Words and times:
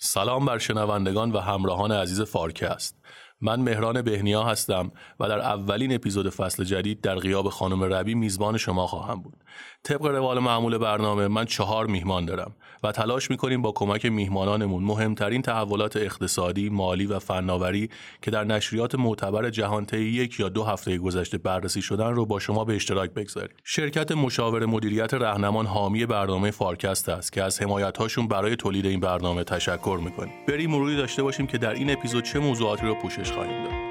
سلام 0.00 0.46
بر 0.46 0.58
شنوندگان 0.58 1.32
و 1.32 1.38
همراهان 1.38 1.92
عزیز 1.92 2.20
فارکست 2.20 2.96
من 3.40 3.60
مهران 3.60 4.02
بهنیا 4.02 4.42
هستم 4.42 4.90
و 5.20 5.28
در 5.28 5.40
اولین 5.40 5.94
اپیزود 5.94 6.28
فصل 6.28 6.64
جدید 6.64 7.00
در 7.00 7.14
غیاب 7.14 7.48
خانم 7.48 7.82
ربی 7.82 8.14
میزبان 8.14 8.56
شما 8.56 8.86
خواهم 8.86 9.22
بود 9.22 9.34
طبق 9.82 10.06
روال 10.06 10.38
معمول 10.38 10.78
برنامه 10.78 11.28
من 11.28 11.44
چهار 11.44 11.86
میهمان 11.86 12.24
دارم 12.24 12.54
و 12.82 12.92
تلاش 12.92 13.30
می‌کنیم 13.30 13.62
با 13.62 13.72
کمک 13.72 14.06
میهمانانمون 14.06 14.84
مهمترین 14.84 15.42
تحولات 15.42 15.96
اقتصادی، 15.96 16.68
مالی 16.68 17.06
و 17.06 17.18
فناوری 17.18 17.90
که 18.22 18.30
در 18.30 18.44
نشریات 18.44 18.94
معتبر 18.94 19.50
جهان 19.50 19.84
طی 19.86 19.98
یک 19.98 20.40
یا 20.40 20.48
دو 20.48 20.64
هفته 20.64 20.98
گذشته 20.98 21.38
بررسی 21.38 21.82
شدن 21.82 22.10
رو 22.10 22.26
با 22.26 22.38
شما 22.38 22.64
به 22.64 22.74
اشتراک 22.74 23.10
بگذاریم. 23.10 23.56
شرکت 23.64 24.12
مشاور 24.12 24.66
مدیریت 24.66 25.14
رهنمان 25.14 25.66
حامی 25.66 26.06
برنامه 26.06 26.50
فارکست 26.50 27.08
است 27.08 27.32
که 27.32 27.42
از 27.42 27.62
حمایت‌هاشون 27.62 28.28
برای 28.28 28.56
تولید 28.56 28.86
این 28.86 29.00
برنامه 29.00 29.44
تشکر 29.44 30.00
می‌کنیم. 30.04 30.32
بریم 30.48 30.70
مروری 30.70 30.96
داشته 30.96 31.22
باشیم 31.22 31.46
که 31.46 31.58
در 31.58 31.72
این 31.72 31.90
اپیزود 31.90 32.24
چه 32.24 32.38
موضوعاتی 32.38 32.86
رو 32.86 32.94
پوشش 32.94 33.27
خواهیم 33.32 33.64
داد. 33.64 33.87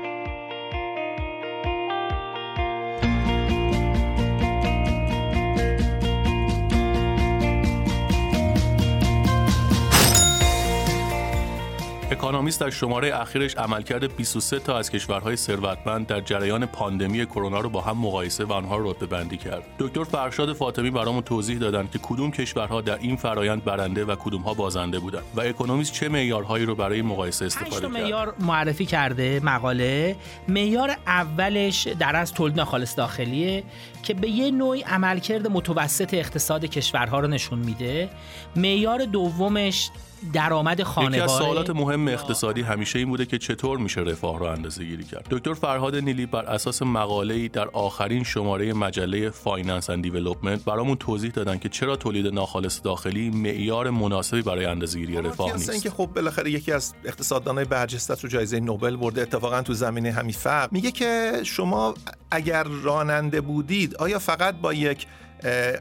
اکانومیست 12.28 12.62
در 12.62 12.70
شماره 12.70 13.22
اخیرش 13.22 13.58
عملکرد 13.58 14.16
23 14.16 14.60
تا 14.60 14.78
از 14.78 14.90
کشورهای 14.90 15.36
ثروتمند 15.36 16.08
در 16.08 16.22
جریان 16.22 16.66
پاندمی 16.66 17.26
کرونا 17.26 17.60
رو 17.60 17.70
با 17.70 17.82
هم 17.82 17.98
مقایسه 17.98 18.46
و 18.46 18.54
آنها 18.54 18.78
رو 18.78 18.92
رتبه 18.92 19.06
بندی 19.06 19.38
کرد. 19.38 19.64
دکتر 19.80 20.04
فرشاد 20.04 20.54
فاطمی 20.54 20.92
برامون 20.92 21.22
توضیح 21.22 21.58
دادند 21.58 21.92
که 21.92 22.00
کدوم 22.04 22.32
کشورها 22.32 22.82
در 22.82 22.98
این 22.98 23.16
فرایند 23.16 23.64
برنده 23.64 24.06
و 24.06 24.16
کدومها 24.16 24.54
بازنده 24.54 25.00
بودند 25.00 25.24
و 25.36 25.42
اکونومیست 25.42 25.94
چه 25.94 26.10
معیارهایی 26.10 26.66
رو 26.66 26.76
برای 26.76 27.02
مقایسه 27.02 27.46
استفاده 27.46 27.82
کرد. 27.82 27.92
معیار 27.92 28.34
معرفی 28.40 28.86
کرده 28.86 29.40
مقاله. 29.44 30.16
معیار 30.48 30.96
اولش 31.08 31.88
در 31.88 32.16
از 32.16 32.34
تولید 32.34 32.58
ناخالص 32.58 32.98
داخلیه 32.98 33.64
که 34.08 34.14
به 34.14 34.30
یه 34.30 34.52
نوعی 34.52 34.82
عملکرد 34.82 35.48
متوسط 35.48 36.14
اقتصاد 36.14 36.66
کشورها 36.66 37.20
رو 37.20 37.28
نشون 37.28 37.60
میده. 37.60 38.10
معیار 38.56 39.06
دومش 39.06 39.90
درآمد 40.34 40.84
خانوار 40.84 41.14
یکی 41.14 41.22
از 41.22 41.32
سوالات 41.32 41.70
مهم 41.70 42.08
اقتصادی 42.08 42.62
همیشه 42.62 43.00
این 43.00 43.08
بوده 43.10 43.26
که 43.26 43.38
چطور 43.38 43.78
میشه 43.78 44.02
رفاه 44.02 44.40
رو 44.40 44.46
اندازه 44.46 44.84
گیری 44.84 45.04
کرد. 45.04 45.28
دکتر 45.32 45.54
فرهاد 45.54 45.96
نیلی 45.96 46.26
بر 46.26 46.46
اساس 46.46 46.82
مقاله‌ای 46.82 47.50
در 47.50 47.68
آخرین 47.68 48.24
شماره 48.24 48.74
مجله 48.74 49.30
Finance 49.30 49.90
and 49.90 50.04
Development 50.04 50.66
برامون 50.66 50.98
توضیح 50.98 51.32
دادن 51.32 51.58
که 51.58 51.70
چرا 51.70 51.96
تولید 51.96 52.28
ناخالص 52.28 52.82
داخلی 52.84 53.30
معیار 53.30 53.90
مناسبی 53.90 54.42
برای 54.42 54.66
اندازه‌گیری 54.66 55.18
رفاه 55.18 55.54
نیست. 55.54 55.70
اینکه 55.70 55.90
خب 55.90 56.06
بالاخره 56.06 56.52
یکی 56.52 56.72
از 56.72 56.94
اقتصاددانای 57.06 57.66
برجسته 57.66 58.16
رو 58.24 58.30
جایزه 58.30 58.60
نوبل 58.60 58.96
برده 58.96 59.22
اتفاقا 59.22 59.62
تو 59.62 59.74
زمینه 59.74 60.12
همین 60.12 60.34
فقر. 60.34 60.68
میگه 60.72 60.92
که 60.92 61.32
شما 61.44 61.94
اگر 62.32 62.64
راننده 62.64 63.42
بودید 63.42 63.96
آیا 64.00 64.20
فقط 64.20 64.56
با 64.56 64.74
یک 64.74 65.08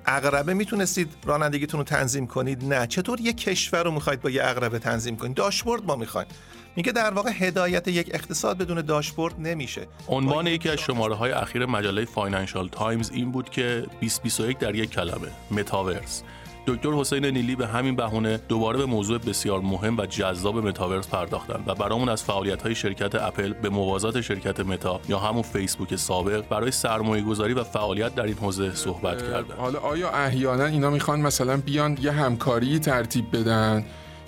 عقربه 0.07 0.55
می‌تونستید 0.55 1.09
رانندگیتون 1.25 1.79
رو 1.81 1.85
تنظیم 1.85 2.27
کنید؟ 2.27 2.65
نه. 2.65 2.87
چطور 2.87 3.21
یک 3.21 3.37
کشور 3.37 3.83
رو 3.83 3.91
می‌خواید 3.91 4.21
با 4.21 4.31
یه 4.31 4.45
عقربه 4.45 4.79
تنظیم 4.79 5.17
کنید؟ 5.17 5.35
داشبورد 5.35 5.85
ما 5.85 5.97
می‌خوایم. 5.97 6.29
میگه 6.77 6.93
در 6.93 7.11
واقع 7.11 7.31
هدایت 7.31 7.89
یک 7.89 8.11
اقتصاد 8.15 8.59
بدون 8.59 8.81
داشبورد 8.81 9.35
نمیشه. 9.39 9.87
عنوان 10.09 10.47
یکی 10.47 10.69
از 10.69 10.79
شماره 10.79 11.15
های 11.15 11.33
اخیر 11.33 11.67
مجله 11.67 12.05
فاینانشال 12.05 12.69
تایمز 12.69 13.11
این 13.11 13.33
بود 13.33 13.51
که 13.51 13.87
2021 14.01 14.59
در 14.59 14.75
یک 14.75 14.91
کلمه 14.91 15.29
متاورس 15.51 16.23
دکتر 16.67 16.93
حسین 16.93 17.25
نیلی 17.25 17.57
به 17.57 17.67
همین 17.67 17.97
بهونه 17.97 18.41
دوباره 18.49 18.79
به 18.79 18.87
موضوع 18.87 19.19
بسیار 19.19 19.61
مهم 19.61 19.99
و 19.99 20.07
جذاب 20.07 20.59
متاورس 20.59 21.09
پرداختند 21.09 21.65
و 21.67 21.75
برامون 21.75 22.09
از 22.09 22.25
فعالیت 22.25 22.63
های 22.63 22.75
شرکت 22.75 23.15
اپل 23.15 23.53
به 23.53 23.69
موازات 23.69 24.21
شرکت 24.21 24.61
متا 24.61 25.01
یا 25.09 25.19
همون 25.19 25.43
فیسبوک 25.43 25.97
سابق 25.97 26.49
برای 26.49 26.71
سرمایه 26.71 27.23
گذاری 27.23 27.53
و 27.53 27.65
فعالیت 27.65 28.15
در 28.15 28.23
این 28.23 28.35
حوزه 28.35 28.75
صحبت 28.75 29.23
کردن 29.23 29.57
حالا 29.57 29.79
آیا 29.79 30.11
احیانا 30.11 30.65
اینا 30.65 30.91
می‌خوان 30.91 31.21
مثلا 31.21 31.57
بیان 31.57 31.99
یه 32.01 32.13
همکاری 32.13 32.79
ترتیب 32.79 33.37
بدن 33.37 33.85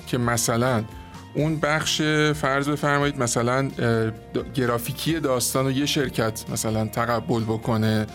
که 0.07 0.19
مثلا 0.19 0.85
اون 1.35 1.61
بخش 1.61 2.03
فرض 2.33 2.69
بفرمایید 2.69 3.19
مثلا 3.19 3.71
گرافیکی 4.55 5.21
داستان 5.21 5.67
و 5.67 5.71
یه 5.71 5.87
شرکت 5.87 6.45
مثلا 6.53 6.87
تقبل 6.87 7.45
بکنه 7.45 8.07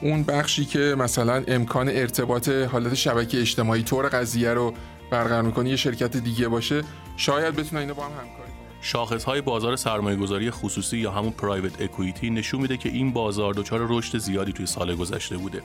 اون 0.00 0.22
بخشی 0.22 0.64
که 0.64 0.94
مثلا 0.98 1.44
امکان 1.48 1.88
ارتباط 1.88 2.48
حالت 2.48 2.94
شبکه 2.94 3.40
اجتماعی 3.40 3.82
طور 3.82 4.08
قضیه 4.08 4.54
رو 4.54 4.74
برقرار 5.10 5.42
می‌کنه 5.42 5.70
یه 5.70 5.76
شرکت 5.76 6.16
دیگه 6.16 6.48
باشه 6.48 6.82
شاید 7.16 7.56
بتونه 7.56 7.80
اینا 7.80 7.94
با 7.94 8.04
هم 8.04 8.10
همکاری 8.10 8.28
کنه 8.38 8.64
شاخص 8.80 9.24
های 9.24 9.40
بازار 9.40 9.76
سرمایه 9.76 10.16
گذاری 10.16 10.50
خصوصی 10.50 10.98
یا 10.98 11.10
همون 11.10 11.30
پرایوت 11.30 11.82
اکویتی 11.82 12.30
نشون 12.30 12.60
میده 12.60 12.76
که 12.76 12.88
این 12.88 13.12
بازار 13.12 13.54
دچار 13.54 13.86
رشد 13.88 14.18
زیادی 14.18 14.52
توی 14.52 14.66
سال 14.66 14.94
گذشته 14.96 15.36
بوده 15.36 15.62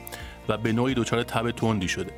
و 0.50 0.58
به 0.58 0.72
نوعی 0.72 0.94
دچار 0.94 1.24
تب 1.24 1.52
تندی 1.52 1.88
شده. 1.88 2.12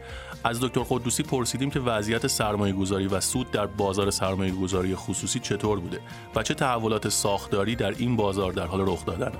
از 0.43 0.59
دکتر 0.59 0.81
قدوسی 0.89 1.23
پرسیدیم 1.23 1.69
که 1.69 1.79
وضعیت 1.79 2.27
سرمایه 2.27 2.73
گذاری 2.73 3.07
و 3.07 3.19
سود 3.19 3.51
در 3.51 3.65
بازار 3.65 4.11
سرمایه 4.11 4.51
گذاری 4.51 4.95
خصوصی 4.95 5.39
چطور 5.39 5.79
بوده 5.79 5.99
و 6.35 6.43
چه 6.43 6.53
تحولات 6.53 7.09
ساختاری 7.09 7.75
در 7.75 7.91
این 7.97 8.15
بازار 8.15 8.53
در 8.53 8.65
حال 8.65 8.81
رخ 8.81 9.05
دادن. 9.05 9.31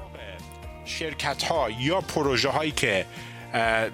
شرکت 0.85 1.43
ها 1.43 1.69
یا 1.69 2.01
پروژه 2.01 2.49
هایی 2.49 2.71
که 2.71 3.05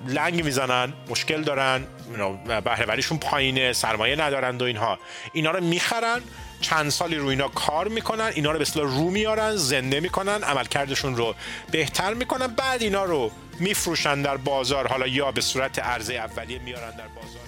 لنگ 0.08 0.44
می‌زنن 0.44 0.94
مشکل 1.10 1.42
دارن 1.42 1.88
بهرهوریشون 2.66 3.18
پایینه 3.18 3.74
سرمایه 3.74 4.16
ندارند 4.16 4.62
و 4.62 4.66
اینها. 4.66 5.00
اینا 5.34 5.52
رو 5.52 5.64
می‌خرن 5.64 6.22
چند 6.62 6.90
سالی 6.90 7.16
رو 7.16 7.28
اینا 7.28 7.48
کار 7.48 7.88
می‌کنن 7.88 8.32
اینا 8.36 8.52
رو 8.52 8.58
به 8.58 8.62
اصطلاح 8.62 8.86
رو 8.86 9.10
میارن 9.10 9.56
زنده 9.56 10.00
می‌کنن 10.00 10.44
عملکردشون 10.44 11.16
رو 11.16 11.36
بهتر 11.72 12.14
می‌کنن 12.14 12.48
بعد 12.48 12.82
اینا 12.82 13.06
رو 13.06 13.32
میفروشن 13.60 14.22
در 14.22 14.38
بازار 14.38 14.88
حالا 14.88 15.08
یا 15.08 15.32
به 15.32 15.42
صورت 15.42 15.80
عرضه 15.80 16.14
اولیه 16.14 16.60
میارن 16.60 16.92
در 16.92 17.08
بازار. 17.08 17.42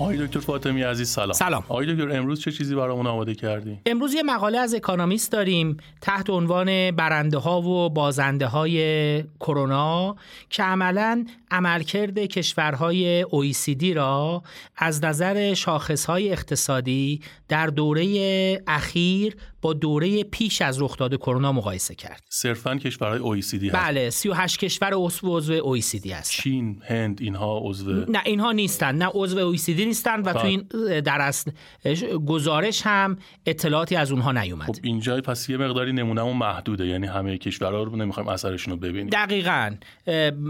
آقای 0.00 0.26
دکتر 0.26 0.40
فاطمی 0.40 0.82
عزیز 0.82 1.08
سلام. 1.08 1.32
سلام. 1.32 1.64
آقای 1.68 1.94
دکتر 1.94 2.16
امروز 2.16 2.40
چه 2.40 2.52
چیزی 2.52 2.74
برامون 2.74 3.06
آماده 3.06 3.34
کردی؟ 3.34 3.78
امروز 3.86 4.14
یه 4.14 4.22
مقاله 4.22 4.58
از 4.58 4.74
اکانومیست 4.74 5.32
داریم 5.32 5.76
تحت 6.00 6.30
عنوان 6.30 6.90
برنده 6.90 7.38
ها 7.38 7.62
و 7.62 7.90
بازنده 7.90 8.46
های 8.46 9.22
کرونا 9.40 10.16
که 10.50 10.62
عملا 10.62 11.24
عملکرد 11.50 12.18
کشورهای 12.18 13.24
OECD 13.24 13.84
را 13.84 14.42
از 14.76 15.04
نظر 15.04 15.54
شاخص 15.54 16.04
های 16.04 16.32
اقتصادی 16.32 17.20
در 17.48 17.66
دوره 17.66 18.62
اخیر 18.66 19.36
با 19.62 19.72
دوره 19.72 20.24
پیش 20.24 20.62
از 20.62 20.82
رخداد 20.82 21.16
کرونا 21.16 21.52
مقایسه 21.52 21.94
کرد. 21.94 22.22
صرفا 22.28 22.76
کشورهای 22.76 23.42
OECD 23.42 23.64
هست. 23.64 23.74
بله 23.74 24.10
38 24.10 24.58
کشور 24.58 24.90
عضو 24.94 25.36
عضو 25.36 25.76
OECD 25.78 26.06
هست. 26.06 26.30
چین، 26.30 26.82
هند 26.86 27.18
اینها 27.22 27.58
عضو 27.58 27.92
نه 27.92 28.22
اینها 28.24 28.52
نیستن 28.52 28.94
نه 28.94 29.10
عضو 29.14 29.56
OECD 29.56 29.68
نیستن 29.68 30.20
و 30.20 30.32
تو 30.32 30.46
این 30.46 30.60
در 31.00 31.20
اصل 31.20 31.50
گزارش 32.26 32.82
هم 32.84 33.18
اطلاعاتی 33.46 33.96
از 33.96 34.12
اونها 34.12 34.32
نیومد. 34.32 34.66
خب 34.66 34.76
اینجا 34.82 35.20
پس 35.20 35.48
یه 35.48 35.56
مقداری 35.56 35.92
نمونهمون 35.92 36.36
محدوده 36.36 36.86
یعنی 36.86 37.06
همه 37.06 37.38
کشورها 37.38 37.82
رو 37.82 37.96
نمی‌خوایم 37.96 38.28
اثرشون 38.28 38.74
رو 38.74 38.80
ببینیم. 38.80 39.10
دقیقاً 39.10 39.76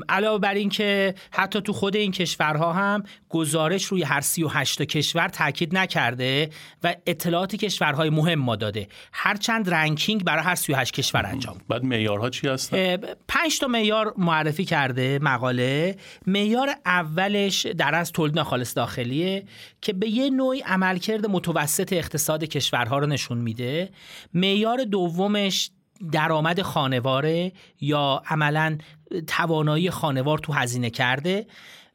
علاوه 0.08 0.38
بر 0.38 0.54
این 0.54 0.68
که 0.68 1.14
حتی 1.30 1.60
تو 1.60 1.72
خود 1.72 1.96
این 1.96 2.12
کشورها 2.12 2.72
هم 2.72 3.02
گزارش 3.28 3.84
روی 3.84 4.02
هر 4.02 4.20
38 4.20 4.78
تا 4.78 4.84
کشور 4.84 5.28
تاکید 5.28 5.76
نکرده 5.76 6.50
و 6.82 6.94
اطلاعات 7.06 7.56
کشورهای 7.56 8.10
مهم 8.10 8.38
ما 8.38 8.56
داده. 8.56 8.88
هرچند 9.12 9.70
رنکینگ 9.70 10.24
برای 10.24 10.44
هر 10.44 10.54
38 10.54 10.94
کشور 10.94 11.26
انجام. 11.26 11.58
بعد 11.68 11.84
معیارها 11.84 12.30
چی 12.30 12.48
هستن؟ 12.48 12.96
5 13.28 13.58
تا 13.58 13.66
معیار 13.66 14.14
معرفی 14.18 14.64
کرده 14.64 15.18
مقاله. 15.22 15.96
معیار 16.26 16.70
اولش 16.86 17.66
در 17.66 17.94
از 17.94 18.12
تولید 18.12 18.36
ناخالص 18.36 18.76
داخلیه 18.76 19.44
که 19.80 19.92
به 19.92 20.08
یه 20.08 20.30
نوعی 20.30 20.60
عملکرد 20.60 21.26
متوسط 21.26 21.92
اقتصاد 21.92 22.44
کشورها 22.44 22.98
رو 22.98 23.06
نشون 23.06 23.38
میده. 23.38 23.90
معیار 24.34 24.84
دومش 24.84 25.70
درآمد 26.12 26.62
خانواره 26.62 27.52
یا 27.80 28.22
عملا 28.26 28.78
توانایی 29.26 29.90
خانوار 29.90 30.38
تو 30.38 30.52
هزینه 30.52 30.90
کرده. 30.90 31.46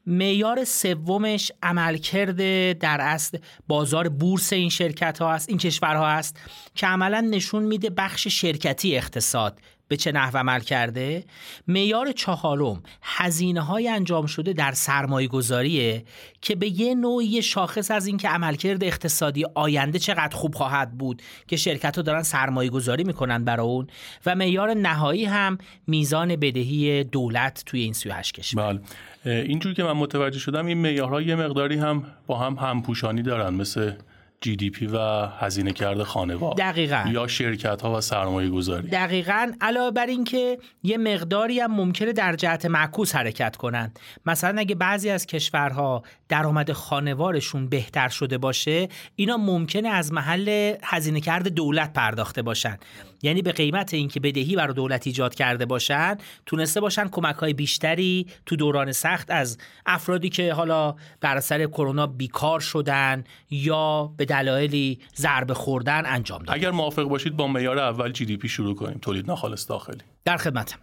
معیار 0.06 0.64
سومش 0.64 1.52
عملکرد 1.62 2.38
در 2.78 3.00
اصل 3.00 3.38
بازار 3.66 4.08
بورس 4.08 4.52
این 4.52 4.68
شرکت 4.68 5.18
ها 5.18 5.34
هست 5.34 5.48
این 5.48 5.58
کشورها 5.58 6.08
هست 6.08 6.40
که 6.74 6.86
عملا 6.86 7.20
نشون 7.20 7.62
میده 7.62 7.90
بخش 7.90 8.28
شرکتی 8.28 8.96
اقتصاد 8.96 9.60
به 9.88 9.96
چه 9.96 10.12
نحو 10.12 10.36
عمل 10.36 10.60
کرده. 10.60 11.24
معیار 11.68 12.12
چهارم 12.12 12.82
هزینه 13.02 13.60
های 13.60 13.88
انجام 13.88 14.26
شده 14.26 14.52
در 14.52 14.72
سرمایه 14.72 15.28
گذاریه 15.28 16.04
که 16.40 16.54
به 16.54 16.80
یه 16.80 16.94
نوعی 16.94 17.42
شاخص 17.42 17.90
از 17.90 18.06
اینکه 18.06 18.28
عملکرد 18.28 18.84
اقتصادی 18.84 19.44
آینده 19.54 19.98
چقدر 19.98 20.36
خوب 20.36 20.54
خواهد 20.54 20.98
بود 20.98 21.22
که 21.46 21.56
شرکت 21.56 21.96
ها 21.96 22.02
دارن 22.02 22.22
سرمایه 22.22 22.70
گذاری 22.70 23.04
می‌کنن 23.04 23.44
برای 23.44 23.66
اون. 23.66 23.86
و 24.26 24.34
معیار 24.34 24.74
نهایی 24.74 25.24
هم 25.24 25.58
میزان 25.86 26.36
بدهی 26.36 27.04
دولت 27.04 27.62
توی 27.66 27.80
این 27.80 27.92
38 27.92 28.34
کشور. 28.34 28.72
بله. 28.72 28.80
اینجور 29.26 29.74
که 29.74 29.84
من 29.84 29.92
متوجه 29.92 30.38
شدم 30.38 30.66
این 30.66 30.78
معیارها 30.78 31.22
یه 31.22 31.34
مقداری 31.34 31.76
هم 31.76 32.04
با 32.26 32.38
هم 32.38 32.54
همپوشانی 32.54 33.22
دارن 33.22 33.54
مثل 33.54 33.92
جی 34.40 34.56
دی 34.56 34.70
پی 34.70 34.86
و 34.86 34.98
هزینه 35.38 35.72
کرده 35.72 36.04
خانوار 36.04 36.54
دقیقا. 36.54 37.04
یا 37.12 37.26
شرکت 37.26 37.82
ها 37.82 37.96
و 37.96 38.00
سرمایه 38.00 38.50
گذاری 38.50 38.88
دقیقا. 38.88 39.52
علاوه 39.60 39.90
بر 39.90 40.06
اینکه 40.06 40.58
یه 40.82 40.98
مقداری 40.98 41.60
هم 41.60 41.74
ممکنه 41.74 42.12
در 42.12 42.36
جهت 42.36 42.66
معکوس 42.66 43.14
حرکت 43.14 43.56
کنند 43.56 43.98
مثلا 44.26 44.60
اگه 44.60 44.74
بعضی 44.74 45.10
از 45.10 45.26
کشورها 45.26 46.02
درآمد 46.28 46.72
خانوارشون 46.72 47.68
بهتر 47.68 48.08
شده 48.08 48.38
باشه 48.38 48.88
اینا 49.16 49.36
ممکنه 49.36 49.88
از 49.88 50.12
محل 50.12 50.74
هزینه 50.82 51.20
کرده 51.20 51.50
دولت 51.50 51.92
پرداخته 51.92 52.42
باشن. 52.42 52.76
یعنی 53.22 53.42
به 53.42 53.52
قیمت 53.52 53.94
اینکه 53.94 54.20
بدهی 54.20 54.56
برای 54.56 54.74
دولت 54.74 55.06
ایجاد 55.06 55.34
کرده 55.34 55.66
باشن 55.66 56.16
تونسته 56.46 56.80
باشن 56.80 57.08
کمک 57.08 57.36
های 57.36 57.52
بیشتری 57.52 58.26
تو 58.46 58.56
دوران 58.56 58.92
سخت 58.92 59.30
از 59.30 59.58
افرادی 59.86 60.28
که 60.28 60.52
حالا 60.52 60.94
بر 61.20 61.36
اثر 61.36 61.66
کرونا 61.66 62.06
بیکار 62.06 62.60
شدن 62.60 63.24
یا 63.50 64.14
به 64.16 64.24
دلایلی 64.24 64.98
ضربه 65.16 65.54
خوردن 65.54 66.02
انجام 66.06 66.38
دادن. 66.38 66.54
اگر 66.54 66.70
موافق 66.70 67.02
باشید 67.02 67.36
با 67.36 67.46
معیار 67.46 67.78
اول 67.78 68.12
GDP 68.12 68.48
شروع 68.48 68.74
کنیم 68.74 68.98
تولید 69.02 69.26
ناخالص 69.26 69.68
داخلی. 69.68 70.00
در 70.24 70.36
خدمتم. 70.36 70.78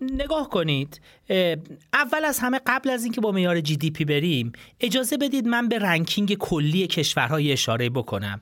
نگاه 0.00 0.48
کنید 0.50 1.00
اول 1.92 2.24
از 2.24 2.38
همه 2.38 2.60
قبل 2.66 2.90
از 2.90 3.04
اینکه 3.04 3.20
با 3.20 3.32
معیار 3.32 3.60
GDP 3.60 4.04
بریم 4.04 4.52
اجازه 4.80 5.16
بدید 5.16 5.46
من 5.46 5.68
به 5.68 5.78
ranking 5.78 6.34
کلی 6.34 6.86
کشورهای 6.86 7.52
اشاره 7.52 7.90
بکنم. 7.90 8.40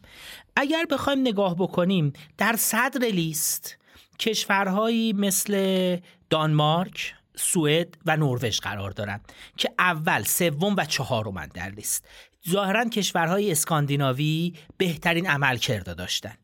اگر 0.57 0.85
بخوایم 0.91 1.21
نگاه 1.21 1.57
بکنیم 1.57 2.13
در 2.39 2.57
صدر 2.59 3.07
لیست 3.07 3.77
کشورهایی 4.19 5.13
مثل 5.13 5.97
دانمارک 6.31 7.15
سوئد 7.37 7.99
و 8.07 8.17
نروژ 8.17 8.61
قرار 8.61 8.91
دارند 8.91 9.33
که 9.57 9.71
اول 9.79 10.23
سوم 10.23 10.75
و 10.77 10.85
چهارم 10.85 11.47
در 11.47 11.69
لیست. 11.69 12.09
ظاهرا 12.51 12.85
کشورهای 12.85 13.51
اسکاندیناوی 13.51 14.53
بهترین 14.77 15.27
عمل 15.27 15.57
کرده 15.57 15.95
داشتن. 15.95 16.35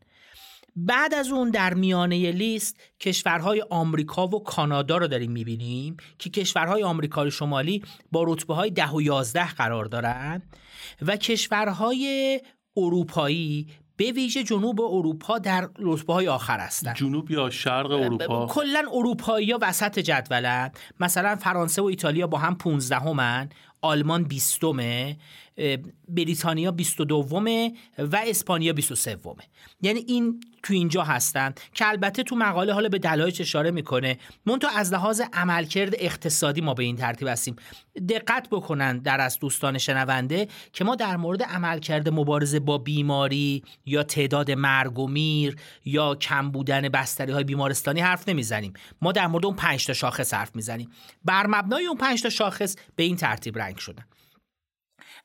بعد 0.76 1.14
از 1.14 1.28
اون 1.28 1.50
در 1.50 1.74
میانه 1.74 2.30
لیست 2.30 2.76
کشورهای 3.00 3.64
آمریکا 3.70 4.26
و 4.26 4.42
کانادا 4.42 4.96
رو 4.96 5.08
داریم 5.08 5.32
می‌بینیم 5.32 5.96
که 6.18 6.30
کشورهای 6.30 6.82
آمریکای 6.82 7.30
شمالی 7.30 7.82
با 8.12 8.24
رتبه 8.26 8.54
های 8.54 8.70
ده 8.70 8.90
و 8.90 9.02
یازده 9.02 9.54
قرار 9.54 9.84
دارن 9.84 10.42
و 11.02 11.16
کشورهای 11.16 12.40
اروپایی 12.76 13.68
به 13.96 14.12
ویژه 14.12 14.42
جنوب 14.42 14.80
اروپا 14.80 15.38
در 15.38 15.68
رتبه 15.78 16.12
های 16.12 16.28
آخر 16.28 16.58
هستن. 16.58 16.94
جنوب 16.94 17.30
یا 17.30 17.50
شرق 17.50 17.90
اروپا؟ 17.90 18.46
کلا 18.46 18.84
اروپایی 18.92 19.50
ها 19.50 19.58
وسط 19.62 19.98
جدولن. 19.98 20.70
مثلا 21.00 21.36
فرانسه 21.36 21.82
و 21.82 21.84
ایتالیا 21.84 22.26
با 22.26 22.38
هم 22.38 22.54
15 22.54 22.96
همن 22.96 23.48
آلمان 23.82 24.24
20 24.24 24.60
بریتانیا 26.08 26.70
22 26.70 27.28
و 27.98 28.16
اسپانیا 28.26 28.72
23 28.72 29.18
یعنی 29.82 30.00
این 30.00 30.40
تو 30.66 30.72
اینجا 30.72 31.02
هستن 31.02 31.54
که 31.74 31.88
البته 31.88 32.22
تو 32.22 32.36
مقاله 32.36 32.72
حالا 32.72 32.88
به 32.88 32.98
دلایلش 32.98 33.40
اشاره 33.40 33.70
می‌کنه. 33.70 34.18
تو 34.60 34.68
از 34.76 34.92
لحاظ 34.92 35.22
عملکرد 35.32 35.94
اقتصادی 35.98 36.60
ما 36.60 36.74
به 36.74 36.82
این 36.82 36.96
ترتیب 36.96 37.28
هستیم. 37.28 37.56
دقت 38.08 38.48
بکنن 38.50 38.98
در 38.98 39.20
از 39.20 39.38
دوستان 39.38 39.78
شنونده 39.78 40.48
که 40.72 40.84
ما 40.84 40.94
در 40.94 41.16
مورد 41.16 41.42
عملکرد 41.42 42.08
مبارزه 42.08 42.60
با 42.60 42.78
بیماری 42.78 43.62
یا 43.86 44.02
تعداد 44.02 44.50
مرگ 44.50 44.98
و 44.98 45.08
میر 45.08 45.56
یا 45.84 46.14
کم 46.14 46.50
بودن 46.50 46.88
بستری 46.88 47.32
های 47.32 47.44
بیمارستانی 47.44 48.00
حرف 48.00 48.28
نمی‌زنیم. 48.28 48.72
ما 49.02 49.12
در 49.12 49.26
مورد 49.26 49.46
اون 49.46 49.56
5 49.56 49.86
تا 49.86 49.92
شاخص 49.92 50.34
حرف 50.34 50.56
می‌زنیم. 50.56 50.90
بر 51.24 51.46
مبنای 51.46 51.86
اون 51.86 51.96
5 51.96 52.22
تا 52.22 52.30
شاخص 52.30 52.76
به 52.96 53.02
این 53.02 53.16
ترتیب 53.16 53.58
رنگ 53.58 53.76
شدن. 53.76 54.04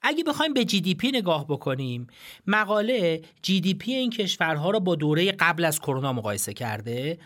اگه 0.01 0.23
بخوایم 0.23 0.53
به 0.53 0.65
جی 0.65 0.81
دی 0.81 0.95
پی 0.95 1.11
نگاه 1.11 1.47
بکنیم 1.47 2.07
مقاله 2.47 3.21
جی 3.41 3.61
دی 3.61 3.73
پی 3.73 3.93
این 3.93 4.09
کشورها 4.09 4.69
را 4.69 4.79
با 4.79 4.95
دوره 4.95 5.31
قبل 5.31 5.65
از 5.65 5.79
کرونا 5.79 6.13
مقایسه 6.13 6.53
کرده. 6.53 7.19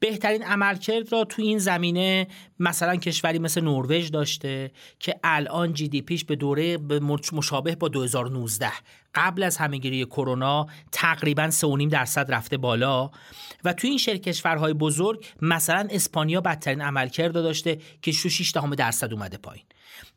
بهترین 0.00 0.42
عملکرد 0.42 1.12
را 1.12 1.24
تو 1.24 1.42
این 1.42 1.58
زمینه 1.58 2.26
مثلا 2.58 2.96
کشوری 2.96 3.38
مثل 3.38 3.60
نروژ 3.60 4.10
داشته 4.10 4.70
که 5.00 5.20
الان 5.24 5.72
جی 5.72 5.88
دی 5.88 6.02
پیش 6.02 6.24
به 6.24 6.36
دوره 6.36 6.78
مشابه 7.32 7.74
با 7.74 7.88
2019 7.88 8.70
قبل 9.14 9.42
از 9.42 9.56
همهگیری 9.56 10.04
کرونا 10.04 10.66
تقریبا 10.92 11.50
3.5 11.50 11.88
درصد 11.90 12.32
رفته 12.32 12.56
بالا. 12.56 13.10
و 13.64 13.72
تو 13.72 13.86
این 13.86 13.98
شرکت 13.98 14.28
کشورهای 14.28 14.72
بزرگ 14.72 15.26
مثلا 15.42 15.88
اسپانیا 15.90 16.40
بدترین 16.40 16.80
عملکرد 16.80 17.32
داشته 17.32 17.78
که 18.02 18.12
6 18.12 18.52
درصد 18.76 19.12
اومده 19.12 19.36
پایین. 19.36 19.64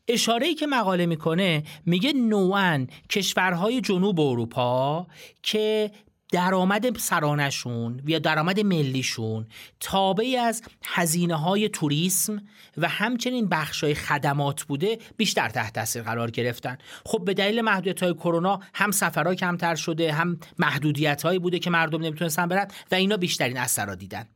اشاره 0.08 0.54
که 0.54 0.66
مقاله 0.66 1.06
می‌کنه 1.06 1.62
میگه 1.86 2.12
نوعا 2.12 2.86
کشورهای 3.10 3.80
جنوب 3.80 4.20
اروپا 4.20 5.06
که 5.42 5.90
درآمد 6.32 6.98
سرانشون 6.98 8.00
یا 8.06 8.18
درآمد 8.18 8.60
ملیشون 8.60 9.46
تابعی 9.80 10.36
از 10.36 10.62
هزینه 10.84 11.34
های 11.34 11.68
توریسم 11.68 12.42
و 12.76 12.88
همچنین 12.88 13.48
بخش 13.48 13.84
های 13.84 13.94
خدمات 13.94 14.62
بوده 14.62 14.98
بیشتر 15.16 15.48
تحت 15.48 15.74
تاثیر 15.74 16.02
قرار 16.02 16.30
گرفتن. 16.30 16.78
خب 17.04 17.24
به 17.24 17.34
دلیل 17.34 17.60
محدودیت 17.60 18.02
های 18.02 18.14
کرونا 18.14 18.60
هم 18.74 18.90
سفرها 18.90 19.34
کمتر 19.34 19.74
شده 19.74 20.12
هم 20.12 20.38
محدودیت 20.58 21.22
هایی 21.22 21.38
بوده 21.38 21.58
که 21.58 21.70
مردم 21.70 22.02
نمی‌تونستن 22.02 22.46
برن 22.46 22.68
و 22.90 22.94
اینا 22.94 23.16
بیشترین 23.16 23.58
اثر 23.58 23.86
را 23.86 23.94
دیدن. 23.94 24.26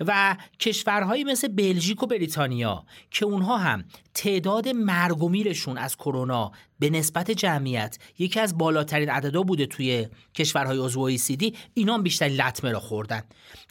و 0.00 0.36
کشورهایی 0.60 1.24
مثل 1.24 1.48
بلژیک 1.48 2.02
و 2.02 2.06
بریتانیا 2.06 2.84
که 3.10 3.24
اونها 3.24 3.58
هم 3.58 3.84
تعداد 4.14 4.68
مرگ 4.68 5.22
و 5.22 5.28
میرشون 5.28 5.78
از 5.78 5.96
کرونا 5.96 6.52
به 6.78 6.90
نسبت 6.90 7.30
جمعیت 7.30 7.98
یکی 8.18 8.40
از 8.40 8.58
بالاترین 8.58 9.10
عددا 9.10 9.42
بوده 9.42 9.66
توی 9.66 10.06
کشورهای 10.34 10.78
عضو 10.78 11.16
OECD 11.16 11.56
اینا 11.74 11.94
هم 11.94 12.02
بیشترین 12.02 12.40
لطمه 12.40 12.72
را 12.72 12.80
خوردن. 12.80 13.22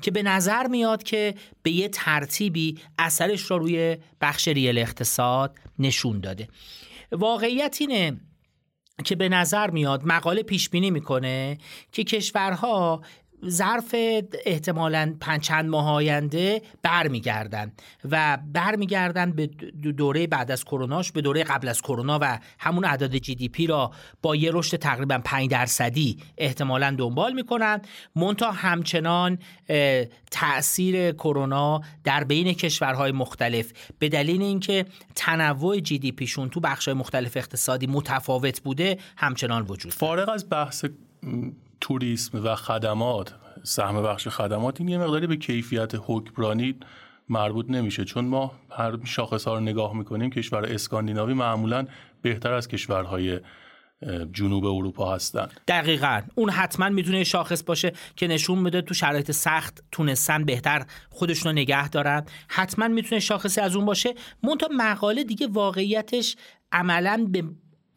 که 0.01 0.11
به 0.11 0.23
نظر 0.23 0.67
میاد 0.67 1.03
که 1.03 1.35
به 1.63 1.71
یه 1.71 1.89
ترتیبی 1.89 2.79
اثرش 2.99 3.51
را 3.51 3.57
روی 3.57 3.97
بخش 4.21 4.47
ریل 4.47 4.77
اقتصاد 4.77 5.57
نشون 5.79 6.19
داده. 6.19 6.47
واقعیت 7.11 7.77
اینه 7.79 8.19
که 9.05 9.15
به 9.15 9.29
نظر 9.29 9.69
میاد 9.69 10.01
مقاله 10.05 10.43
پیش 10.43 10.69
بینی 10.69 10.91
می‌کنه 10.91 11.57
که 11.91 12.03
کشورها 12.03 13.01
ظرف 13.47 13.95
احتمالا 14.45 15.15
پنج 15.19 15.41
چند 15.41 15.69
ماه 15.69 15.89
آینده 15.89 16.61
برمیگردن 16.81 17.71
و 18.11 18.37
برمیگردن 18.53 19.31
به 19.31 19.47
دوره 19.97 20.27
بعد 20.27 20.51
از 20.51 20.65
کروناش 20.65 21.11
به 21.11 21.21
دوره 21.21 21.43
قبل 21.43 21.67
از 21.67 21.81
کرونا 21.81 22.19
و 22.21 22.39
همون 22.59 22.85
اعداد 22.85 23.17
جی 23.17 23.35
دی 23.35 23.49
پی 23.49 23.67
را 23.67 23.91
با 24.21 24.35
یه 24.35 24.51
رشد 24.53 24.77
تقریبا 24.77 25.21
5 25.25 25.49
درصدی 25.49 26.17
احتمالا 26.37 26.95
دنبال 26.97 27.33
می‌کنن. 27.33 27.81
مونتا 28.15 28.51
همچنان 28.51 29.37
تاثیر 30.31 31.11
کرونا 31.11 31.81
در 32.03 32.23
بین 32.23 32.53
کشورهای 32.53 33.11
مختلف 33.11 33.73
به 33.99 34.09
دلیل 34.09 34.41
اینکه 34.41 34.85
تنوع 35.15 35.79
جی 35.79 35.99
دی 35.99 36.11
پیشون 36.11 36.49
تو 36.49 36.59
بخش‌های 36.59 36.97
مختلف 36.97 37.37
اقتصادی 37.37 37.87
متفاوت 37.87 38.61
بوده 38.61 38.97
همچنان 39.17 39.65
وجود 39.69 39.93
فارغ 39.93 40.29
از 40.29 40.49
بحث 40.49 40.85
توریسم 41.83 42.43
و 42.43 42.55
خدمات 42.55 43.33
سهم 43.63 44.03
بخش 44.03 44.27
خدمات 44.27 44.81
این 44.81 44.89
یه 44.89 44.97
مقداری 44.97 45.27
به 45.27 45.35
کیفیت 45.35 45.91
حکمرانی 46.05 46.75
مربوط 47.29 47.69
نمیشه. 47.69 48.05
چون 48.05 48.25
ما 48.25 48.51
هر 48.69 49.05
شاخص 49.05 49.47
ها 49.47 49.53
رو 49.53 49.59
نگاه 49.59 49.97
می‌کنیم 49.97 50.29
کشور 50.29 50.65
اسکاندیناوی 50.65 51.33
معمولا 51.33 51.87
بهتر 52.21 52.53
از 52.53 52.67
کشورهای 52.67 53.39
جنوب 54.31 54.65
اروپا 54.65 55.15
هستن. 55.15 55.47
دقیقا. 55.67 56.21
اون 56.35 56.49
حتما 56.49 56.89
می‌تونه 56.89 57.23
شاخص 57.23 57.63
باشه 57.63 57.93
که 58.15 58.27
نشون 58.27 58.63
بده 58.63 58.81
تو 58.81 58.93
شرایط 58.93 59.31
سخت 59.31 59.83
تونستن 59.91 60.45
بهتر 60.45 60.85
خودشون 61.09 61.51
رو 61.51 61.57
نگه 61.61 61.89
دارن. 61.89 62.25
حتما 62.47 62.87
می‌تونه 62.87 63.19
شاخصی 63.19 63.61
از 63.61 63.75
اون 63.75 63.85
باشه. 63.85 64.13
منتها 64.43 64.69
مقاله 64.77 65.23
دیگه 65.23 65.47
واقعیتش 65.47 66.35
عملا 66.71 67.27
به 67.31 67.43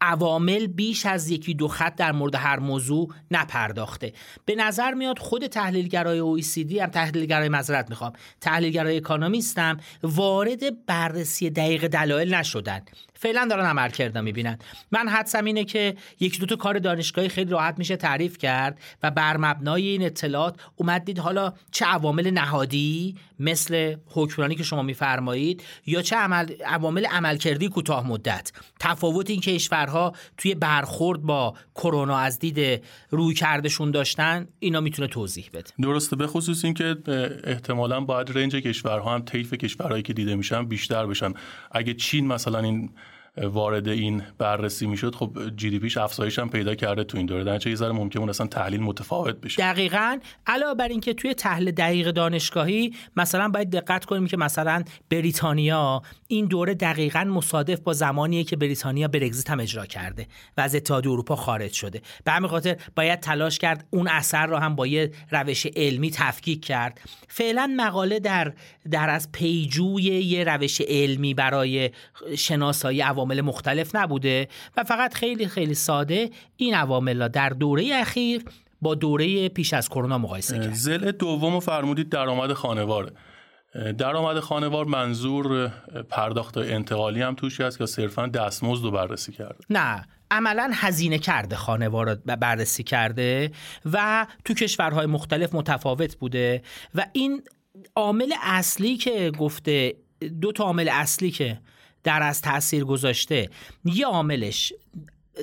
عوامل 0.01 0.67
بیش 0.67 1.05
از 1.05 1.31
یکی 1.31 1.53
دو 1.53 1.67
خط 1.67 1.95
در 1.95 2.11
مورد 2.11 2.35
هر 2.35 2.59
موضوع 2.59 3.13
نپرداخته. 3.31 4.13
به 4.45 4.55
نظر 4.55 4.93
میاد 4.93 5.19
خود 5.19 5.47
تحلیلگرای 5.47 6.41
OECD 6.41 6.73
هم 6.73 6.89
تحلیلگرای 6.89 7.49
مذرت 7.49 7.89
می‌خوام. 7.89 8.13
تحلیلگرای 8.41 8.97
اکانومیست 8.97 9.59
هم 9.59 9.77
وارد 10.03 10.85
بررسی 10.85 11.49
دقیق 11.49 11.87
دلایل 11.87 12.33
نشدن. 12.33 12.81
فعلا 13.19 13.47
دارن 13.49 13.65
عمل 13.65 13.89
کرده 13.89 14.21
می‌بینن. 14.21 14.57
من 14.91 15.07
حدسم 15.07 15.45
اینه 15.45 15.63
که 15.63 15.95
یکی 16.19 16.39
دو 16.39 16.45
تا 16.45 16.55
کار 16.55 16.79
دانشگاهی 16.79 17.29
خیلی 17.29 17.51
راحت 17.51 17.75
میشه 17.77 17.95
تعریف 17.95 18.37
کرد 18.37 18.79
و 19.03 19.11
بر 19.11 19.37
مبنای 19.37 19.87
این 19.87 20.05
اطلاعات 20.05 20.55
اومد 20.75 21.05
دید 21.05 21.19
حالا 21.19 21.53
چه 21.71 21.85
عوامل 21.85 22.29
نهادی 22.29 23.15
مثل 23.39 23.95
حکمرانی 24.07 24.55
که 24.55 24.63
شما 24.63 24.81
میفرمایید 24.81 25.63
یا 25.85 26.01
چه 26.01 26.15
عمل 26.15 26.51
عوامل 26.65 27.05
عملکردی 27.05 27.69
کوتاه 27.69 28.07
مدت. 28.07 28.51
تفاوت 28.79 29.29
این 29.29 29.41
کشورها 29.41 30.13
توی 30.37 30.55
برخورد 30.55 31.21
با 31.21 31.53
کرونا 31.75 32.17
از 32.17 32.39
دید 32.39 32.83
روی 33.09 33.33
کردشون 33.33 33.91
داشتن 33.91 34.47
اینا 34.59 34.81
می‌تونه 34.81 35.07
توضیح 35.07 35.49
بده. 35.53 35.71
درسته. 35.81 36.15
به 36.15 36.27
خصوص 36.27 36.65
اینکه 36.65 36.97
احتمالا 37.43 38.01
باید 38.01 38.37
رنج 38.37 38.55
کشورها 38.55 39.13
هم 39.13 39.21
طیف 39.21 39.53
کشورهایی 39.53 40.03
که 40.03 40.13
دیده 40.13 40.35
میشن 40.35 40.65
بیشتر 40.65 41.05
بشن. 41.05 41.33
اگه 41.71 41.93
چین 41.93 42.27
مثلا 42.27 42.59
این 42.59 42.89
وارد 43.43 43.87
این 43.87 44.23
بررسی 44.37 44.87
می‌شد 44.87 45.15
خب 45.15 45.37
جی 45.55 45.69
دی 45.69 45.79
پیش 45.79 45.97
افزایش 45.97 46.39
هم 46.39 46.49
پیدا 46.49 46.75
کرده 46.75 47.03
تو 47.03 47.17
این 47.17 47.25
دوره. 47.25 47.43
در 47.43 47.57
چه 47.57 47.75
ذره 47.75 47.91
ممکن 47.91 48.29
اصلا 48.29 48.47
تحلیل 48.47 48.81
متفاوت 48.81 49.41
بشه. 49.41 49.61
دقیقا. 49.63 50.19
علاوه 50.47 50.73
بر 50.73 50.87
اینکه 50.87 51.13
توی 51.13 51.33
تحلیل 51.33 51.71
دقیق 51.71 52.11
دانشگاهی 52.11 52.93
مثلا 53.15 53.49
باید 53.49 53.69
دقت 53.69 54.05
کنیم 54.05 54.27
که 54.27 54.37
مثلا 54.37 54.83
بریتانیا 55.09 56.01
این 56.27 56.45
دوره 56.45 56.73
دقیقا 56.73 57.23
مصادف 57.23 57.79
با 57.79 57.93
زمانیه 57.93 58.43
که 58.43 58.55
بریتانیا 58.55 59.07
برگزیت 59.07 59.49
هم 59.49 59.59
اجرا 59.59 59.85
کرده 59.85 60.27
و 60.57 60.61
از 60.61 60.75
اتحادیه 60.75 61.11
اروپا 61.11 61.35
خارج 61.35 61.73
شده. 61.73 62.01
به 62.23 62.31
همین 62.31 62.49
خاطر 62.49 62.77
باید 62.95 63.19
تلاش 63.19 63.59
کرد 63.59 63.87
اون 63.89 64.07
اثر 64.07 64.45
رو 64.45 64.57
هم 64.57 64.75
با 64.75 64.87
یه 64.87 65.11
روش 65.31 65.65
علمی 65.75 66.11
تفکیک 66.11 66.65
کرد. 66.65 67.01
فعلا 67.27 67.73
مقاله 67.77 68.19
در 68.19 68.53
در 68.91 69.09
از 69.09 69.31
پیجوی 69.31 70.03
یه 70.03 70.43
روش 70.43 70.81
علمی 70.81 71.33
برای 71.33 71.89
شناسایی 72.37 73.01
مختلف 73.35 73.95
نبوده 73.95 74.47
و 74.77 74.83
فقط 74.83 75.13
خیلی 75.13 75.47
خیلی 75.47 75.73
ساده 75.73 76.29
این 76.57 76.73
عوامل 76.73 77.27
در 77.27 77.49
دوره 77.49 77.95
اخیر 77.95 78.43
با 78.81 78.95
دوره 78.95 79.49
پیش 79.49 79.73
از 79.73 79.89
کرونا 79.89 80.17
مقایسه 80.17 80.59
کرد. 80.59 80.73
زل 80.73 81.11
دوم 81.11 81.55
و 81.55 81.59
فرمودید 81.59 82.09
درآمد 82.09 82.53
خانواره. 82.53 83.11
درآمد 83.97 84.39
خانوار 84.39 84.85
منظور 84.85 85.67
پرداخت 86.09 86.57
انتقالی 86.57 87.21
هم 87.21 87.35
توش 87.35 87.61
هست 87.61 87.77
که 87.77 87.85
صرفا 87.85 88.27
دستمزد 88.27 88.83
رو 88.83 88.91
بررسی 88.91 89.31
کرده؟ 89.31 89.57
نه 89.69 90.05
عملا 90.31 90.71
هزینه 90.73 91.19
کرده 91.19 91.55
خانوار 91.55 92.09
رو 92.09 92.35
بررسی 92.35 92.83
کرده 92.83 93.51
و 93.93 94.27
تو 94.45 94.53
کشورهای 94.53 95.05
مختلف 95.05 95.55
متفاوت 95.55 96.15
بوده 96.15 96.61
و 96.95 97.05
این 97.13 97.43
عامل 97.95 98.33
اصلی 98.43 98.97
که 98.97 99.31
گفته 99.39 99.95
دو 100.41 100.51
تا 100.51 100.63
عامل 100.63 100.89
اصلی 100.91 101.31
که 101.31 101.59
در 102.07 102.23
از 102.23 102.41
تاثیر 102.41 102.83
گذاشته. 102.83 103.49
یه 103.85 104.05
عاملش 104.05 104.73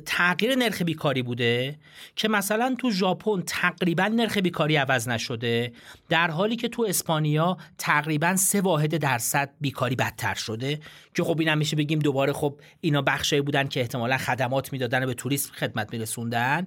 تغییر 0.07 0.55
نرخ 0.55 0.83
بیکاری 0.83 1.23
بوده 1.23 1.79
که 2.17 2.29
مثلا 2.29 2.75
تو 2.79 2.91
ژاپن 2.91 3.43
تقریبا 3.47 4.07
نرخ 4.07 4.39
بیکاری 4.39 4.77
عوض 4.77 5.09
نشده 5.09 5.73
در 6.09 6.31
حالی 6.31 6.57
که 6.57 6.69
تو 6.69 6.87
اسپانیا 6.89 7.57
تقریبا 7.79 8.37
سه 8.37 8.61
واحد 8.61 8.97
درصد 8.97 9.51
بیکاری 9.61 9.97
بدتر 9.97 10.35
شده 10.35 10.81
که 11.15 11.25
خب 11.25 11.41
اینم 11.41 11.59
میشه 11.59 11.77
بگیم 11.77 11.99
دوباره 11.99 12.33
خب 12.33 12.61
اینا 12.81 13.03
بخشایی 13.03 13.43
بودن 13.43 13.69
که 13.69 13.81
احتمالا 13.81 14.17
خدمات 14.19 14.73
می‌دادن 14.73 15.03
و 15.03 15.07
به 15.07 15.15
توریسم 15.15 15.53
خدمت 15.53 15.93
میرسوندن. 15.93 16.67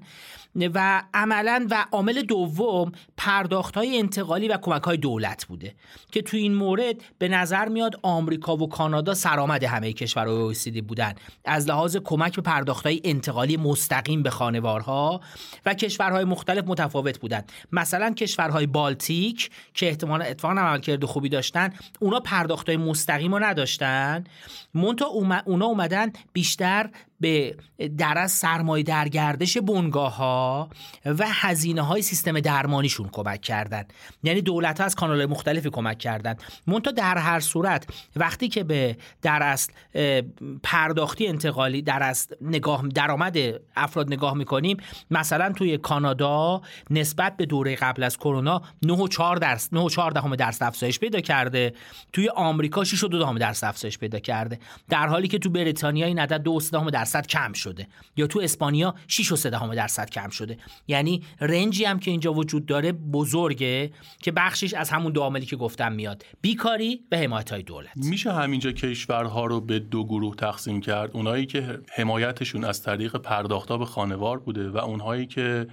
و 0.74 1.04
عملا 1.14 1.68
و 1.72 1.86
عامل 1.92 2.22
دوم 2.22 2.92
پرداخت 3.18 3.76
های 3.76 3.98
انتقالی 3.98 4.48
و 4.48 4.58
کمک 4.58 4.84
های 4.84 4.98
دولت 4.98 5.46
بوده 5.46 5.76
که 6.12 6.22
تو 6.22 6.38
این 6.38 6.54
مورد 6.54 6.96
به 7.18 7.28
نظر 7.28 7.68
میاد 7.68 8.00
آمریکا 8.04 8.58
و 8.58 8.70
کانادا 8.70 9.14
سرآمد 9.14 9.64
همه 9.64 9.94
کشورهای 9.94 10.56
OECD 10.56 10.82
بودن. 10.82 11.14
از 11.46 11.68
لحاظ 11.68 11.98
کمک 11.98 12.36
به 12.36 12.42
پرداخت 12.42 12.86
های 12.86 13.02
انتقالی 13.04 13.58
مستقیم 13.58 14.24
به 14.24 14.30
خانوارها 14.30 15.22
و 15.66 15.74
کشورهای 15.74 16.24
مختلف 16.24 16.64
متفاوت 16.68 17.20
بودن. 17.20 17.44
مثلا 17.72 18.14
کشورهای 18.14 18.68
بالتیک 18.68 19.50
که 19.74 19.88
احتمالا 19.88 20.26
اتفاقا 20.26 20.54
عملکرد 20.54 21.06
خوبی 21.06 21.30
داشتن 21.30 21.74
اونا 22.00 22.20
پرداخت 22.20 22.70
های 22.70 22.78
مستقیم 22.78 23.34
رو 23.34 23.44
نداشتن 23.44 24.24
اونا 25.46 25.66
اومدن 25.66 26.12
بیشتر 26.34 26.90
به 27.19 27.55
در 27.97 28.17
از 28.17 28.31
سرمایه 28.31 28.83
در 28.83 29.07
گردش 29.07 29.57
بنگاه 29.57 30.15
ها 30.15 30.69
و 31.05 31.25
هزینه 31.27 31.81
های 31.81 32.01
سیستم 32.01 32.39
درمانیشون 32.39 33.09
کمک 33.12 33.41
کردن. 33.41 33.83
یعنی 34.24 34.41
دولت 34.41 34.79
ها 34.79 34.86
از 34.86 34.95
کانال 34.95 35.25
مختلفی 35.25 35.69
کمک 35.69 35.97
کردن. 35.97 36.36
منتها 36.67 36.91
در 36.91 37.17
هر 37.17 37.39
صورت 37.39 37.88
وقتی 38.15 38.47
که 38.47 38.63
به 38.63 38.97
در 39.21 39.43
اصل 39.43 39.74
پرداختی 40.63 41.27
انتقالی 41.27 41.81
در 41.81 42.03
اصل 42.03 42.36
نگاه 42.41 42.88
درآمد 42.88 43.38
افراد 43.75 44.07
نگاه 44.07 44.33
می‌کنیم 44.33 44.77
مثلا 45.12 45.51
توی 45.51 45.77
کانادا 45.77 46.62
نسبت 46.89 47.38
به 47.38 47.45
دوره 47.45 47.75
قبل 47.75 48.03
از 48.03 48.17
کرونا 48.17 48.62
9.4 48.86 49.39
درصد 49.39 49.89
9.4 49.89 50.36
درصد 50.36 50.63
افزایش 50.65 51.00
پیدا 51.00 51.21
کرده. 51.21 51.74
توی 52.13 52.29
آمریکا 52.29 52.83
6.2 52.83 53.39
درصد 53.39 53.67
افزایش 53.67 53.97
پیدا 53.97 54.19
کرده. 54.19 54.59
در 54.89 55.07
حالی 55.07 55.27
که 55.27 55.39
تو 55.39 55.50
بریتانیا 55.50 56.05
این 56.05 56.19
عدد 56.19 56.43
2.3 56.43 56.91
درصد 56.91 57.07
کم 57.16 57.54
شده. 57.54 57.88
یا 58.18 58.28
تو 58.28 58.40
اسپانیا 58.40 58.96
6 59.08 59.32
و 59.32 59.76
درصد 59.76 60.10
کم 60.10 60.30
شده. 60.30 60.58
یعنی 60.88 61.24
رنجی 61.42 61.86
هم 61.86 62.00
که 62.00 62.12
اینجا 62.12 62.34
وجود 62.34 62.66
داره 62.66 62.92
بزرگه 62.92 63.92
که 64.22 64.32
بخشش 64.32 64.74
از 64.74 64.90
همون 64.90 65.14
دو 65.14 65.22
عاملی 65.22 65.46
که 65.46 65.56
گفتم 65.56 65.92
میاد. 65.92 66.26
بیکاری 66.42 67.02
و 67.12 67.18
حمایت 67.18 67.52
های 67.52 67.64
دولت. 67.64 67.90
میشه 67.96 68.34
همینجا 68.34 68.72
کشورها 68.72 69.46
رو 69.46 69.62
به 69.62 69.80
دو 69.80 70.06
گروه 70.06 70.36
تقسیم 70.36 70.82
کرد؟ 70.82 71.12
اونایی 71.14 71.46
که 71.46 71.80
حمایتشون 71.96 72.64
از 72.64 72.84
طریق 72.84 73.16
پرداختها 73.16 73.78
به 73.78 73.86
خانوار 73.86 74.40
بوده 74.40 74.70
و 74.70 74.78
اونهایی 74.78 75.26
که 75.26 75.68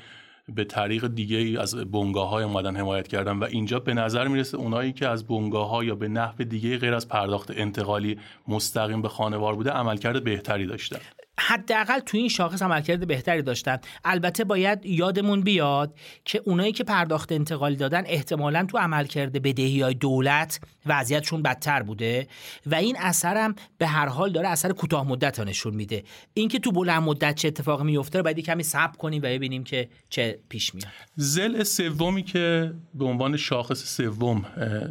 به 0.49 0.65
طریق 0.65 1.07
دیگه 1.07 1.37
ای 1.37 1.57
از 1.57 1.75
بنگاه 1.75 2.29
های 2.29 2.45
اومدن 2.45 2.77
حمایت 2.77 3.09
کردن. 3.09 3.39
و 3.39 3.45
اینجا 3.45 3.81
به 3.81 3.95
نظر 3.95 4.29
می‌رسه 4.29 4.57
اونایی 4.57 4.93
که 4.93 5.09
از 5.09 5.27
بنگاه 5.27 5.69
ها 5.69 5.85
یا 5.85 5.95
به 5.95 6.09
نحو 6.09 6.45
دیگه 6.45 6.79
غیر 6.79 6.95
از 6.95 7.09
پرداخت 7.09 7.51
انتقالی 7.51 8.19
مستقیم 8.49 9.03
به 9.03 9.09
خانوار 9.09 9.55
بوده 9.55 9.71
عملکرد 9.71 10.25
بهتری 10.25 10.67
داشتن. 10.67 10.99
حداقل 11.41 11.99
تو 11.99 12.17
این 12.17 12.29
شاخص 12.29 12.63
عملکرد 12.63 13.07
بهتری 13.07 13.43
داشتن. 13.43 13.79
البته 14.05 14.45
باید 14.45 14.87
یادمون 14.87 15.41
بیاد 15.41 15.95
که 16.25 16.43
اونایی 16.45 16.73
که 16.73 16.85
پرداخت 16.85 17.33
انتقالی 17.33 17.77
دادن 17.77 18.03
احتمالا 18.07 18.67
تو 18.67 18.79
عملکرد 18.79 19.43
بدهی 19.43 19.83
های 19.83 19.95
دولت 19.95 20.61
وضعیتشون 20.87 21.43
بدتر 21.43 21.83
بوده 21.83 22.29
و 22.67 22.75
این 22.75 22.97
اثرم 22.99 23.55
به 23.79 23.87
هر 23.87 24.07
حال 24.07 24.33
داره 24.33 24.49
اثر 24.49 24.73
کوتاه 24.73 25.09
مدت 25.09 25.41
نشون 25.41 25.75
میده. 25.75 26.05
اینکه 26.35 26.59
تو 26.59 26.73
بلند 26.73 27.03
مدت 27.03 27.35
چه 27.35 27.49
اتفاقی 27.49 27.85
میفته 27.85 28.23
باید 28.23 28.41
کمی 28.41 28.63
صبر 28.63 28.97
کنیم 28.97 29.23
و 29.23 29.27
ببینیم 29.27 29.65
که 29.65 29.89
چه 30.11 30.39
پیش 30.49 30.75
میاد. 30.75 30.89
زل 31.17 31.63
سومی 31.63 32.23
که 32.23 32.75
به 32.95 33.05
عنوان 33.05 33.37
شاخص 33.37 33.97
سوم 33.97 34.45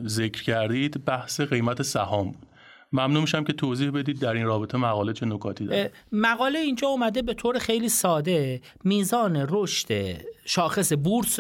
ذکر 0.08 0.44
کردید 0.44 1.06
بحث 1.06 1.42
قیمت 1.42 1.82
سهام 1.82 2.32
بود. 2.32 2.53
ممنون 2.94 3.22
میشم 3.22 3.44
که 3.44 3.54
توضیح 3.54 3.92
بدید 3.92 4.20
در 4.20 4.34
این 4.34 4.46
رابطه 4.46 4.78
مقاله 4.78 5.14
چه 5.14 5.26
نکاتی 5.26 5.66
داره. 5.66 5.92
مقاله 6.12 6.60
اینجا 6.60 6.88
اومده 6.88 7.22
به 7.22 7.34
طور 7.34 7.60
خیلی 7.60 7.90
ساده 7.90 8.62
میزان 8.84 9.46
رشد 9.50 10.18
شاخص 10.46 10.94
بورس 10.94 11.40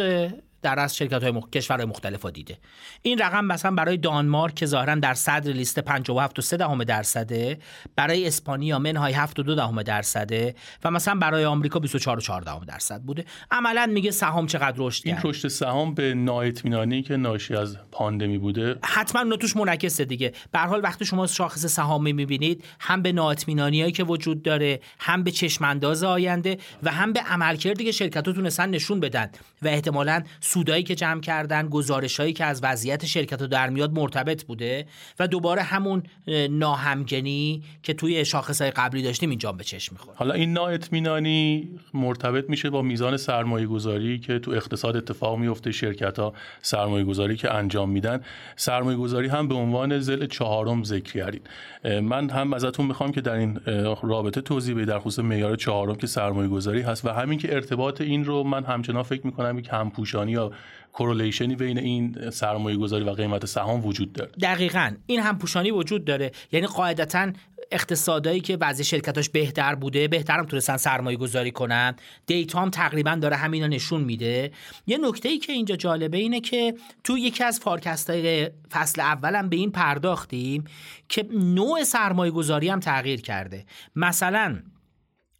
در 0.63 0.79
از 0.79 0.97
شرکت 0.97 1.23
های 1.23 1.31
مخ... 1.31 1.49
کشورهای 1.49 1.85
مختلف 1.85 2.25
دیده. 2.25 2.57
این 3.01 3.17
رقم 3.17 3.45
مثلا 3.45 3.71
برای 3.71 3.97
دانمارک 3.97 4.55
که 4.55 4.65
ظاهرا 4.65 4.95
در 4.95 5.13
صدر 5.13 5.51
لیست 5.51 5.79
57 5.79 6.39
و 6.39 6.41
3 6.41 6.57
دهم 6.57 6.83
درصده 6.83 7.59
برای 7.95 8.27
اسپانیا 8.27 8.79
منهای 8.79 9.13
7 9.13 9.39
و 9.39 9.43
2 9.43 9.55
دهم 9.55 9.83
درصده 9.83 10.55
و 10.83 10.91
مثلا 10.91 11.15
برای 11.15 11.45
آمریکا 11.45 11.79
24 11.79 12.17
و 12.17 12.21
4 12.21 12.41
دهم 12.41 12.65
درصد 12.65 13.01
بوده. 13.01 13.25
عملا 13.51 13.85
میگه 13.85 14.11
سهام 14.11 14.47
چقدر 14.47 14.75
رشد 14.77 15.07
این 15.07 15.17
رشد 15.23 15.47
سهام 15.47 15.93
به 15.93 16.13
نااطمینانی 16.13 17.01
که 17.01 17.17
ناشی 17.17 17.55
از 17.55 17.77
پاندمی 17.91 18.37
بوده. 18.37 18.75
حتما 18.83 19.21
اون 19.21 19.37
توش 19.37 19.55
منعکسه 19.55 20.05
دیگه. 20.05 20.33
به 20.51 20.59
هر 20.59 20.67
حال 20.67 20.83
وقتی 20.83 21.05
شما 21.05 21.27
شاخص 21.27 21.65
سهامی 21.65 22.13
می‌بینید 22.13 22.63
هم 22.79 23.01
به 23.01 23.11
نااطمینانیایی 23.11 23.91
که 23.91 24.03
وجود 24.03 24.43
داره 24.43 24.79
هم 24.99 25.23
به 25.23 25.31
چشمانداز 25.31 26.03
آینده 26.03 26.57
و 26.83 26.91
هم 26.91 27.13
به 27.13 27.19
عملکردی 27.19 27.83
که 27.83 27.91
شرکت‌ها 27.91 28.33
تونستن 28.33 28.69
نشون 28.69 28.99
بدن. 28.99 29.29
و 29.63 29.67
احتمالاً 29.67 30.23
سودایی 30.39 30.83
که 30.83 30.95
جمع 30.95 31.21
کردن 31.21 31.69
گزارشهایی 31.69 32.33
که 32.33 32.45
از 32.45 32.63
وضعیت 32.63 33.05
شرکت 33.05 33.41
رو 33.41 33.47
در 33.47 33.69
میاد 33.69 33.93
مرتبط 33.93 34.43
بوده 34.43 34.85
و 35.19 35.27
دوباره 35.27 35.61
همون 35.61 36.03
ناهمگنی 36.49 37.63
که 37.83 37.93
توی 37.93 38.25
شاخصهای 38.25 38.71
قبلی 38.71 39.01
داشتیم 39.01 39.29
اینجا 39.29 39.51
به 39.51 39.63
چشم 39.63 39.95
می‌خوره 39.95 40.17
حالا 40.17 40.33
این 40.33 40.53
نااطمینانی 40.53 41.69
مرتبط 41.93 42.49
میشه 42.49 42.69
با 42.69 42.81
میزان 42.81 43.17
سرمایه 43.17 43.65
گذاری 43.67 44.19
که 44.19 44.39
تو 44.39 44.51
اقتصاد 44.51 44.95
اتفاق 44.95 45.37
میفته 45.37 45.71
شرکت 45.71 46.19
ها 46.19 46.33
سرمایه 46.61 47.05
گذاری 47.05 47.35
که 47.35 47.53
انجام 47.53 47.89
میدن. 47.89 48.21
سرمایه 48.55 48.97
گذاری 48.97 49.27
هم 49.27 49.47
به 49.47 49.55
عنوان 49.55 49.99
زل 49.99 50.25
چهارم 50.25 50.83
ذکر 50.83 51.13
کردید 51.13 51.49
من 51.83 52.29
هم 52.29 52.53
ازتون 52.53 52.85
می‌خوام 52.85 53.11
که 53.11 53.21
در 53.21 53.33
این 53.33 53.59
رابطه 54.03 54.41
توضیح 54.41 54.75
بدید 54.75 54.87
در 54.87 54.99
خصوص 54.99 55.25
معیار 55.25 55.55
چهارم 55.55 55.95
که 55.95 56.07
سرمایه 56.07 56.49
گذاری 56.49 56.81
هست 56.81 57.05
و 57.05 57.09
همین 57.09 57.39
که 57.39 57.55
ارتباط 57.55 58.01
این 58.01 58.25
رو 58.25 58.43
من 58.43 58.63
همچنان 58.63 59.03
فکر 59.03 59.25
می‌کنم 59.25 59.52
که 59.61 59.71
همپوشانی 59.71 60.31
یا 60.31 60.51
correlation 60.93 61.50
ی 61.50 61.55
بین 61.55 61.77
این 61.77 62.29
سرمایه 62.29 62.77
گذاری 62.77 63.03
و 63.03 63.09
قیمت 63.09 63.45
سهام 63.45 63.85
وجود 63.85 64.13
داره. 64.13 64.31
دقیقا. 64.41 64.91
این 65.05 65.19
هم 65.19 65.37
پوشانی 65.37 65.71
وجود 65.71 66.05
داره. 66.05 66.31
یعنی 66.51 66.67
قاعدتا 66.67 67.31
اقتصادایی 67.71 68.39
که 68.39 68.57
بعضی 68.57 68.83
شرکتاش 68.83 69.29
بهتر 69.29 69.75
بوده 69.75 70.07
بهترم 70.07 70.45
تونستن 70.45 70.77
سرمایه 70.77 71.17
گذاری 71.17 71.51
کنن. 71.51 71.95
data 72.25 72.61
هم 72.61 72.69
تقریبا 72.69 73.15
داره 73.15 73.35
همینا 73.35 73.67
نشون 73.67 74.01
میده. 74.01 74.51
یه 74.87 74.97
نکته 74.97 75.29
ای 75.29 75.37
که 75.37 75.53
اینجا 75.53 75.75
جالبه 75.75 76.17
اینه 76.17 76.39
که 76.39 76.73
تو 77.03 77.17
یکی 77.17 77.43
از 77.43 77.59
فارکست 77.59 78.09
های 78.09 78.49
فصل 78.71 79.01
اولم 79.01 79.49
به 79.49 79.55
این 79.55 79.71
پرداختیم 79.71 80.63
که 81.09 81.25
نوع 81.33 81.83
سرمایه 81.83 82.31
گذاری 82.31 82.69
هم 82.69 82.79
تغییر 82.79 83.21
کرده. 83.21 83.65
مثلا 83.95 84.59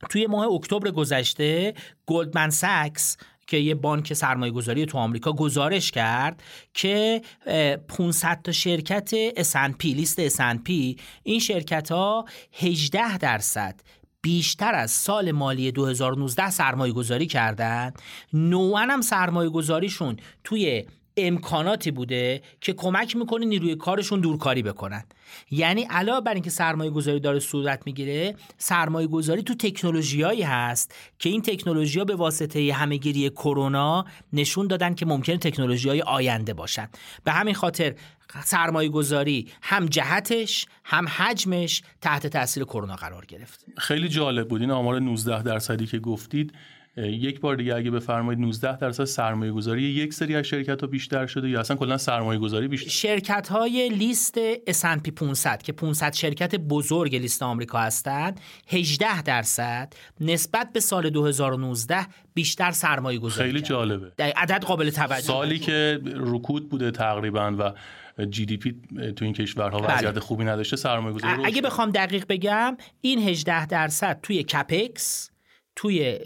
توی 0.09 0.27
ماه 0.27 0.47
اکتبر 0.47 0.91
گذشته 0.91 1.73
گلدمن 2.05 2.49
ساکس 2.49 3.17
که 3.47 3.57
یه 3.57 3.75
بانک 3.75 4.13
سرمایه 4.13 4.51
گذاری 4.51 4.85
تو 4.85 4.97
آمریکا 4.97 5.33
گزارش 5.33 5.91
کرد 5.91 6.43
که 6.73 7.21
500 7.87 8.39
تا 8.43 8.51
شرکت 8.51 9.31
S&P 9.31 9.85
لیست 9.85 10.29
S&P 10.29 10.99
این 11.23 11.39
شرکت 11.39 11.91
ها 11.91 12.25
18 12.53 13.17
درصد 13.17 13.75
بیشتر 14.21 14.75
از 14.75 14.91
سال 14.91 15.31
مالی 15.31 15.71
2019 15.71 16.49
سرمایه 16.49 16.93
گذاری 16.93 17.25
کردن. 17.25 17.93
نوعا 18.33 18.81
هم 18.81 19.01
سرمایه 19.01 19.49
گذاریشون 19.49 20.17
توی 20.43 20.85
امکاناتی 21.17 21.91
بوده 21.91 22.41
که 22.61 22.73
کمک 22.73 23.15
می‌کنه 23.15 23.45
نیروی 23.45 23.75
کارشون 23.75 24.19
دورکاری 24.19 24.63
بکنن. 24.63 25.03
یعنی 25.51 25.83
علاوه 25.83 26.21
بر 26.21 26.33
اینکه 26.33 26.49
سرمایه 26.49 26.91
گذاری 26.91 27.19
داره 27.19 27.39
صورت 27.39 27.81
می‌گیره 27.85 28.35
سرمایه 28.57 29.07
گذاری 29.07 29.43
تو 29.43 29.53
تکنولوژیایی 29.53 30.41
هست 30.41 30.95
که 31.19 31.29
این 31.29 31.41
تکنولوژی 31.41 31.99
ها 31.99 32.05
به 32.05 32.15
واسطه 32.15 32.73
همهگیری 32.73 33.29
کرونا 33.29 34.05
نشون 34.33 34.67
دادن 34.67 34.95
که 34.95 35.05
ممکنه 35.05 35.37
تکنولوژی 35.37 35.89
های 35.89 36.01
آینده 36.01 36.53
باشن. 36.53 36.89
به 37.23 37.31
همین 37.31 37.53
خاطر 37.53 37.95
سرمایه 38.43 38.89
گذاری 38.89 39.47
هم 39.61 39.85
جهتش 39.85 40.65
هم 40.83 41.07
حجمش 41.07 41.83
تحت 42.01 42.27
تاثیر 42.27 42.63
کرونا 42.63 42.95
قرار 42.95 43.25
گرفت. 43.25 43.65
خیلی 43.77 44.09
جالب 44.09 44.47
بود. 44.47 44.61
این 44.61 44.71
آمار 44.71 44.99
19 44.99 45.43
درصدی 45.43 45.85
که 45.85 45.99
گفتید 45.99 46.53
یک 46.97 47.39
بار 47.39 47.55
دیگه 47.55 47.75
اگه 47.75 47.91
بفرمایید 47.91 48.39
19 48.39 48.77
درصد 48.77 49.03
سرمایه 49.03 49.51
گذاری 49.51 49.81
یک 49.81 50.13
سری 50.13 50.35
از 50.35 50.45
شرکت 50.45 50.81
ها 50.81 50.87
بیشتر 50.87 51.25
شده 51.25 51.49
یا 51.49 51.59
اصلا 51.59 51.77
کلا 51.77 51.97
سرمایه 51.97 52.39
گذاری 52.39 52.67
بیشتر 52.67 52.89
شرکت 52.89 53.47
های 53.47 53.89
لیست 53.89 54.55
S&P 54.55 55.11
500 55.11 55.61
که 55.63 55.73
500 55.73 56.13
شرکت 56.13 56.55
بزرگ 56.55 57.15
لیست 57.15 57.43
آمریکا 57.43 57.79
هستند 57.79 58.39
18 58.67 59.21
درصد 59.21 59.93
نسبت 60.21 60.73
به 60.73 60.79
سال 60.79 61.09
2019 61.09 61.97
بیشتر 62.33 62.71
سرمایه 62.71 63.19
گذاری 63.19 63.49
خیلی 63.49 63.61
جالبه. 63.61 64.11
عدد 64.19 64.63
قابل 64.63 64.89
توجه. 64.89 65.21
سالی 65.21 65.59
که 65.59 65.99
رکود 66.15 66.69
بوده 66.69 66.91
تقریبا 66.91 67.55
و 67.59 67.73
جی 68.25 68.45
دی 68.45 68.57
پی 68.57 68.81
تو 69.15 69.25
این 69.25 69.33
کشورها 69.33 69.79
بله. 69.79 69.97
وضعیت 69.97 70.19
خوبی 70.19 70.43
نداشته 70.43 70.75
سرمایه 70.75 71.15
گذاری 71.15 71.45
اگه 71.45 71.61
بخوام 71.61 71.91
دقیق 71.91 72.25
بگم 72.29 72.77
این 73.01 73.19
18 73.19 73.65
درصد 73.65 74.19
توی 74.23 74.43
کپکس 74.43 75.29
توی 75.75 76.19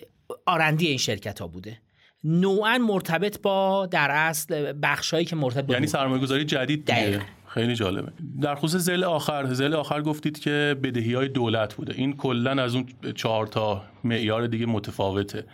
آرندی 0.45 0.87
این 0.87 0.97
شرکت 0.97 1.39
ها 1.39 1.47
بوده. 1.47 1.77
نوعا 2.23 2.77
مرتبط 2.77 3.41
با 3.41 3.85
در 3.85 4.11
اصل 4.11 4.73
بخشایی 4.83 5.25
که 5.25 5.35
مرتبط 5.35 5.69
یعنی 5.69 5.87
سرمایه 5.87 6.21
گذاری 6.21 6.45
جدید 6.45 6.85
دیگه. 6.85 7.21
خیلی 7.47 7.75
جالبه. 7.75 8.11
در 8.41 8.55
خصوص 8.55 8.81
زل 8.81 9.03
آخر 9.03 9.53
زل 9.53 9.73
آخر 9.73 10.01
گفتید 10.01 10.39
که 10.39 10.75
بدهی 10.83 11.13
های 11.13 11.27
دولت 11.27 11.75
بوده. 11.75 11.93
این 11.97 12.17
کلا 12.17 12.63
از 12.63 12.75
اون 12.75 12.85
چهار 13.15 13.47
تا 13.47 13.83
معیار 14.03 14.47
دیگه 14.47 14.65
متفاوته. 14.65 15.45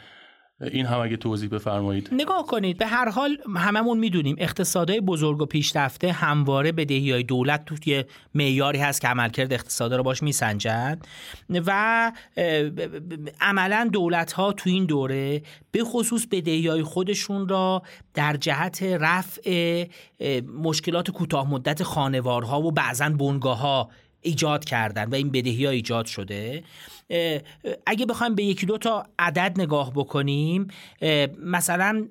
این 0.72 0.86
هم 0.86 1.00
اگه 1.00 1.18
توضیح 1.18 1.50
بفرمایید. 1.50 2.10
نگاه 2.12 2.46
کنید 2.46 2.78
به 2.78 2.88
هر 2.88 3.10
حال 3.10 3.38
هممون 3.56 4.00
می‌دونیم 4.00 4.36
اقتصادهای 4.40 5.02
بزرگ 5.02 5.42
و 5.42 5.46
پیشرفته 5.46 6.12
همواره 6.12 6.72
بدهی 6.72 7.12
های 7.12 7.24
دولت 7.24 7.66
توی 7.66 8.04
معیاری 8.34 8.80
هست 8.80 9.02
که 9.02 9.08
عملکرد 9.08 9.54
اقتصاد 9.54 9.94
رو 9.94 10.04
باش 10.04 10.24
میسنجن 10.24 11.00
و 11.50 12.12
عملا 13.42 13.90
دولت 13.94 14.32
ها 14.32 14.54
تو 14.54 14.70
این 14.70 14.86
دوره 14.86 15.42
به 15.72 15.84
خصوص 15.84 16.26
بدهی 16.32 16.68
های 16.68 16.84
خودشون 16.84 17.48
را 17.48 17.84
در 18.14 18.36
جهت 18.36 18.84
رفع 18.84 19.86
مشکلات 20.64 21.12
کوتاه 21.12 21.50
مدت 21.50 21.84
خانوارها 21.84 22.62
و 22.62 22.72
بعضا 22.72 23.10
بنگاه 23.10 23.60
ها 23.60 23.90
ایجاد 24.24 24.66
کردن 24.66 25.06
و 25.06 25.16
این 25.16 25.30
بدهی 25.30 25.66
ها 25.66 25.72
ایجاد 25.72 26.06
شده. 26.06 26.64
اگه 27.86 28.06
بخوایم 28.06 28.36
به 28.36 28.44
یکی 28.44 28.66
دو 28.66 28.78
تا 28.78 29.06
عدد 29.20 29.54
نگاه 29.58 29.94
بکنیم 29.94 30.68
مثلا 31.40 32.08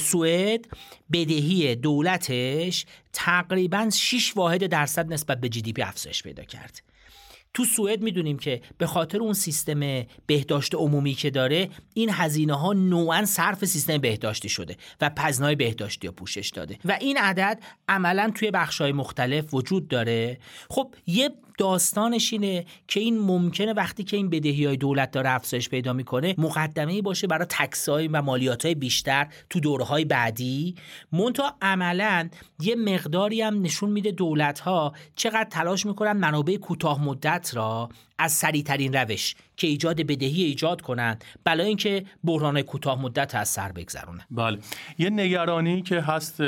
سوئد 0.00 0.66
بدهی 1.12 1.74
دولتش 1.74 2.86
تقریبا 3.12 3.90
6 3.90 4.36
واحد 4.36 4.66
درصد 4.66 5.12
نسبت 5.12 5.40
به 5.40 5.48
جی 5.48 5.62
دی 5.62 5.72
پی 5.72 5.82
افزایش 5.82 6.22
پیدا 6.22 6.44
کرد. 6.44 6.82
تو 7.54 7.64
سوئد 7.64 8.02
می‌دونیم 8.02 8.38
که 8.38 8.60
به 8.78 8.86
خاطر 8.86 9.18
اون 9.18 9.32
سیستم 9.32 9.80
بهداشت 10.26 10.74
عمومی 10.74 11.14
که 11.14 11.30
داره 11.30 11.68
این 11.94 12.10
هزینه 12.12 12.54
ها 12.54 12.72
نوعا 12.72 13.24
صرف 13.24 13.64
سیستم 13.64 13.98
بهداشتی 13.98 14.48
شده 14.48 14.76
و 15.00 15.10
پزنای 15.16 15.54
بهداشتی 15.54 16.06
رو 16.06 16.12
پوشش 16.12 16.50
داده. 16.50 16.78
و 16.84 16.98
این 17.00 17.16
عدد 17.16 17.60
عملا 17.88 18.32
توی 18.34 18.50
بخش 18.50 18.80
های 18.80 18.92
مختلف 18.92 19.54
وجود 19.54 19.88
داره. 19.88 20.38
خب 20.70 20.94
یه 21.06 21.30
داستانش 21.62 22.32
اینه 22.32 22.64
که 22.88 23.00
این 23.00 23.18
ممکنه 23.18 23.72
وقتی 23.72 24.04
که 24.04 24.16
این 24.16 24.30
بدهی 24.30 24.66
های 24.66 24.76
دولت 24.76 25.10
داره 25.10 25.30
افزایش 25.30 25.68
پیدا 25.68 25.92
می‌کنه 25.92 26.34
مقدمه 26.38 27.02
باشه 27.02 27.26
برای 27.26 27.46
تکسای 27.50 28.08
و 28.08 28.22
مالیات 28.22 28.64
های 28.64 28.74
بیشتر 28.74 29.26
تو 29.50 29.60
دوره 29.60 29.84
های 29.84 30.04
بعدی. 30.04 30.74
مونتا 31.12 31.56
عملا 31.62 32.28
یه 32.60 32.74
مقداری 32.74 33.42
هم 33.42 33.62
نشون 33.62 33.90
میده 33.90 34.10
دولت 34.10 34.60
ها 34.60 34.92
چقدر 35.16 35.48
تلاش 35.50 35.86
می‌کنن 35.86 36.12
منابع 36.12 36.56
کوتاه 36.56 37.04
مدت 37.04 37.50
را 37.54 37.88
از 38.22 38.32
سریعترین 38.32 38.92
روش 38.92 39.34
که 39.56 39.66
ایجاد 39.66 39.96
بدهی 39.96 40.42
ایجاد 40.42 40.80
کنند 40.80 41.24
بلا 41.44 41.64
اینکه 41.64 42.04
بحران 42.24 42.62
کوتاه 42.62 43.02
مدت 43.02 43.34
از 43.34 43.48
سر 43.48 43.72
بگذرونه. 43.72 44.26
بله. 44.30 44.58
یه 44.98 45.10
نگرانی 45.10 45.82
که 45.82 46.00
هست 46.00 46.42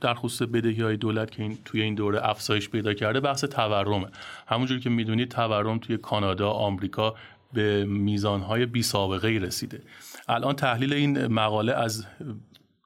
در 0.00 0.14
خصوص 0.14 0.48
بدهی 0.48 0.82
های 0.82 0.96
دولت 0.96 1.30
که 1.30 1.42
این 1.42 1.58
توی 1.64 1.82
این 1.82 1.94
دوره 1.94 2.28
افزایش 2.28 2.68
پیدا 2.68 2.94
کرده 2.94 3.20
بحث 3.20 3.44
تورمه. 3.44 4.06
همونجوری 4.46 4.80
که 4.80 4.90
می‌دونید 4.90 5.28
تورم 5.28 5.78
توی 5.78 5.96
کانادا 5.96 6.50
آمریکا 6.50 7.14
به 7.52 7.84
میزانهای 7.84 8.66
بی 8.66 8.82
سابقه 8.82 9.28
رسیده. 9.28 9.82
الان 10.28 10.56
تحلیل 10.56 10.92
این 10.92 11.26
مقاله 11.26 11.72
از 11.72 12.06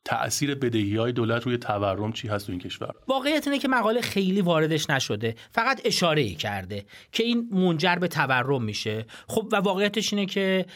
تاثیر 0.04 0.54
بدهی 0.54 0.96
های 0.96 1.12
دولت 1.12 1.42
روی 1.42 1.56
تورم 1.56 2.12
چی 2.12 2.28
هست 2.28 2.46
تو 2.46 2.52
این 2.52 2.60
کشور؟ 2.60 2.90
واقعیت 3.08 3.46
اینه 3.48 3.58
که 3.58 3.68
مقاله 3.68 4.00
خیلی 4.00 4.40
واردش 4.40 4.90
نشده 4.90 5.34
فقط 5.52 5.80
اشاره 5.84 6.34
کرده 6.34 6.84
که 7.12 7.22
این 7.22 7.48
منجر 7.52 7.96
به 7.96 8.08
تورم 8.08 8.62
میشه. 8.62 9.06
خب 9.28 9.48
و 9.52 9.56
واقعیتش 9.56 10.12
اینه 10.12 10.26
که 10.26 10.66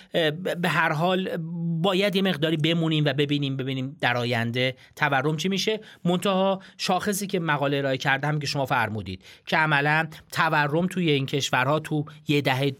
به 0.61 0.69
هر 0.69 0.93
حال 0.93 1.37
باید 1.83 2.17
یه 2.17 2.23
مقداری 2.23 2.57
بمونیم 2.57 3.05
و 3.05 3.13
ببینیم 3.13 3.57
ببینیم 3.57 3.97
در 4.01 4.17
آینده 4.17 4.77
تورم 4.97 5.37
چی 5.37 5.49
میشه. 5.49 5.81
منتها 6.05 6.63
شاخصی 6.79 7.27
که 7.27 7.41
مقاله 7.41 7.77
ارائه 7.77 7.97
کرده 7.97 8.27
هم 8.27 8.39
که 8.39 8.47
شما 8.47 8.67
فرمودید 8.67 9.25
که 9.47 9.57
عملا 9.57 10.09
تورم 10.33 10.87
توی 10.87 11.11
این 11.11 11.27
کشورها 11.27 11.81
تو 11.81 12.05
یه 12.29 12.41
دهه 12.41 12.77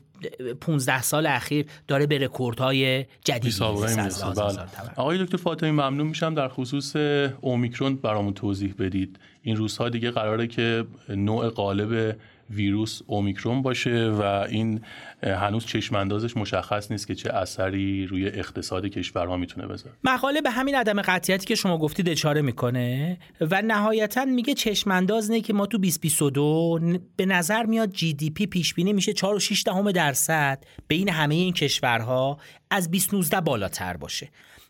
15 0.61 1.03
سال 1.03 1.27
اخیر 1.27 1.67
داره 1.89 2.07
به 2.07 2.19
رکوردهای 2.19 3.05
جدید 3.25 3.59
بله. 3.59 4.67
آقای 4.97 5.25
دکتر 5.25 5.37
فاطمی 5.37 5.71
ممنون 5.71 6.07
میشم. 6.07 6.35
در 6.35 6.49
خصوص 6.49 6.97
اومیکرون 7.41 7.97
برامون 7.97 8.35
توضیح 8.35 8.75
بدید. 8.79 9.19
این 9.43 9.57
روزها 9.57 9.89
دیگه 9.89 10.11
قراره 10.11 10.47
که 10.47 10.85
نوع 11.09 11.49
قالب 11.49 12.17
ویروس 12.51 13.01
اومیکرون 13.07 13.63
باشه 13.63 14.11
و 14.11 14.23
این 14.23 14.81
هنوز 15.23 15.67
چشم 15.67 15.95
اندازش 15.95 16.37
مشخص 16.37 16.91
نیست 16.91 17.07
که 17.07 17.15
چه 17.15 17.33
اثری 17.33 18.07
روی 18.07 18.27
اقتصاد 18.27 18.87
کشورها 18.87 19.37
می‌تونه 19.37 19.67
بذاره. 19.67 19.97
مقاله 20.05 20.41
به 20.41 20.51
همین 20.51 20.75
عدم 20.75 21.03
قطعیتی 21.03 21.47
که 21.47 21.55
شما 21.55 21.79
گفتید 21.79 22.09
اشاره 22.09 22.43
می‌کنه 22.43 23.19
و 23.41 23.63
نهایتا 23.63 24.25
میگه 24.25 24.55
چشم 24.55 24.91
انداز 24.91 25.31
نه 25.31 25.41
که 25.41 25.53
ما 25.53 25.67
تو 25.67 25.79
2022 25.79 26.81
به 27.17 27.27
نظر 27.27 27.63
میاد 27.63 27.91
GDP 27.93 28.47
پیش 28.47 28.75
بینی 28.75 28.93
میشه 28.93 29.13
4 29.13 29.35
و 29.35 29.39
6 29.39 29.63
دهم 29.67 29.93
درصد 29.93 30.65
بین 30.89 31.09
همه 31.09 31.35
این 31.35 31.53
کشورها 31.53 32.39
از 32.71 32.91
2019 32.91 33.41
بالاتر 33.41 33.97
باشه. 33.97 34.29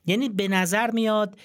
یعنی 0.08 0.28
به 0.28 0.48
نظر 0.48 0.90
میاد 0.90 1.38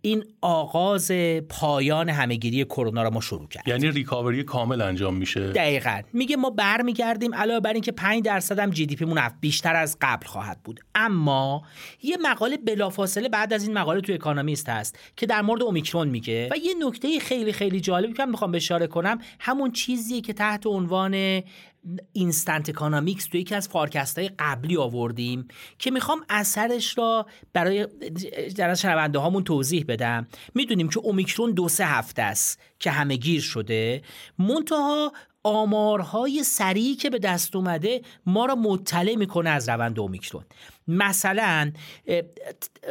این 0.00 0.24
آغاز 0.40 1.12
پایان 1.48 2.08
همه‌گیری 2.08 2.64
کرونا 2.64 3.02
را 3.02 3.10
ما 3.10 3.20
شروع 3.20 3.48
کرد. 3.48 3.68
یعنی 3.68 3.90
recovery 3.90 4.42
کامل 4.42 4.80
انجام 4.80 5.16
میشه. 5.16 5.52
دقیقا. 5.52 6.00
میگه 6.12 6.36
ما 6.36 6.50
برمیگردیم 6.50 7.34
علاوه 7.34 7.60
بر 7.60 7.72
اینکه 7.72 7.92
5 7.92 8.22
درصد 8.22 8.58
هم 8.58 8.70
GDP 8.70 8.96
مون 8.96 9.20
بیشتر 9.40 9.76
از 9.76 9.96
قبل 10.00 10.26
خواهد 10.26 10.62
بود. 10.64 10.80
اما 10.94 11.62
یه 12.02 12.16
مقاله 12.22 12.56
بلافاصله 12.56 13.28
بعد 13.28 13.52
از 13.52 13.62
این 13.62 13.78
مقاله 13.78 14.00
توی 14.00 14.14
اکانومیست 14.14 14.68
هست 14.68 14.98
که 15.16 15.26
در 15.26 15.42
مورد 15.42 15.62
اومیکرون 15.62 16.08
میگه 16.08 16.48
و 16.50 16.56
یه 16.56 16.74
نکته 16.86 17.18
خیلی 17.18 17.52
خیلی 17.52 17.80
جالبی 17.80 18.12
که 18.12 18.24
می‌خوام 18.24 18.54
اشاره 18.54 18.86
کنم 18.86 19.18
همون 19.40 19.70
چیزیه 19.72 20.20
که 20.20 20.32
تحت 20.32 20.66
عنوان 20.66 21.42
instant 22.12 22.68
economics 22.68 23.26
توی 23.26 23.40
یکی 23.40 23.54
از 23.54 23.68
فارکست 23.68 24.18
های 24.18 24.30
قبلی 24.38 24.76
آوردیم 24.76 25.48
که 25.78 25.90
می‌خوام 25.90 26.24
اثرش 26.28 26.98
را 26.98 27.26
برای 27.52 27.86
در 28.56 28.70
از 28.70 28.80
شنونده 28.80 29.18
هامون 29.18 29.44
توضیح 29.44 29.84
بدم. 29.88 30.26
می‌دونیم 30.54 30.88
که 30.88 31.00
اومیکرون 31.00 31.52
دو 31.52 31.68
سه 31.68 31.86
هفته 31.86 32.22
است 32.22 32.60
که 32.78 32.90
همه 32.90 33.16
گیر 33.16 33.40
شده. 33.40 34.02
منتها 34.38 35.12
آمارهای 35.42 36.44
سریعی 36.44 36.94
که 36.94 37.10
به 37.10 37.18
دست 37.18 37.56
اومده 37.56 38.02
ما 38.26 38.46
را 38.46 38.54
مطلع 38.54 39.14
می‌کنه 39.14 39.50
از 39.50 39.68
روند 39.68 40.00
اومیکرون. 40.00 40.44
مثلا 40.88 41.72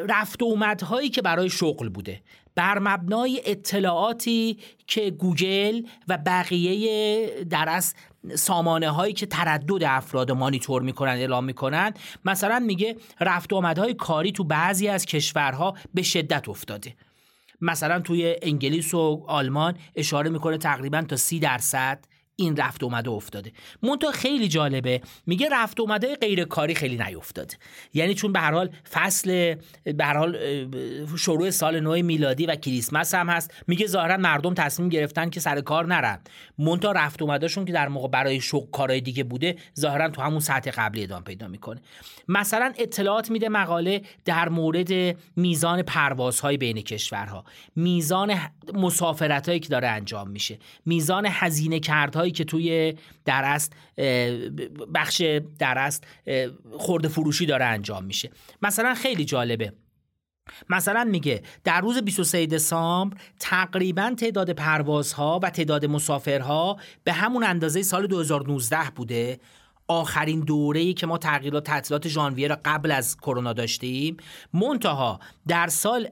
رفت 0.10 0.42
و 0.42 0.46
اومدهایی 0.46 1.10
که 1.10 1.22
برای 1.22 1.50
شغل 1.50 1.90
بوده. 1.90 2.22
بر 2.56 2.80
مبنای 2.80 3.42
اطلاعاتی 3.46 4.58
که 4.88 5.12
گوگل 5.12 5.82
و 6.08 6.18
بقیه 6.18 7.44
در 7.44 7.70
از 7.70 7.94
سامانه 8.36 8.90
هایی 8.90 9.14
که 9.14 9.26
تردد 9.26 9.84
افراد 9.84 10.32
مانیتور 10.32 10.82
می‌کنن 10.82 11.12
اعلام 11.12 11.44
می‌کنن 11.46 11.94
مثلا 12.26 12.60
میگه 12.60 12.96
رفت 13.20 13.54
آمدهای 13.54 13.94
کاری 13.94 14.32
تو 14.32 14.44
بعضی 14.44 14.88
از 14.88 15.06
کشورها 15.06 15.76
به 15.94 16.02
شدت 16.02 16.50
افتاده. 16.50 16.96
مثلا 17.62 18.00
توی 18.00 18.36
انگلیس 18.42 18.94
و 18.94 19.26
آلمان 19.28 19.78
اشاره 19.96 20.30
می‌کنه 20.30 20.58
تقریبا 20.58 21.02
تا 21.02 21.16
سی 21.16 21.40
درصد 21.40 22.00
این 22.40 22.56
رفت 22.56 22.84
اومده 22.84 23.10
افتاده. 23.10 23.52
منتها 23.84 24.12
خیلی 24.12 24.48
جالبه 24.48 25.02
میگه 25.26 25.50
رفت 25.52 25.80
اومده 25.80 26.16
غیر 26.16 26.46
کاری 26.46 26.76
خیلی 26.76 26.98
نیفتاده. 26.98 27.56
یعنی 27.94 28.14
چون 28.14 28.32
به 28.34 28.40
هر 28.40 28.52
حال 28.52 28.70
فصل 28.92 29.56
به 29.84 30.06
هر 30.06 30.18
حال 30.18 30.38
شروع 31.18 31.50
سال 31.50 31.80
نو 31.80 32.04
میلادی 32.04 32.46
و 32.46 32.56
کریسمس 32.56 33.16
هم 33.16 33.30
هست. 33.30 33.54
میگه 33.68 33.88
ظاهرا 33.88 34.18
مردم 34.18 34.54
تصمیم 34.54 34.90
گرفتن 34.90 35.30
که 35.30 35.40
سر 35.40 35.62
کار 35.62 35.86
نرن. 35.86 36.20
منتها 36.60 36.92
رفت 36.92 37.22
اومدهشون 37.22 37.66
که 37.66 37.74
در 37.74 37.88
موقع 37.88 38.08
برای 38.08 38.42
شغل 38.42 38.72
کارهای 38.72 39.02
دیگه 39.02 39.24
بوده 39.24 39.56
ظاهرا 39.80 40.10
تو 40.10 40.22
همون 40.22 40.40
سطح 40.40 40.72
قبلی 40.72 41.04
ادامه 41.04 41.24
پیدا 41.24 41.48
می‌کنه. 41.48 41.82
مثلا 42.28 42.74
اطلاعات 42.78 43.32
میده 43.32 43.50
مقاله 43.50 44.02
در 44.26 44.50
مورد 44.50 45.18
میزان 45.36 45.82
پروازهای 45.82 46.58
بین 46.58 46.82
کشورها 46.82 47.44
میزان 47.76 48.36
مسافرت 48.74 49.62
که 49.62 49.70
داره 49.70 49.88
انجام 49.88 50.30
میشه 50.30 50.60
میزان 50.86 51.28
هزینه 51.30 51.80
کردهای 51.80 52.32
که 52.32 52.44
توی 52.44 52.96
درست 53.26 53.74
بخش 54.94 55.22
درست 55.60 56.08
خورده 56.78 57.08
فروشی 57.08 57.46
داره 57.46 57.66
انجام 57.66 58.04
میشه. 58.04 58.30
مثلا 58.62 58.94
خیلی 58.94 59.26
جالبه. 59.26 59.74
مثلا 60.70 61.04
میگه 61.04 61.44
در 61.64 61.82
روز 61.82 61.98
23 61.98 62.46
دسامبر 62.46 63.18
تقریبا 63.40 64.14
تعداد 64.18 64.52
پروازها 64.52 65.40
و 65.44 65.50
تعداد 65.50 65.86
مسافرها 65.86 66.78
به 67.04 67.14
همون 67.14 67.44
اندازه 67.44 67.82
سال 67.82 68.08
2019 68.08 68.78
بوده. 68.96 69.40
آخرین 69.88 70.40
دوره 70.40 70.94
که 70.94 71.08
ما 71.08 71.18
تغییرات 71.18 71.64
تعطیلات 71.64 72.08
ژانویه 72.08 72.48
را 72.48 72.58
قبل 72.66 72.92
از 72.92 73.18
کرونا 73.18 73.54
داشتیم. 73.54 74.18
منتها 74.54 75.20
در 75.48 75.68
سال 75.68 76.10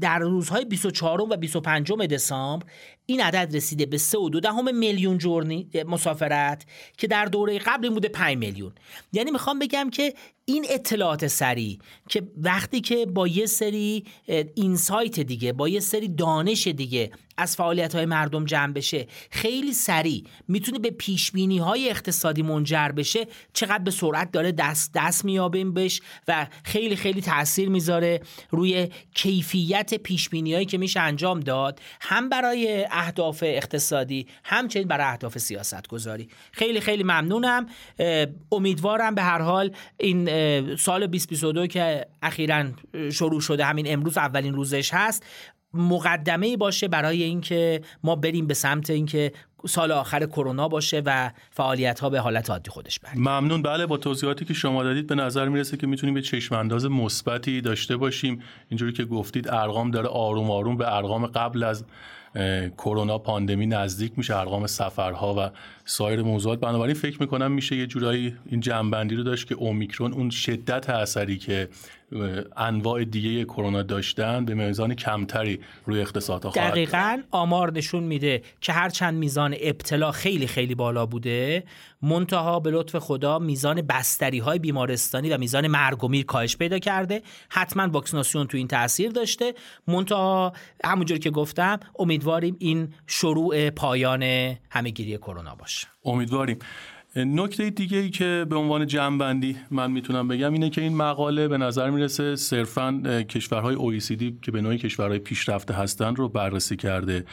در 0.00 0.18
روزهای 0.18 0.64
24 0.64 1.20
و 1.20 1.36
25 1.36 1.92
دسامبر 1.92 2.66
این 3.10 3.20
عدد 3.20 3.56
رسیده 3.56 3.86
به 3.86 3.98
3 3.98 4.18
و 4.18 4.28
دو 4.28 4.40
دهم 4.40 4.76
میلیون 4.76 5.18
جورنی 5.18 5.70
مسافرت 5.86 6.66
که 6.98 7.06
در 7.06 7.24
دوره 7.24 7.58
قبل 7.58 7.84
این 7.84 7.94
بوده 7.94 8.08
5 8.08 8.36
میلیون. 8.36 8.72
یعنی 9.12 9.30
می‌خوام 9.30 9.58
بگم 9.58 9.90
که 9.90 10.14
این 10.44 10.66
اطلاعات 10.70 11.26
سریع 11.26 11.78
که 12.08 12.22
وقتی 12.36 12.80
که 12.80 13.06
با 13.06 13.28
یه 13.28 13.46
سری 13.46 14.04
اینسایت 14.54 15.20
دیگه 15.20 15.52
با 15.52 15.68
یه 15.68 15.80
سری 15.80 16.08
دانش 16.08 16.66
دیگه 16.66 17.10
از 17.36 17.56
فعالیت 17.56 17.94
های 17.94 18.06
مردم 18.06 18.44
جمع 18.44 18.72
بشه 18.72 19.06
خیلی 19.30 19.72
سریع 19.72 20.24
می‌تونه 20.48 20.78
به 20.78 20.90
پیش 20.90 21.30
بینی 21.30 21.58
های 21.58 21.90
اقتصادی 21.90 22.42
منجر 22.42 22.88
بشه 22.88 23.26
چقدر 23.52 23.78
به 23.84 23.90
سرعت 23.90 24.30
داره 24.30 24.52
دست 24.52 24.92
دست 24.94 25.24
میابیم 25.24 25.74
بش 25.74 26.00
و 26.28 26.46
خیلی 26.64 26.96
خیلی 26.96 27.20
تاثیر 27.20 27.68
می‌ذاره 27.68 28.20
روی 28.50 28.88
کیفیت 29.14 29.94
پیش 29.94 30.28
بینی 30.28 30.54
هایی 30.54 30.66
که 30.66 30.78
میشه 30.78 31.00
انجام 31.00 31.40
داد 31.40 31.80
هم 32.00 32.28
برای 32.28 32.86
اهداف 32.98 33.44
اقتصادی 33.46 34.26
همچنین 34.44 34.88
برای 34.88 35.06
اهداف 35.06 35.38
سیاست 35.38 35.88
گذاری 35.88 36.28
خیلی 36.52 36.80
خیلی 36.80 37.02
ممنونم. 37.02 37.66
امیدوارم 38.52 39.14
به 39.14 39.22
هر 39.22 39.42
حال 39.42 39.70
این 39.96 40.26
سال 40.76 41.06
2022 41.06 41.66
که 41.66 42.06
اخیرا 42.22 42.64
شروع 43.12 43.40
شده 43.40 43.64
همین 43.64 43.92
امروز 43.92 44.18
اولین 44.18 44.54
روزش 44.54 44.94
هست 44.94 45.26
مقدمه 45.74 46.56
باشه 46.56 46.88
برای 46.88 47.22
اینکه 47.22 47.80
ما 48.04 48.16
بریم 48.16 48.46
به 48.46 48.54
سمت 48.54 48.90
اینکه 48.90 49.32
سال 49.66 49.92
آخر 49.92 50.26
کرونا 50.26 50.68
باشه 50.68 51.02
و 51.06 51.30
فعالیت 51.50 52.00
ها 52.00 52.10
به 52.10 52.20
حالت 52.20 52.50
عادی 52.50 52.70
خودش 52.70 52.98
برگرده. 52.98 53.20
ممنون. 53.20 53.62
بله 53.62 53.86
با 53.86 53.96
توضیحاتی 53.96 54.44
که 54.44 54.54
شما 54.54 54.82
دادید 54.82 55.06
به 55.06 55.14
نظر 55.14 55.48
می‌رسه 55.48 55.76
که 55.76 55.86
می‌تونیم 55.86 56.14
به 56.14 56.22
چشم 56.22 56.54
انداز 56.54 56.86
مثبتی 56.86 57.60
داشته 57.60 57.96
باشیم. 57.96 58.42
اینجوری 58.68 58.92
که 58.92 59.04
گفتید 59.04 59.48
ارقام 59.48 59.90
داره 59.90 60.08
آروم 60.08 60.50
آروم 60.50 60.76
به 60.76 60.96
ارقام 60.96 61.26
قبل 61.26 61.62
از 61.62 61.84
کرونا 62.78 63.18
پاندمی 63.18 63.66
نزدیک 63.66 64.12
میشه 64.16 64.36
ارقام 64.36 64.66
سفرها 64.66 65.34
و 65.34 65.50
سایر 65.88 66.22
موضوعات. 66.22 66.60
بنابراین 66.60 66.94
فکر 66.94 67.16
می‌کنم 67.20 67.52
میشه 67.52 67.76
یه 67.76 67.86
جورایی 67.86 68.36
این 68.46 68.60
جنبندی 68.60 69.14
رو 69.14 69.22
داشت 69.22 69.48
که 69.48 69.54
اومیکرون 69.54 70.12
اون 70.12 70.30
شدت 70.30 70.90
اثری 70.90 71.38
که 71.38 71.68
انواع 72.56 73.04
دیگه 73.04 73.44
کرونا 73.44 73.82
داشتن 73.82 74.44
به 74.44 74.54
میزان 74.54 74.94
کمتری 74.94 75.60
روی 75.86 76.00
اقتصاد 76.00 76.44
ها 76.44 76.50
دقیقا 76.50 77.22
آمار 77.30 77.72
نشون 77.72 78.02
میده 78.02 78.42
که 78.60 78.72
هرچند 78.72 79.14
میزان 79.14 79.56
ابتلا 79.60 80.12
خیلی 80.12 80.46
خیلی 80.46 80.74
بالا 80.74 81.06
بوده 81.06 81.64
منتها 82.02 82.60
به 82.60 82.70
لطف 82.70 82.96
خدا 82.96 83.38
میزان 83.38 83.82
بستری 83.82 84.38
های 84.38 84.58
بیمارستانی 84.58 85.30
و 85.30 85.38
میزان 85.38 85.66
مرگ 85.66 86.04
و 86.04 86.08
میر 86.08 86.24
کاهش 86.24 86.56
پیدا 86.56 86.78
کرده. 86.78 87.22
حتما 87.48 87.88
واکسیناسیون 87.88 88.46
تو 88.46 88.56
این 88.56 88.68
تاثیر 88.68 89.10
داشته. 89.10 89.54
منتها 89.86 90.52
همونجور 90.84 91.18
که 91.18 91.30
گفتم 91.30 91.80
امیدواریم 91.98 92.56
این 92.58 92.94
شروع 93.06 93.70
پایان 93.70 94.22
همهگیری 94.70 95.18
کرونا 95.18 95.54
باشه. 95.54 95.77
امیدواریم. 96.04 96.58
نکته 97.16 97.70
دیگه 97.70 97.98
ای 97.98 98.10
که 98.10 98.46
به 98.50 98.56
عنوان 98.56 98.86
جمعبندی 98.86 99.56
من 99.70 99.90
می‌تونم 99.90 100.28
بگم 100.28 100.52
اینه 100.52 100.70
که 100.70 100.80
این 100.80 100.96
مقاله 100.96 101.48
به 101.48 101.58
نظر 101.58 101.90
می‌رسه 101.90 102.36
صرفا 102.36 103.02
کشورهای 103.28 103.76
OECD 103.76 104.24
که 104.42 104.50
به 104.50 104.60
نوعی 104.60 104.78
کشورهای 104.78 105.18
پیشرفته 105.18 105.74
هستند 105.74 106.18
رو 106.18 106.28
بررسی 106.28 106.76
کرده 106.76 107.24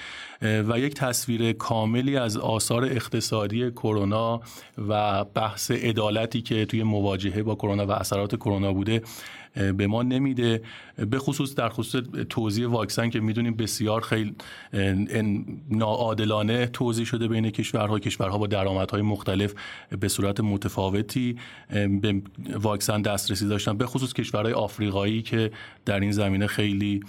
و 0.41 0.79
یک 0.79 0.93
تصویر 0.93 1.53
کاملی 1.53 2.17
از 2.17 2.37
آثار 2.37 2.85
اقتصادی 2.85 3.71
کرونا 3.71 4.41
و 4.87 5.23
بحث 5.23 5.71
عدالتی 5.71 6.41
که 6.41 6.65
توی 6.65 6.83
مواجهه 6.83 7.43
با 7.43 7.55
کرونا 7.55 7.85
و 7.87 7.91
اثرات 7.91 8.35
کرونا 8.35 8.73
بوده 8.73 9.01
به 9.55 9.87
ما 9.87 10.03
نمیده. 10.03 10.61
به 11.09 11.19
خصوص 11.19 11.55
در 11.55 11.69
خصوص 11.69 12.03
توزیع 12.29 12.69
واکسن 12.69 13.09
که 13.09 13.19
می‌دونیم 13.19 13.55
بسیار 13.55 14.01
خیلی 14.01 14.35
ناعادلانه 15.69 16.65
توزیع 16.67 17.05
شده 17.05 17.27
بین 17.27 17.49
کشورها. 17.49 17.99
کشورها 17.99 18.37
با 18.37 18.47
درآمدهای 18.47 19.01
مختلف 19.01 19.53
به 19.99 20.07
صورت 20.07 20.39
متفاوتی 20.39 21.37
به 22.01 22.21
واکسن 22.59 23.01
دسترسی 23.01 23.47
داشتن. 23.47 23.77
به 23.77 23.85
خصوص 23.85 24.13
کشورهای 24.13 24.53
آفریقایی 24.53 25.21
که 25.21 25.51
در 25.85 25.99
این 25.99 26.11
زمینه 26.11 26.47
خیلی 26.47 27.03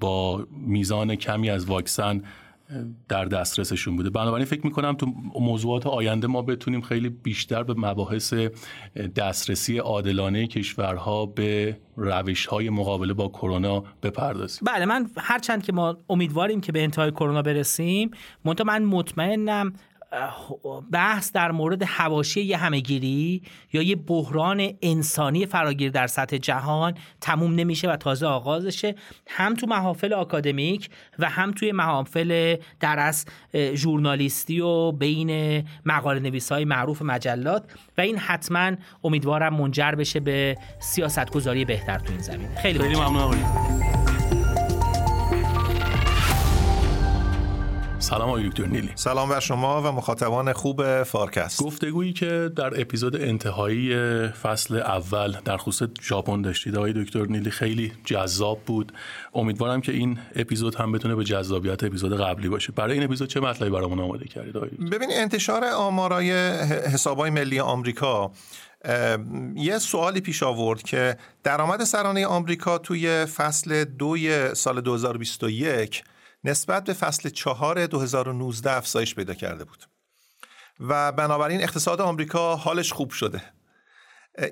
با 0.00 0.46
میزان 0.66 1.14
کمی 1.14 1.50
از 1.50 1.64
واکسن 1.64 2.22
در 3.08 3.24
دسترسشون 3.24 3.96
بوده. 3.96 4.10
بنابراین 4.10 4.46
فکر 4.46 4.66
می‌کنم 4.66 4.92
تو 4.92 5.06
موضوعات 5.40 5.86
آینده 5.86 6.26
ما 6.26 6.42
بتونیم 6.42 6.80
خیلی 6.80 7.08
بیشتر 7.08 7.62
به 7.62 7.74
مباحث 7.74 8.34
دسترسی 9.16 9.78
عادلانه 9.78 10.46
کشورها 10.46 11.26
به 11.26 11.76
روش 11.96 12.46
های 12.46 12.70
مقابله 12.70 13.12
با 13.12 13.28
کرونا 13.28 13.84
بپردازیم. 14.02 14.60
بله 14.66 14.84
من 14.84 15.10
هرچند 15.16 15.62
که 15.62 15.72
ما 15.72 15.96
امیدواریم 16.08 16.60
که 16.60 16.72
به 16.72 16.82
انتهای 16.82 17.10
کرونا 17.10 17.42
برسیم 17.42 18.10
منتها 18.44 18.64
من 18.64 18.84
مطمئنم 18.84 19.72
بحث 20.92 21.32
در 21.32 21.50
مورد 21.50 21.82
حواشی 21.82 22.40
یه 22.40 22.56
همهگیری 22.56 23.42
یا 23.72 23.82
یه 23.82 23.96
بحران 23.96 24.72
انسانی 24.82 25.46
فراگیر 25.46 25.90
در 25.90 26.06
سطح 26.06 26.36
جهان 26.36 26.94
تموم 27.20 27.54
نمیشه 27.54 27.90
و 27.90 27.96
تازه 27.96 28.26
آغازشه. 28.26 28.94
هم 29.26 29.54
تو 29.54 29.66
محافل 29.66 30.12
آکادمیک 30.12 30.90
و 31.18 31.28
هم 31.28 31.52
توی 31.52 31.72
محافل 31.72 32.56
در 32.80 32.98
از 32.98 33.26
ژورنالیستی 33.74 34.60
و 34.60 34.92
بین 34.92 35.62
مقاله 35.86 36.20
نویس 36.20 36.52
های 36.52 36.64
معروف 36.64 37.02
مجلات. 37.02 37.64
و 37.98 38.00
این 38.00 38.18
حتما 38.18 38.72
امیدوارم 39.04 39.54
منجر 39.54 39.92
بشه 39.92 40.20
به 40.20 40.56
سیاست 40.78 41.30
گذاری 41.30 41.64
بهتر 41.64 41.98
تو 41.98 42.12
این 42.12 42.22
زمینه. 42.22 42.54
خیلی, 42.54 42.78
خیلی 42.78 42.96
ممنون. 42.96 44.29
سلام 48.10 48.28
آقای 48.28 48.48
دکتر 48.48 48.66
نیلی. 48.66 48.90
سلام 48.94 49.28
بر 49.28 49.40
شما 49.40 49.82
و 49.82 49.92
مخاطبان 49.92 50.52
خوب 50.52 51.02
فارکست. 51.02 51.62
گفتگویی 51.62 52.12
که 52.12 52.50
در 52.56 52.80
اپیزود 52.80 53.16
انتهایی 53.16 53.94
فصل 54.28 54.76
اول 54.76 55.36
در 55.44 55.56
خصوص 55.56 55.88
ژاپن 56.02 56.42
داشتید 56.42 56.76
آقای 56.76 56.92
دکتر 56.92 57.26
نیلی 57.26 57.50
خیلی 57.50 57.92
جذاب 58.04 58.60
بود. 58.66 58.92
امیدوارم 59.34 59.80
که 59.80 59.92
این 59.92 60.18
اپیزود 60.36 60.74
هم 60.74 60.92
بتونه 60.92 61.14
به 61.14 61.24
جذابیت 61.24 61.84
اپیزود 61.84 62.20
قبلی 62.20 62.48
باشه. 62.48 62.72
برای 62.72 62.92
این 62.92 63.02
اپیزود 63.02 63.28
چه 63.28 63.40
مطلبی 63.40 63.70
برامون 63.70 64.00
آماده 64.00 64.24
کردید 64.24 64.56
آقای 64.56 64.70
ببین 64.70 65.08
انتشار 65.12 65.64
آمارای 65.64 66.32
حسابای 66.94 67.30
ملی 67.30 67.60
آمریکا 67.60 68.32
یه 69.54 69.78
سوالی 69.78 70.20
پیش 70.20 70.42
آورد 70.42 70.82
که 70.82 71.16
درآمد 71.44 71.84
سرانه 71.84 72.26
آمریکا 72.26 72.78
توی 72.78 73.24
فصل 73.24 73.84
دوی 73.84 74.54
سال 74.54 74.80
2021 74.80 76.04
نسبت 76.44 76.84
به 76.84 76.92
فصل 76.92 77.28
چهار 77.28 77.86
2019 77.86 78.72
افزایش 78.72 79.14
پیدا 79.14 79.34
کرده 79.34 79.64
بود. 79.64 79.84
و 80.80 81.12
بنابراین 81.12 81.62
اقتصاد 81.62 82.00
آمریکا 82.00 82.56
حالش 82.56 82.92
خوب 82.92 83.10
شده. 83.10 83.42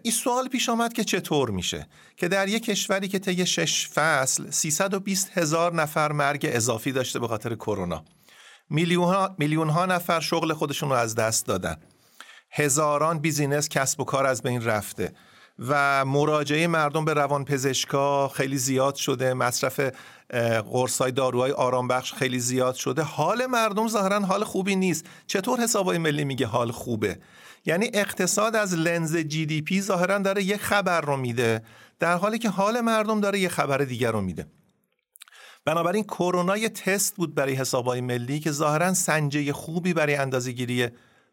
این 0.02 0.12
سوال 0.12 0.48
پیش 0.48 0.68
آمد 0.68 0.92
که 0.92 1.04
چطور 1.04 1.50
میشه 1.50 1.88
که 2.16 2.28
در 2.28 2.48
یک 2.48 2.64
کشوری 2.64 3.08
که 3.08 3.18
طی 3.18 3.46
شش 3.46 3.88
فصل 3.88 4.50
320 4.50 5.38
هزار 5.38 5.74
نفر 5.74 6.12
مرگ 6.12 6.46
اضافی 6.52 6.92
داشته 6.92 7.18
به 7.18 7.28
خاطر 7.28 7.54
کرونا 7.54 8.04
میلیون 9.38 9.68
ها 9.68 9.86
نفر 9.86 10.20
شغل 10.20 10.52
خودشون 10.52 10.88
رو 10.88 10.94
از 10.94 11.14
دست 11.14 11.46
دادن. 11.46 11.76
هزاران 12.50 13.18
بیزینس 13.18 13.68
کسب 13.68 14.00
و 14.00 14.04
کار 14.04 14.26
از 14.26 14.42
بین 14.42 14.64
رفته. 14.64 15.14
و 15.58 16.04
مراجعه 16.04 16.66
مردم 16.66 17.04
به 17.04 17.14
روان 17.14 17.44
پزشکا 17.44 18.28
خیلی 18.28 18.58
زیاد 18.58 18.94
شده. 18.94 19.34
مصرف 19.34 19.80
قرصای 20.70 21.12
داروهای 21.12 21.52
آرامبخش 21.52 22.12
خیلی 22.12 22.38
زیاد 22.38 22.74
شده. 22.74 23.02
حال 23.02 23.46
مردم 23.46 23.88
ظاهرا 23.88 24.20
حال 24.20 24.44
خوبی 24.44 24.76
نیست. 24.76 25.06
چطور 25.26 25.60
حسابای 25.60 25.98
ملی 25.98 26.24
میگه 26.24 26.46
حال 26.46 26.70
خوبه؟ 26.70 27.18
یعنی 27.66 27.90
اقتصاد 27.94 28.56
از 28.56 28.74
لنز 28.74 29.16
جی 29.16 29.46
دی 29.46 29.62
پی 29.62 29.82
ظاهرا 29.82 30.18
داره 30.18 30.42
یه 30.42 30.56
خبر 30.56 31.00
رو 31.00 31.16
میده 31.16 31.62
در 31.98 32.16
حالی 32.16 32.38
که 32.38 32.48
حال 32.48 32.80
مردم 32.80 33.20
داره 33.20 33.38
یه 33.38 33.48
خبر 33.48 33.78
دیگر 33.78 34.12
رو 34.12 34.20
میده. 34.20 34.46
بنابراین 35.64 36.04
کرونا 36.04 36.56
یه 36.56 36.68
تست 36.68 37.16
بود 37.16 37.34
برای 37.34 37.54
حسابای 37.54 38.00
ملی 38.00 38.40
که 38.40 38.50
ظاهرا 38.50 38.94
سنجه 38.94 39.52
خوبی 39.52 39.94
برای 39.94 40.14
اندازه‌گیری 40.14 40.88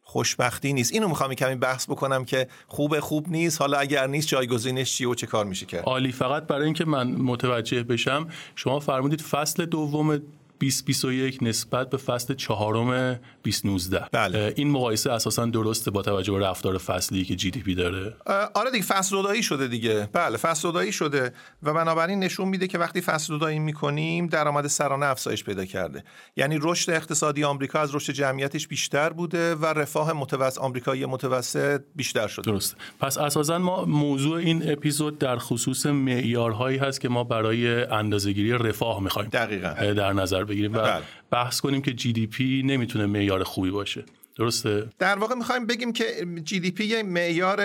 خوشبختی 0.07 0.73
نیست. 0.73 0.93
اینو 0.93 1.07
می‌خوام 1.07 1.33
کمی 1.33 1.55
بحث 1.55 1.89
بکنم 1.89 2.25
که 2.25 2.47
خوب 2.67 2.99
خوب 2.99 3.29
نیست. 3.29 3.61
حالا 3.61 3.77
اگر 3.77 4.07
نیست 4.07 4.27
جایگزینش 4.27 4.93
چیه 4.93 5.09
و 5.09 5.15
چه 5.15 5.27
کار 5.27 5.45
میشه 5.45 5.65
کرد 5.65 5.83
عالی. 5.83 6.11
فقط 6.11 6.47
برای 6.47 6.65
اینکه 6.65 6.85
من 6.85 7.11
متوجه 7.11 7.83
بشم 7.83 8.27
شما 8.55 8.79
فرمودید 8.79 9.21
فصل 9.21 9.65
دوم 9.65 10.21
2021 10.59 11.37
نسبت 11.41 11.89
به 11.89 11.97
فصل 11.97 12.33
چهارم 12.33 13.19
2019 13.43 14.05
بله. 14.11 14.53
این 14.57 14.71
مقایسه 14.71 15.11
اساسا 15.11 15.45
درسته 15.45 15.91
با 15.91 16.01
توجه 16.01 16.33
به 16.33 16.39
رفتار 16.39 16.77
فصلی 16.77 17.25
که 17.25 17.35
جی 17.35 17.51
دی 17.51 17.59
پی 17.59 17.75
داره؟ 17.75 18.13
آره 18.53 18.71
دیگه 18.71 18.83
فصل 18.83 19.15
دودایی 19.15 19.43
شده 19.43 19.67
دیگه. 19.67 20.09
بله 20.13 20.37
فصل 20.37 20.61
دودایی 20.61 20.91
شده 20.91 21.33
و 21.63 21.73
بنابراین 21.73 22.19
نشون 22.19 22.47
میده 22.47 22.67
که 22.67 22.77
وقتی 22.77 23.01
فصل 23.01 23.33
دودایی 23.33 23.59
می‌کنیم 23.59 24.27
درآمد 24.27 24.67
سرانه 24.67 25.05
افزایش 25.05 25.43
پیدا 25.43 25.65
کرده. 25.65 26.03
یعنی 26.37 26.59
رشد 26.61 26.91
اقتصادی 26.91 27.43
آمریکا 27.43 27.79
از 27.79 27.95
رشد 27.95 28.13
جمعیتش 28.13 28.67
بیشتر 28.67 29.09
بوده 29.09 29.55
و 29.55 29.65
رفاه 29.65 30.13
متوسط 30.13 30.57
آمریکایی 30.57 31.05
متوسط 31.05 31.81
بیشتر 31.95 32.27
شده. 32.27 32.51
درست. 32.51 32.75
پس 32.99 33.17
اساسا 33.17 33.59
ما 33.59 33.85
موضوع 33.85 34.37
این 34.37 34.71
اپیزود 34.71 35.19
در 35.19 35.37
خصوص 35.37 35.85
معیارهایی 35.85 36.77
هست 36.77 37.01
که 37.01 37.09
ما 37.09 37.23
برای 37.23 37.83
اندازه‌گیری 37.83 38.51
رفاه 38.51 39.03
می‌خوایم. 39.03 39.29
دقیقاً. 39.29 39.93
در 39.93 40.13
نظر 40.13 40.44
بگیریم 40.45 40.73
و 40.73 40.77
بله. 40.77 41.03
بحث 41.31 41.61
کنیم 41.61 41.81
که 41.81 41.93
جی 41.93 42.13
دی 42.13 42.27
پی 42.27 42.63
نمی‌تونه 42.65 43.05
معیار 43.05 43.43
خوبی 43.43 43.71
باشه. 43.71 44.05
درسته؟ 44.37 44.89
در 44.99 45.19
واقع 45.19 45.35
می‌خوایم 45.35 45.65
بگیم 45.65 45.93
که 45.93 46.27
جی 46.43 46.59
دی 46.59 46.71
پی 46.71 46.85
یه 46.85 47.03
معیار 47.03 47.61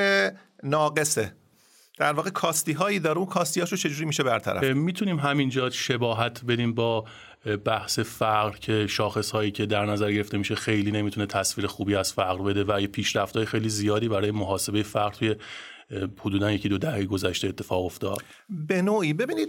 ناقصه. 0.63 1.33
در 1.99 2.13
واقع 2.13 2.31
کاستی 2.31 2.73
هایی 2.73 2.99
داره 2.99 3.19
اون 3.19 3.27
کاستی 3.27 3.61
هاشو 3.61 3.77
چجوری 3.77 4.05
میشه 4.05 4.23
برطرف؟ 4.23 4.65
می‌تونیم 4.65 5.19
همینجا 5.19 5.71
شباهت 5.71 6.45
بدیم 6.45 6.75
با 6.75 7.05
بحث 7.65 7.99
فقر 7.99 8.57
که 8.57 8.87
شاخص 8.87 9.31
هایی 9.31 9.51
که 9.51 9.67
در 9.67 9.87
نظر 9.87 10.13
گرفته 10.13 10.39
میشه 10.39 10.55
خیلی 10.55 10.91
نمی‌تونه 10.91 11.27
تصویر 11.27 11.67
خوبی 11.67 11.95
از 11.95 12.13
فقر 12.13 12.43
بده 12.43 12.65
و 12.69 12.81
یه 12.81 12.87
پیشرفت 12.87 13.37
های 13.37 13.47
خیلی 13.47 13.69
زیادی 13.69 14.09
برای 14.09 14.31
محاسبه 14.31 14.83
فقر 14.83 15.11
توی 15.11 15.35
حدودا 16.21 16.53
یکی 16.53 16.69
دو 16.69 16.79
دهه 16.79 17.05
گذشته 17.05 17.49
اتفاق 17.49 17.85
افتاد. 17.85 18.23
به 18.49 18.83
نوعی. 18.83 19.13
ببینید 19.13 19.49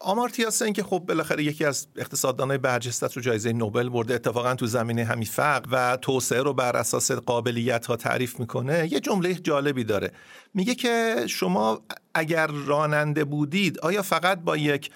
آمارتیا 0.00 0.50
سن 0.50 0.72
که 0.72 0.82
خب 0.82 0.98
بالاخره 0.98 1.44
یکی 1.44 1.64
از 1.64 1.86
اقتصاددانای 1.96 2.58
برجسته 2.58 3.06
رو 3.06 3.22
جایزه 3.22 3.52
نوبل 3.52 3.88
برده 3.88 4.14
اتفاقا 4.14 4.54
تو 4.54 4.66
زمینه 4.66 5.04
همین 5.04 5.28
فقر 5.28 5.68
و 5.72 5.96
توسعه 5.96 6.42
رو 6.42 6.52
بر 6.54 6.76
اساس 6.76 7.12
قابلیت 7.12 7.86
ها 7.86 7.96
تعریف 7.96 8.40
می‌کنه 8.40 8.92
یه 8.92 9.00
جمله 9.00 9.34
جالبی 9.34 9.84
داره. 9.84 10.12
میگه 10.54 10.74
که 10.74 11.24
شما 11.26 11.82
اگر 12.14 12.46
راننده 12.46 13.24
بودید 13.24 13.78
آیا 13.78 14.02
فقط 14.02 14.40
با 14.40 14.56
یک 14.56 14.90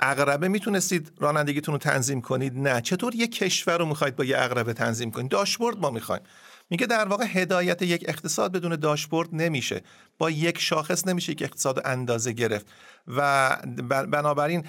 اقربه 0.00 0.48
می‌تونستید 0.48 1.12
رانندگیتون 1.18 1.72
رو 1.72 1.78
تنظیم 1.78 2.20
کنید؟ 2.20 2.58
نه. 2.58 2.80
چطور 2.80 3.14
یک 3.14 3.34
کشور 3.34 3.78
رو 3.78 3.86
می‌خواید 3.86 4.16
با 4.16 4.24
یه 4.24 4.38
اقربه 4.38 4.72
تنظیم 4.72 5.10
کنید؟ 5.10 5.30
داشبورد 5.30 5.78
ما 5.78 5.90
می‌خوایم. 5.90 6.22
میگه 6.70 6.86
در 6.86 7.08
واقع 7.08 7.24
هدایت 7.28 7.82
یک 7.82 8.04
اقتصاد 8.08 8.52
بدون 8.52 8.76
داشبورد 8.76 9.28
نمیشه. 9.32 9.82
با 10.18 10.30
یک 10.30 10.58
شاخص 10.58 11.06
نمیشه 11.06 11.32
یک 11.32 11.42
اقتصاد 11.42 11.82
اندازه 11.84 12.32
گرفت. 12.32 12.66
و 13.06 13.56
بنابراین 14.12 14.64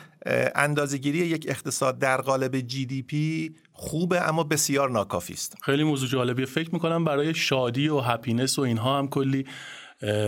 اندازه‌گیری 0.56 1.17
یک 1.17 1.45
اقتصاد 1.49 1.99
در 1.99 2.21
قالب 2.21 2.60
GDP 2.60 3.56
خوبه 3.71 4.29
اما 4.29 4.43
بسیار 4.43 4.89
ناکافی 4.89 5.34
است. 5.34 5.55
خیلی 5.63 5.84
موضوع 5.84 6.10
جالبیه. 6.10 6.45
فکر 6.45 6.69
می‌کنم 6.73 7.05
برای 7.05 7.34
شادی 7.34 7.88
و 7.88 7.99
happiness 8.00 8.60
و 8.60 8.62
اینها 8.62 8.97
هم 8.97 9.08
کلی 9.08 9.45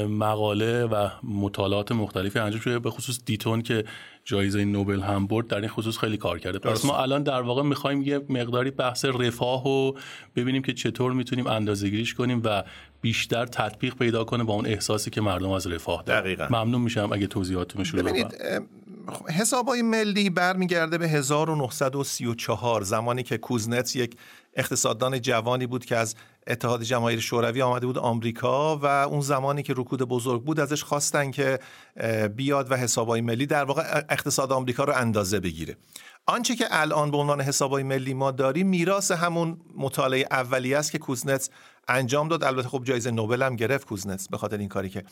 مقاله 0.10 0.86
و 0.86 1.10
مطالعات 1.24 1.92
مختلفی 1.92 2.40
انجام 2.40 2.62
شده 2.62 2.80
به 2.80 2.90
خصوص 2.90 3.20
دیتون 3.26 3.62
که 3.62 3.86
جایزه 4.28 4.66
نوبل 4.66 5.02
هم 5.02 5.28
برد 5.28 5.48
در 5.48 5.58
این 5.58 5.70
خصوص 5.70 5.98
خیلی 5.98 6.18
کار 6.18 6.40
کرده. 6.40 6.60
پس 6.60 6.86
ما 6.86 6.98
الان 6.98 7.24
در 7.24 7.42
واقع 7.42 7.64
می‌خوایم 7.64 8.02
یه 8.02 8.22
مقداری 8.30 8.72
بحث 8.72 9.06
رفاه 9.06 9.68
و 9.68 9.94
ببینیم 10.36 10.62
که 10.62 10.74
چطور 10.74 11.14
می‌تونیم 11.14 11.48
اندازه‌گیریش 11.48 12.14
کنیم 12.14 12.42
و 12.44 12.64
بیشتر 13.02 13.46
تطبیق 13.46 13.96
پیدا 13.96 14.24
کنه 14.24 14.44
با 14.44 14.54
اون 14.54 14.66
احساسی 14.66 15.10
که 15.10 15.22
مردم 15.22 15.50
از 15.50 15.68
رفاه 15.68 16.04
دارن. 16.04 16.22
دقیقا. 16.22 16.48
ممنون 16.50 16.82
میشم 16.82 17.10
اگه 17.12 17.28
توضیحاتتون 17.28 17.84
شروع 17.84 18.04
ببینید 18.04 18.38
حسابای 19.30 19.82
ملی 19.82 20.30
برمیگرده 20.30 20.98
به 20.98 21.08
1934 21.08 22.82
زمانی 22.82 23.24
که 23.24 23.38
کوزنتس 23.38 23.96
یک 23.96 24.18
اقتصاددان 24.56 25.22
جوانی 25.22 25.68
بود 25.68 25.86
که 25.86 25.96
از 25.96 26.16
اتحاد 26.48 26.84
جماهیر 26.84 27.20
شوروی 27.20 27.62
آمده 27.62 27.86
بود 27.86 27.98
آمریکا 27.98 28.78
و 28.78 28.86
اون 28.86 29.22
زمانی 29.22 29.64
که 29.64 29.74
رکود 29.78 30.02
بزرگ 30.02 30.44
بود 30.44 30.60
ازش 30.60 30.84
خواستن 30.84 31.32
که 31.32 31.60
بیاد 32.36 32.72
و 32.72 32.76
حسابای 32.76 33.22
ملی 33.22 33.46
در 33.46 33.64
واقع 33.64 34.04
اقتصاد 34.10 34.52
آمریکا 34.52 34.84
رو 34.84 34.94
اندازه 34.94 35.40
بگیره. 35.40 35.78
آنچه 36.26 36.56
که 36.56 36.66
الان 36.70 37.12
به 37.12 37.18
عنوان 37.18 37.42
حسابای 37.42 37.84
ملی 37.84 38.14
ما 38.14 38.32
داریم 38.32 38.68
میراث 38.68 39.12
همون 39.12 39.62
مطالعه 39.76 40.28
اولی 40.32 40.74
است 40.74 40.92
که 40.92 40.98
کوزنتس 40.98 41.50
انجام 41.88 42.28
داد. 42.28 42.44
البته 42.44 42.68
خب 42.68 42.84
جایزه 42.84 43.12
نوبل 43.12 43.44
هم 43.44 43.56
گرفت 43.56 43.88
کوزنتس 43.88 44.28
به 44.28 44.38
خاطر 44.38 44.58
این 44.58 44.70
کاری 44.70 44.90
که 44.90 45.04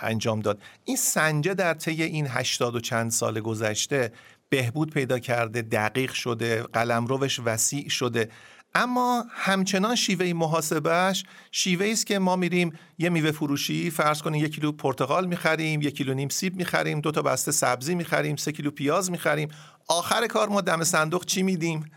انجام 0.00 0.40
داد. 0.40 0.62
این 0.84 0.96
سنجه 0.96 1.54
در 1.54 1.74
طی 1.74 2.02
این 2.02 2.26
هشتاد 2.26 2.74
و 2.74 2.80
چند 2.80 3.10
سال 3.10 3.40
گذشته 3.40 4.12
بهبود 4.48 4.90
پیدا 4.90 5.18
کرده 5.18 5.62
دقیق 5.62 6.12
شده 6.12 6.62
قلمروش 6.62 7.40
وسیع 7.44 7.88
شده. 7.88 8.28
اما 8.74 9.24
همچنان 9.30 9.94
شیوه 9.94 10.32
محاسبهش 10.32 11.24
شیوه 11.50 11.86
است 11.86 12.06
که 12.06 12.18
ما 12.18 12.36
میریم 12.36 12.72
یه 12.98 13.08
میوه 13.08 13.30
فروشی 13.30 13.90
فرض 13.90 14.22
کنیم 14.22 14.44
یک 14.44 14.54
کیلو 14.54 14.72
پرتقال 14.72 15.26
می‌خریم 15.26 15.82
یک 15.82 15.96
کیلو 15.96 16.14
نیم 16.14 16.28
سیب 16.28 16.56
می‌خریم 16.56 17.00
دو 17.00 17.10
تا 17.10 17.22
بسته 17.22 17.52
سبزی 17.52 17.94
می‌خریم 17.94 18.36
سه 18.36 18.52
کیلو 18.52 18.70
پیاز 18.70 19.10
می‌خریم. 19.10 19.48
آخر 19.88 20.26
کار 20.26 20.48
ما 20.48 20.60
دم 20.60 20.84
صندوق 20.84 21.24
چی 21.24 21.42
میدیم؟ 21.42 21.90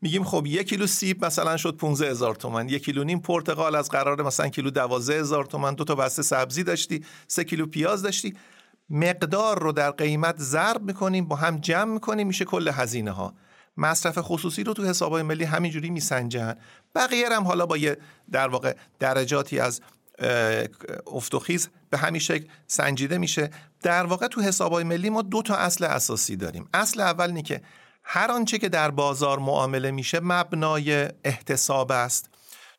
میگیم 0.00 0.24
خب 0.24 0.46
یک 0.46 0.68
کیلو 0.68 0.86
سیب 0.86 1.24
مثلا 1.24 1.56
شد 1.56 1.76
15 1.76 2.10
هزار 2.10 2.34
تومن 2.34 2.68
یک 2.68 2.84
کیلو 2.84 3.04
نیم 3.04 3.20
پرتقال 3.20 3.74
از 3.74 3.88
قرار 3.88 4.22
مثلا 4.22 4.48
کیلو 4.48 4.70
12 4.70 5.20
هزار 5.20 5.44
تومن 5.44 5.74
دو 5.74 5.84
تا 5.84 5.94
بسته 5.94 6.22
سبزی 6.22 6.62
داشتی 6.62 7.04
سه 7.26 7.44
کیلو 7.44 7.66
پیاز 7.66 8.02
داشتی. 8.02 8.34
مقدار 8.90 9.62
رو 9.62 9.72
در 9.72 9.90
قیمت 9.90 10.38
ضرب 10.38 10.82
می‌کنیم 10.82 11.24
با 11.24 11.36
هم 11.36 11.56
جمع 11.56 11.92
می‌کنیم 11.92 12.26
میشه 12.26 12.44
کل 12.44 12.68
هزینه 12.68 13.10
ها 13.10 13.34
مصرف 13.76 14.18
خصوصی 14.18 14.64
رو 14.64 14.72
تو 14.72 14.84
حسابهای 14.84 15.22
ملی 15.22 15.44
همینجوری 15.44 15.90
میسنجن. 15.90 16.54
بقیه 16.94 17.28
هم 17.28 17.44
حالا 17.44 17.66
با 17.66 17.76
یه 17.76 17.96
در 18.32 18.48
واقع 18.48 18.76
درجاتی 18.98 19.58
از 19.58 19.80
افتخیز 21.12 21.68
به 21.90 21.98
همین 21.98 22.20
شکل 22.20 22.46
سنجیده 22.66 23.18
میشه. 23.18 23.50
در 23.82 24.06
واقع 24.06 24.26
تو 24.26 24.40
حسابهای 24.40 24.84
ملی 24.84 25.10
ما 25.10 25.22
دو 25.22 25.42
تا 25.42 25.56
اصل 25.56 25.84
اساسی 25.84 26.36
داریم. 26.36 26.68
اصل 26.74 27.00
اول 27.00 27.26
اینه 27.26 27.42
که 27.42 27.62
هر 28.04 28.30
آنچه 28.30 28.58
که 28.58 28.68
در 28.68 28.90
بازار 28.90 29.38
معامله 29.38 29.90
میشه 29.90 30.20
مبنای 30.20 31.08
احتساب 31.24 31.92
است. 31.92 32.30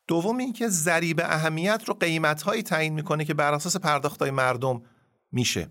دوم 0.08 0.38
اینکه 0.38 0.68
ضریب 0.68 1.22
اهمیت 1.24 1.84
رو 1.86 1.94
قیمتهایی 1.94 2.64
تعیین 2.64 2.94
می‌کنه 2.94 3.26
که 3.26 3.34
بر 3.34 3.54
اساس 3.54 3.78
پرداختهای 3.78 4.32
مردم 4.32 4.82
میشه. 5.32 5.68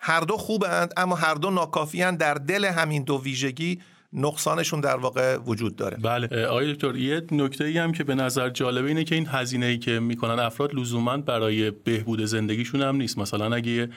هر 0.00 0.20
دو 0.20 0.36
خوبند 0.36 0.92
اما 0.96 1.16
هر 1.16 1.34
دو 1.34 1.50
ناکافیان 1.50 2.16
در 2.16 2.34
دل 2.34 2.64
همین 2.64 3.02
دو 3.02 3.22
ویژگی 3.22 3.80
نقصانشون 4.12 4.80
در 4.80 4.96
واقع 4.96 5.36
وجود 5.36 5.76
داره. 5.76 5.96
بله 5.96 6.46
آقای 6.46 6.72
دکتر 6.72 6.96
یه 6.96 7.22
نکته 7.32 7.64
ای 7.64 7.78
هم 7.78 7.92
که 7.92 8.04
به 8.04 8.14
نظر 8.14 8.50
جالبه 8.50 8.88
اینه 8.88 9.04
که 9.04 9.14
این 9.14 9.26
هزینه 9.28 9.66
ای 9.66 9.78
که 9.78 10.00
می‌کنن 10.00 10.38
افراد 10.38 10.74
لزوما 10.74 11.16
برای 11.16 11.70
بهبود 11.70 12.24
زندگیشون 12.24 12.82
هم 12.82 12.96
نیست. 12.96 13.18
مثلا 13.18 13.54
اگه 13.54 13.88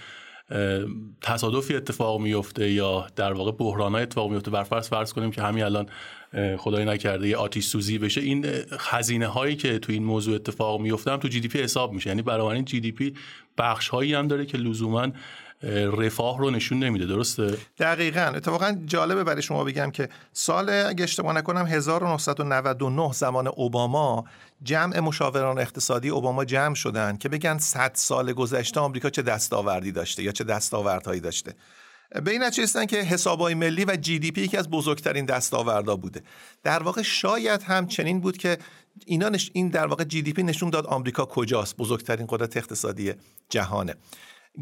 تصادفی 1.22 1.76
اتفاق 1.76 2.22
میفته 2.22 2.72
یا 2.72 3.08
در 3.16 3.34
واقع 3.34 3.52
بحران 3.52 3.96
اتفاق 3.96 4.32
میفته 4.32 4.52
بر 4.52 4.64
فرض 4.64 4.90
فرض 4.90 5.14
کنیم 5.14 5.32
که 5.32 5.42
همین 5.42 5.64
الان 5.64 5.86
خدای 6.58 6.86
نکرده 6.86 7.28
یه 7.28 7.38
آتیش 7.38 7.66
سوزی 7.66 7.98
بشه 7.98 8.22
این 8.22 8.46
هزینه 8.80 9.28
هایی 9.28 9.56
که 9.56 9.80
تو 9.80 9.92
این 9.92 10.04
موضوع 10.04 10.36
اتفاق 10.36 10.82
میفته 10.82 11.12
هم 11.12 11.18
تو 11.18 11.28
جی 11.28 11.40
دی 11.40 11.48
پی 11.48 11.62
حساب 11.62 11.94
میشه. 11.94 12.10
یعنی 12.10 12.22
برای 12.22 12.56
این 12.56 12.66
جی 12.66 12.80
دی 12.80 12.92
پی 12.92 13.14
بخش 13.58 13.90
هایی 13.90 14.14
هم 14.14 14.28
داره 14.28 14.46
که 14.46 14.58
لزوما 14.58 15.08
رفاه 15.98 16.40
رو 16.40 16.52
نشون 16.52 16.80
نمیده 16.80 17.06
درسته؟ 17.06 17.58
دقیقا. 17.80 18.22
اتفاقا 18.22 18.78
جالبه 18.86 19.24
برای 19.24 19.42
شما 19.42 19.64
بگم 19.64 19.92
که 19.92 20.10
سال 20.34 20.70
اگه 20.70 21.04
اشتباه 21.04 21.34
نکنم 21.34 21.66
1999 21.66 23.14
زمان 23.14 23.48
اوباما 23.48 24.26
جمع 24.64 25.00
مشاوران 25.00 25.60
اقتصادی 25.60 26.10
اوباما 26.10 26.46
جمع 26.46 26.76
شدن 26.76 27.18
که 27.18 27.30
بگن 27.30 27.58
100 27.58 27.92
سال 27.94 28.34
گذشته 28.34 28.80
آمریکا 28.80 29.10
چه 29.10 29.22
دستاوردی 29.22 29.92
داشته 29.92 30.24
یا 30.24 30.32
چه 30.32 30.44
دستاوردهایی 30.44 31.20
داشته. 31.20 31.54
به 32.24 32.32
این 32.32 32.44
نتیجه 32.44 32.86
که 32.86 32.98
حسابای 32.98 33.54
ملی 33.54 33.86
و 33.86 33.96
GDP 33.96 34.42
یکی 34.42 34.58
از 34.58 34.70
بزرگترین 34.70 35.26
دستاوردا 35.26 35.96
بوده. 35.96 36.22
در 36.64 36.84
واقع 36.84 37.02
شاید 37.02 37.64
هم 37.64 37.88
چنین 37.88 38.20
بود 38.20 38.38
که 38.38 38.58
اینا 39.06 39.32
این 39.54 39.70
در 39.70 39.88
واقع 39.88 40.04
GDP 40.04 40.44
نشون 40.44 40.70
داد 40.70 40.86
آمریکا 40.86 41.26
کجاست 41.26 41.78
بزرگترین 41.78 42.26
قدرت 42.30 42.58
اقتصادی 42.58 43.14
جهانه. 43.50 43.96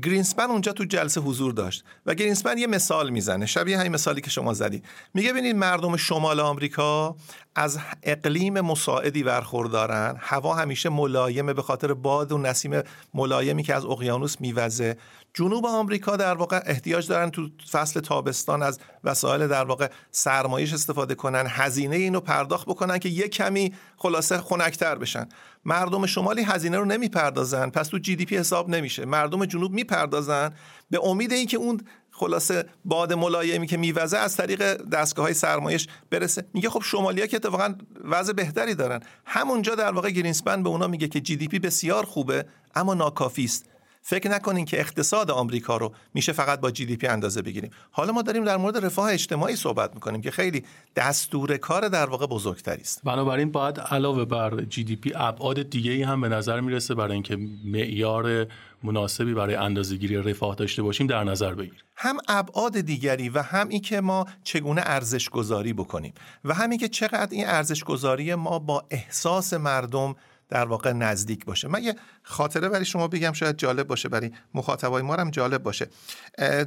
گرینسپن 0.03 0.43
اونجا 0.43 0.71
تو 0.71 0.83
جلسه 0.83 1.21
حضور 1.21 1.53
داشت 1.53 1.83
و 2.05 2.13
گرینسپن 2.13 2.57
یه 2.57 2.67
مثال 2.67 3.09
می‌زنه 3.09 3.45
شبیه 3.45 3.79
همین 3.79 3.91
مثالی 3.91 4.21
که 4.21 4.29
شما 4.29 4.53
زدی. 4.53 4.83
میگه 5.13 5.31
ببینید 5.31 5.55
مردم 5.55 5.97
شمال 5.97 6.39
آمریکا 6.39 7.15
از 7.55 7.79
اقلیم 8.03 8.61
مساعدی 8.61 9.23
برخوردارن 9.23 10.15
هوا 10.19 10.55
همیشه 10.55 10.89
ملایمه 10.89 11.53
به 11.53 11.61
خاطر 11.61 11.93
باد 11.93 12.31
و 12.31 12.37
نسیم 12.37 12.81
ملایمی 13.13 13.63
که 13.63 13.75
از 13.75 13.85
اقیانوس 13.85 14.41
میوزه. 14.41 14.97
جنوب 15.33 15.65
آمریکا 15.65 16.15
در 16.15 16.33
واقع 16.33 16.61
احتیاج 16.65 17.07
دارن 17.07 17.29
تو 17.29 17.49
فصل 17.71 17.99
تابستان 17.99 18.63
از 18.63 18.79
وسایل 19.03 19.47
در 19.47 19.65
واقع 19.65 19.87
سرمایش 20.11 20.73
استفاده 20.73 21.15
کنن 21.15 21.45
هزینه 21.49 21.95
اینو 21.95 22.19
پرداخت 22.19 22.67
بکنن 22.67 22.99
که 22.99 23.09
یه 23.09 23.27
کمی 23.27 23.73
خلاصه 23.97 24.37
خنکتر 24.37 24.95
بشن. 24.95 25.29
مردم 25.65 26.05
شمالی 26.05 26.43
هزینه 26.43 26.77
رو 26.77 26.85
نمی‌پردازن. 26.85 27.69
پس 27.69 27.87
تو 27.87 27.97
جی 27.97 28.15
دی 28.15 28.25
پی 28.25 28.37
حساب 28.37 28.69
نمیشه. 28.69 29.05
مردم 29.05 29.45
جنوب 29.45 29.71
می‌پردازن. 29.71 30.53
به 30.89 30.99
امید 31.03 31.31
اینکه 31.31 31.57
اون 31.57 31.81
خلاصه 32.11 32.65
باد 32.85 33.13
ملایمی 33.13 33.67
که 33.67 33.77
میوزه 33.77 34.17
از 34.17 34.37
طریق 34.37 34.73
دستگاه 34.73 35.25
های 35.25 35.33
سرمایش 35.33 35.87
برسه. 36.09 36.45
میگه 36.53 36.69
خب 36.69 36.81
شمالیا 36.83 37.25
که 37.25 37.37
اتفاقا 37.37 37.75
وضع 38.03 38.33
بهتری 38.33 38.75
دارن. 38.75 38.99
همونجا 39.25 39.75
در 39.75 39.91
واقع 39.91 40.09
گرینسپن 40.09 40.63
به 40.63 40.69
اونا 40.69 40.87
میگه 40.87 41.07
که 41.07 41.21
GDP 41.21 41.59
بسیار 41.59 42.05
خوبه 42.05 42.45
اما 42.75 42.93
ناکافی 42.93 43.43
است. 43.43 43.72
فکر 44.05 44.29
نکنین 44.29 44.65
که 44.65 44.79
اقتصاد 44.79 45.31
آمریکا 45.31 45.77
رو 45.77 45.93
میشه 46.13 46.31
فقط 46.31 46.59
با 46.59 46.71
GDP 46.71 47.07
اندازه 47.07 47.41
بگیریم. 47.41 47.71
حالا 47.91 48.13
ما 48.13 48.21
داریم 48.21 48.45
در 48.45 48.57
مورد 48.57 48.85
رفاه 48.85 49.13
اجتماعی 49.13 49.55
صحبت 49.55 49.93
می‌کنیم 49.93 50.21
که 50.21 50.31
خیلی 50.31 50.63
دستور 50.95 51.57
کار 51.57 51.87
در 51.87 52.05
واقع 52.05 52.25
بزرگتری 52.25 52.81
است. 52.81 53.01
بنابراین 53.03 53.51
باید 53.51 53.79
علاوه 53.79 54.25
بر 54.25 54.61
GDP 54.61 55.11
ابعاد 55.15 55.69
دیگه 55.69 55.91
ای 55.91 56.03
هم 56.03 56.21
به 56.21 56.29
نظر 56.29 56.59
می‌رسه 56.59 56.95
برای 56.95 57.13
اینکه 57.13 57.37
معیار 57.65 58.47
مناسبی 58.83 59.33
برای 59.33 59.55
اندازه‌گیری 59.55 60.15
رفاه 60.15 60.55
داشته 60.55 60.81
باشیم 60.81 61.07
در 61.07 61.23
نظر 61.23 61.53
بگیریم. 61.53 61.79
هم 61.95 62.17
ابعاد 62.27 62.81
دیگری 62.81 63.29
و 63.29 63.41
هم 63.41 63.67
این 63.69 63.81
که 63.81 64.01
ما 64.01 64.25
چگونه 64.43 64.81
ارزش 64.85 65.29
گذاری 65.29 65.73
بکنیم 65.73 66.13
و 66.43 66.53
همین 66.53 66.79
که 66.79 66.87
چقدر 66.87 67.27
این 67.31 67.47
ارزش 67.47 67.83
گذاری 67.83 68.35
ما 68.35 68.59
با 68.59 68.85
احساس 68.89 69.53
مردم 69.53 70.15
در 70.53 70.65
واقع 70.65 70.91
نزدیک 70.91 71.45
باشه. 71.45 71.67
من 71.67 71.83
یه 71.83 71.95
خاطره 72.23 72.69
برای 72.69 72.85
شما 72.85 73.07
بگم 73.07 73.33
شاید 73.33 73.57
جالب 73.57 73.87
باشه 73.87 74.09
برای 74.09 74.31
مخاطبای 74.53 75.01
ما 75.01 75.15
هم 75.15 75.29
جالب 75.29 75.63
باشه. 75.63 75.87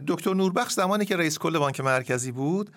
دکتر 0.07 0.35
نوربخش 0.35 0.73
زمانی 0.73 1.05
که 1.05 1.17
رئیس 1.17 1.39
کل 1.39 1.59
بانک 1.59 1.81
مرکزی 1.81 2.33
بود 2.33 2.71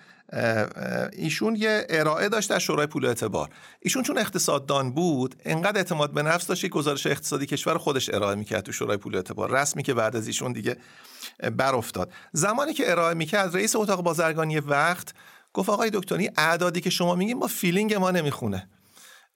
ایشون 1.12 1.56
یه 1.56 1.86
ارائه 1.88 2.28
داشت 2.28 2.50
در 2.50 2.58
شورای 2.58 2.86
پول 2.86 3.06
اعتبار. 3.06 3.48
ایشون 3.80 4.02
چون 4.02 4.18
اقتصاددان 4.18 4.92
بود 4.92 5.34
انقدر 5.44 5.76
اعتماد 5.76 6.12
به 6.12 6.22
نفس 6.22 6.46
داشت 6.46 6.66
گزارش 6.66 7.06
اقتصادی 7.06 7.46
کشور 7.46 7.78
خودش 7.78 8.10
ارائه 8.14 8.34
می‌کرد 8.34 8.62
تو 8.64 8.72
شورای 8.72 8.96
پول 8.96 9.16
اعتبار. 9.16 9.50
رسمی 9.50 9.82
که 9.82 9.94
بعد 9.94 10.16
از 10.16 10.26
ایشون 10.26 10.52
دیگه 10.52 10.76
بر 11.56 11.74
افتاد 11.74 12.12
زمانی 12.32 12.74
که 12.74 12.90
ارائه 12.90 13.14
می‌کرد 13.14 13.56
رئیس 13.56 13.76
اتاق 13.76 14.02
بازرگانی 14.02 14.58
وقت 14.58 15.14
گفت 15.52 15.68
آقای 15.68 15.90
دکتری 15.90 16.30
اعدادی 16.36 16.80
که 16.80 16.90
شما 16.90 17.14
میگین 17.14 17.38
با 17.38 17.46
feeling 17.46 17.94
ما 17.94 18.10
نمی‌خونه. 18.10 18.68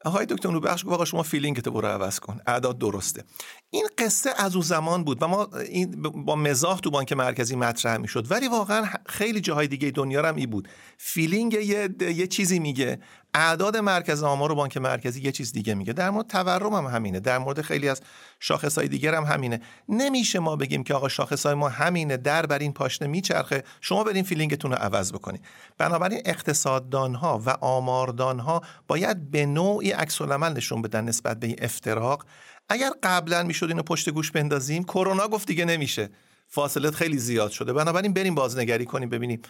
آقای 0.04 0.26
دکتر 0.26 0.50
نوربخش 0.50 0.84
گفت 0.84 0.94
آقا 0.94 1.04
شما 1.04 1.22
feeling 1.22 1.60
تو 1.60 1.70
برو 1.70 1.88
عوض 1.88 2.18
کن. 2.18 2.40
اعداد 2.46 2.78
درسته. 2.78 3.24
این 3.70 3.88
قصه 3.98 4.30
از 4.36 4.54
اون 4.54 4.64
زمان 4.64 5.04
بود 5.04 5.22
و 5.22 5.28
ما 5.28 5.48
این 5.68 6.02
با 6.02 6.36
مزاح 6.36 6.80
تو 6.80 6.90
بانک 6.90 7.12
مرکزی 7.12 7.56
مطرح 7.56 7.96
می‌شد. 7.96 8.30
ولی 8.30 8.48
واقعا 8.48 8.86
خیلی 9.06 9.40
جاهای 9.40 9.68
دیگه 9.68 9.90
دنیا 9.90 10.28
هم 10.28 10.36
ای 10.36 10.46
بود. 10.46 10.68
feeling 10.98 11.52
یه, 11.52 11.88
یه 12.00 12.26
چیزی 12.26 12.58
میگه. 12.58 13.00
اعداد 13.35 13.77
مرکز 13.77 14.23
آمار 14.23 14.53
و 14.53 14.55
بانک 14.55 14.77
مرکزی 14.77 15.20
یه 15.20 15.33
چیز 15.33 15.53
دیگه 15.53 15.75
میگه. 15.75 15.92
در 15.92 16.11
مورد 16.11 16.27
تورم 16.27 16.75
هم 16.75 16.87
همینه. 16.87 17.20
در 17.20 17.38
مورد 17.38 17.61
خیلی 17.61 17.88
از 17.88 18.01
شاخصهای 18.40 18.88
دیگر 18.88 19.14
هم 19.14 19.25
همینه. 19.25 19.61
نمیشه 19.88 20.38
ما 20.38 20.57
بگیم 20.57 20.85
که 20.85 20.94
آقا 20.94 21.09
شاخصهای 21.09 21.55
ما 21.55 21.68
همینه 21.68 22.16
در 22.16 22.47
بر 22.47 22.59
این 22.59 22.73
پاشنه 22.73 23.09
میچرخه. 23.09 23.64
شما 23.81 24.05
برین 24.05 24.25
فیلینگتون 24.25 24.70
رو 24.70 24.77
عوض 24.77 25.12
بکنید 25.12 25.44
بنابراین 25.79 26.23
اقتصاددان 26.25 27.14
ها 27.14 27.42
و 27.47 27.51
آماردان 27.51 28.38
ها 28.38 28.62
باید 28.88 29.31
به 29.31 29.47
نوعی 29.47 29.90
عکس 29.90 30.23
نشون 30.23 30.83
بدن 30.83 31.05
نسبت 31.05 31.40
به 31.40 31.47
این 31.47 31.57
افتراق. 31.59 32.25
اگر 32.68 32.90
قبلا 33.03 33.42
می‌شد 33.42 33.66
اینو 33.66 33.83
پشت 33.83 34.11
گوش 34.11 34.31
بندازیم 34.31 34.85
کرونا 34.85 35.29
گفت 35.29 35.49
دیگه 35.49 35.64
نمیشه. 35.64 36.11
فاصله 36.49 36.90
خیلی 36.90 37.18
زیاد 37.18 37.51
شده. 37.51 37.73
بنابراین 37.73 38.12
بریم 38.12 38.35
بازنگری 38.35 38.85
کنیم 38.85 39.09
ببینیم 39.09 39.42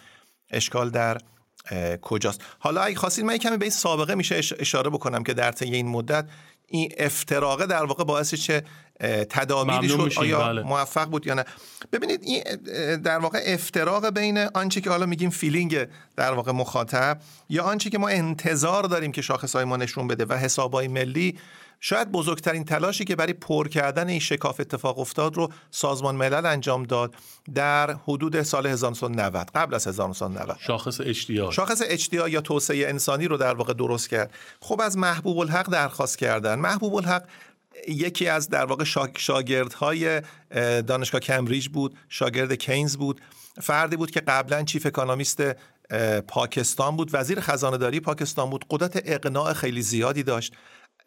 اشکال 0.49 0.89
در 0.89 1.17
کجاست. 2.01 2.41
حالا 2.59 2.81
اگه 2.81 2.95
خواستید 2.95 3.25
من 3.25 3.37
کمی 3.37 3.57
به 3.57 3.65
این 3.65 3.71
سابقه 3.71 4.15
میشه 4.15 4.41
اشاره 4.59 4.89
بکنم 4.89 5.23
که 5.23 5.33
در 5.33 5.51
طی 5.51 5.65
این 5.65 5.87
مدت 5.87 6.25
این 6.67 6.91
افتراقه 6.97 7.65
در 7.65 7.83
واقع 7.83 8.03
باعث 8.03 8.33
چه 8.35 8.63
تدابیری 9.29 9.89
شد 9.89 10.11
آیا 10.17 10.39
بله. 10.39 10.61
موفق 10.61 11.05
بود 11.05 11.27
یا 11.27 11.33
نه. 11.33 11.45
ببینید 11.91 12.23
این 12.23 12.43
در 12.95 13.17
واقع 13.17 13.41
افتراق 13.45 14.09
بین 14.09 14.37
آنچه 14.37 14.81
که 14.81 14.89
حالا 14.89 15.05
میگیم 15.05 15.29
feeling 15.29 15.87
در 16.15 16.33
واقع 16.33 16.51
مخاطب 16.51 17.17
یا 17.49 17.63
آنچه 17.63 17.89
که 17.89 17.97
ما 17.97 18.07
انتظار 18.07 18.83
داریم 18.83 19.11
که 19.11 19.21
شاخصهای 19.21 19.65
ما 19.65 19.77
نشون 19.77 20.07
بده 20.07 20.25
و 20.25 20.33
حسابهای 20.33 20.87
ملی 20.87 21.39
شاید 21.79 22.11
بزرگترین 22.11 22.65
تلاشی 22.65 23.05
که 23.05 23.15
برای 23.15 23.33
پر 23.33 23.67
کردن 23.67 24.09
این 24.09 24.19
شکاف 24.19 24.59
اتفاق 24.59 24.99
افتاد 24.99 25.35
رو 25.35 25.51
سازمان 25.71 26.15
ملل 26.15 26.45
انجام 26.45 26.83
داد 26.83 27.15
در 27.55 27.91
حدود 27.91 28.41
سال 28.41 28.67
1990 28.67 29.51
قبل 29.55 29.73
از 29.73 29.87
1990 29.87 30.57
شاخص 30.59 31.01
HDI 31.01 31.51
شاخص 31.51 31.81
HDI 31.85 32.27
یا 32.27 32.41
توسعه 32.41 32.89
انسانی 32.89 33.27
رو 33.27 33.37
در 33.37 33.53
واقع 33.53 33.73
درست 33.73 34.09
کرد. 34.09 34.33
خب 34.59 34.81
از 34.81 34.97
محبوب 34.97 35.39
الحق 35.39 35.69
درخواست 35.69 36.17
کردن. 36.17 36.59
محبوب 36.59 36.95
الحق 36.95 37.23
یکی 37.87 38.27
از 38.27 38.49
در 38.49 38.65
واقع 38.65 38.83
شاگردهای 39.17 40.21
دانشگاه 40.87 41.21
کمبریج 41.21 41.67
بود 41.67 41.97
شاگرد 42.09 42.53
کینز 42.53 42.97
بود. 42.97 43.21
فردی 43.61 43.95
بود 43.95 44.11
که 44.11 44.19
قبلا 44.19 44.63
چیف 44.63 44.85
اکانومیست 44.85 45.43
پاکستان 46.27 46.97
بود. 46.97 47.09
وزیر 47.13 47.39
خزانه 47.39 47.77
داری 47.77 47.99
پاکستان 47.99 48.49
بود. 48.49 48.65
قدرت 48.69 49.01
اقناع 49.05 49.53
خیلی 49.53 49.81
زیادی 49.81 50.23
داشت. 50.23 50.53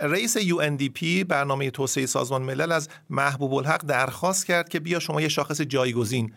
رئیس 0.01 0.39
UNDP 0.39 1.25
برنامه 1.25 1.71
توسعه 1.71 2.07
سازمان 2.07 2.43
ملل 2.43 2.73
از 2.73 2.89
محبوب 3.11 3.55
الحق 3.55 3.87
درخواست 3.87 4.47
کرد 4.47 4.69
که 4.69 4.81
بیا 4.81 4.99
شما 4.99 5.21
یه 5.21 5.29
شاخص 5.29 5.61
جایگزین 5.61 6.35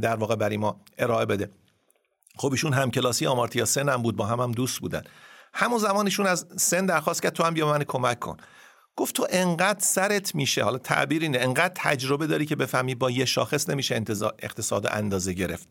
در 0.00 0.16
واقع 0.16 0.36
برای 0.36 0.56
ما 0.56 0.80
ارائه 0.98 1.26
بده. 1.26 1.50
خب 2.36 2.52
ایشون 2.52 2.72
همکلاسی 2.72 3.26
آمارتیا 3.26 3.64
سن 3.64 3.88
هم 3.88 4.02
بود 4.02 4.16
با 4.16 4.26
هم 4.26 4.40
هم 4.40 4.52
دوست 4.52 4.80
بودن. 4.80 5.02
همون 5.54 5.78
زمان 5.78 6.04
ایشون 6.04 6.26
از 6.26 6.46
سن 6.56 6.86
درخواست 6.86 7.22
کرد 7.22 7.32
تو 7.32 7.44
هم 7.44 7.54
بیا 7.54 7.68
من 7.72 7.84
کمک 7.84 8.18
کن. 8.18 8.36
گفت 8.96 9.14
تو 9.14 9.26
انقدر 9.30 9.80
سرت 9.80 10.34
میشه 10.34 10.64
حالا 10.64 10.78
تعبیر 10.78 11.22
اینه 11.22 11.38
انقدر 11.38 11.72
تجربه 11.76 12.26
داری 12.26 12.46
که 12.46 12.56
بفهمی 12.56 12.94
با 12.94 13.10
یه 13.10 13.24
شاخص 13.24 13.68
نمیشه 13.70 14.04
اقتصاد 14.38 14.86
اندازه 14.90 15.32
گرفت. 15.32 15.68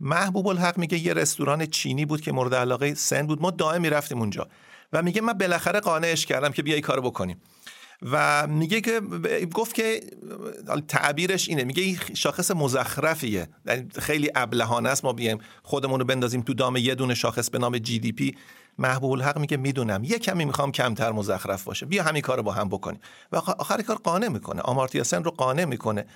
محبوب 0.00 0.46
الحق 0.46 0.78
میگه 0.78 0.98
یه 0.98 1.14
رستوران 1.14 1.66
چینی 1.66 2.04
بود 2.04 2.20
که 2.20 2.32
مورد 2.32 2.54
علاقه 2.54 2.94
سن 2.94 3.26
بود. 3.26 3.42
ما 3.42 3.50
دائم 3.50 3.82
می‌رفتیم 3.82 4.18
اونجا. 4.18 4.48
و 4.92 5.02
میگه 5.02 5.20
من 5.20 5.32
بالاخره 5.32 5.80
قانعش 5.80 6.26
کردم 6.26 6.52
که 6.52 6.62
بیا 6.62 6.74
این 6.74 6.82
کارو 6.82 7.02
بکنیم. 7.02 7.42
و 8.12 8.46
میگه 8.46 8.80
که 8.80 9.00
گفت 9.54 9.74
که 9.74 10.00
تعبیرش 10.88 11.48
اینه. 11.48 11.64
میگه 11.64 11.82
این 11.82 11.98
شاخص 12.14 12.50
مزخرفیه. 12.50 13.48
یعنی 13.66 13.88
خیلی 13.98 14.30
ابلهانه 14.34 14.88
است. 14.88 15.04
ما 15.04 15.12
بیایم 15.12 15.38
خودمون 15.62 16.00
رو 16.00 16.06
بندازیم 16.06 16.42
تو 16.42 16.54
دام 16.54 16.76
یه 16.76 16.94
دونه 16.94 17.14
شاخص 17.14 17.50
به 17.50 17.58
نام 17.58 17.78
جی 17.78 17.98
دی 17.98 18.12
پی 18.12 18.36
محبوب 18.78 19.12
الحق 19.12 19.38
میگه 19.38 19.56
می‌دونم. 19.56 20.04
یه 20.04 20.18
کمی 20.18 20.44
می‌خوام 20.44 20.72
کمتر 20.72 21.12
مزخرف 21.12 21.64
باشه. 21.64 21.86
بیا 21.86 22.02
همین 22.02 22.22
کارو 22.22 22.42
با 22.42 22.52
هم 22.52 22.68
بکنیم. 22.68 23.00
و 23.32 23.36
آخر 23.36 23.82
کار 23.82 23.96
قانع 23.96 24.28
می‌کنه. 24.28 24.60
آمارتیا 24.60 25.04
سن 25.04 25.24
رو 25.24 25.30
قانع 25.30 25.64
می‌کنه. 25.64 26.06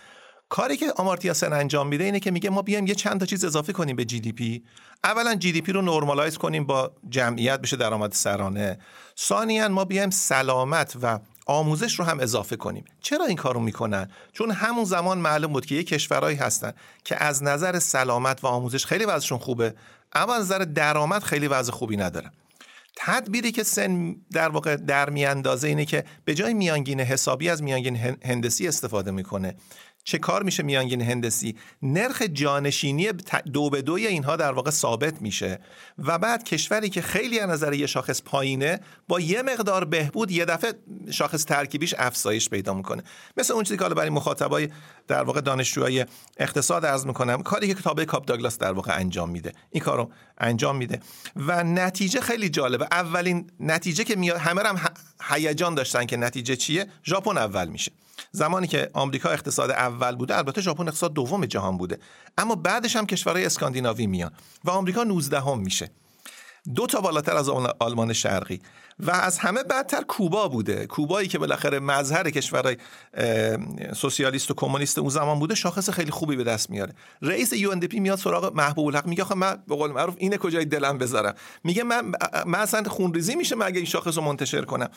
کاری 0.49 0.77
که 0.77 0.93
آمارتیا 0.97 1.35
سن 1.35 1.53
انجام 1.53 1.89
میده 1.89 2.05
اینه 2.05 2.21
که 2.21 2.31
میگه 2.31 2.51
ما 2.51 2.63
بیایم 2.63 2.87
یه 2.87 2.95
چند 2.95 3.21
تا 3.21 3.27
چیز 3.27 3.45
اضافه 3.45 3.73
کنیم 3.73 3.97
به 3.97 4.05
GDP 4.05 4.65
اولا 5.05 5.35
GDP 5.35 5.73
رو 5.73 5.83
normalize 5.83 6.39
کنیم 6.39 6.67
با 6.67 6.93
جمعیت 7.09 7.61
بشه 7.61 7.77
درآمد 7.77 8.13
سرانه. 8.13 8.79
ثانیا 9.19 9.69
ما 9.69 9.85
بیایم 9.85 10.11
سلامت 10.11 10.97
و 11.03 11.19
آموزش 11.47 11.99
رو 11.99 12.05
هم 12.05 12.21
اضافه 12.21 12.57
کنیم. 12.57 12.85
چرا 13.01 13.25
این 13.25 13.37
کارو 13.37 13.61
می‌کنن؟ 13.61 14.11
چون 14.33 14.51
همون 14.51 14.85
زمان 14.85 15.19
معلوم 15.19 15.53
بود 15.53 15.67
که 15.67 15.75
یه 15.75 15.83
کشورهایی 15.83 16.37
هستن 16.37 16.73
که 17.05 17.25
از 17.25 17.43
نظر 17.43 17.79
سلامت 17.79 18.45
و 18.45 18.47
آموزش 18.47 18.87
خیلی 18.87 19.05
وضعشون 19.05 19.39
خوبه 19.39 19.75
اما 20.13 20.35
از 20.35 20.45
نظر 20.45 20.59
درآمد 20.59 21.23
خیلی 21.23 21.49
وضع 21.49 21.73
خوبی 21.73 21.97
ندارن 21.97 22.31
تدبیری 22.97 23.53
که 23.53 23.63
سن 23.63 24.17
در 24.33 24.49
واقع 24.49 24.77
در 24.77 25.11
میاندازه 25.11 25.69
اینه 25.69 25.85
که 25.85 26.05
به 26.25 26.35
جای 26.35 26.55
میانگین 26.55 27.01
حسابی 27.01 27.49
از 27.49 27.63
میانگین 27.63 27.97
هندسی 28.25 28.69
استفاده 28.69 29.11
می‌کنه. 29.11 29.55
چه 30.09 30.19
کار 30.19 30.43
میشه 30.43 30.63
میانگین 30.63 31.03
هندسی؟ 31.03 31.57
نرخ 31.83 32.23
جانشینی 32.23 33.09
دو 33.53 33.71
به 33.71 33.83
دوی 33.83 34.07
اینها 34.07 34.37
در 34.37 34.53
واقع 34.53 34.71
ثابت 34.71 35.23
میشه. 35.23 35.59
و 35.99 36.19
بعد 36.19 36.45
کشوری 36.45 36.89
که 36.89 37.03
خیلی 37.03 37.39
از 37.41 37.51
نظر 37.51 37.73
یه 37.73 37.87
شاخص 37.87 38.23
پایینه 38.23 38.81
با 39.09 39.21
یه 39.21 39.43
مقدار 39.43 39.85
بهبود 39.85 40.31
یه 40.31 40.45
دفعه 40.45 40.75
شاخص 41.11 41.45
ترکیبیش 41.45 41.95
افزایش 41.99 42.49
پیدا 42.49 42.75
می‌کنه. 42.75 43.03
مثل 43.37 43.53
اون 43.53 43.65
چیزی 43.65 43.77
که 43.77 43.83
حالا 43.83 43.95
برای 43.95 44.11
مخاطبای 44.11 44.69
در 45.09 45.23
واقع 45.23 45.41
دانشجوهای 45.41 46.07
اقتصاد 46.37 46.87
عرض 46.87 47.07
می‌کنم 47.07 47.43
کاری 47.43 47.67
که 47.67 47.75
کتاب 47.75 48.05
کاپ 48.05 48.25
داگلاس 48.25 48.59
در 48.59 48.73
واقع 48.73 48.99
انجام 48.99 49.31
میده. 49.31 49.53
این 49.71 49.83
کارو 49.83 50.11
انجام 50.39 50.77
میده. 50.77 51.01
و 51.37 51.65
نتیجه 51.65 52.21
خیلی 52.21 52.49
جالبه. 52.49 52.87
اولین 52.91 53.51
نتیجه 53.61 54.05
که 54.05 54.17
میاد 54.17 54.37
همه 54.37 54.63
هم 54.63 54.81
هیجان 55.23 55.75
داشتن 55.75 56.07
که 56.07 56.17
نتیجه 56.17 56.57
چیه؟ 56.57 56.87
ژاپن 57.05 57.39
اول 57.39 57.69
میشه. 57.69 57.93
زمانی 58.33 58.67
که 58.67 58.91
آمریکا 58.93 59.31
اقتصاد 59.31 59.71
اول 59.71 60.17
بوده 60.17 60.37
البته 60.37 60.61
ژاپن 60.61 60.89
اقتصاد 60.89 61.13
دوم 61.13 61.47
جهان 61.47 61.77
بوده. 61.77 61.99
اما 62.39 62.55
بعدش 62.55 62.97
هم 62.97 63.07
کشورهای 63.07 63.47
اسکاندیناوی 63.47 64.07
میان 64.07 64.33
و 64.65 64.71
آمریکا 64.71 65.05
19 65.05 65.41
هم 65.41 65.59
میشه. 65.59 65.91
دو 66.75 66.87
تا 66.87 67.01
بالاتر 67.01 67.37
از 67.37 67.49
آلمان 67.79 68.13
شرقی. 68.13 68.61
و 68.99 69.11
از 69.11 69.39
همه 69.39 69.63
بدتر 69.63 70.03
کوبا 70.03 70.49
بوده. 70.49 70.87
کوبایی 70.87 71.29
که 71.29 71.39
بالاخره 71.39 71.79
مظهر 71.79 72.31
کشورهای 72.31 72.77
سوسیالیست 73.97 74.51
و 74.51 74.55
کمونیست 74.55 74.99
اون 74.99 75.09
زمان 75.09 75.39
بوده 75.39 75.55
شاخص 75.55 75.91
خیلی 75.91 76.11
خوبی 76.11 76.37
به 76.37 76.45
دست 76.45 76.71
میاره. 76.71 76.95
رئیس 77.23 77.53
یو 77.53 77.75
میاد 77.93 78.19
سراغ 78.19 78.55
محبوب 78.55 78.87
الحق. 78.87 79.07
میگه 79.07 79.35
من 79.35 79.63
به 79.69 79.77
قول 79.77 79.91
معروف 79.93 80.15
اینه 80.19 80.39
کجای 80.39 80.65
دلم 80.65 80.99
بذارم. 80.99 81.35
میگه 81.65 81.83
من 81.83 82.13
من 82.47 82.59
اصلا 82.59 82.83
خونریزی 82.83 83.35
میشه 83.35 83.57
مگه 83.57 83.77
این 83.77 83.85
شاخص 83.85 84.17
رو 84.17 84.25
منتشر 84.25 84.63
کنم. 84.63 84.89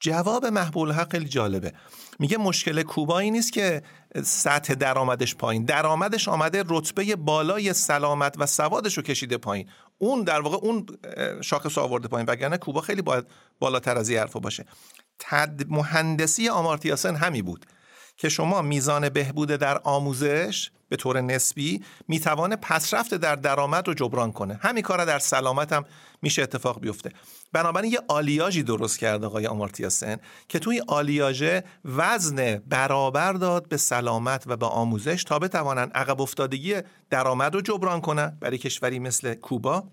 جواب 0.00 0.46
محبوب 0.46 0.82
الحق 0.82 1.10
خیلی 1.10 1.28
جالبه. 1.28 1.72
میگه 2.18 2.38
مشکل 2.38 2.82
کوبا 2.82 3.18
این 3.18 3.32
نیست 3.32 3.52
که 3.52 3.82
سطح 4.22 4.74
درآمدش 4.74 5.34
پایین. 5.34 5.64
درآمدش 5.64 6.28
آمده 6.28 6.64
رتبه 6.68 7.16
بالای 7.16 7.72
سلامت 7.72 8.34
و 8.38 8.46
سوادش 8.46 8.96
رو 8.96 9.02
کشیده 9.02 9.36
پایین. 9.36 9.68
اون 9.98 10.24
در 10.24 10.40
واقع 10.40 10.56
اون 10.56 10.86
شاخص 11.40 11.78
آورده 11.78 12.08
پایین. 12.08 12.26
وگرنه 12.28 12.58
کوبا 12.58 12.80
خیلی 12.80 13.02
باید 13.02 13.24
بالاتر 13.58 13.98
از 13.98 14.10
این 14.10 14.40
باشه. 14.40 14.64
تد 15.18 15.62
مهندسی 15.68 16.48
آمارتیاسن 16.48 17.16
همی 17.16 17.42
بود 17.42 17.66
که 18.16 18.28
شما 18.28 18.62
میزان 18.62 19.08
بهبود 19.08 19.48
در 19.48 19.78
آموزش 19.78 20.70
به 20.88 20.96
طور 20.96 21.20
نسبی 21.20 21.84
می‌توانه 22.08 22.56
پسرفت 22.56 23.14
در 23.14 23.36
درآمد 23.36 23.88
رو 23.88 23.94
جبران 23.94 24.32
کنه. 24.32 24.58
همین 24.62 24.82
کار 24.82 25.04
در 25.04 25.18
سلامت 25.18 25.72
هم 25.72 25.84
میشه 26.22 26.42
اتفاق 26.42 26.80
بیفته. 26.80 27.10
بنابراین 27.52 27.92
یه 27.92 28.00
آلیاژی 28.08 28.62
درست 28.62 28.98
کرد 28.98 29.24
آقای 29.24 29.46
آمارتیاسن 29.46 30.16
که 30.48 30.58
توی 30.58 30.82
آلیاژ 30.88 31.60
وزن 31.84 32.56
برابر 32.56 33.32
داد 33.32 33.68
به 33.68 33.76
سلامت 33.76 34.44
و 34.46 34.56
به 34.56 34.66
آموزش 34.66 35.24
تا 35.24 35.38
بتوانند 35.38 35.92
عقب 35.94 36.20
افتادگی 36.20 36.76
درآمد 37.10 37.54
رو 37.54 37.60
جبران 37.60 38.00
کنن. 38.00 38.38
برای 38.40 38.58
کشوری 38.58 38.98
مثل 38.98 39.34
کوبا 39.34 39.84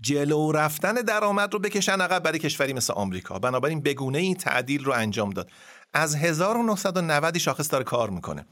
جلو 0.00 0.52
رفتن 0.52 0.94
درآمد 0.94 1.52
رو 1.52 1.58
بکشن 1.58 2.00
عقب 2.00 2.22
برای 2.22 2.38
کشوری 2.38 2.72
مثل 2.72 2.92
آمریکا. 2.92 3.38
بنابراین 3.38 3.80
بگونه 3.80 4.18
این 4.18 4.34
تعدیل 4.34 4.84
رو 4.84 4.92
انجام 4.92 5.30
داد. 5.30 5.50
از 5.94 6.16
1990 6.16 7.38
شاخص 7.38 7.72
داره 7.72 7.84
کار 7.84 8.10
می‌کنه. 8.10 8.46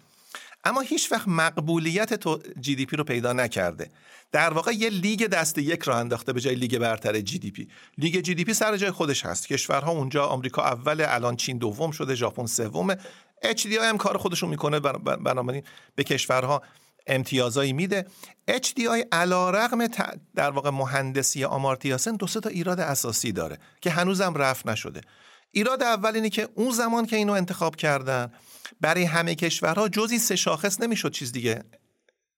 اما 0.65 0.81
هیچ 0.81 1.13
وقت 1.13 1.29
مقبولیت 1.29 2.15
تو 2.15 2.39
GDP 2.61 2.97
رو 2.97 3.05
پیدا 3.05 3.33
نکرده. 3.33 3.91
در 4.33 4.53
واقع 4.53 4.73
یه 4.73 4.91
لیگ 4.91 5.27
دست 5.27 5.59
یک 5.59 5.83
راه 5.83 5.99
انداخته 5.99 6.33
به 6.33 6.41
جای 6.41 6.55
لیگ 6.55 6.79
برتر 6.79 7.21
GDP. 7.21 7.69
لیگ 7.99 8.21
GDP 8.21 8.55
سر 8.55 8.77
جای 8.77 8.91
خودش 8.91 9.27
هست. 9.27 9.49
کشورها 9.49 9.91
اونجا 9.93 10.27
آمریکا 10.27 10.63
اول 10.63 11.01
الان 11.09 11.37
چین 11.37 11.59
دوم 11.59 11.91
شده 11.91 12.15
ژاپن 12.15 12.47
سومه 12.47 12.97
HDI 13.43 13.77
هم 13.77 13.99
کار 13.99 14.17
خودشون 14.17 14.51
می‌کنه 14.51 14.81
بنابراین 14.81 15.63
به 15.95 16.05
کشورها 16.05 16.63
امتیازایی 17.07 17.73
میده. 17.73 18.07
HDI 18.51 19.05
علا 19.13 19.51
رقم 19.51 19.87
در 20.35 20.51
واقع 20.51 20.71
مهندسی 20.71 21.45
آمارتیاسن 21.45 22.17
دو 22.17 22.27
سه 22.27 22.41
تا 22.41 22.49
ایراد 22.49 22.81
اساسی 22.81 23.33
داره 23.33 23.59
که 23.81 23.91
هنوزم 23.91 24.35
رفت 24.35 24.67
نشده. 24.67 25.01
ایراد 25.51 25.83
اول 25.83 26.15
اینه 26.15 26.31
که 26.31 26.49
اون 26.55 26.71
زمان 26.71 27.07
که 27.07 27.17
اینو 27.17 27.33
انتخاب 27.33 27.77
کردن 27.77 28.33
برای 28.81 29.05
همه 29.05 29.35
کشورها 29.35 29.89
جزی 29.89 30.19
سه 30.19 30.37
شاخص 30.37 30.81
نمی‌شد 30.81 31.13
چیز 31.13 31.33
دیگه 31.33 31.65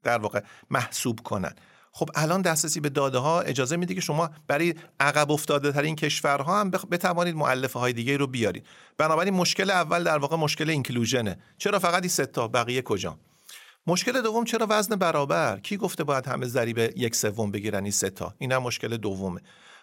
در 0.02 0.18
واقع 0.18 0.40
محسوب 0.70 1.20
کنن. 1.20 1.54
خب 1.92 2.10
الان 2.14 2.42
دسترسی 2.42 2.80
به 2.80 2.88
داده 2.88 3.18
ها 3.18 3.40
اجازه 3.40 3.76
میده 3.76 3.94
که 3.94 4.00
شما 4.00 4.30
برای 4.48 4.74
عقب 5.00 5.30
افتاده 5.30 5.72
ترین 5.72 5.96
کشورها 5.96 6.60
هم 6.60 6.70
بتوانید 6.70 7.34
معلفه 7.34 7.78
های 7.78 7.92
دیگه 7.92 8.16
رو 8.16 8.26
بیارید. 8.26 8.66
بنابراین 8.98 9.34
مشکل 9.34 9.70
اول 9.70 10.04
در 10.04 10.18
واقع 10.18 10.36
مشکل 10.36 10.70
اینکلوژنه 10.70 11.38
چرا 11.58 11.78
فقط 11.78 12.02
این 12.18 12.26
تا؟ 12.26 12.48
بقیه 12.48 12.82
کجا؟ 12.82 13.18
مشکل 13.86 14.22
دوم 14.22 14.44
چرا 14.44 14.66
وزن 14.70 14.96
برابر؟ 14.96 15.60
کی 15.60 15.76
گفته 15.76 16.04
باید 16.04 16.26
همه 16.26 16.46
ضریب 16.46 16.78
یک 16.78 17.14
سوم 17.16 17.50
بگیرن 17.50 17.82
این 17.82 17.92
سه 17.92 18.10
تا؟ 18.10 18.34
اینم 18.38 18.62
مشکل 18.62 18.96
دومه. 18.96 19.40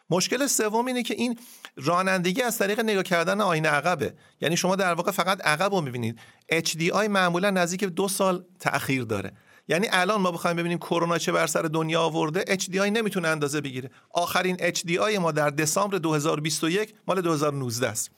مشکل 0.10 0.48
سوم 0.48 0.86
اینه 0.86 1.04
که 1.04 1.14
این 1.14 1.40
رانندگی 1.76 2.42
از 2.42 2.58
طریق 2.58 2.80
نگاه 2.80 3.04
کردن 3.04 3.42
آینه 3.42 3.70
عقبه. 3.70 4.14
یعنی 4.42 4.58
شما 4.58 4.76
در 4.76 4.94
واقع 4.94 5.12
فقط 5.12 5.46
عقب 5.46 5.74
رو 5.74 5.82
می‌بینید. 5.82 6.20
HDI 6.54 7.08
معمولا 7.10 7.50
نزدیک 7.50 7.84
دو 7.84 8.08
سال 8.08 8.46
تأخیر 8.60 9.04
داره. 9.04 9.32
یعنی 9.68 9.88
الان 9.92 10.22
ما 10.22 10.32
بخوایم 10.32 10.58
ببینیم 10.58 10.78
کرونا 10.78 11.18
چه 11.18 11.32
بر 11.32 11.48
سر 11.48 11.62
دنیا 11.62 12.02
آورده 12.02 12.56
HDI 12.56 12.76
نمی‌تونه 12.76 13.28
اندازه 13.28 13.62
بگیره. 13.62 13.92
آخرین 14.10 14.58
HDI 14.58 15.18
ما 15.20 15.32
در 15.32 15.50
دسامبر 15.50 15.98
2021 15.98 16.94
مال 17.08 17.22
2019 17.22 17.88
است. 17.88 18.12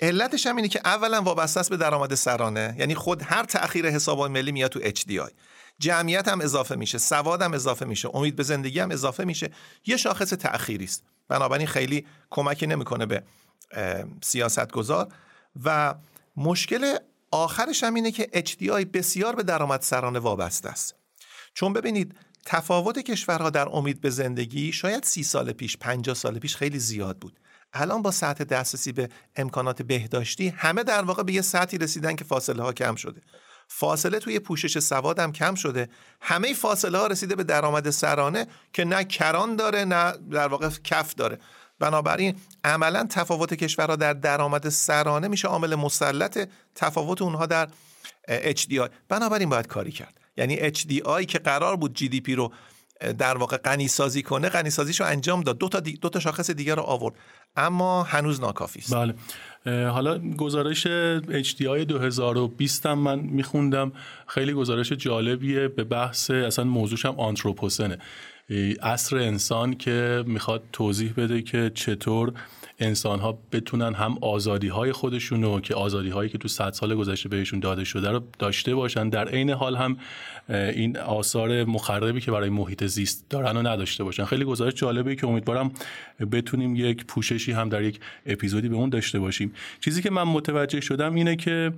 علتش 0.00 0.46
هم 0.46 0.56
اینه 0.56 0.68
که 0.68 0.80
اولا 0.84 1.22
وابسته 1.22 1.60
است 1.60 1.70
به 1.70 1.76
درآمد 1.76 2.14
سرانه. 2.14 2.76
یعنی 2.78 2.94
خود 2.94 3.22
هر 3.24 3.44
تأخیر 3.44 3.86
حساب 3.90 4.22
ملی 4.22 4.52
میاد 4.52 4.70
تو 4.70 4.80
HDI 4.80 5.30
جمعیت 5.78 6.28
هم 6.28 6.40
اضافه 6.40 6.74
میشه 6.76 6.98
سواد 6.98 7.42
هم 7.42 7.54
اضافه 7.54 7.84
میشه 7.84 8.08
امید 8.14 8.36
به 8.36 8.42
زندگی 8.42 8.80
هم 8.80 8.90
اضافه 8.90 9.24
میشه. 9.24 9.50
یه 9.86 9.96
شاخص 9.96 10.28
تأخیری 10.28 10.84
است. 10.84 11.04
بنابراین 11.28 11.66
خیلی 11.66 12.06
کمکی 12.30 12.66
نمی‌کنه 12.66 13.06
به 13.06 13.22
سیاست 14.22 14.72
گذار 14.72 15.12
و 15.64 15.94
مشکل 16.36 16.96
آخرش 17.30 17.84
هم 17.84 17.94
اینه 17.94 18.10
که 18.10 18.30
HDI 18.34 18.84
بسیار 18.84 19.34
به 19.34 19.42
درآمد 19.42 19.80
سرانه 19.82 20.18
وابسته 20.18 20.68
است. 20.68 20.94
چون 21.54 21.72
ببینید 21.72 22.14
تفاوت 22.46 22.98
کشورها 22.98 23.50
در 23.50 23.68
امید 23.68 24.00
به 24.00 24.10
زندگی 24.10 24.72
شاید 24.72 25.04
سی 25.04 25.22
سال 25.22 25.52
پیش 25.52 25.76
50 25.76 26.14
سال 26.14 26.38
پیش 26.38 26.56
خیلی 26.56 26.78
زیاد 26.78 27.18
بود. 27.18 27.40
الان 27.72 28.02
با 28.02 28.10
سطح 28.10 28.44
دسترسی 28.44 28.92
به 28.92 29.08
امکانات 29.36 29.82
بهداشتی 29.82 30.48
همه 30.48 30.82
در 30.82 31.02
واقع 31.02 31.22
به 31.22 31.32
یه 31.32 31.42
سطحی 31.42 31.78
رسیدن 31.78 32.16
که 32.16 32.24
فاصله 32.24 32.62
ها 32.62 32.72
کم 32.72 32.94
شده. 32.94 33.20
فاصله 33.68 34.18
توی 34.18 34.38
پوشش 34.38 34.78
سواد 34.78 35.18
هم 35.18 35.32
کم 35.32 35.54
شده. 35.54 35.88
همه 36.20 36.54
فاصله 36.54 36.98
ها 36.98 37.06
رسیده 37.06 37.34
به 37.34 37.44
درآمد 37.44 37.90
سرانه 37.90 38.46
که 38.72 38.84
نه 38.84 39.04
کران 39.04 39.56
داره 39.56 39.84
نه 39.84 40.12
در 40.30 40.48
واقع 40.48 40.68
کف 40.84 41.14
داره. 41.14 41.38
بنابراین 41.78 42.36
عملا 42.64 43.06
تفاوت 43.10 43.54
کشورها 43.54 43.96
در 43.96 44.12
درآمد 44.12 44.68
سرانه 44.68 45.28
میشه 45.28 45.48
عامل 45.48 45.74
مسلط 45.74 46.48
تفاوت 46.74 47.22
اونها 47.22 47.46
در 47.46 47.68
HDI 48.28 48.88
بنابراین 49.08 49.48
باید 49.48 49.66
کاری 49.66 49.92
کرد. 49.92 50.20
یعنی 50.36 50.70
HDI 50.70 51.26
که 51.26 51.38
قرار 51.38 51.76
بود 51.76 51.98
GDP 51.98 52.28
رو 52.28 52.52
در 53.18 53.36
واقع 53.36 53.56
غنی 53.56 53.88
سازی 53.88 54.22
کنه 54.22 54.48
غنی 54.48 54.70
سازیشو 54.70 55.04
انجام 55.04 55.40
داد. 55.40 55.58
دو 55.58 55.68
تا, 55.68 55.80
دو 55.80 56.08
تا 56.08 56.20
شاخص 56.20 56.50
دیگر 56.50 56.74
رو 56.74 56.82
آورد. 56.82 57.14
اما 57.56 58.02
هنوز 58.02 58.40
ناکافی 58.40 58.80
است. 58.80 58.94
بله. 58.94 59.14
حالا 59.66 60.18
گزارش 60.18 60.86
HDI 61.42 61.84
2020 61.88 62.86
هم 62.86 62.98
من 62.98 63.18
میخوندم. 63.18 63.92
خیلی 64.26 64.52
گزارش 64.52 64.92
جالبیه. 64.92 65.68
به 65.68 65.84
بحث 65.84 66.30
اصلا 66.30 66.64
موضوعش 66.64 67.06
هم 67.06 67.14
آنتروپوسنه. 67.20 67.98
اصر 68.82 69.16
انسان 69.16 69.74
که 69.74 70.24
می‌خواد 70.26 70.62
توضیح 70.72 71.12
بده 71.16 71.42
که 71.42 71.70
چطور 71.74 72.32
انسان 72.78 73.20
ها 73.20 73.38
بتونن 73.52 73.94
هم 73.94 74.18
آزادی 74.20 74.68
های 74.68 74.92
خودشون 74.92 75.42
رو 75.42 75.60
که 75.60 75.74
آزادی 75.74 76.10
هایی 76.10 76.30
که 76.30 76.38
تو 76.38 76.48
صد 76.48 76.72
سال 76.72 76.94
گذشته 76.94 77.28
بهشون 77.28 77.60
داده 77.60 77.84
شده 77.84 78.10
رو 78.10 78.22
داشته 78.38 78.74
باشن 78.74 79.08
در 79.08 79.28
عین 79.28 79.50
حال 79.50 79.76
هم 79.76 79.96
این 80.48 80.96
آثار 80.98 81.64
مخربی 81.64 82.20
که 82.20 82.30
برای 82.30 82.50
محیط 82.50 82.84
زیست 82.84 83.26
دارن 83.30 83.56
رو 83.56 83.66
نداشته 83.66 84.04
باشن. 84.04 84.24
خیلی 84.24 84.44
گزارش 84.44 84.74
جالبه 84.74 85.16
که 85.16 85.26
امیدوارم 85.26 85.72
بتونیم 86.32 86.76
یک 86.76 87.04
پوشش 87.04 87.44
پژوهشی 87.44 87.52
هم 87.52 87.68
در 87.68 87.82
یک 87.82 88.00
اپیزودی 88.26 88.68
به 88.68 88.76
اون 88.76 88.88
داشته 88.88 89.18
باشیم. 89.18 89.52
چیزی 89.80 90.02
که 90.02 90.10
من 90.10 90.22
متوجه 90.22 90.80
شدم 90.80 91.14
اینه 91.14 91.36
که 91.36 91.72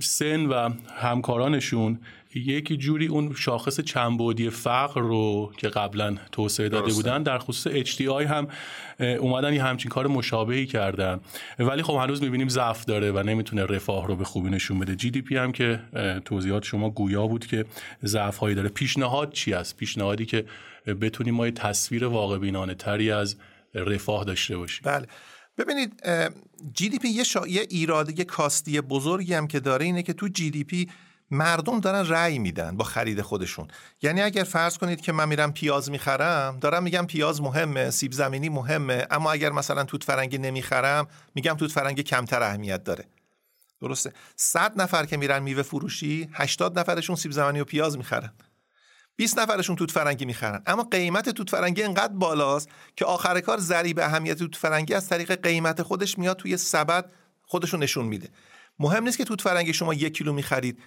سن 0.00 0.46
و 0.46 0.70
همکارانشون 0.96 1.98
یک 2.40 2.80
جوری 2.80 3.06
اون 3.06 3.34
شاخص 3.34 3.80
چندبعدی 3.80 4.50
فقر 4.50 5.00
رو 5.00 5.52
که 5.56 5.68
قبلا 5.68 6.16
توسعه 6.32 6.68
داده 6.68 6.92
بودن 6.92 7.22
در 7.22 7.38
خصوص 7.38 7.72
HDI 7.72 8.00
هم 8.02 8.48
اومدن 9.00 9.54
یه 9.54 9.62
همچین 9.62 9.90
کار 9.90 10.06
مشابهی 10.06 10.66
کردن. 10.66 11.20
ولی 11.58 11.82
خب 11.82 11.94
هنوز 11.94 12.22
می‌بینیم 12.22 12.48
ضعف 12.48 12.84
داره 12.84 13.12
و 13.12 13.22
نمی‌تونه 13.22 13.64
رفاه 13.64 14.06
رو 14.06 14.16
به 14.16 14.24
خوبی 14.24 14.50
نشون 14.50 14.78
بده. 14.78 14.96
جی 14.96 15.10
دی 15.10 15.22
پی 15.22 15.36
هم 15.36 15.52
که 15.52 15.80
توضیحات 16.24 16.64
شما 16.64 16.90
گویا 16.90 17.26
بود 17.26 17.46
که 17.46 17.64
ضعف 18.04 18.36
هایی 18.36 18.54
داره. 18.54 18.68
پیشنهاد 18.68 19.32
چی 19.32 19.54
است؟ 19.54 19.76
پیشنهادی 19.76 20.26
که 20.26 20.44
بتونیم 21.00 21.34
ما 21.34 21.46
یه 21.46 21.52
تصویر 21.52 22.04
واقع 22.04 22.38
بینانه 22.38 22.74
تری 22.74 23.10
از 23.10 23.36
رفاه 23.74 24.24
داشته 24.24 24.56
باشیم. 24.56 24.82
بله. 24.84 25.06
ببینید 25.58 26.02
G 26.74 26.88
DP 26.88 27.08
یه, 27.08 27.24
شا... 27.24 27.46
یه 27.46 27.66
ایراد 27.70 28.18
یه 28.18 28.24
کاستی 28.24 28.80
بزرگی 28.80 29.34
هم 29.34 29.46
که 29.46 29.60
داره 29.60 29.84
اینه 29.84 30.02
که 30.02 30.12
تو 30.12 30.28
GDP 30.28 30.88
مردم 31.30 31.80
دارن 31.80 32.08
رأی 32.08 32.38
میدن 32.38 32.76
با 32.76 32.84
خرید 32.84 33.20
خودشون. 33.20 33.68
یعنی 34.02 34.22
اگر 34.22 34.44
فرض 34.44 34.78
کنید 34.78 35.00
که 35.00 35.12
من 35.12 35.28
میرم 35.28 35.52
پیاز 35.52 35.90
می‌خرم 35.90 36.58
دارم 36.60 36.82
میگم 36.82 37.06
پیاز 37.06 37.42
مهمه 37.42 37.90
سیب 37.90 38.12
زمینی 38.12 38.48
مهمه 38.48 39.06
اما 39.10 39.32
اگر 39.32 39.52
مثلا 39.52 39.84
توت 39.84 40.04
فرنگی 40.04 40.38
نمی‌خرم 40.38 41.06
میگم 41.34 41.54
توت 41.54 41.72
فرنگی 41.72 42.02
کمتر 42.02 42.42
اهمیت 42.42 42.84
داره. 42.84 43.04
درسته؟ 43.80 44.12
صد 44.36 44.80
نفر 44.80 45.06
که 45.06 45.16
میرن 45.16 45.42
میوه 45.42 45.62
فروشی 45.62 46.28
80 46.32 46.78
نفرشون 46.78 47.16
سیب 47.16 47.32
زمینی 47.32 47.60
و 47.60 47.64
پیاز 47.64 47.96
می‌خرن. 47.96 48.32
20 49.16 49.38
نفرشون 49.38 49.76
توت 49.76 49.90
فرنگی 49.90 50.24
می‌خرن. 50.24 50.62
اما 50.66 50.82
قیمت 50.82 51.28
توت 51.28 51.50
فرنگی 51.50 51.82
انقدر 51.82 52.12
بالاست 52.12 52.68
که 52.96 53.04
آخر 53.04 53.40
کار 53.40 53.58
ضریب 53.58 53.98
اهمیت 53.98 54.38
توت 54.38 54.56
فرنگی 54.56 54.94
از 54.94 55.08
طریق 55.08 55.42
قیمت 55.42 55.82
خودش 55.82 56.18
میاد 56.18 56.36
توی 56.36 56.56
سبد 56.56 57.10
خودشون 57.42 57.82
نشون 57.82 58.04
میده. 58.04 58.28
مهم 58.78 59.04
نیست 59.04 59.18
که 59.18 59.24
توت 59.24 59.40
فرنگی 59.40 59.72
شما 59.72 59.94
یک 59.94 60.14
کیلو 60.14 60.32
می‌خرید 60.32 60.78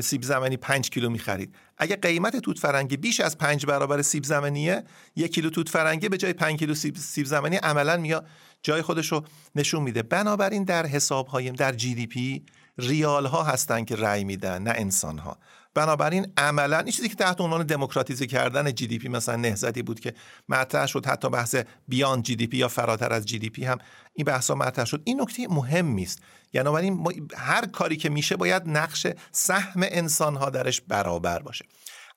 سیب 0.00 0.22
زمینی 0.22 0.56
پنج 0.56 0.90
کیلو 0.90 1.10
می‌خرید. 1.10 1.54
اگه 1.78 1.96
قیمت 1.96 2.36
توت 2.36 2.58
فرنگی 2.58 2.96
بیش 2.96 3.20
از 3.20 3.38
پنج 3.38 3.66
برابر 3.66 4.02
سیب 4.02 4.24
زمینیه 4.24 4.84
یک 5.16 5.34
کیلو 5.34 5.50
توت 5.50 5.68
فرنگی 5.68 6.08
به 6.08 6.16
جای 6.16 6.32
پنج 6.32 6.58
کیلو 6.58 6.74
سیب, 6.74 6.96
سیب 6.96 7.26
زمینی 7.26 7.56
عملا 7.56 7.96
میاد 7.96 8.26
جای 8.62 8.82
خودش 8.82 9.12
رو 9.12 9.24
نشون 9.54 9.82
میده. 9.82 10.02
بنابراین 10.02 10.64
در 10.64 10.86
حساب 10.86 11.26
هایم 11.26 11.54
در 11.54 11.72
GDP 11.72 12.44
ریال 12.78 13.26
ها 13.26 13.42
هستن 13.42 13.84
که 13.84 13.96
رأی 13.96 14.24
میدن 14.24 14.62
نه 14.62 14.72
انسان 14.76 15.18
ها 15.18 15.38
بنابراین 15.74 16.32
عملا 16.36 16.78
این 16.78 16.92
چیزی 16.92 17.08
که 17.08 17.14
تحت 17.14 17.40
عنوان 17.40 17.66
دموکراتیزه 17.66 18.26
کردن 18.26 18.74
GDP 18.74 19.08
مثلا 19.08 19.36
نهضتی 19.36 19.82
بود 19.82 20.00
که 20.00 20.14
مطرح 20.48 20.86
شد 20.86 21.06
حتی 21.06 21.30
بحث 21.30 21.56
beyond 21.88 22.22
GDP 22.22 22.56
یا 22.56 22.68
فراتر 22.68 23.12
از 23.12 23.26
GDP 23.26 23.64
هم 23.64 23.78
این 24.14 24.24
بحثا 24.24 24.54
مطرح 24.54 24.84
شد. 24.84 25.02
این 25.04 25.20
نکته 25.20 25.48
مهمی 25.48 26.02
است 26.02 26.22
یعنی 26.52 27.00
هر 27.36 27.66
کاری 27.66 27.96
که 27.96 28.08
میشه 28.08 28.36
باید 28.36 28.62
نقش 28.66 29.06
سهم 29.32 29.80
انسان 29.82 30.36
ها 30.36 30.50
درش 30.50 30.80
برابر 30.80 31.38
باشه. 31.38 31.64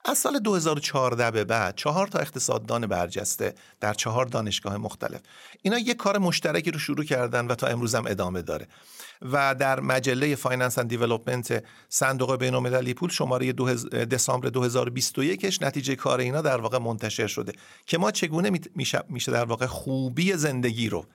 از 0.08 0.18
سال 0.18 0.40
2014 0.40 1.32
به 1.32 1.44
بعد 1.44 1.76
چهار 1.76 2.08
تا 2.08 2.20
اقتصاددان 2.20 2.88
برجسته 2.88 3.56
در 3.80 3.94
چهار 3.94 4.26
دانشگاه 4.26 4.78
مختلف. 4.78 5.22
اینا 5.62 5.78
یک 5.78 5.98
کار 5.98 6.18
مشترکی 6.18 6.72
رو 6.72 6.80
شروع 6.80 7.06
کردن 7.06 7.48
و 7.48 7.56
تا 7.56 7.68
امروز 7.68 7.96
هم 7.96 8.08
ادامه 8.08 8.42
داره. 8.42 8.68
و 9.22 9.56
در 9.56 9.80
مجله 9.80 10.36
Finance 10.36 10.78
and 10.78 10.90
Development 10.90 11.64
صندوق 11.90 12.36
بین‌المللی 12.36 12.94
پول 12.94 13.10
شماره 13.10 13.54
دسامبر 14.12 14.50
2021ش 14.50 15.62
نتیجه 15.62 15.96
کار 15.96 16.20
اینا 16.20 16.42
در 16.42 16.58
واقع 16.58 16.78
منتشر 16.78 17.28
شده. 17.28 17.54
که 17.86 17.98
ما 17.98 18.12
چگونه 18.12 18.52
میشه 19.10 19.32
در 19.32 19.46
واقع 19.46 19.66
خوبی 19.66 20.34
زندگی 20.34 20.90
رو 20.90 21.06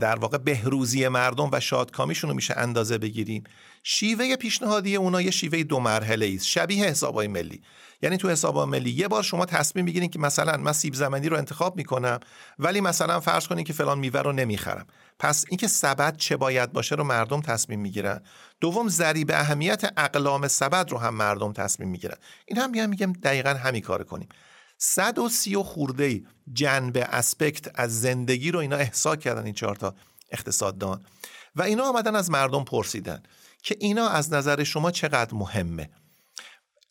در 0.00 0.16
واقع 0.18 0.38
بهروزی 0.38 1.08
مردم 1.08 1.48
و 1.52 1.60
شادکامیشون 1.60 2.30
رو 2.30 2.36
میشه 2.36 2.54
اندازه 2.56 2.98
بگیریم. 2.98 3.44
شیوه 3.82 4.36
پیشنهادی 4.36 4.96
اونا 4.96 5.22
یه 5.22 5.30
شیوه 5.30 5.62
دو 5.62 5.80
مرحله 5.80 6.32
است. 6.34 6.44
شبیه 6.44 6.84
حسابای 6.84 7.28
ملی. 7.28 7.62
یعنی 8.02 8.16
تو 8.16 8.30
حساب 8.30 8.58
ملی 8.58 8.90
یه 8.90 9.08
بار 9.08 9.22
شما 9.22 9.46
تصمیم 9.46 9.84
می‌گیرین 9.84 10.10
که 10.10 10.18
مثلا 10.18 10.56
من 10.56 10.72
سیب 10.72 10.94
زمینی 10.94 11.28
رو 11.28 11.36
انتخاب 11.36 11.76
می‌کنم 11.76 12.20
ولی 12.58 12.80
مثلا 12.80 13.20
فرض 13.20 13.46
کنین 13.46 13.64
که 13.64 13.72
فلان 13.72 13.98
میوه 13.98 14.20
رو 14.20 14.32
نمی‌خرم. 14.32 14.86
پس 15.18 15.44
اینکه 15.48 15.68
سبد 15.68 16.16
چه 16.16 16.36
باید 16.36 16.72
باشه 16.72 16.94
رو 16.94 17.04
مردم 17.04 17.40
تصمیم 17.40 17.80
می‌گیرن. 17.80 18.20
دوم 18.60 18.88
ضریب 18.88 19.30
اهمیت 19.30 19.92
اقلام 19.96 20.48
سبد 20.48 20.90
رو 20.90 20.98
هم 20.98 21.14
مردم 21.14 21.52
تصمیم 21.52 21.88
می‌گیرن. 21.88 22.16
این 22.46 22.58
هم 22.58 22.88
میگم 22.88 23.12
دقیقا 23.12 23.50
همین 23.50 23.82
کار 23.82 24.04
کنیم. 24.04 24.28
صد 24.78 25.18
و 25.18 25.28
سی 25.28 25.56
و 25.56 25.62
خورده 25.62 26.22
جنبه 26.52 27.04
اسپکت 27.04 27.80
از 27.80 28.00
زندگی 28.00 28.50
رو 28.50 28.58
اینا 28.58 28.76
احسا 28.76 29.16
کردن 29.16 29.44
این 29.44 29.54
چهار 29.54 29.76
تا 29.76 29.94
اقتصاددان. 30.30 31.04
و 31.56 31.62
اینا 31.62 31.84
آمدن 31.84 32.16
از 32.16 32.30
مردم 32.30 32.64
پرسیدن 32.64 33.22
که 33.62 33.76
اینا 33.80 34.08
از 34.08 34.32
نظر 34.32 34.64
شما 34.64 34.90
چقدر 34.90 35.34
مهمه. 35.34 35.90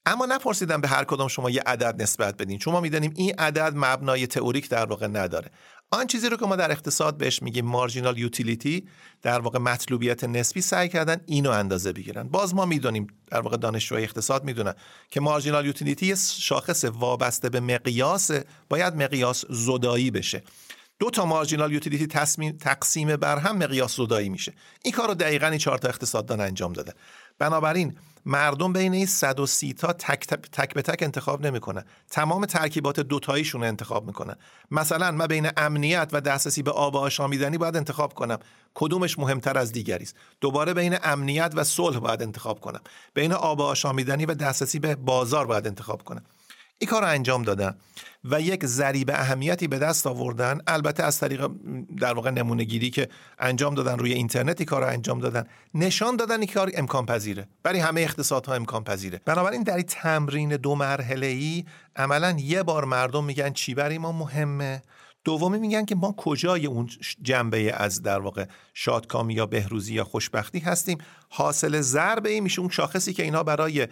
اما 0.06 0.26
نپرسیدن 0.26 0.82
به 0.82 0.88
هر 0.88 1.04
کدام 1.04 1.28
شما 1.28 1.50
یه 1.50 1.62
عدد 1.66 2.02
نسبت 2.02 2.38
بدین. 2.38 2.60
چون 2.60 2.74
ما 2.74 2.82
می‌دانیم 2.82 3.14
این 3.16 3.36
عدد 3.40 3.74
مبنای 3.76 4.28
تئوریک 4.28 4.70
در 4.70 4.86
واقع 4.86 5.08
نداره. 5.08 5.52
آن 5.96 6.08
چیزی 6.08 6.30
رو 6.30 6.38
که 6.38 6.46
ما 6.46 6.56
در 6.56 6.72
اقتصاد 6.72 7.18
بهش 7.18 7.42
میگیم 7.42 7.66
مارجینال 7.66 8.18
یوتیلیتی 8.18 8.88
در 9.22 9.40
واقع 9.40 9.60
مطلوبیت 9.60 10.24
نسبی 10.24 10.62
سعی 10.62 10.90
کردن 10.90 11.22
اینو 11.26 11.50
اندازه 11.50 11.94
بگیرن. 11.94 12.24
باز 12.24 12.56
ما 12.56 12.66
می‌دونیم 12.66 13.08
در 13.28 13.42
واقع 13.42 13.58
دانشجوی 13.58 14.04
اقتصاد 14.04 14.44
می‌دونن 14.44 14.74
که 15.10 15.20
مارجینال 15.20 15.66
یوتیلیتی 15.66 16.06
یه 16.06 16.16
شاخص 16.40 16.84
وابسته 16.84 17.50
به 17.50 17.60
مقیاس 17.60 18.32
باید 18.70 18.96
مقیاس 18.96 19.46
زدایی 19.50 20.12
بشه. 20.12 20.44
دو 21.00 21.10
تا 21.10 21.26
مارجینال 21.26 21.74
یوتیلیتی 21.74 22.08
تقسیم 22.60 23.16
بر 23.16 23.38
هم 23.38 23.58
مقیاس 23.58 23.96
زدایی 23.96 24.30
میشه. 24.30 24.54
این 24.84 24.94
کار 24.94 25.08
رو 25.08 25.14
دقیقا 25.14 25.48
این 25.48 25.58
چهار 25.58 25.78
تا 25.78 25.88
اقتصاددان 25.88 26.42
انجام 26.42 26.74
داده. 26.74 26.94
بنابراین 27.40 27.98
مردم 28.26 28.74
بین 28.74 28.94
این 28.94 29.06
130 29.06 29.74
تا 29.74 29.94
تک, 29.94 30.28
تک 30.28 30.74
به 30.74 30.82
تک 30.82 31.04
انتخاب 31.04 31.46
نمی‌کنن 31.46 31.84
تمام 32.10 32.46
ترکیبات 32.46 33.00
دوتاییشون 33.00 33.62
رو 33.62 33.68
انتخاب 33.68 34.08
می‌کنن 34.08 34.36
مثلا 34.72 35.12
من 35.12 35.28
بین 35.28 35.50
امنیت 35.58 36.10
و 36.14 36.22
دسترسی 36.22 36.64
به 36.64 36.72
آب 36.72 36.96
آشامیدنی 36.96 37.58
باید 37.58 37.78
انتخاب 37.78 38.14
کنم. 38.14 38.40
کدومش 38.74 39.20
مهمتر 39.20 39.58
از 39.58 39.72
دیگری 39.72 40.04
است 40.04 40.16
دوباره 40.42 40.74
بین 40.74 40.98
امنیت 41.04 41.54
و 41.56 41.64
صلح 41.64 42.00
باید 42.00 42.22
انتخاب 42.22 42.60
کنم. 42.60 42.82
بین 43.14 43.34
آب 43.34 43.62
آشامیدنی 43.62 44.26
و 44.26 44.34
دسترسی 44.34 44.80
به 44.80 44.96
بازار 44.96 45.46
باید 45.46 45.68
انتخاب 45.68 46.04
کنم. 46.04 46.24
این 46.78 46.90
کار 46.90 47.02
رو 47.02 47.08
انجام 47.08 47.44
دادن 47.44 47.76
و 48.24 48.42
یک 48.42 48.66
ذریب 48.66 49.10
اهمیتی 49.10 49.68
به 49.68 49.80
دست 49.80 50.08
آوردن. 50.08 50.62
البته 50.68 51.04
از 51.04 51.20
طریق 51.20 51.50
در 52.00 52.14
واقع 52.14 52.30
نمونه 52.30 52.64
گیری 52.64 52.90
که 52.90 53.10
انجام 53.40 53.76
دادن 53.76 53.98
روی 53.98 54.14
اینترنتی 54.14 54.66
کار 54.66 54.82
رو 54.82 54.88
انجام 54.88 55.20
دادن. 55.20 55.44
نشان 55.74 56.16
دادن 56.16 56.40
این 56.40 56.52
کار 56.54 56.72
امکان 56.74 57.06
پذیره. 57.06 57.48
برای 57.64 57.80
همه 57.80 58.02
اقتصادها 58.02 58.54
امکان 58.54 58.84
پذیره. 58.84 59.22
بنابراین 59.26 59.64
در 59.64 59.76
این 59.76 59.86
تمرین 59.86 60.50
دو 60.50 60.76
مرحله 60.76 61.28
ای 61.28 61.66
عملا 61.96 62.36
یه 62.40 62.64
بار 62.64 62.86
مردم 62.86 63.24
میگن 63.24 63.54
چی 63.54 63.74
برای 63.74 63.98
ما 63.98 64.12
مهمه. 64.12 64.82
دومی 65.24 65.60
میگن 65.60 65.86
که 65.86 65.96
ما 65.96 66.14
کجای 66.18 66.66
اون 66.66 66.90
جنبه 67.22 67.74
از 67.74 68.02
در 68.02 68.20
واقع 68.20 68.46
شادکامی 68.74 69.34
یا 69.34 69.46
بهروزی 69.46 69.94
یا 69.94 70.04
خوشبختی 70.04 70.60
هستیم. 70.60 70.98
حاصل 71.30 71.82
ضرب 71.82 72.26
این 72.26 72.44
میشه 72.44 72.60
اون 72.60 72.70
شاخصی 72.70 73.14
که 73.14 73.24
اینا 73.24 73.44
برای 73.44 73.88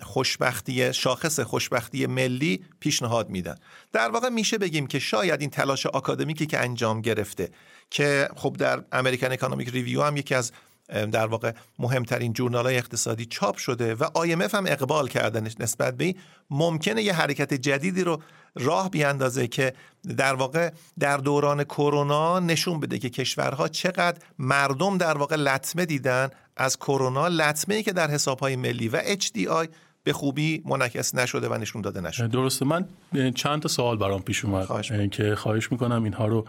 خوشبختی 0.00 0.94
شاخص 0.94 1.40
خوشبختی 1.40 2.06
ملی 2.06 2.64
پیشنهاد 2.80 3.30
میدن. 3.30 3.56
در 3.92 4.10
واقع 4.10 4.28
میشه 4.28 4.58
بگیم 4.58 4.86
که 4.86 4.98
شاید 4.98 5.40
این 5.40 5.50
تلاش 5.50 5.86
آکادمیکی 5.86 6.46
که 6.46 6.58
انجام 6.58 7.00
گرفته 7.00 7.50
که 7.90 8.28
خب 8.36 8.56
در 8.58 8.82
امریکن 8.92 9.32
اکانومیک 9.32 9.68
ریویو 9.68 10.02
هم 10.02 10.16
یکی 10.16 10.34
از 10.34 10.52
در 10.88 11.26
واقع 11.26 11.52
مهمترین 11.78 12.32
جورنال 12.32 12.66
های 12.66 12.76
اقتصادی 12.76 13.24
چاپ 13.26 13.56
شده 13.56 13.94
و 13.94 14.04
IMF 14.04 14.54
هم 14.54 14.66
اقبال 14.66 15.08
کردن 15.08 15.48
نسبت 15.60 15.96
به 15.96 16.14
ممکنه 16.50 17.02
یه 17.02 17.12
حرکت 17.12 17.54
جدیدی 17.54 18.04
رو 18.04 18.22
راه 18.54 18.90
بیاندازه 18.90 19.46
که 19.46 19.72
در 20.16 20.34
واقع 20.34 20.70
در 20.98 21.16
دوران 21.16 21.64
کرونا 21.64 22.40
نشون 22.40 22.80
بده 22.80 22.98
که 22.98 23.10
کشورها 23.10 23.68
چقدر 23.68 24.18
مردم 24.38 24.98
در 24.98 25.18
واقع 25.18 25.36
لطمه 25.36 25.86
دیدن 25.86 26.28
از 26.56 26.76
کرونا 26.76 27.28
لطمه 27.28 27.74
ای 27.74 27.82
که 27.82 27.92
در 27.92 28.10
حسابهای 28.10 28.56
ملی 28.56 28.88
و 28.88 29.00
HDI 29.02 29.68
به 30.04 30.12
خوبی 30.12 30.62
منعکس 30.66 31.14
نشده 31.14 31.48
و 31.48 31.54
نشون 31.54 31.82
داده 31.82 32.00
نشده. 32.00 32.28
درسته. 32.28 32.64
من 32.64 32.86
چند 33.34 33.62
تا 33.62 33.68
سوال 33.68 33.96
برام 33.96 34.22
پیش 34.22 34.44
اومد. 34.44 34.64
خواهش 34.64 34.92
که 35.10 35.34
خواهش 35.34 35.72
می‌کنم 35.72 36.04
اینها 36.04 36.26
رو 36.26 36.46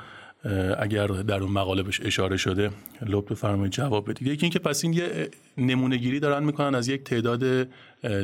اگر 0.79 1.07
در 1.07 1.39
اون 1.39 1.51
مقاله 1.51 1.83
بهش 1.83 2.01
اشاره 2.01 2.37
شده 2.37 2.71
لب 3.01 3.31
بفرمایید 3.31 3.71
جواب 3.71 4.09
بدید. 4.09 4.27
یکی 4.27 4.45
اینکه 4.45 4.59
پس 4.59 4.83
این 4.83 4.93
یه 4.93 5.29
نمونه 5.57 5.97
گیری 5.97 6.19
دارن 6.19 6.43
می‌کنن 6.43 6.75
از 6.75 6.87
یک 6.87 7.03
تعداد 7.03 7.67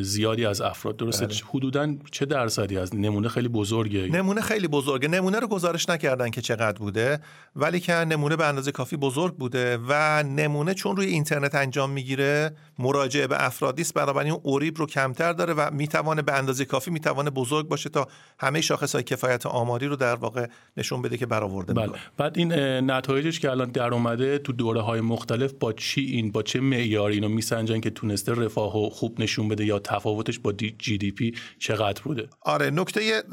زیادی 0.01 0.45
از 0.45 0.61
افراد. 0.61 0.97
درسته؟ 0.97 1.25
بله. 1.25 1.35
حدودا 1.49 1.95
چه 2.11 2.25
درصدی 2.25 2.77
از 2.77 2.95
نمونه 2.95 3.29
خیلی 3.29 3.47
بزرگه؟ 3.47 4.07
نمونه 4.07 4.41
خیلی 4.41 4.67
بزرگه. 4.67 5.07
نمونه 5.07 5.39
رو 5.39 5.47
گزارش 5.47 5.89
نکردن 5.89 6.29
که 6.29 6.41
چقدر 6.41 6.77
بوده 6.77 7.19
ولی 7.55 7.79
که 7.79 7.93
نمونه 7.93 8.35
به 8.35 8.45
اندازه 8.45 8.71
کافی 8.71 8.97
بزرگ 8.97 9.35
بوده 9.35 9.79
و 9.87 10.23
نمونه 10.23 10.73
چون 10.73 10.95
روی 10.95 11.05
اینترنت 11.05 11.55
انجام 11.55 11.89
می‌گیره 11.89 12.51
مراجعه 12.79 13.27
به 13.27 13.45
افرادی 13.45 13.81
است 13.81 13.93
بنابراین 13.93 14.31
اون 14.31 14.41
اریب 14.43 14.77
رو 14.77 14.85
کمتر 14.85 15.33
داره 15.33 15.53
و 15.53 15.69
می‌توانه 15.73 16.21
به 16.21 16.33
اندازه 16.33 16.65
کافی 16.65 16.91
می‌توانه 16.91 17.29
بزرگ 17.29 17.67
باشه 17.67 17.89
تا 17.89 18.07
همه 18.39 18.61
شاخص 18.61 18.95
های 18.95 19.03
کفایت 19.03 19.45
آماری 19.45 19.87
رو 19.87 19.95
در 19.95 20.15
واقع 20.15 20.47
نشون 20.77 21.01
بده 21.01 21.17
که 21.17 21.25
برآورده 21.25 21.73
بله. 21.73 21.91
بعد 22.17 22.37
این 22.37 22.53
نتایجش 22.91 23.39
که 23.39 23.51
الان 23.51 23.71
در 23.71 23.93
اومده 23.93 24.37
تو 24.37 24.53
دوره 24.53 24.81
های 24.81 25.01
مختلف 25.01 25.53
با 25.59 25.73
چی 25.73 26.01
این 26.01 26.31
با 26.31 26.43
چه 26.43 26.59
معیاری 26.59 27.15
اینو 27.15 27.29
میسنجن 27.29 27.79
که 27.79 27.89
تونسته 27.89 28.33
رفاه 28.33 28.77
و 28.77 28.89
خوب 28.89 29.21
نشون 29.21 29.47
بده؟ 29.47 29.68
یا 29.69 29.79
تفاوتش 29.79 30.39
با 30.39 30.53
GDP 30.53 31.33
چقدر 31.59 32.01
بوده؟ 32.01 32.29
آره 32.41 32.69
نکته 32.69 33.23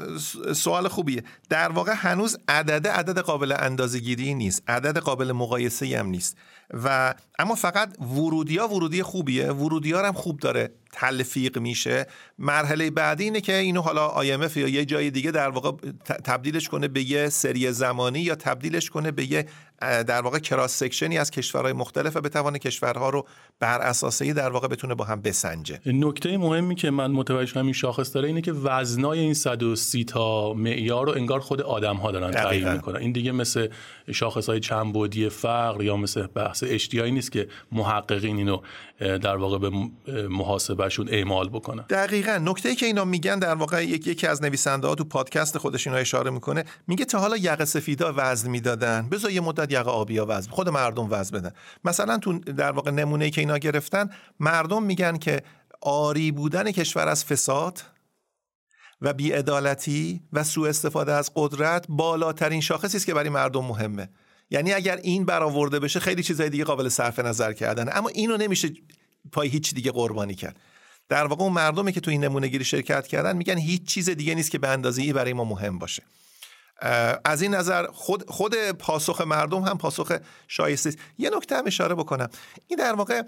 سوال 0.53 0.87
خوبیه. 0.87 1.23
در 1.49 1.71
واقع 1.71 1.93
هنوز 1.95 2.37
عدد 2.47 2.87
عدد 2.87 3.19
قابل 3.19 3.51
اندازه‌گیری 3.59 4.33
نیست. 4.33 4.63
عدد 4.67 4.97
قابل 4.97 5.31
مقایسه 5.31 5.99
هم 5.99 6.07
نیست. 6.07 6.37
و 6.73 7.15
اما 7.39 7.55
فقط 7.55 8.01
ورودی 8.01 8.57
ها 8.57 8.67
ورودی 8.67 9.03
خوبیه. 9.03 9.51
ورودی 9.51 9.91
ها 9.91 10.07
هم 10.07 10.13
خوب 10.13 10.39
داره 10.39 10.69
تلفیق 10.93 11.57
میشه. 11.57 12.07
مرحله 12.39 12.91
بعدی 12.91 13.23
اینه 13.23 13.41
که 13.41 13.55
اینو 13.55 13.81
حالا 13.81 14.09
IMF 14.09 14.57
یا 14.57 14.67
یه 14.67 14.85
جای 14.85 15.11
دیگه 15.11 15.31
در 15.31 15.49
واقع 15.49 15.71
تبدیلش 16.05 16.69
کنه 16.69 16.87
به 16.87 17.01
یه 17.01 17.29
سری 17.29 17.71
زمانی 17.71 18.19
یا 18.19 18.35
تبدیلش 18.35 18.89
کنه 18.89 19.11
به 19.11 19.31
یه 19.31 19.45
در 19.81 20.21
واقع 20.21 20.39
کراس 20.39 20.77
سکشنی 20.77 21.17
از 21.17 21.31
کشورهای 21.31 21.73
مختلف 21.73 22.15
و 22.15 22.21
بتوانه 22.21 22.59
کشورها 22.59 23.09
رو 23.09 23.27
بر 23.59 23.81
اساسی 23.81 24.33
در 24.33 24.49
واقع 24.49 24.67
بتونه 24.67 24.95
با 24.95 25.05
هم 25.05 25.21
بسنجه. 25.21 25.79
نکته 25.85 26.37
مهمی 26.37 26.75
که 26.75 26.91
من 26.91 27.11
متوجه 27.11 27.59
همین 27.59 27.73
شاخص 27.73 28.15
داره 28.15 28.27
اینه 28.27 28.41
که 28.41 28.51
وزنای 28.51 29.19
این 29.19 29.33
130 29.33 30.03
تا 30.03 30.53
معیار 30.53 31.05
رو 31.05 31.11
انگار 31.11 31.39
خود 31.39 31.61
آدم 31.61 31.95
ها 31.95 32.11
دارن 32.11 32.31
تعیین 32.31 32.71
می‌کنن. 32.71 32.95
این 32.95 33.11
دیگه 33.11 33.31
مثل 33.31 33.67
شاخص 34.11 34.49
های 34.49 34.59
چند 34.59 34.93
فقر 35.29 35.83
یا 35.83 35.97
مثل 35.97 36.27
بحث 36.27 36.56
اشتیایی 36.63 37.11
نیست 37.11 37.31
که 37.31 37.47
محققین 37.71 38.37
اینو 38.37 38.61
در 38.99 39.35
واقع 39.35 39.57
به 39.57 39.71
محاسبهشون 40.27 41.09
اعمال 41.09 41.49
بکنن. 41.49 41.85
دقیقا. 41.89 42.37
نکته 42.37 42.69
ای 42.69 42.75
که 42.75 42.85
اینا 42.85 43.05
میگن 43.05 43.39
در 43.39 43.55
واقع 43.55 43.85
یکی 43.85 44.27
از 44.27 44.43
نویسنده 44.43 44.87
ها 44.87 44.95
تو 44.95 45.03
پادکست 45.03 45.57
خودش 45.57 45.87
اینو 45.87 45.99
اشاره 45.99 46.31
می‌کنه 46.31 46.63
میگه 46.87 47.05
تا 47.05 47.19
حالا 47.19 47.37
یقه 47.37 47.65
سفیدا 47.65 48.13
وزن 48.15 48.49
می‌دادن. 48.49 49.09
بذار 49.09 49.31
یه 49.31 49.41
مدت 49.41 49.71
یقه 49.71 49.91
آبیا 49.91 50.25
وزن 50.29 50.51
خود 50.51 50.69
مردم 50.69 51.07
وزن 51.11 51.39
بدن. 51.39 51.51
مثلا 51.83 52.17
تو 52.17 52.39
در 52.39 52.71
واقع 52.71 52.91
نمونه 52.91 53.25
ای 53.25 53.31
که 53.31 53.41
اینا 53.41 53.57
گرفتن 53.57 54.09
مردم 54.39 54.83
میگن 54.83 55.17
که 55.17 55.41
آری 55.81 56.31
بودن 56.31 56.71
کشور 56.71 57.07
از 57.07 57.25
فساد 57.25 57.81
و 59.01 59.13
بیعدالتی 59.13 60.21
و 60.33 60.43
سوء 60.43 60.69
استفاده 60.69 61.13
از 61.13 61.31
قدرت 61.35 61.85
بالاترین 61.89 62.61
شاخصی 62.61 62.97
است 62.97 63.05
که 63.05 63.13
برای 63.13 63.29
مردم 63.29 63.65
مهمه. 63.65 64.09
یعنی 64.49 64.73
اگر 64.73 64.97
این 65.03 65.25
برآورده 65.25 65.79
بشه 65.79 65.99
خیلی 65.99 66.23
چیزای 66.23 66.49
دیگه 66.49 66.63
قابل 66.63 66.89
صرف 66.89 67.19
نظر 67.19 67.53
کردن 67.53 67.97
اما 67.97 68.09
اینو 68.09 68.37
نمیشه 68.37 68.69
پای 69.31 69.49
هیچ 69.49 69.73
دیگه 69.73 69.91
قربانی 69.91 70.35
کرد. 70.35 70.59
در 71.09 71.25
واقع 71.25 71.43
اون 71.43 71.53
مردمی 71.53 71.91
که 71.91 71.99
تو 71.99 72.11
این 72.11 72.23
نمونه 72.23 72.47
گیری 72.47 72.63
شرکت 72.63 73.07
کردن 73.07 73.37
میگن 73.37 73.57
هیچ 73.57 73.83
چیز 73.83 74.09
دیگه 74.09 74.35
نیست 74.35 74.51
که 74.51 74.57
به 74.57 74.67
اندازه 74.67 75.01
ای 75.01 75.13
برای 75.13 75.33
ما 75.33 75.43
مهم 75.43 75.79
باشه. 75.79 76.03
از 77.25 77.41
این 77.41 77.55
نظر 77.55 77.87
خود, 77.87 78.29
خود 78.29 78.55
پاسخ 78.71 79.21
مردم 79.21 79.61
هم 79.61 79.77
پاسخ 79.77 80.17
شایسته 80.47 80.89
است. 80.89 80.97
یه 81.17 81.29
نکته 81.29 81.57
هم 81.57 81.63
اشاره 81.67 81.95
بکنم. 81.95 82.29
این 82.67 82.79
در 82.79 82.93
واقع 82.93 83.21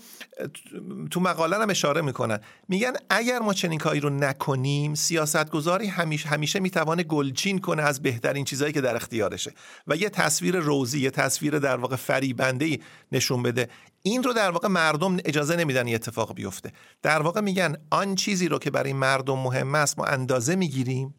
تو 1.12 1.20
مقاله 1.20 1.58
هم 1.58 1.70
اشاره 1.70 2.02
می‌کنن. 2.02 2.40
میگن 2.68 2.94
اگر 3.10 3.40
ما 3.40 3.54
چنین 3.54 3.80
کاری 3.80 4.00
رو 4.00 4.10
نکنیم 4.10 4.96
سیاستگذاری 4.96 5.88
همیشه 5.88 6.30
همیشه 6.30 6.60
می‌توانه 6.60 7.04
گلچین 7.04 7.60
کنه 7.60 7.82
از 7.84 8.02
بهترین 8.02 8.46
چیزهایی 8.46 8.74
که 8.74 8.82
در 8.82 8.96
اختیارشه. 8.96 9.54
و 9.88 9.96
یه 9.96 10.10
تصویر 10.10 10.56
روزی 10.56 11.00
یه 11.00 11.12
تصویر 11.12 11.60
در 11.60 11.78
واقع 11.78 11.96
فریبنده 11.96 12.80
نشون 13.12 13.44
بده. 13.44 13.70
این 14.02 14.24
رو 14.24 14.34
در 14.34 14.52
واقع 14.52 14.68
مردم 14.68 15.18
اجازه 15.26 15.56
نمیدن 15.56 15.86
این 15.86 15.96
اتفاق 15.96 16.34
بیفته. 16.34 16.72
در 17.02 17.22
واقع 17.22 17.42
میگن 17.42 17.76
آن 17.90 18.16
چیزی 18.16 18.48
رو 18.48 18.60
که 18.60 18.72
برای 18.72 18.94
مردم 18.94 19.40
مهم 19.40 19.76
است 19.76 20.00
ما 20.00 20.06
اندازه 20.06 20.56
می‌گیریم. 20.56 21.16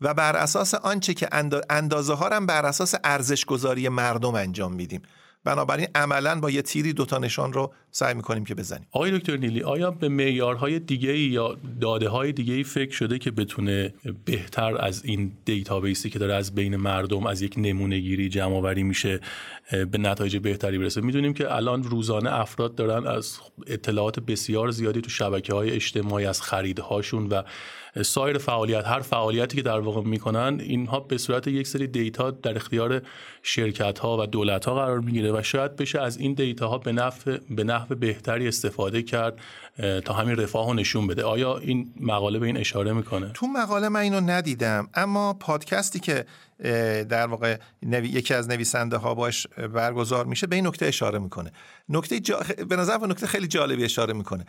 و 0.00 0.14
بر 0.14 0.36
اساس 0.36 0.74
آنچه 0.74 1.14
که 1.14 1.28
اندازه 1.70 2.14
ها 2.14 2.28
هم 2.28 2.46
بر 2.46 2.66
اساس 2.66 2.94
ارزش 3.04 3.44
گذاری 3.44 3.88
مردم 3.88 4.34
انجام 4.34 4.74
میدیم. 4.74 5.02
بنابراین 5.44 5.88
عملا 5.94 6.40
با 6.40 6.50
یه 6.50 6.62
تیری 6.62 6.92
دوتا 6.92 7.18
نشان 7.18 7.52
رو 7.52 7.72
سعی 7.90 8.14
می‌کنیم 8.14 8.44
که 8.44 8.54
بزنیم. 8.54 8.86
آقای 8.90 9.18
دکتر 9.18 9.36
نیلی 9.36 9.62
آیا 9.62 9.90
به 9.90 10.08
معیارهای 10.08 10.78
دیگه 10.78 11.18
یا 11.18 11.56
داده 11.80 12.08
های 12.08 12.32
دیگه 12.32 12.62
فکر 12.62 12.90
شده 12.90 13.18
که 13.18 13.30
بتونه 13.30 13.94
بهتر 14.24 14.76
از 14.84 15.04
این 15.04 15.32
دیتابیسی 15.44 16.10
که 16.10 16.18
داره 16.18 16.34
از 16.34 16.54
بین 16.54 16.76
مردم 16.76 17.26
از 17.26 17.42
یک 17.42 17.54
نمونه 17.56 17.98
گیری 17.98 18.28
جمع 18.28 18.82
میشه 18.82 19.20
به 19.70 19.98
نتایج 19.98 20.36
بهتری 20.36 20.78
برسه؟ 20.78 21.00
می‌دونیم 21.00 21.34
که 21.34 21.54
الان 21.54 21.82
روزانه 21.82 22.40
افراد 22.40 22.74
دارن 22.74 23.06
از 23.06 23.38
اطلاعات 23.66 24.20
بسیار 24.20 24.70
زیادی 24.70 25.00
تو 25.00 25.10
شبکه 25.10 25.54
های 25.54 25.70
اجتماعی 25.70 26.26
از 26.26 26.42
خریدهاشون 26.42 27.26
و 27.26 27.42
سایر 28.02 28.38
فعالیت 28.38 28.86
هر 28.86 29.00
فعالیتی 29.00 29.56
که 29.56 29.62
در 29.62 29.80
واقع 29.80 30.02
می‌کنن 30.02 30.60
اینها 30.60 31.00
به 31.00 31.18
صورت 31.18 31.46
یک 31.46 31.66
سری 31.66 31.86
دیتا 31.86 32.30
در 32.30 32.56
اختیار 32.56 33.02
شرکت 33.42 33.98
ها 33.98 34.18
و 34.22 34.26
دولت 34.26 34.64
ها 34.64 34.74
قرار 34.74 35.00
می‌گیره 35.00 35.32
و 35.32 35.42
شاید 35.42 35.76
بشه 35.76 36.00
از 36.00 36.16
این 36.16 36.34
دیتا 36.34 36.68
ها 36.68 36.78
به 36.78 36.92
نحو 36.92 37.38
به 37.50 37.64
نحو 37.64 37.94
بهتری 37.94 38.48
استفاده 38.48 39.02
کرد 39.02 39.38
تا 40.04 40.14
همین 40.14 40.36
رفاه 40.36 40.66
رو 40.66 40.74
نشون 40.74 41.06
بده. 41.06 41.24
آیا 41.24 41.58
این 41.58 41.94
مقاله 42.00 42.38
به 42.38 42.46
این 42.46 42.56
اشاره 42.56 42.92
می‌کنه؟ 42.92 43.30
تو 43.34 43.46
مقاله 43.46 43.88
من 43.88 44.00
اینو 44.00 44.20
ندیدم 44.20 44.88
اما 44.94 45.34
پادکستی 45.34 46.00
که 46.00 46.24
در 47.08 47.26
واقع 47.26 47.56
یکی 47.92 48.34
از 48.34 48.48
نویسنده 48.48 48.96
ها 48.96 49.14
باش 49.14 49.46
برگزار 49.46 50.26
میشه 50.26 50.46
به 50.46 50.56
این 50.56 50.66
نکته 50.66 50.86
اشاره 50.86 51.18
می‌کنه. 51.18 51.52
نکته 51.88 52.20
جا... 52.20 52.40
به 52.68 52.76
نظر 52.76 53.06
نکته 53.06 53.26
خیلی 53.26 53.46
جالبی 53.46 53.84
اشاره 53.84 54.12
می‌کنه. 54.14 54.44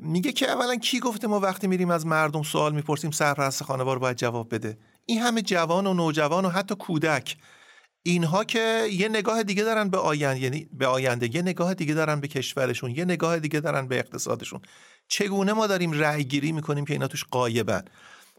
میگه 0.00 0.32
که 0.32 0.50
اولا 0.50 0.76
کی 0.76 1.00
گفته 1.00 1.26
ما 1.26 1.40
وقتی 1.40 1.66
میریم 1.66 1.90
از 1.90 2.06
مردم 2.06 2.42
سوال 2.42 2.74
می‌پرسیم 2.74 3.10
سرپرست 3.10 3.62
خانوار 3.62 3.98
باید 3.98 4.16
جواب 4.16 4.54
بده؟ 4.54 4.78
این 5.06 5.18
همه 5.22 5.42
جوان 5.42 5.86
و 5.86 5.94
نوجوان 5.94 6.44
و 6.44 6.48
حتی 6.48 6.74
کودک. 6.74 7.36
اینها 8.02 8.44
که 8.44 8.86
یه 8.92 9.08
نگاه 9.08 9.42
دیگه 9.42 9.62
دارن 9.62 9.88
به 9.88 9.98
آینده 9.98 10.40
یعنی 10.40 10.68
به 10.72 10.86
آینده 10.86 11.36
یه 11.36 11.42
نگاه 11.42 11.74
دیگه 11.74 11.94
دارن 11.94 12.20
به 12.20 12.28
کشورشون 12.28 12.90
یه 12.90 13.04
نگاه 13.04 13.38
دیگه 13.38 13.60
دارن 13.60 13.88
به 13.88 13.98
اقتصادشون. 13.98 14.60
چگونه 15.08 15.52
ما 15.52 15.66
داریم 15.66 15.92
رأی 15.92 16.24
گیری 16.24 16.52
می‌کنیم 16.52 16.84
که 16.84 16.92
اینا 16.92 17.06
توش 17.06 17.24
قایبن؟ 17.30 17.84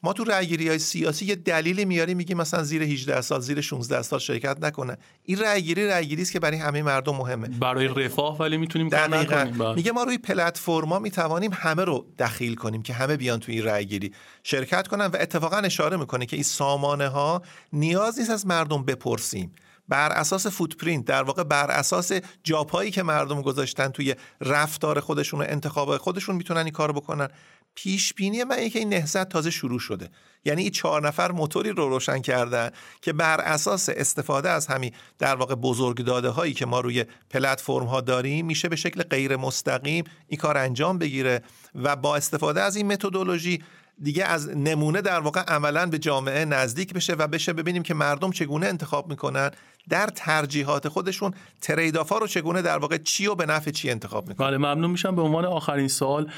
ما 0.06 0.14
تو 0.14 0.24
رأیگیری 0.24 0.70
های 0.70 0.80
سیاسی 0.80 1.26
یه 1.26 1.36
دلیلی 1.36 1.86
میاریم 1.86 2.18
میگیم 2.18 2.38
مثلا 2.38 2.64
زیر 2.64 2.84
18 2.84 3.22
سال 3.22 3.42
زیر 3.42 3.62
16 3.62 4.02
سال 4.02 4.20
شرکت 4.20 4.58
نکنه. 4.62 4.98
این 5.24 5.40
رأیگیری 5.40 5.88
رأیگیری 5.88 6.22
است 6.22 6.32
که 6.32 6.40
برای 6.40 6.58
همه 6.58 6.84
مردم 6.84 7.16
مهمه. 7.16 7.48
برای 7.48 7.88
رفاه 7.88 8.38
ولی 8.38 8.58
می‌تونیم 8.58 8.90
کار 8.90 9.08
نکنیم. 9.08 9.58
بله. 9.58 9.76
میگه 9.76 9.92
ما 9.92 10.04
روی 10.04 10.18
پلتفرما 10.18 11.00
می‌توانیم 11.00 11.52
همه 11.54 11.84
رو 11.84 12.06
دخیل 12.20 12.56
کنیم 12.56 12.82
که 12.82 12.94
همه 12.94 13.18
بیان 13.18 13.40
تو 13.40 13.52
این 13.52 13.64
رأیگیری. 13.64 14.14
شرکت 14.44 14.88
کنن 14.88 15.06
و 15.06 15.18
اتفاقا 15.20 15.58
اشاره 15.58 15.98
می‌کنه 15.98 16.26
که 16.26 16.36
این 16.36 16.44
سامانه 16.44 17.08
ها 17.08 17.42
نیاز 17.74 18.20
نیست 18.20 18.32
از 18.32 18.48
مردم 18.48 18.84
بپرسیم. 18.84 19.52
بر 19.90 20.12
اساس 20.12 20.48
فوتپرینت 20.48 21.06
در 21.06 21.24
واقع 21.24 21.44
بر 21.44 21.72
اساس 21.72 22.12
جاپایی 22.44 22.92
که 22.92 23.04
مردم 23.04 23.42
گذاشتن 23.42 23.88
توی 23.88 24.16
رفتار 24.42 25.00
خودشون 25.00 25.42
و 25.42 25.46
انتخاب 25.48 25.98
خودشون 25.98 26.36
می‌تونن 26.36 26.60
این 26.60 26.72
کارو 26.72 26.94
بکنن. 26.94 27.28
پیش 27.76 28.14
بینی 28.14 28.44
من 28.44 28.56
اینه 28.56 28.70
که 28.70 28.80
این 28.80 28.90
نهضت 28.90 29.30
تازه 29.30 29.52
شروع 29.52 29.80
شده. 29.80 30.10
یعنی 30.46 30.62
این 30.62 30.72
چهار 30.72 31.08
نفر 31.08 31.32
موتوری 31.32 31.70
رو 31.70 31.90
روشن 31.90 32.20
کردن 32.20 32.72
که 33.02 33.14
بر 33.14 33.42
اساس 33.42 33.90
استفاده 33.90 34.50
از 34.50 34.68
همین 34.68 34.92
در 35.20 35.36
واقع 35.36 35.56
بزرگ 35.56 35.98
داده 35.98 36.30
هایی 36.30 36.54
که 36.54 36.66
ما 36.66 36.80
روی 36.80 37.06
پلتفرم 37.30 37.86
ها 37.86 38.02
داریم 38.02 38.46
میشه 38.46 38.70
به 38.70 38.76
شکل 38.76 39.04
غیر 39.04 39.36
مستقیم 39.36 40.04
این 40.28 40.40
کار 40.40 40.58
انجام 40.58 40.98
بگیره 40.98 41.42
و 41.76 41.96
با 41.96 42.16
استفاده 42.16 42.62
از 42.62 42.76
این 42.76 42.88
متدولوژی 42.88 43.64
دیگه 44.04 44.26
از 44.26 44.50
نمونه 44.58 45.02
در 45.02 45.20
واقع 45.20 45.42
عملا 45.42 45.86
به 45.86 46.00
جامعه 46.00 46.46
نزدیک 46.46 46.94
بشه 46.94 47.14
و 47.14 47.28
بشه 47.28 47.54
ببینیم 47.54 47.84
که 47.84 47.94
مردم 47.94 48.32
چگونه 48.32 48.68
انتخاب 48.68 49.10
می‌کنن. 49.10 49.52
در 49.90 50.08
ترجیحات 50.08 50.88
خودشون 50.88 51.34
تریدافا 51.62 52.18
رو 52.18 52.28
چگونه 52.28 52.62
در 52.62 52.78
واقع 52.78 52.98
چی 52.98 53.28
و 53.28 53.36
به 53.36 53.46
نفع 53.46 53.72
چی 53.72 53.90
انتخاب 53.90 54.28
می‌کنن. 54.28 54.48
بله 54.48 54.58
ممنون 54.58 54.92
میشم. 54.92 55.16
به 55.16 55.22
عنوان 55.22 55.46
آخرین 55.46 55.88
سال 55.88 56.32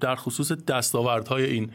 در 0.00 0.16
خصوص 0.16 0.52
دستاوردهای 0.52 1.44
این 1.44 1.70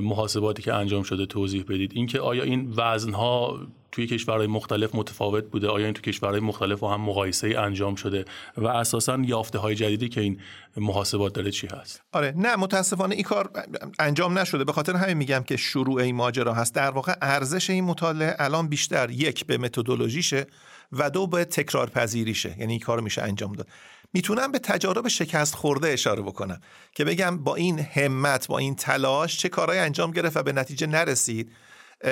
محاسباتی 0.00 0.62
که 0.62 0.74
انجام 0.74 1.02
شده 1.02 1.26
توضیح 1.26 1.64
بدید. 1.68 1.92
اینکه 1.94 2.20
آیا 2.20 2.42
این 2.42 2.74
وزنها 2.76 3.60
توی 3.92 4.06
کشورهای 4.06 4.46
مختلف 4.46 4.94
متفاوت 4.94 5.44
بوده؟ 5.44 5.68
آیا 5.68 5.84
این 5.84 5.94
توی 5.94 6.12
کشورهای 6.12 6.40
مختلف 6.40 6.82
هم 6.82 7.00
مقایسه 7.00 7.54
انجام 7.58 7.94
شده؟ 7.94 8.24
و 8.56 8.66
اساسا 8.66 9.18
یافته 9.24 9.58
های 9.58 9.74
جدیدی 9.74 10.08
که 10.08 10.20
این 10.20 10.40
محاسبات 10.76 11.32
داره 11.32 11.50
چی 11.50 11.66
هست؟ 11.66 12.02
آره 12.12 12.34
نه 12.36 12.56
متاسفانه 12.56 13.14
این 13.14 13.24
کار 13.24 13.50
انجام 13.98 14.38
نشده. 14.38 14.64
به 14.64 14.72
خاطر 14.72 14.96
همین 14.96 15.16
میگم 15.16 15.42
که 15.42 15.56
شروع 15.56 16.00
این 16.00 16.16
ماجرا 16.16 16.54
هست. 16.54 16.74
در 16.74 16.90
واقع 16.90 17.14
ارزش 17.22 17.70
این 17.70 17.84
مطالعه 17.84 18.36
الان 18.38 18.68
بیشتر 18.68 19.10
یک 19.10 19.46
به 19.46 19.58
متدولوژیشه 19.58 20.46
و 20.92 21.10
دو 21.10 21.26
به 21.26 21.44
تکرار 21.44 21.90
پذیریشه 21.90 22.56
یعنی 22.58 22.72
این 22.72 22.80
کار 22.80 23.00
میشه 23.00 23.22
انجام 23.22 23.52
داد. 23.52 23.66
می‌تونم 24.12 24.52
به 24.52 24.58
تجارب 24.58 25.08
شکست 25.08 25.54
خورده 25.54 25.88
اشاره 25.88 26.22
بکنم 26.22 26.60
که 26.94 27.04
بگم 27.04 27.38
با 27.38 27.54
این 27.54 27.78
همت 27.78 28.46
با 28.46 28.58
این 28.58 28.74
تلاش 28.74 29.38
چه 29.38 29.48
کارهایی 29.48 29.80
انجام 29.80 30.10
گرفت 30.10 30.36
و 30.36 30.42
به 30.42 30.52
نتیجه 30.52 30.86
نرسید. 30.86 31.52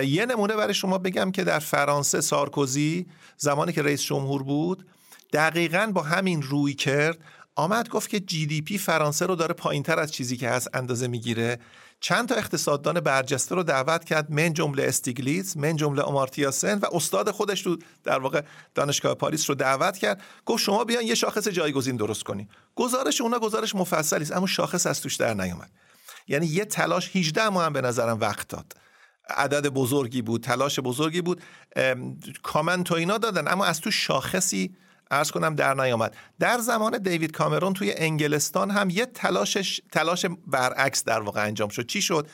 یه 0.04 0.26
نمونه 0.26 0.56
برای 0.56 0.74
شما 0.74 0.98
بگم 0.98 1.32
که 1.32 1.44
در 1.44 1.58
فرانسه 1.58 2.20
سارکوزی 2.20 3.06
زمانی 3.36 3.72
که 3.72 3.82
رئیس 3.82 4.02
جمهور 4.02 4.42
بود 4.42 4.86
دقیقا 5.32 5.90
با 5.94 6.02
همین 6.02 6.42
رویکرد 6.42 7.18
آمد 7.54 7.88
گفت 7.88 8.10
که 8.10 8.20
GDP 8.20 8.78
فرانسه 8.78 9.26
رو 9.26 9.34
داره 9.34 9.54
پایین 9.54 9.82
تر 9.82 9.98
از 9.98 10.12
چیزی 10.12 10.36
که 10.36 10.48
هست 10.48 10.68
اندازه 10.74 11.08
می‌گیره. 11.08 11.58
چند 12.00 12.28
تا 12.28 12.34
اقتصاددان 12.34 13.00
برجسته 13.00 13.54
رو 13.54 13.62
دعوت 13.62 14.04
کرد 14.04 14.30
من 14.30 14.52
جمله 14.52 14.82
استیگلیتز 14.82 15.56
من 15.56 15.76
جمله 15.76 16.02
آمارتیا 16.02 16.52
و 16.62 16.86
استاد 16.92 17.30
خودش 17.30 17.66
رو 17.66 17.76
در 18.04 18.18
واقع 18.18 18.42
دانشگاه 18.74 19.14
پاریس 19.14 19.50
رو 19.50 19.54
دعوت 19.54 19.98
کرد. 19.98 20.22
گفت 20.46 20.64
شما 20.64 20.84
بیان 20.84 21.04
یه 21.04 21.14
شاخص 21.14 21.48
جایگزین 21.48 21.96
درست 21.96 22.22
کنی 22.22 22.48
گزارش 22.74 23.20
اونا 23.20 23.38
گزارش 23.38 23.74
مفصلی 23.74 24.22
است 24.22 24.32
اما 24.32 24.46
شاخص 24.46 24.86
از 24.86 25.00
توش 25.00 25.16
در 25.16 25.34
نیومد. 25.34 25.70
یعنی 26.28 26.46
یه 26.46 26.64
تلاش 26.64 27.16
18 27.16 27.48
ماه 27.48 27.64
هم 27.64 27.72
به 27.72 27.80
نظرم 27.80 28.20
وقت 28.20 28.48
داد. 28.48 28.72
عدد 29.28 29.68
بزرگی 29.68 30.22
بود 30.22 30.42
تلاش 30.42 30.80
بزرگی 30.80 31.20
بود. 31.20 31.42
کامنت 32.42 32.90
و 32.90 32.94
اینا 32.94 33.18
دادن 33.18 33.48
اما 33.48 33.64
از 33.64 33.80
تو 33.80 33.90
شاخصی 33.90 34.76
ارز 35.10 35.30
کنم 35.30 35.54
در 35.54 35.74
نیامد. 35.74 36.16
در 36.40 36.58
زمان 36.58 36.98
دیوید 36.98 37.32
کامرون 37.32 37.72
توی 37.72 37.92
انگلستان 37.96 38.70
هم 38.70 38.90
یه 38.90 39.06
تلاشش 39.06 39.80
تلاش 39.92 40.26
برعکس 40.46 41.04
در 41.04 41.20
واقع 41.20 41.46
انجام 41.46 41.68
شد. 41.68 41.86
چی 41.86 42.02
شد؟ 42.02 42.26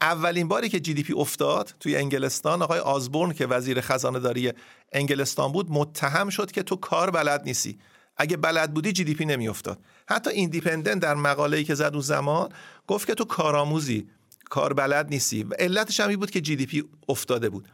اولین 0.00 0.48
باری 0.48 0.68
که 0.68 0.80
جی 0.80 0.94
دی 0.94 1.02
پی 1.02 1.12
افتاد 1.12 1.74
توی 1.80 1.96
انگلستان 1.96 2.62
آقای 2.62 2.78
آزبورن 2.78 3.32
که 3.32 3.46
وزیر 3.46 3.80
خزانه 3.80 4.18
داری 4.18 4.52
انگلستان 4.92 5.52
بود 5.52 5.66
متهم 5.70 6.28
شد 6.28 6.52
که 6.52 6.62
تو 6.62 6.76
کار 6.76 7.10
بلد 7.10 7.42
نیستی. 7.44 7.78
اگه 8.16 8.36
بلد 8.36 8.74
بودی 8.74 8.92
GDP 8.92 9.24
نمی 9.24 9.48
افتاد 9.48 9.78
حتی 10.08 10.30
Independent 10.30 11.02
در 11.02 11.14
مقاله‌ای 11.14 11.64
که 11.64 11.74
زد 11.74 11.92
اون 11.92 12.00
زمان 12.00 12.48
گفت 12.86 13.06
که 13.06 13.14
تو 13.14 13.24
کارآموزی 13.24 14.08
کار 14.50 14.72
بلد 14.72 15.08
نیستی. 15.08 15.42
و 15.42 15.54
علتش 15.58 16.00
هم 16.00 16.16
بود 16.16 16.30
که 16.30 16.40
GDP 16.40 16.84
افتاده 17.08 17.48
بود. 17.48 17.68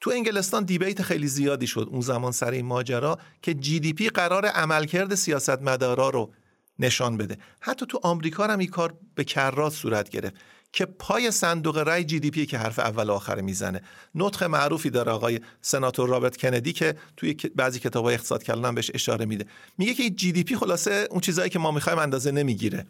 تو 0.00 0.10
انگلستان 0.10 0.64
debate 0.64 1.02
خیلی 1.02 1.28
زیادی 1.28 1.66
شد 1.66 1.88
اون 1.90 2.00
زمان 2.00 2.32
سر 2.32 2.50
این 2.50 2.66
ماجرا 2.66 3.18
که 3.42 3.54
GDP 3.54 4.08
قرار 4.08 4.46
عملکرد 4.46 5.14
سیاستمدارا 5.14 6.10
رو 6.10 6.32
نشان 6.78 7.16
بده. 7.16 7.38
حتی 7.60 7.86
تو 7.86 8.00
آمریکا 8.02 8.46
هم 8.46 8.58
این 8.58 8.68
کار 8.68 8.94
به 9.14 9.24
کرات 9.24 9.72
صورت 9.72 10.10
گرفت 10.10 10.34
که 10.72 10.86
پای 10.86 11.30
صندوق 11.30 11.78
رای 11.78 12.04
GDP 12.04 12.46
که 12.46 12.58
حرف 12.58 12.78
اول 12.78 13.10
و 13.10 13.12
آخر 13.12 13.40
می‌زنه. 13.40 13.80
نطق 14.14 14.44
معروفی 14.44 14.90
داره 14.90 15.12
آقای 15.12 15.40
سناتور 15.62 16.08
رابرت 16.08 16.36
کندی 16.36 16.72
که 16.72 16.94
توی 17.16 17.34
بعضی 17.54 17.78
کتابای 17.78 18.14
اقتصاد 18.14 18.44
کلان 18.44 18.74
بهش 18.74 18.90
اشاره 18.94 19.24
میده. 19.24 19.44
میگه 19.78 19.94
که 19.94 20.10
GDP 20.10 20.56
خلاصه 20.56 21.08
اون 21.10 21.20
چیزایی 21.20 21.50
که 21.50 21.58
ما 21.58 21.70
می‌خوایم 21.70 21.98
اندازه 21.98 22.30
نمی‌گیره. 22.30 22.86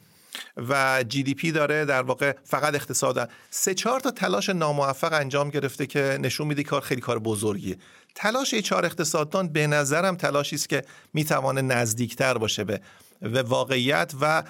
و 0.68 1.04
GDP 1.08 1.52
داره 1.52 1.84
در 1.84 2.02
واقع 2.02 2.34
فقط 2.44 2.74
اقتصاد. 2.74 3.30
سه 3.50 3.74
چهار 3.74 4.00
تا 4.00 4.10
تلاش 4.10 4.48
ناموفق 4.48 5.12
انجام 5.12 5.50
گرفته 5.50 5.86
که 5.86 6.18
نشون 6.20 6.46
میده 6.46 6.62
کار 6.62 6.80
خیلی 6.80 7.00
کار 7.00 7.18
بزرگیه. 7.18 7.76
تلاش 8.14 8.54
ای 8.54 8.62
چهار 8.62 8.84
اقتصاددان 8.86 9.48
به 9.48 9.66
نظرم 9.66 10.16
تلاشی 10.16 10.56
است 10.56 10.68
که 10.68 10.84
می‌توانه 11.14 11.62
نزدیکتر 11.62 12.38
باشه 12.38 12.64
به 12.64 13.42
واقعیت 13.42 14.12
و 14.20 14.42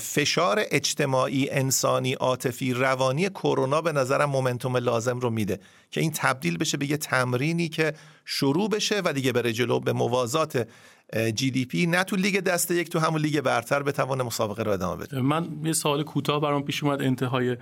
فشار 0.00 0.62
اجتماعی 0.70 1.50
انسانی 1.50 2.12
عاطفی 2.12 2.72
روانی 2.72 3.28
کرونا 3.28 3.80
به 3.80 3.92
نظرم 3.92 4.30
momentum 4.30 4.76
لازم 4.76 5.18
رو 5.18 5.30
میده 5.30 5.60
که 5.90 6.00
این 6.00 6.12
تبدیل 6.14 6.56
بشه 6.56 6.76
به 6.76 6.90
یه 6.90 6.96
تمرینی 6.96 7.68
که 7.68 7.92
شروع 8.24 8.68
بشه 8.68 9.02
و 9.04 9.12
دیگه 9.12 9.32
بره 9.32 9.52
جلو 9.52 9.80
به 9.80 9.92
موازات 9.92 10.68
GDP 11.34 11.86
نه 11.86 12.04
تو 12.04 12.16
لیگ 12.16 12.40
دسته 12.40 12.74
یک 12.74 12.88
تو 12.88 12.98
همون 12.98 13.20
لیگ 13.20 13.40
برتر 13.40 13.82
بتوانه 13.82 14.22
مسابقه 14.22 14.62
رو 14.62 14.72
ادامه 14.72 15.04
بده. 15.04 15.20
من 15.20 15.48
یه 15.64 15.72
سوال 15.72 16.02
کوتاه 16.02 16.40
برام 16.40 16.62
پیش 16.62 16.84
اومد 16.84 17.02
انتهای 17.02 17.56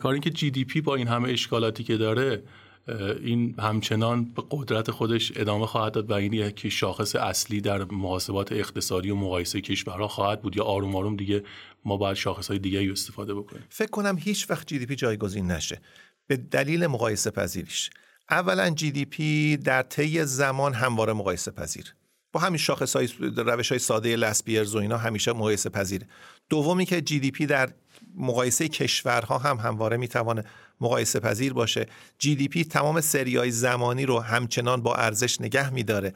کار 0.00 0.18
که 0.18 0.30
GDP 0.30 0.80
با 0.80 0.94
این 0.94 1.08
همه 1.08 1.28
اشکالاتی 1.28 1.84
که 1.84 1.96
داره 1.96 2.42
این 2.88 3.54
همچنان 3.58 4.24
به 4.24 4.42
قدرت 4.50 4.90
خودش 4.90 5.32
ادامه 5.36 5.66
خواهد 5.66 5.92
داد 5.92 6.10
و 6.10 6.14
این 6.14 6.50
که 6.50 6.68
شاخص 6.68 7.16
اصلی 7.16 7.60
در 7.60 7.84
محاسبات 7.84 8.52
اقتصادی 8.52 9.10
و 9.10 9.14
مقایسه 9.14 9.60
کشورها 9.60 10.08
خواهد 10.08 10.42
بود. 10.42 10.56
یا 10.56 10.64
آروم 10.64 10.96
آروم 10.96 11.16
دیگه 11.16 11.44
ما 11.84 11.96
باید 11.96 12.16
شاخص 12.16 12.48
های 12.48 12.58
دیگه 12.58 12.92
استفاده 12.92 13.34
بکنیم. 13.34 13.62
فکر 13.68 13.90
کنم 13.90 14.16
هیچ 14.18 14.50
وقت 14.50 14.66
GDP 14.66 14.96
جایگزین 14.96 15.50
نشه. 15.50 15.80
به 16.26 16.36
دلیل 16.36 16.86
مقایسه 16.86 17.30
پذیریش. 17.30 17.90
اولا 18.30 18.70
GDP 18.70 19.56
در 19.56 19.82
طی 19.82 20.24
زمان 20.24 20.74
همواره 20.74 21.12
مقایسه 21.12 21.50
پذیر. 21.50 21.94
با 22.32 22.40
همین 22.40 22.58
شاخص 22.58 22.96
های 22.96 23.08
روش 23.36 23.68
های 23.68 23.78
ساده 23.78 24.16
لاسپیرز 24.16 24.74
و 24.74 24.78
اینا 24.78 24.96
همیشه 24.96 25.32
مقایسه 25.32 25.70
پذیره. 25.70 26.06
دومی 26.48 26.86
که 26.86 27.00
GDP 27.00 27.46
در 27.46 27.72
مقایسه 28.14 28.68
کشورها 28.68 29.38
هم 29.38 29.56
همواره 29.56 29.96
می‌توانه 29.96 30.44
مقایسه 30.82 31.20
پذیر 31.20 31.52
باشه. 31.52 31.86
GDP 32.18 32.64
تمام 32.64 33.00
سریای 33.00 33.50
زمانی 33.50 34.06
رو 34.06 34.20
همچنان 34.20 34.82
با 34.82 34.94
ارزش 34.94 35.40
نگه 35.40 35.70
میداره. 35.70 36.12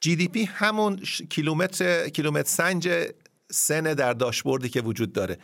GDP 0.00 0.44
همون 0.44 0.96
کیلومتر 1.30 2.08
کیلومتر 2.08 2.48
سنج 2.48 2.88
سن 3.50 3.82
در 3.82 4.12
داشبوردی 4.12 4.68
که 4.68 4.80
وجود 4.80 5.12
داره. 5.12 5.38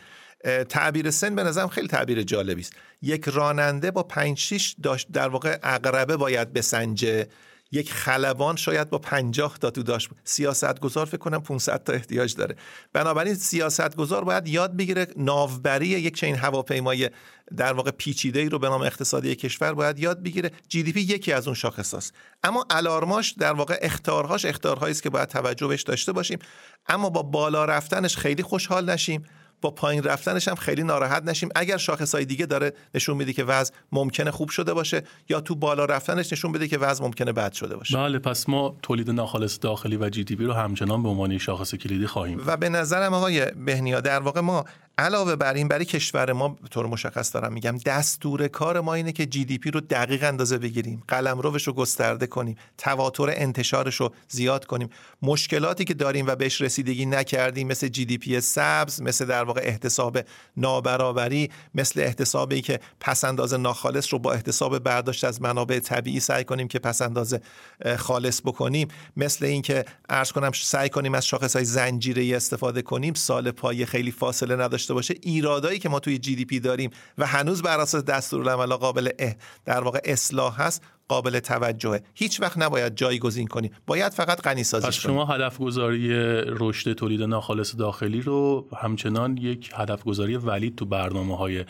تعبیر 0.69 1.11
سن 1.11 1.35
به 1.35 1.43
نظرم 1.43 1.67
خیلی 1.67 1.87
تعبیر 1.87 2.21
جالبی 2.21 2.61
است. 2.61 2.73
یک 3.01 3.25
راننده 3.25 3.91
با 3.91 4.03
5 4.03 4.37
6 4.37 4.75
در 5.13 5.29
واقع 5.29 5.59
اقربه 5.63 6.17
باید 6.17 6.53
بسنجه. 6.53 7.27
یک 7.73 7.93
خلبان 7.93 8.55
شاید 8.55 8.89
با 8.89 8.97
50 8.97 9.57
تا 9.57 9.71
تو 9.71 9.83
داشت. 9.83 10.09
سیاستگزار 10.23 11.05
فکر 11.05 11.17
کنم 11.17 11.41
500 11.41 11.83
تا 11.83 11.93
احتیاج 11.93 12.35
داره. 12.35 12.55
بنابراین 12.93 13.35
سیاستگزار 13.35 14.23
باید 14.23 14.47
یاد 14.47 14.77
بگیره 14.77 15.07
ناوبری 15.17 15.87
یک 15.87 16.15
چین 16.15 16.35
هواپیمای 16.35 17.09
در 17.57 17.73
واقع 17.73 17.91
پیچیده 17.91 18.39
ای 18.39 18.49
رو 18.49 18.59
به 18.59 18.69
نام 18.69 18.81
اقتصادی 18.81 19.35
کشور 19.35 19.73
باید 19.73 19.99
یاد 19.99 20.23
بگیره. 20.23 20.51
جی 20.69 20.83
دی 20.83 20.93
پی 20.93 21.01
یکی 21.01 21.33
از 21.33 21.47
اون 21.47 21.55
شاخصاست 21.55 22.13
اما 22.43 22.65
الارماش 22.69 23.31
در 23.31 23.53
واقع 23.53 23.77
اختارهاش 23.81 24.45
اختارهایی 24.45 24.91
است 24.91 25.03
که 25.03 25.09
باید 25.09 25.29
توجه 25.29 25.67
بهش 25.67 25.81
داشته 25.81 26.11
باشیم. 26.11 26.39
اما 26.87 27.09
با 27.09 27.21
بالا 27.23 27.65
رفتنش 27.65 28.17
خیلی 28.17 28.43
خوشحال 28.43 28.89
نشیم. 28.89 29.23
با 29.63 29.71
پایین 29.71 30.03
رفتنش 30.03 30.47
هم 30.47 30.55
خیلی 30.55 30.83
ناراحت 30.83 31.23
نشیم. 31.23 31.49
اگر 31.55 31.77
شاخصهای 31.77 32.25
دیگه 32.25 32.45
داره 32.45 32.73
نشون 32.95 33.17
میده 33.17 33.33
که 33.33 33.43
وضع 33.43 33.73
ممکنه 33.91 34.31
خوب 34.31 34.49
شده 34.49 34.73
باشه 34.73 35.03
یا 35.29 35.41
تو 35.41 35.55
بالا 35.55 35.85
رفتنش 35.85 36.33
نشون 36.33 36.51
بده 36.51 36.67
که 36.67 36.77
وضع 36.77 37.03
ممکنه 37.03 37.31
بد 37.31 37.53
شده 37.53 37.75
باشه. 37.75 37.97
بله 37.97 38.19
پس 38.19 38.49
ما 38.49 38.77
تولید 38.81 39.09
ناخالص 39.09 39.59
داخلی 39.61 39.97
و 39.97 40.09
جی 40.09 40.23
دی 40.23 40.35
پی 40.35 40.45
رو 40.45 40.53
همچنان 40.53 41.03
به 41.03 41.09
عنوان 41.09 41.37
شاخص 41.37 41.75
کلیدی 41.75 42.07
خواهیم. 42.07 42.41
و 42.45 42.57
به 42.57 42.69
نظرم 42.69 43.13
آقای 43.13 43.45
بهنیا 43.45 44.01
در 44.01 44.19
واقع 44.19 44.41
ما 44.41 44.65
علاوه 44.97 45.35
بر 45.35 45.53
این 45.53 45.67
برای 45.67 45.85
کشور 45.85 46.33
ما 46.33 46.47
به 46.49 46.67
طور 46.67 46.85
مشخص 46.85 47.33
دارم 47.33 47.53
میگم 47.53 47.77
دستور 47.85 48.47
کار 48.47 48.81
ما 48.81 48.93
اینه 48.93 49.11
که 49.11 49.25
جی 49.25 49.45
دی 49.45 49.57
پی 49.57 49.71
رو 49.71 49.79
دقیق 49.79 50.23
اندازه 50.23 50.57
بگیریم 50.57 51.03
قلم 51.07 51.39
روش 51.39 51.67
رو 51.67 51.73
گسترده 51.73 52.27
کنیم 52.27 52.57
تواتر 52.77 53.29
انتشارش 53.29 53.95
رو 53.95 54.13
زیاد 54.27 54.65
کنیم. 54.65 54.89
مشکلاتی 55.21 55.85
که 55.85 55.93
داریم 55.93 56.27
و 56.27 56.35
بهش 56.35 56.61
رسیدگی 56.61 57.05
نکردیم 57.05 57.67
مثل 57.67 57.87
GDP 57.87 58.41
سبز 58.41 59.01
مثل 59.01 59.25
در 59.25 59.43
واقع 59.43 59.61
احتساب 59.63 60.19
نابرابری 60.57 61.51
مثل 61.75 61.99
احتسابی 61.99 62.61
که 62.61 62.79
پس 62.99 63.23
انداز 63.23 63.53
ناخالص 63.53 64.13
رو 64.13 64.19
با 64.19 64.33
احتساب 64.33 64.79
برداشت 64.79 65.23
از 65.23 65.41
منابع 65.41 65.79
طبیعی 65.79 66.19
سعی 66.19 66.43
کنیم 66.43 66.67
که 66.67 66.79
پس 66.79 67.01
انداز 67.01 67.39
خالص 67.97 68.41
بکنیم. 68.41 68.87
مثل 69.17 69.45
اینکه 69.45 69.85
عرض 70.09 70.31
کنم 70.31 70.51
سعی 70.51 70.89
کنیم 70.89 71.13
از 71.15 71.27
شاخص 71.27 71.55
های 71.55 71.65
زنجیره 71.65 72.35
استفاده 72.35 72.81
کنیم 72.81 73.13
سال 73.13 73.51
پایه 73.51 73.85
خیلی 73.85 74.11
فاصله 74.11 74.55
نداشته 74.55 74.82
داشته 74.83 74.93
باشه 74.93 75.15
ایرادایی 75.21 75.79
که 75.79 75.89
ما 75.89 75.99
توی 75.99 76.17
GDP 76.17 76.59
داریم 76.59 76.89
و 77.17 77.25
هنوز 77.25 77.61
بر 77.61 77.79
اساس 77.79 78.03
دستورالعمل 78.03 78.75
قابل 78.75 79.09
در 79.65 79.83
واقع 79.83 79.99
اصلاح 80.05 80.61
هست 80.61 80.83
قابل 81.07 81.39
توجهه. 81.39 82.03
هیچ 82.13 82.41
وقت 82.41 82.57
نباید 82.57 82.95
جایگزین 82.95 83.47
کنیم. 83.47 83.71
باید 83.87 84.11
فقط 84.11 84.41
غنی 84.41 84.63
سازی 84.63 84.87
پس 84.87 84.93
شما 84.93 85.25
هدف 85.25 85.57
گذاری 85.57 86.09
رشد 86.47 86.93
تولید 86.93 87.21
ناخالص 87.21 87.75
داخلی 87.75 88.21
رو 88.21 88.67
همچنان 88.77 89.37
یک 89.37 89.71
هدف 89.75 90.03
گذاری 90.03 90.35
ولید 90.35 90.75
تو 90.75 90.85
برنامه 90.85 91.37
های 91.37 91.65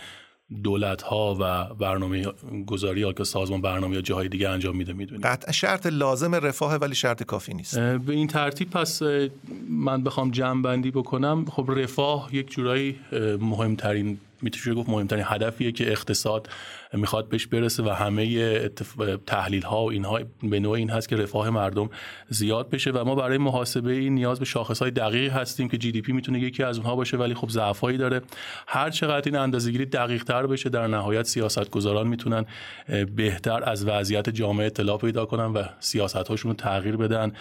دولت 0.64 1.02
ها 1.02 1.38
و 1.40 1.74
برنامه 1.74 2.26
گذاری 2.68 3.00
یا 3.00 3.14
که 3.14 3.24
سازمان 3.24 3.62
برنامه 3.62 3.96
یا 3.96 4.02
جاهای 4.02 4.28
دیگه 4.28 4.50
انجام 4.50 4.76
میده 4.78 4.94
می‌دونید 4.94 5.26
قطعا 5.26 5.52
شرط 5.52 5.86
لازم 5.86 6.36
رفاه 6.36 6.76
ولی 6.76 6.96
شرط 6.96 7.24
کافی 7.24 7.54
نیست. 7.54 7.80
به 7.80 8.14
این 8.14 8.28
ترتیب 8.28 8.70
پس 8.70 9.02
من 9.70 10.04
بخوام 10.04 10.32
جمع 10.32 10.62
بندی 10.62 10.92
بکنم. 10.92 11.46
خب 11.46 11.72
رفاه 11.72 12.30
یک 12.36 12.52
جورایی 12.52 12.96
مهمترین 13.40 14.18
می‌تونه 14.44 14.76
گفت 14.76 14.90
مهمترین 14.90 15.24
هدفیه 15.28 15.72
که 15.72 15.92
اقتصاد 15.92 16.50
می‌خواد 16.94 17.30
بهش 17.30 17.48
برسه 17.48 17.84
و 17.84 17.90
همه 17.90 18.60
تحلیل 19.28 19.64
ها 19.64 19.84
و 19.84 19.92
اینها 19.92 20.20
به 20.44 20.60
نوع 20.60 20.72
این 20.72 20.90
هست 20.90 21.10
که 21.10 21.16
رفاه 21.16 21.50
مردم 21.50 21.90
زیاد 22.30 22.70
بشه 22.70 22.92
و 22.92 23.04
ما 23.04 23.16
برای 23.16 23.38
محاسبه 23.38 23.92
این 23.92 24.16
نیاز 24.16 24.40
به 24.40 24.46
شاخص 24.46 24.80
های 24.82 24.92
دقیقی 24.92 25.28
هستیم 25.28 25.70
که 25.70 25.78
جی 25.78 25.92
دی 25.92 26.02
پی 26.02 26.12
می‌تونه 26.12 26.40
یکی 26.40 26.64
از 26.64 26.78
اونها 26.78 26.96
باشه 26.96 27.18
ولی 27.18 27.34
خب 27.34 27.50
ضعفایی 27.50 27.98
داره. 27.98 28.22
هر 28.68 28.90
چقدر 28.90 29.24
این 29.26 29.36
اندازه‌گیری 29.36 29.86
دقیق 29.86 30.24
تر 30.24 30.48
بشه 30.48 30.70
در 30.70 30.88
نهایت 30.88 31.26
سیاستگزاران 31.26 32.08
می‌تونن 32.08 32.46
بهتر 33.16 33.70
از 33.70 33.86
وضعیت 33.86 34.30
جامعه 34.30 34.66
اطلاع 34.66 34.98
پیدا 34.98 35.26
کنن 35.26 35.46
و 35.46 35.64
سیاست 35.80 36.16
هاشون 36.16 36.52
رو 36.52 36.58
تغییر 36.58 36.98
بدن 36.98 37.34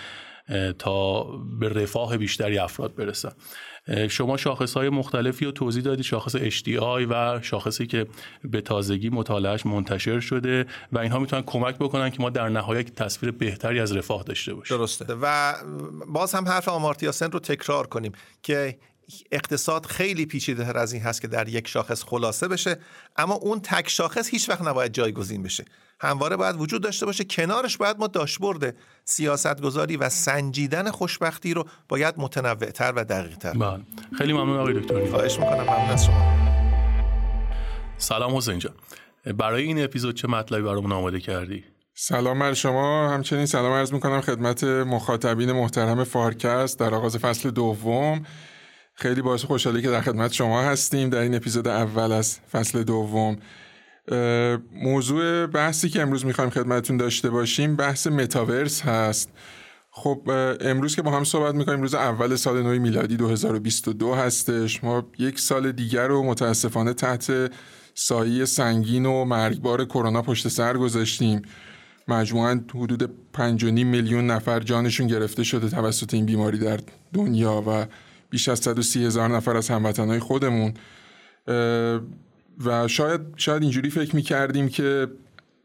تا 0.78 1.22
به 1.60 1.68
رفاه 1.68 2.16
بیشتری 2.16 2.58
افراد 2.58 2.94
برسن. 2.94 3.32
شما 4.08 4.36
شاخص 4.36 4.74
های 4.74 4.88
مختلفی 4.88 5.44
رو 5.44 5.52
توضیح 5.52 5.82
دادید 5.82 6.04
شاخص 6.04 6.36
HDI 6.36 7.06
و 7.10 7.40
شاخصی 7.42 7.86
که 7.86 8.06
به 8.44 8.60
تازگی 8.60 9.10
مطالعهش 9.10 9.66
منتشر 9.66 10.20
شده 10.20 10.66
و 10.92 10.98
اینها 10.98 11.18
می‌تونن 11.18 11.42
کمک 11.42 11.78
بکنن 11.78 12.10
که 12.10 12.22
ما 12.22 12.30
در 12.30 12.48
نهایت 12.48 12.94
تصویر 12.94 13.32
بهتری 13.32 13.80
از 13.80 13.96
رفاه 13.96 14.22
داشته 14.22 14.54
باشیم. 14.54 14.76
درسته. 14.76 15.06
و 15.22 15.54
باز 16.08 16.34
هم 16.34 16.48
حرف 16.48 16.68
آمارتیا 16.68 17.12
سن 17.12 17.30
رو 17.30 17.38
تکرار 17.38 17.86
کنیم 17.86 18.12
که 18.42 18.78
اقتصاد 19.32 19.86
خیلی 19.86 20.26
پیچیده 20.26 20.64
تر 20.64 20.78
از 20.78 20.92
این 20.92 21.02
هست 21.02 21.20
که 21.20 21.28
در 21.28 21.48
یک 21.48 21.68
شاخص 21.68 22.04
خلاصه 22.04 22.48
بشه 22.48 22.78
اما 23.16 23.34
اون 23.34 23.60
تک 23.60 23.88
شاخص 23.88 24.28
هیچ 24.28 24.48
وقت 24.48 24.62
نباید 24.62 24.92
جایگزین 24.92 25.42
بشه. 25.42 25.64
همواره 26.00 26.36
باید 26.36 26.60
وجود 26.60 26.82
داشته 26.82 27.06
باشه 27.06 27.24
کنارش 27.24 27.76
باید 27.76 27.98
ما 27.98 28.06
داشبورد 28.06 28.76
سیاست 29.04 29.60
گذاری 29.60 29.96
و 29.96 30.08
سنجیدن 30.08 30.90
خوشبختی 30.90 31.54
رو 31.54 31.64
باید 31.88 32.14
متنوعتر 32.18 32.92
و 32.96 33.04
دقیق 33.04 33.36
تر 33.36 33.52
بله. 33.52 33.80
خیلی 34.18 34.32
ممنون 34.32 34.58
آقای 34.58 34.80
دکتر 34.80 35.10
خواهش 35.10 35.38
می‌کنم. 35.38 35.60
ممنون 35.60 35.90
از 35.90 36.04
شما. 36.04 36.32
سلام 37.98 38.36
حسین 38.36 38.58
جان. 38.58 38.74
برای 39.38 39.62
این 39.62 39.84
اپیزود 39.84 40.14
چه 40.14 40.28
مطلبی 40.28 40.62
برامون 40.62 40.92
آماده 40.92 41.20
کردی؟ 41.20 41.64
سلام 41.94 42.38
بر 42.38 42.54
شما. 42.54 43.10
همچنین 43.10 43.46
سلام 43.46 43.72
عرض 43.72 43.92
می‌کنم 43.92 44.20
خدمت 44.20 44.64
مخاطبین 44.64 45.52
محترم 45.52 46.04
فارکست 46.04 46.78
در 46.78 46.94
آغاز 46.94 47.16
فصل 47.16 47.50
دوم. 47.50 48.26
خیلی 48.94 49.22
باعث 49.22 49.44
خوشحالی 49.44 49.82
که 49.82 49.90
در 49.90 50.00
خدمت 50.00 50.32
شما 50.32 50.62
هستیم 50.62 51.08
در 51.10 51.18
این 51.18 51.34
اپیزود 51.34 51.68
اول 51.68 52.12
از 52.12 52.38
فصل 52.52 52.82
دوم. 52.82 53.36
موضوع 54.72 55.46
بحثی 55.46 55.88
که 55.88 56.02
امروز 56.02 56.26
می‌خوایم 56.26 56.50
خدمتتون 56.50 56.96
داشته 56.96 57.30
باشیم 57.30 57.76
بحث 57.76 58.06
متاورس 58.06 58.82
هست. 58.82 59.30
خب 59.90 60.30
امروز 60.60 60.96
که 60.96 61.02
با 61.02 61.10
هم 61.10 61.24
صحبت 61.24 61.54
می‌کنیم 61.54 61.80
روز 61.82 61.94
اول 61.94 62.36
سال 62.36 62.62
نوی 62.62 62.78
میلادی 62.78 63.16
2022 63.16 64.14
هستش. 64.14 64.84
ما 64.84 65.10
یک 65.18 65.40
سال 65.40 65.72
دیگر 65.72 66.06
رو 66.08 66.22
متاسفانه 66.22 66.94
تحت 66.94 67.52
سایه 67.94 68.44
سنگین 68.44 69.06
و 69.06 69.24
مرگبار 69.24 69.84
کرونا 69.84 70.22
پشت 70.22 70.48
سر 70.48 70.76
گذاشتیم. 70.76 71.42
مجموعا 72.08 72.60
حدود 72.74 73.10
5.5 73.32 73.84
میلیون 73.84 74.26
نفر 74.26 74.60
جانشون 74.60 75.06
گرفته 75.06 75.44
شده 75.44 75.68
توسط 75.68 76.14
این 76.14 76.26
بیماری 76.26 76.58
در 76.58 76.80
دنیا 77.12 77.62
و 77.66 77.86
بیش 78.32 78.48
از 78.48 78.58
130 78.58 79.04
هزار 79.04 79.28
نفر 79.28 79.56
از 79.56 79.68
هموطنهای 79.68 80.18
خودمون. 80.18 80.74
و 82.64 82.88
شاید 82.88 83.20
شاید 83.36 83.62
اینجوری 83.62 83.90
فکر 83.90 84.16
می‌کردیم 84.16 84.68
که 84.68 85.08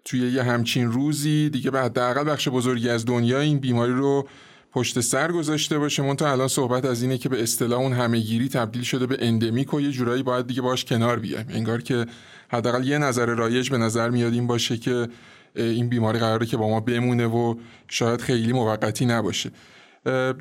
توی 0.05 0.31
یه 0.31 0.43
همچین 0.43 0.91
روزی 0.91 1.49
دیگه 1.49 1.71
به 1.71 1.81
حداقل 1.81 2.31
بخش 2.31 2.49
بزرگی 2.49 2.89
از 2.89 3.05
دنیا 3.05 3.39
این 3.39 3.59
بیماری 3.59 3.93
رو 3.93 4.27
پشت 4.71 4.99
سر 4.99 5.31
گذاشته 5.31 5.79
باشه. 5.79 6.03
من 6.03 6.15
تا 6.15 6.31
الان 6.31 6.47
صحبت 6.47 6.85
از 6.85 7.01
اینه 7.01 7.17
که 7.17 7.29
به 7.29 7.43
اصطلاح 7.43 7.79
اون 7.79 7.93
همهگیری 7.93 8.49
تبدیل 8.49 8.81
شده 8.81 9.05
به 9.05 9.17
اندمیک 9.19 9.73
و 9.73 9.81
یه 9.81 9.91
جورایی 9.91 10.23
باید 10.23 10.47
دیگه 10.47 10.61
باش 10.61 10.85
کنار 10.85 11.19
بیایم. 11.19 11.45
انگار 11.49 11.81
که 11.81 12.05
حداقل 12.49 12.87
یه 12.87 12.97
نظر 12.97 13.25
رایج 13.25 13.69
به 13.69 13.77
نظر 13.77 14.09
میاد 14.09 14.33
این 14.33 14.47
باشه 14.47 14.77
که 14.77 15.07
این 15.55 15.89
بیماری 15.89 16.19
قراره 16.19 16.45
که 16.45 16.57
با 16.57 16.69
ما 16.69 16.79
بمونه 16.79 17.27
و 17.27 17.55
شاید 17.87 18.21
خیلی 18.21 18.53
موقتی 18.53 19.05
نباشه. 19.05 19.51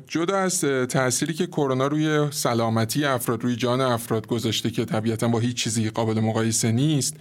جدا 0.07 0.37
از 0.37 0.61
تأثیری 0.89 1.33
که 1.33 1.47
کرونا 1.47 1.87
روی 1.87 2.27
سلامتی 2.31 3.05
افراد 3.05 3.43
روی 3.43 3.55
جان 3.55 3.81
افراد 3.81 4.27
گذاشته 4.27 4.69
که 4.69 4.85
طبیعتا 4.85 5.27
با 5.27 5.39
هیچ 5.39 5.55
چیزی 5.63 5.89
قابل 5.89 6.19
مقایسه 6.19 6.71
نیست 6.71 7.17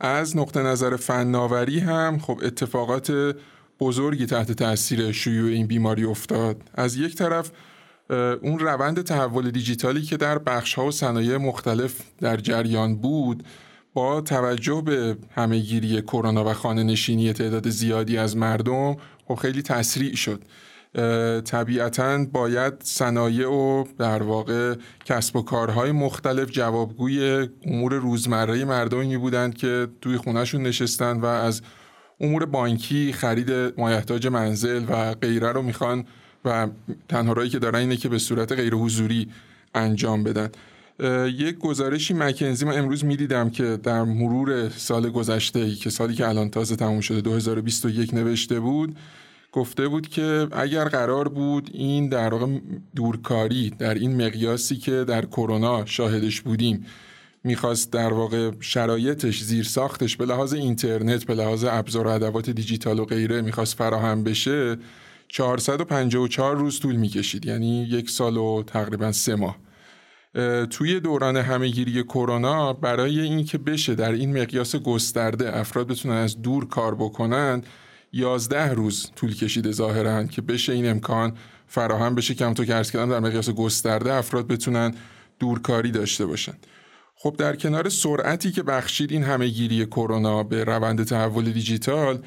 از 0.00 0.36
نقطه 0.36 0.62
نظر 0.62 0.96
فناوری 0.96 1.78
هم 1.78 2.18
خب 2.18 2.40
اتفاقات 2.42 3.36
بزرگی 3.80 4.26
تحت 4.26 4.52
تاثیر 4.52 5.12
شیوع 5.12 5.50
این 5.50 5.66
بیماری 5.66 6.04
افتاد. 6.04 6.56
از 6.74 6.96
یک 6.96 7.14
طرف 7.14 7.50
اون 8.42 8.58
روند 8.58 9.02
تحول 9.02 9.50
دیجیتالی 9.50 10.02
که 10.02 10.16
در 10.16 10.38
بخش 10.38 10.74
ها 10.74 10.86
و 10.86 10.90
صنایع 10.90 11.36
مختلف 11.36 11.94
در 12.20 12.36
جریان 12.36 12.96
بود 12.96 13.44
با 13.94 14.20
توجه 14.20 14.82
به 14.86 15.16
همهگیری 15.34 16.02
کرونا 16.02 16.50
و 16.50 16.52
خانه 16.52 16.82
نشینی 16.82 17.32
تعداد 17.32 17.70
زیادی 17.70 18.18
از 18.18 18.36
مردم 18.36 18.96
خب 19.28 19.34
خیلی 19.34 19.62
تسریع 19.62 20.14
شد. 20.14 20.42
طبیعتا 21.44 22.26
باید 22.32 22.74
صنایع 22.82 23.48
و 23.48 23.84
در 23.98 24.22
واقع 24.22 24.74
کسب 25.04 25.36
و 25.36 25.42
کارهای 25.42 25.92
مختلف 25.92 26.50
جوابگوی 26.50 27.48
امور 27.64 27.94
روزمره 27.94 28.64
مردمی 28.64 29.16
بودند 29.16 29.54
که 29.54 29.88
توی 30.00 30.16
خونهشون 30.16 30.62
نشستن 30.62 31.20
و 31.20 31.24
از 31.24 31.62
امور 32.20 32.44
بانکی 32.44 33.12
خرید 33.12 33.50
مایحتاج 33.80 34.26
منزل 34.26 34.84
و 34.88 35.14
غیره 35.14 35.52
رو 35.52 35.62
می‌خوان 35.62 36.04
و 36.44 36.68
تنها 37.08 37.32
رایی 37.32 37.50
که 37.50 37.58
دارن 37.58 37.78
اینه 37.78 37.96
که 37.96 38.08
به 38.08 38.18
صورت 38.18 38.52
غیر 38.52 38.74
حضوری 38.74 39.28
انجام 39.74 40.22
بدن. 40.22 40.48
یک 41.26 41.58
گزارشی 41.58 42.14
مکنزی 42.14 42.64
من 42.64 42.78
امروز 42.78 43.04
می‌دیدم 43.04 43.50
که 43.50 43.78
در 43.82 44.02
مرور 44.02 44.68
سال 44.68 45.10
گذشته 45.10 45.74
که 45.74 45.90
سالی 45.90 46.14
که 46.14 46.28
الان 46.28 46.50
تازه 46.50 46.76
تموم 46.76 47.00
شده 47.00 47.20
2021 47.20 48.14
نوشته 48.14 48.60
بود 48.60 48.96
گفته 49.52 49.88
بود 49.88 50.08
که 50.08 50.48
اگر 50.52 50.84
قرار 50.84 51.28
بود 51.28 51.70
این 51.72 52.08
در 52.08 52.34
واقع 52.34 52.58
دورکاری 52.96 53.70
در 53.70 53.94
این 53.94 54.26
مقیاسی 54.26 54.76
که 54.76 55.04
در 55.04 55.24
کرونا 55.24 55.86
شاهدش 55.86 56.40
بودیم 56.40 56.86
می‌خواست 57.44 57.92
در 57.92 58.12
واقع 58.12 58.50
شرایطش 58.60 59.42
زیر 59.42 59.64
ساختش 59.64 60.16
به 60.16 60.26
لحاظ 60.26 60.52
اینترنت 60.52 61.24
به 61.24 61.34
لحاظ 61.34 61.64
ابزار 61.64 62.06
و 62.06 62.10
ادوات 62.10 62.50
دیجیتال 62.50 62.98
و 62.98 63.04
غیره 63.04 63.40
می‌خواست 63.40 63.76
فراهم 63.76 64.24
بشه 64.24 64.76
454 65.28 66.56
روز 66.56 66.80
طول 66.80 66.96
می‌کشید 66.96 67.46
یعنی 67.46 67.84
یک 67.84 68.10
سال 68.10 68.36
و 68.36 68.62
تقریبا 68.62 69.12
سه 69.12 69.34
ماه. 69.34 69.56
توی 70.70 71.00
دوران 71.00 71.36
همهگیری 71.36 72.02
کرونا 72.02 72.72
برای 72.72 73.20
اینکه 73.20 73.58
بشه 73.58 73.94
در 73.94 74.12
این 74.12 74.42
مقیاس 74.42 74.76
گسترده 74.76 75.58
افراد 75.58 75.86
بتونن 75.86 76.14
از 76.14 76.42
دور 76.42 76.68
کار 76.68 76.94
بکنن 76.94 77.62
11 78.12 78.74
روز 78.74 79.10
طول 79.16 79.34
کشیده 79.34 79.72
ظاهرا 79.72 80.24
که 80.24 80.42
بشه 80.42 80.72
این 80.72 80.90
امکان 80.90 81.32
فراهم 81.66 82.14
بشه 82.14 82.34
که 82.34 82.44
همونطور 82.44 82.66
که 82.66 82.74
عرض 82.74 82.90
کردم 82.90 83.10
در 83.10 83.20
مقیاس 83.20 83.50
گسترده 83.50 84.14
افراد 84.14 84.46
بتونن 84.46 84.94
دورکاری 85.38 85.90
داشته 85.90 86.26
باشن. 86.26 86.54
خب 87.14 87.34
در 87.38 87.56
کنار 87.56 87.88
سرعتی 87.88 88.52
که 88.52 88.62
بخشید 88.62 89.12
این 89.12 89.22
همهگیری 89.22 89.86
کرونا 89.86 90.42
به 90.42 90.64
روند 90.64 91.04
تحول 91.04 91.52
دیجیتال 91.52 92.22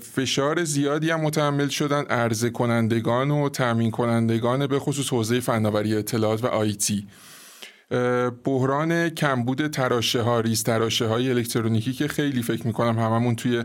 فشار 0.00 0.64
زیادی 0.64 1.10
هم 1.10 1.20
متحمل 1.20 1.68
شدن 1.68 2.04
عرضه 2.04 2.50
کنندگان 2.50 3.30
و 3.30 3.48
تامین 3.48 3.90
کنندگان 3.90 4.66
به 4.66 4.78
خصوص 4.78 5.12
حوزه 5.12 5.40
فناوری 5.40 5.96
اطلاعات 5.96 6.44
و 6.44 6.46
آیتی 6.46 7.06
بحران 8.44 9.08
کمبود 9.08 9.66
تراشه 9.66 10.22
ها 10.22 10.40
ریز 10.40 10.62
تراشه 10.62 11.06
های 11.06 11.30
الکترونیکی 11.30 11.92
که 11.92 12.08
خیلی 12.08 12.42
فکر 12.42 12.66
می‌کنم 12.66 12.98
هممون 12.98 13.36
توی 13.36 13.64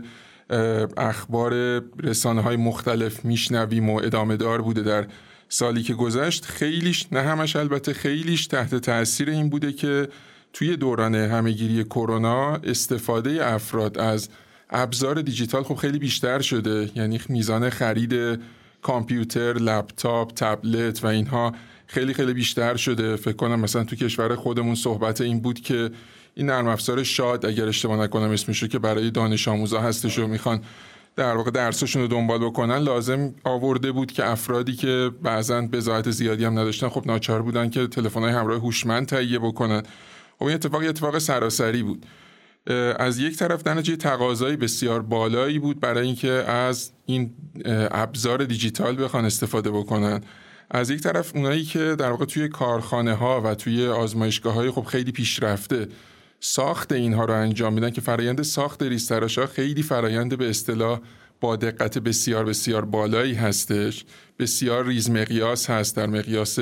اخبار 0.96 1.82
رسانه 2.02 2.40
های 2.40 2.56
مختلف 2.56 3.24
میشنویم 3.24 3.90
و 3.90 3.96
ادامه 3.96 4.36
دار 4.36 4.62
بوده 4.62 4.82
در 4.82 5.06
سالی 5.48 5.82
که 5.82 5.94
گذشت. 5.94 6.44
خیلیش 6.44 7.06
نه 7.12 7.22
همش 7.22 7.56
البته 7.56 7.92
خیلیش 7.92 8.46
تحت 8.46 8.74
تاثیر 8.74 9.30
این 9.30 9.50
بوده 9.50 9.72
که 9.72 10.08
توی 10.52 10.76
دوران 10.76 11.14
همهگیری 11.14 11.84
کرونا 11.84 12.54
استفاده 12.54 13.46
افراد 13.46 13.98
از 13.98 14.28
ابزار 14.70 15.22
دیجیتال 15.22 15.62
خب 15.62 15.74
خیلی 15.74 15.98
بیشتر 15.98 16.40
شده. 16.40 16.90
یعنی 16.94 17.20
میزان 17.28 17.70
خرید 17.70 18.40
کامپیوتر، 18.82 19.52
لپتاپ، 19.52 20.32
تبلت 20.34 21.04
و 21.04 21.06
اینها 21.06 21.52
خیلی 21.86 22.14
خیلی 22.14 22.34
بیشتر 22.34 22.76
شده. 22.76 23.16
فکر 23.16 23.36
کنم 23.36 23.60
مثلا 23.60 23.84
تو 23.84 23.96
کشور 23.96 24.36
خودمون 24.36 24.74
صحبت 24.74 25.20
این 25.20 25.40
بود 25.40 25.60
که 25.60 25.90
این 26.38 26.46
نرم 26.46 26.68
افزار 26.68 27.02
شاد 27.02 27.46
اگر 27.46 27.68
اشتباه 27.68 27.96
نکنم 27.96 28.30
اسمشو 28.30 28.66
که 28.66 28.78
برای 28.78 29.10
دانش 29.10 29.48
آموزا 29.48 29.80
هستش 29.80 30.18
و 30.18 30.26
می‌خوان 30.26 30.60
در 31.16 31.36
واقع 31.36 31.50
درسشون 31.50 32.02
رو 32.02 32.08
دنبال 32.08 32.38
بکنن 32.38 32.78
لازم 32.78 33.34
آورده 33.44 33.92
بود 33.92 34.12
که 34.12 34.26
افرادی 34.26 34.72
که 34.72 35.10
بعضا 35.22 35.60
بزاعت 35.60 36.10
زیادی 36.10 36.44
هم 36.44 36.58
نداشتن 36.58 36.88
خب 36.88 37.06
ناچار 37.06 37.42
بودن 37.42 37.70
که 37.70 37.88
های 38.14 38.32
همراه 38.32 38.60
هوشمند 38.60 39.06
تهیه 39.06 39.38
بکنن. 39.38 39.82
خب 40.38 40.44
این 40.44 40.54
اتفاق 40.54 40.82
اتفاق 40.82 41.18
سراسری 41.18 41.82
بود. 41.82 42.06
از 42.98 43.18
یک 43.18 43.36
طرف 43.36 43.62
در 43.62 43.74
نتیجه 43.74 43.96
تقاضایی 43.96 44.56
بسیار 44.56 45.02
بالایی 45.02 45.58
بود 45.58 45.80
برای 45.80 46.06
اینکه 46.06 46.30
از 46.30 46.92
این 47.06 47.30
ابزار 47.90 48.44
دیجیتال 48.44 49.04
بخوان 49.04 49.24
استفاده 49.24 49.70
بکنن. 49.70 50.20
از 50.70 50.90
یک 50.90 51.00
طرف 51.00 51.36
اونایی 51.36 51.64
که 51.64 51.96
در 51.98 52.10
واقع 52.10 52.24
توی 52.24 52.48
کارخانه 52.48 53.14
ها 53.14 53.40
و 53.44 53.54
توی 53.54 53.86
آزمایشگاه 53.86 54.54
های 54.54 54.70
خب 54.70 54.84
خیلی 54.84 55.12
پیشرفته 55.12 55.88
ساخت 56.40 56.92
اینها 56.92 57.24
رو 57.24 57.34
انجام 57.34 57.72
میدن 57.72 57.90
که 57.90 58.00
فرایند 58.00 58.42
ساخت 58.42 58.82
ریستراش 58.82 59.38
ها 59.38 59.46
خیلی 59.46 59.82
فرایند 59.82 60.38
به 60.38 60.50
اصطلاح 60.50 61.00
با 61.40 61.56
دقت 61.56 61.98
بسیار 61.98 62.44
بسیار 62.44 62.84
بالایی 62.84 63.34
هستش. 63.34 64.04
بسیار 64.38 64.86
ریز 64.86 65.10
مقیاس 65.10 65.70
هست 65.70 65.96
در 65.96 66.06
مقیاس 66.06 66.58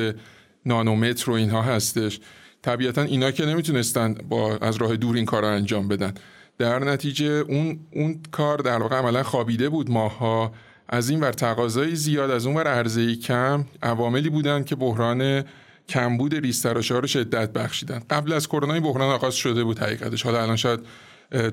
نانومتر 0.67 1.31
و 1.31 1.35
اینها 1.35 1.63
هستش. 1.63 2.21
طبیعتا 2.63 3.03
اینا 3.03 3.31
که 3.31 3.47
نمی‌تونستن 3.47 4.15
با 4.15 4.57
از 4.57 4.77
راه 4.77 4.97
دور 4.97 5.17
این 5.17 5.25
کار 5.25 5.43
رو 5.43 5.49
انجام 5.49 5.89
بدن. 5.89 6.15
در 6.59 6.79
نتیجه 6.79 7.27
اون, 7.27 7.81
اون 7.93 8.21
کار 8.31 8.59
در 8.59 8.79
واقع 8.79 8.97
عملا 8.97 9.23
خوابیده 9.23 9.69
بود 9.69 9.91
ماها. 9.91 10.53
از 10.89 11.11
این 11.11 11.21
ور 11.21 11.33
تقاضای 11.33 11.97
زیاد 11.97 12.31
از 12.31 12.47
اون 12.47 12.57
ور 12.57 12.67
عرضه 12.67 13.17
کم 13.17 13.65
عواملی 13.83 14.31
بودن 14.31 14.65
که 14.65 14.77
بحران 14.77 15.45
کمبود 15.89 16.35
ریستراش 16.35 16.93
ها 16.93 16.99
رو 16.99 17.07
شدت 17.07 17.53
بخشیدن. 17.53 18.03
قبل 18.11 18.33
از 18.33 18.49
کرونا 18.49 18.75
این 18.75 18.83
بحران 18.83 19.13
آغاز 19.15 19.35
شده 19.35 19.65
بود 19.65 19.79
حقیقتش. 19.79 20.23
حالا 20.23 20.43
الان 20.43 20.57
شاید 20.57 20.81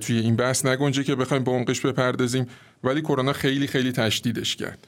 توی 0.01 0.19
این 0.19 0.35
بحث 0.35 0.65
نگنجه 0.65 1.03
که 1.03 1.15
بخوایم 1.15 1.43
به 1.43 1.51
عمقش 1.51 1.79
بپردازیم 1.81 2.47
ولی 2.83 3.01
کرونا 3.01 3.33
خیلی 3.33 3.67
خیلی 3.67 3.91
تشدیدش 3.91 4.55
کرد. 4.55 4.87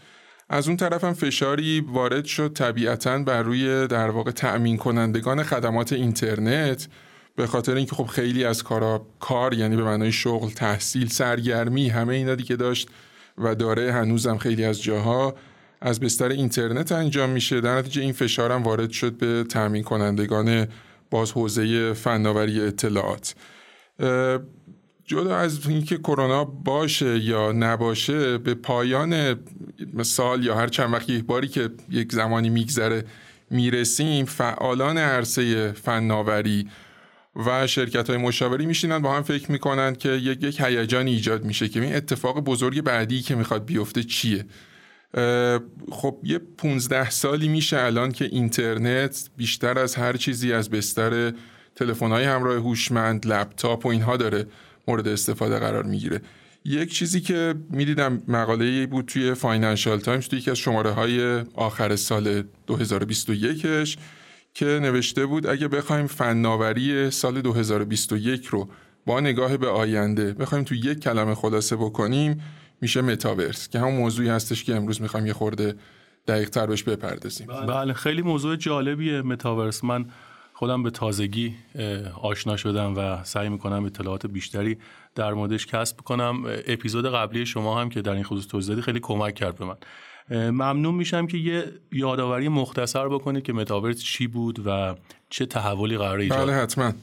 از 0.49 0.67
اون 0.67 0.77
طرف 0.77 1.03
هم 1.03 1.13
فشاری 1.13 1.79
وارد 1.79 2.25
شد 2.25 2.53
طبیعتا 2.53 3.17
بر 3.17 3.43
روی 3.43 3.87
در 3.87 4.09
واقع 4.09 4.31
تأمین 4.31 4.77
کنندگان 4.77 5.43
خدمات 5.43 5.93
اینترنت 5.93 6.87
به 7.35 7.47
خاطر 7.47 7.75
اینکه 7.75 7.95
خب 7.95 8.05
خیلی 8.05 8.45
از 8.45 8.63
کارا 8.63 9.07
کار 9.19 9.53
یعنی 9.53 9.75
به 9.75 9.83
معنای 9.83 10.11
شغل 10.11 10.49
تحصیل 10.49 11.07
سرگرمی 11.07 11.89
همه 11.89 12.13
اینا 12.13 12.35
دیگه 12.35 12.55
داشت 12.55 12.89
و 13.37 13.55
داره 13.55 13.91
هنوزم 13.91 14.37
خیلی 14.37 14.65
از 14.65 14.83
جاها 14.83 15.35
از 15.86 15.99
بستر 15.99 16.29
اینترنت 16.29 16.91
انجام 16.91 17.29
میشه. 17.29 17.61
در 17.61 17.77
نتیجه 17.77 18.01
این 18.01 18.13
فشارم 18.13 18.63
وارد 18.63 18.91
شد 18.91 19.17
به 19.17 19.43
تأمین 19.49 19.83
کنندگان 19.83 20.67
باز 21.09 21.31
حوزه 21.31 21.93
فناوری 21.93 22.61
اطلاعات. 22.61 23.36
جدا 25.05 25.36
از 25.36 25.67
اینکه 25.67 25.97
کرونا 25.97 26.45
باشه 26.45 27.19
یا 27.19 27.51
نباشه 27.51 28.38
به 28.38 28.53
پایان 28.53 29.39
سال 30.01 30.43
یا 30.43 30.55
هر 30.55 30.67
چند 30.67 30.93
وقت 30.93 31.09
یک 31.09 31.25
باری 31.25 31.47
که 31.47 31.69
یک 31.89 32.11
زمانی 32.11 32.49
میگذره 32.49 33.05
می‌رسیم 33.49 34.25
فعالان 34.25 34.97
عرصه 34.97 35.71
فناوری 35.71 36.67
و 37.45 37.67
شرکت 37.67 38.09
های 38.09 38.17
مشاوری 38.17 38.65
میشینن 38.65 38.99
با 38.99 39.15
هم 39.15 39.23
فکر 39.23 39.51
می‌کنن 39.51 39.95
که 39.95 40.09
یک 40.09 40.43
یک 40.43 40.61
ایجاد 40.93 41.45
میشه 41.45 41.67
که 41.67 41.81
این 41.81 41.95
اتفاق 41.95 42.39
بزرگ 42.39 42.81
بعدی 42.81 43.21
که 43.21 43.36
می‌خواد 43.36 43.65
بیفته 43.65 44.03
چیه. 44.03 44.45
خب 45.91 46.18
یه 46.24 46.39
15 46.57 47.09
سالی 47.09 47.47
میشه 47.47 47.80
الان 47.80 48.11
که 48.11 48.26
اینترنت 48.26 49.30
بیشتر 49.38 49.80
از 49.80 49.95
هر 49.95 50.18
چیزی 50.18 50.53
از 50.53 50.70
بستر 50.70 51.34
تلفن 51.76 52.11
های 52.11 52.24
همراه 52.24 52.55
هوشمند 52.55 53.28
لپتاپ 53.28 53.86
و 53.86 53.89
اینها 53.89 54.18
داره 54.18 54.45
مورد 54.88 55.07
استفاده 55.07 55.59
قرار 55.59 55.84
می‌گیره. 55.84 56.22
یک 56.66 56.93
چیزی 56.93 57.22
که 57.22 57.55
می‌دیدم 57.70 58.22
مقاله 58.28 58.88
بود 58.88 59.05
توی 59.05 59.34
Financial 59.33 59.99
Times 59.99 60.27
توی 60.28 60.39
یکی 60.39 60.51
از 60.51 60.57
شماره 60.57 60.91
های 60.91 61.43
آخر 61.53 61.95
سال 61.95 62.43
2021ش 62.68 63.97
که 64.53 64.66
نوشته 64.66 65.26
بود 65.26 65.47
اگه 65.47 65.68
بخوایم 65.68 66.07
فناوری 66.07 67.11
سال 67.11 67.41
2021 67.41 68.45
رو 68.45 68.70
با 69.05 69.20
نگاه 69.20 69.57
به 69.57 69.68
آینده 69.68 70.34
بخوایم 70.34 70.63
توی 70.63 70.78
یک 70.78 70.99
کلمه 70.99 71.36
خلاصه 71.36 71.76
بکنیم 71.76 72.41
میشه 72.86 73.01
متاورس 73.01 73.69
که 73.69 73.79
همون 73.79 73.95
موضوعی 73.95 74.29
هستش 74.29 74.63
که 74.63 74.75
امروز 74.75 75.01
می‌خوایم 75.01 75.25
یه 75.25 75.33
خورده 75.33 75.75
دقیق 76.27 76.49
تر 76.49 76.65
بهش 76.65 76.83
بپردازیم. 76.83 77.47
بله. 77.47 77.93
خیلی 77.93 78.21
موضوع 78.21 78.55
جالبیه 78.55 79.21
متاورس. 79.21 79.83
من 79.83 80.05
خودم 80.53 80.83
به 80.83 80.89
تازگی 80.89 81.55
آشنا 82.21 82.57
شدم 82.57 82.97
و 82.97 83.23
سعی 83.23 83.49
می‌کنم 83.49 83.86
اطلاعات 83.86 84.25
بیشتری 84.25 84.77
در 85.15 85.33
موردش 85.33 85.65
کسب 85.65 85.97
کنم. 85.97 86.43
اپیزود 86.67 87.05
قبلی 87.05 87.45
شما 87.45 87.81
هم 87.81 87.89
که 87.89 88.01
در 88.01 88.11
این 88.11 88.23
خصوص 88.23 88.47
توضیح 88.47 88.81
خیلی 88.81 88.99
کمک 88.99 89.36
کرد 89.36 89.57
به 89.57 89.65
من. 89.65 89.75
ممنون 90.49 90.95
میشم 90.95 91.27
که 91.27 91.38
یه 91.38 91.63
یادآوری 91.91 92.47
مختصر 92.47 93.07
بکنید 93.09 93.43
که 93.43 93.53
متاورس 93.53 94.03
چی 94.03 94.27
بود 94.27 94.67
و 94.67 94.95
چه 95.29 95.45
تحولی 95.45 95.97
قرار 95.97 96.19
ایجاد 96.19 96.47
بله 96.47 96.53
حتما. 96.53 96.93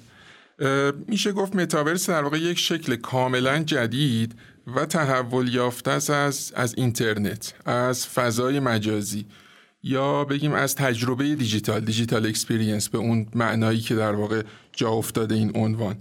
میشه 1.08 1.32
گفت 1.32 1.56
متاورس 1.56 2.10
در 2.10 2.22
واقع 2.22 2.38
یک 2.38 2.58
شکل 2.58 2.96
کاملا 2.96 3.58
جدید 3.62 4.34
و 4.66 4.86
تحول 4.86 5.54
یافته 5.54 6.12
از 6.12 6.52
از 6.56 6.74
اینترنت 6.76 7.54
از 7.64 8.06
فضای 8.06 8.60
مجازی. 8.60 9.26
یا 9.82 10.24
بگیم 10.24 10.52
از 10.52 10.74
تجربه 10.74 11.34
دیجیتال 11.34 11.80
digital 11.80 12.26
experience 12.26 12.88
به 12.88 12.98
اون 12.98 13.26
معنایی 13.34 13.80
که 13.80 13.94
در 13.94 14.12
واقع 14.12 14.42
جا 14.72 14.90
افتاده 14.90 15.34
این 15.34 15.52
عنوان. 15.54 15.96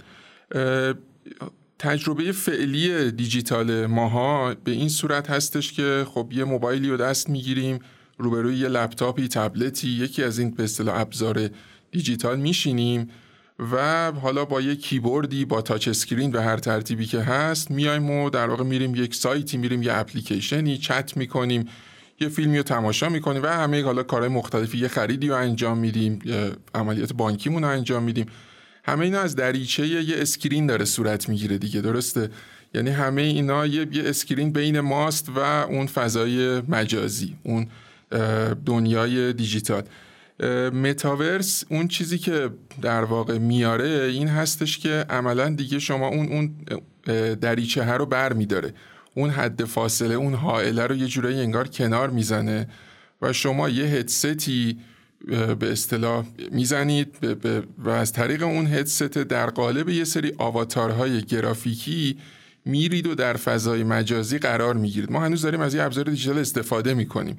تجربه 1.80 2.32
فعلی 2.32 3.12
دیجیتال 3.12 3.86
ماها 3.86 4.56
به 4.64 4.72
این 4.72 4.90
صورت 4.90 5.30
هستش 5.30 5.74
که 5.74 6.06
خب 6.10 6.30
یه 6.32 6.44
موبایلی 6.44 6.90
رو 6.90 6.98
دست 6.98 7.30
می‌گیریم 7.30 7.80
روبروی 8.18 8.58
یه 8.58 8.68
لپتاپی 8.68 9.28
تبلتی 9.28 9.90
یکی 9.90 10.24
از 10.24 10.40
این 10.40 10.52
به 10.52 10.64
اصطلاح 10.64 11.00
ابزار 11.00 11.50
دیجیتال 11.92 12.40
میشینیم. 12.40 13.10
و 13.72 14.12
حالا 14.12 14.46
با 14.46 14.62
یه 14.62 14.76
کیبوردی 14.76 15.46
با 15.46 15.62
touch 15.62 15.88
screen 15.88 16.32
به 16.32 16.42
هر 16.42 16.58
ترتیبی 16.58 17.06
که 17.06 17.20
هست 17.20 17.72
میایم 17.72 18.10
و 18.10 18.30
در 18.30 18.48
واقع 18.48 18.64
میریم 18.64 18.96
یک 18.96 19.16
سایتی 19.16 19.58
میریم 19.58 19.84
یه 19.84 19.94
اپلیکیشنی 19.94 20.78
چت 20.78 21.18
می‌کنیم 21.18 21.70
یه 22.20 22.30
فیلمی 22.30 22.58
رو 22.58 22.64
تماشا 22.64 23.10
می‌کنیم 23.10 23.44
و 23.44 23.48
همه 23.48 23.84
حالا 23.84 24.04
کارهای 24.04 24.30
مختلفی 24.30 24.78
یه 24.78 24.88
خریدی 24.88 25.28
رو 25.28 25.36
انجام 25.36 25.78
میدیم 25.78 26.20
عملیات 26.76 27.14
بانکیمون 27.14 27.64
رو 27.64 27.70
انجام 27.70 28.04
میدیم. 28.04 28.26
همه 28.84 29.06
اینا 29.06 29.20
از 29.20 29.36
دریچه 29.36 29.88
یه 29.88 30.22
screen 30.22 30.68
داره 30.68 30.86
صورت 30.86 31.30
می‌گیره 31.30 31.58
دیگه 31.58 31.82
درسته؟ 31.82 32.30
یعنی 32.74 32.90
همه 32.90 33.22
اینا 33.22 33.66
یه, 33.66 33.88
یه 33.92 34.04
screen 34.06 34.52
بین 34.54 34.80
ماست 34.80 35.30
و 35.30 35.40
اون 35.40 35.88
فضای 35.88 36.62
مجازی 36.62 37.36
اون 37.44 37.68
دنیای 38.66 39.34
دیجیتال. 39.34 39.84
متاورس 40.74 41.64
اون 41.70 41.88
چیزی 41.88 42.18
که 42.18 42.50
در 42.82 43.04
واقع 43.04 43.38
میاره 43.38 44.10
این 44.14 44.28
هستش 44.28 44.78
که 44.78 45.06
عملا 45.10 45.50
دیگه 45.50 45.80
شما 45.80 46.08
اون 46.08 46.28
اون 46.28 46.56
دریچه 47.36 47.84
ها 47.84 47.96
رو 47.96 48.06
بر 48.06 48.34
میداره. 48.34 48.74
اون 49.14 49.30
حد 49.30 49.66
فاصله 49.66 50.16
اون 50.16 50.34
حائله 50.34 50.88
رو 50.88 50.96
یه 50.96 51.08
جورایی 51.08 51.40
انگار 51.40 51.68
کنار 51.68 52.10
می‌زنه 52.10 52.68
و 53.22 53.34
شما 53.34 53.70
یه 53.70 53.86
هدستی 53.86 54.78
به 55.60 55.72
اصطلاح 55.72 56.26
می‌زنید 56.52 57.16
و 57.78 57.90
از 57.90 58.14
طریق 58.14 58.44
اون 58.44 58.68
هدست 58.68 59.04
در 59.04 59.50
قالب 59.50 59.90
یه 59.90 60.04
سری 60.04 60.34
آواتارهای 60.38 61.22
گرافیکی 61.22 62.18
میرید 62.66 63.08
و 63.08 63.16
در 63.16 63.34
فضای 63.34 63.84
مجازی 63.84 64.38
قرار 64.38 64.76
می‌گیرید. 64.76 65.12
ما 65.12 65.20
هنوز 65.20 65.42
داریم 65.42 65.62
از 65.62 65.76
یه 65.76 65.84
ابزار 65.84 66.06
دیجیتال 66.06 66.38
استفاده 66.38 66.94
می‌کنیم. 66.94 67.38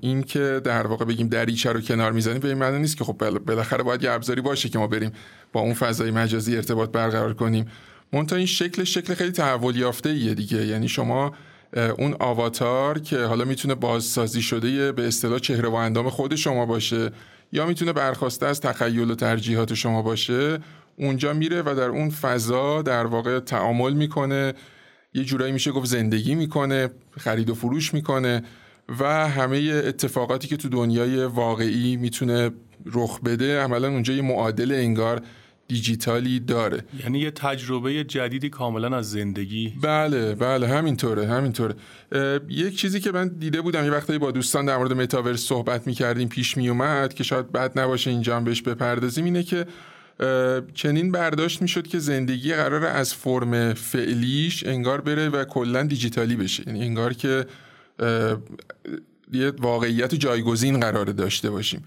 این 0.00 0.22
که 0.22 0.60
در 0.64 0.86
واقع 0.86 1.04
بگیم 1.04 1.28
دریچه 1.28 1.72
رو 1.72 1.80
کنار 1.80 2.12
می‌زنیم 2.12 2.38
به 2.38 2.48
این 2.48 2.58
معنی 2.58 2.78
نیست 2.78 2.96
که 2.96 3.04
خب 3.04 3.38
بالاخره 3.38 3.82
باید 3.82 4.02
یه 4.02 4.10
ابزاری 4.10 4.40
باشه 4.40 4.68
که 4.68 4.78
ما 4.78 4.86
بریم 4.86 5.12
با 5.52 5.60
اون 5.60 5.74
فضای 5.74 6.10
مجازی 6.10 6.56
ارتباط 6.56 6.90
برقرار 6.90 7.34
کنیم. 7.34 7.66
منتها 8.12 8.36
این 8.36 8.46
شکل 8.46 8.84
شکل 8.84 9.14
خیلی 9.14 9.32
تحول 9.32 9.76
یافته 9.76 10.08
ایه 10.08 10.34
دیگه. 10.34 10.66
یعنی 10.66 10.88
شما 10.88 11.34
اون 11.98 12.16
آواتار 12.20 12.98
که 12.98 13.18
حالا 13.18 13.44
می‌تونه 13.44 13.74
بازسازی 13.74 14.42
شده 14.42 14.92
به 14.92 15.06
اصطلاح 15.06 15.38
چهره 15.38 15.68
و 15.68 15.74
اندام 15.74 16.10
خود 16.10 16.34
شما 16.34 16.66
باشه 16.66 17.10
یا 17.52 17.66
می‌تونه 17.66 17.92
برخواسته 17.92 18.46
از 18.46 18.60
تخیل 18.60 19.10
و 19.10 19.14
ترجیحات 19.14 19.74
شما 19.74 20.02
باشه 20.02 20.58
اونجا 20.96 21.32
میره 21.32 21.62
و 21.62 21.74
در 21.74 21.88
اون 21.88 22.10
فضا 22.10 22.82
در 22.82 23.06
واقع 23.06 23.40
تعامل 23.40 23.92
می‌کنه. 23.92 24.54
یه 25.14 25.24
جورایی 25.24 25.52
میشه 25.52 25.72
گفت 25.72 25.86
زندگی 25.86 26.34
می‌کنه 26.34 26.90
خرید 27.18 27.50
و 27.50 27.54
فروش 27.54 27.94
می‌کنه. 27.94 28.42
و 28.88 29.28
همه 29.28 29.82
اتفاقاتی 29.86 30.48
که 30.48 30.56
تو 30.56 30.68
دنیای 30.68 31.24
واقعی 31.24 31.96
می‌تونه 31.96 32.50
رخ 32.86 33.20
بده 33.20 33.60
عملا 33.60 33.88
اونجا 33.88 34.14
یه 34.14 34.22
معادل 34.22 34.72
انگار 34.72 35.22
دیجیتالی 35.68 36.40
داره. 36.40 36.84
یعنی 37.02 37.18
یه 37.18 37.30
تجربه 37.30 38.04
جدیدی 38.04 38.48
کاملا 38.48 38.96
از 38.96 39.10
زندگی. 39.10 39.74
بله 39.82 40.34
بله 40.34 40.68
همینطوره 40.68 41.26
همینطوره. 41.26 41.74
یک 42.48 42.76
چیزی 42.76 43.00
که 43.00 43.12
من 43.12 43.28
دیده 43.28 43.60
بودم 43.60 43.84
یه 43.84 43.90
وقتایی 43.90 44.18
با 44.18 44.30
دوستان 44.30 44.64
در 44.64 44.76
مورد 44.76 44.92
متاورس 44.92 45.40
صحبت 45.40 45.86
می‌کردیم 45.86 46.28
پیش 46.28 46.56
میومد 46.56 47.14
که 47.14 47.24
شاید 47.24 47.52
بد 47.52 47.78
نباشه 47.78 48.10
اینجا 48.10 48.36
هم 48.36 48.44
بهش 48.44 48.62
بپردازیم 48.62 49.24
اینه 49.24 49.42
که 49.42 49.66
چنین 50.74 51.12
برداشت 51.12 51.62
می‌شد 51.62 51.86
که 51.86 51.98
زندگی 51.98 52.54
قرار 52.54 52.84
از 52.84 53.14
فرم 53.14 53.74
فعلیش 53.74 54.66
انگار 54.66 55.00
بره 55.00 55.28
و 55.28 55.44
کلا 55.44 55.82
دیجیتالی 55.82 56.36
بشه. 56.36 56.62
یعنی 56.66 56.82
انگار 56.82 57.12
که 57.12 57.46
یه 59.32 59.50
واقعیت 59.58 60.14
جایگزین 60.14 60.80
قرار 60.80 61.04
داشته 61.04 61.50
باشیم. 61.50 61.84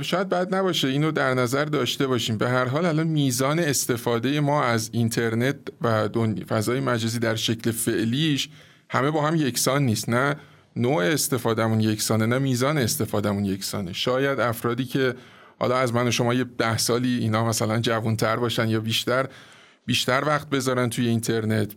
شاید 0.00 0.28
بد 0.28 0.54
نباشه 0.54 0.88
اینو 0.88 1.10
در 1.12 1.34
نظر 1.34 1.64
داشته 1.64 2.06
باشیم. 2.06 2.38
به 2.38 2.48
هر 2.48 2.64
حال 2.64 2.86
الان 2.86 3.06
میزان 3.06 3.58
استفاده 3.58 4.40
ما 4.40 4.64
از 4.64 4.90
اینترنت 4.92 5.56
و 5.80 6.08
فضای 6.48 6.80
مجازی 6.80 7.18
در 7.18 7.34
شکل 7.34 7.70
فعلیش 7.70 8.48
همه 8.90 9.10
با 9.10 9.22
هم 9.26 9.36
یکسان 9.36 9.82
نیست. 9.82 10.08
نه 10.08 10.36
نوع 10.76 11.04
استفادهمون 11.04 11.80
یکسانه 11.80 12.26
نه 12.26 12.38
میزان 12.38 12.78
استفادهمون 12.78 13.44
یکسانه. 13.44 13.92
شاید 13.92 14.40
افرادی 14.40 14.84
که 14.84 15.14
حالا 15.58 15.76
از 15.76 15.94
من 15.94 16.08
و 16.08 16.10
شما 16.10 16.34
یه 16.34 16.44
ده 16.58 16.78
سالی 16.78 17.18
اینا 17.18 17.44
مثلا 17.44 17.80
جوانتر 17.80 18.36
باشن 18.36 18.68
یا 18.68 18.80
بیشتر 18.80 19.28
بیشتر 19.86 20.24
وقت 20.26 20.50
بذارن 20.50 20.90
توی 20.90 21.08
اینترنت. 21.08 21.70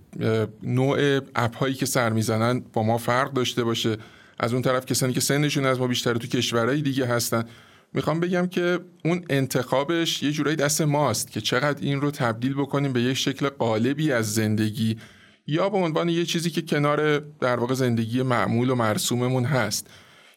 نوع 0.64 1.20
اپ 1.36 1.58
هایی 1.58 1.74
که 1.74 1.86
سر 1.86 2.10
می‌زنن 2.10 2.60
با 2.74 2.84
ما 2.84 2.98
فرق 2.98 3.34
داشته 3.34 3.64
باشه. 3.64 3.98
از 4.40 4.54
اون 4.54 4.62
طرف 4.62 4.86
کسانی 4.86 5.14
که 5.14 5.20
سنشون 5.20 5.66
از 5.66 5.80
ما 5.80 5.88
بیشتر 5.88 6.14
تو 6.14 6.28
کشورهای 6.28 6.82
دیگه 6.82 7.06
هستن. 7.06 7.44
می‌خوام 7.94 8.20
بگم 8.20 8.48
که 8.48 8.80
اون 9.06 9.26
انتخابش 9.30 10.24
یه 10.24 10.32
جورایی 10.32 10.56
دست 10.56 10.82
ماست 10.82 11.32
که 11.32 11.42
چقدر 11.42 11.82
این 11.82 12.02
رو 12.02 12.12
تبدیل 12.12 12.54
بکنیم 12.54 12.94
به 12.94 13.02
یک 13.02 13.18
شکل 13.18 13.50
قالبی 13.50 14.12
از 14.12 14.34
زندگی 14.34 14.98
یا 15.48 15.70
به 15.70 15.78
عنوان 15.78 16.10
یه 16.10 16.26
چیزی 16.26 16.50
که 16.50 16.62
کنار 16.62 17.20
در 17.20 17.56
واقع 17.56 17.74
زندگی 17.74 18.22
معمول 18.22 18.70
و 18.70 18.76
مرسوممون 18.76 19.46
هست. 19.46 19.88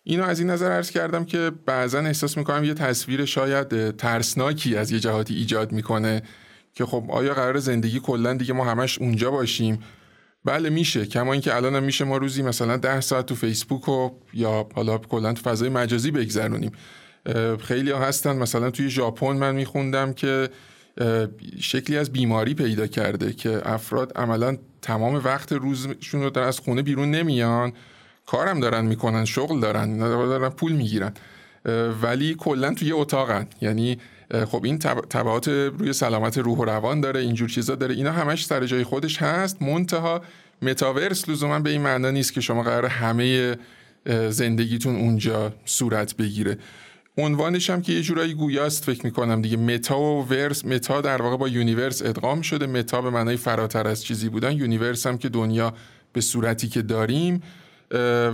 اینو 0.04 0.24
از 0.24 0.40
این 0.40 0.50
نظر 0.50 0.70
عرض 0.70 0.90
کردم 0.90 1.24
که 1.24 1.52
بعضا 1.66 1.98
احساس 1.98 2.36
می‌کنم 2.36 2.64
یه 2.64 2.74
تصویر 2.74 3.24
شاید 3.24 3.96
ترسناکی 3.96 4.76
از 4.76 4.90
یه 4.90 5.00
جهاتی 5.00 5.34
ایجاد 5.34 5.72
می‌کنه. 5.72 6.22
که 6.76 6.86
خب 6.86 7.04
آیا 7.08 7.34
قرار 7.34 7.58
زندگی 7.58 8.00
کلا 8.00 8.34
دیگه 8.34 8.52
ما 8.54 8.64
همش 8.64 8.98
اونجا 8.98 9.30
باشیم؟ 9.30 9.78
بله 10.44 10.70
میشه. 10.70 11.06
کما 11.06 11.32
اینکه 11.32 11.56
الان 11.56 11.74
هم 11.76 11.82
میشه 11.82 12.04
ما 12.04 12.16
روزی 12.16 12.42
مثلا 12.42 12.76
ده 12.76 13.00
ساعت 13.00 13.26
تو 13.26 13.34
فیسبوک 13.34 13.88
و 13.88 14.10
یا 14.34 14.68
حالا 14.74 14.98
کلا 14.98 15.32
تو 15.32 15.50
فضای 15.50 15.68
مجازی 15.68 16.10
بگذرونیم. 16.10 16.72
خیلی 17.60 17.90
ها 17.90 17.98
هستن. 17.98 18.36
مثلا 18.36 18.70
توی 18.70 18.90
ژاپن 18.90 19.32
من 19.32 19.54
میخوندم 19.54 20.12
که 20.12 20.48
شکلی 21.60 21.96
از 21.96 22.12
بیماری 22.12 22.54
پیدا 22.54 22.86
کرده 22.86 23.32
که 23.32 23.60
افراد 23.64 24.12
عملا 24.16 24.56
تمام 24.82 25.14
وقت 25.14 25.52
روزشون 25.52 26.22
رو 26.22 26.38
از 26.38 26.58
خونه 26.60 26.82
بیرون 26.82 27.10
نمیان. 27.10 27.72
کارم 28.26 28.60
دارن 28.60 28.84
می‌کنن 28.84 29.24
شغل 29.24 29.60
دارن 29.60 29.98
دارن 29.98 30.48
پول 30.48 30.72
می‌گیرن. 30.72 31.14
ولی 32.02 32.34
کلا 32.38 32.74
توی 32.74 32.92
اتاقن. 32.92 33.46
یعنی 33.60 33.98
خب 34.30 34.64
این 34.64 34.78
تبعات 34.78 35.48
روی 35.48 35.92
سلامت 35.92 36.38
روح 36.38 36.58
و 36.58 36.64
روان 36.64 37.00
داره 37.00 37.20
اینجور 37.20 37.48
چیزا 37.48 37.74
داره. 37.74 37.94
اینا 37.94 38.12
همش 38.12 38.46
سر 38.46 38.66
جای 38.66 38.84
خودش 38.84 39.22
هست. 39.22 39.62
منتها 39.62 40.22
متاورس 40.62 41.28
لزوما 41.28 41.60
به 41.60 41.70
این 41.70 41.80
معنا 41.80 42.10
نیست 42.10 42.32
که 42.32 42.40
شما 42.40 42.62
قرار 42.62 42.86
همه 42.86 43.56
زندگیتون 44.28 44.96
اونجا 44.96 45.52
صورت 45.64 46.16
بگیره. 46.16 46.58
عنوانش 47.18 47.70
هم 47.70 47.82
که 47.82 47.92
یه 47.92 48.02
جورایی 48.02 48.34
گویاست 48.34 48.84
فکر 48.84 49.06
می‌کنم 49.06 49.42
دیگه. 49.42 49.56
meta 49.56 50.00
و 50.00 50.26
verse 50.28 50.64
meta 50.64 51.00
در 51.00 51.22
واقع 51.22 51.36
با 51.36 51.48
universe 51.48 52.02
ادغام 52.02 52.42
شده. 52.42 52.66
meta 52.66 53.02
به 53.02 53.10
معنای 53.10 53.36
فراتر 53.36 53.88
از 53.88 54.04
چیزی 54.04 54.28
بودن. 54.28 54.52
universe 54.52 55.06
هم 55.06 55.18
که 55.18 55.28
دنیا 55.28 55.74
به 56.12 56.20
صورتی 56.20 56.68
که 56.68 56.82
داریم 56.82 57.42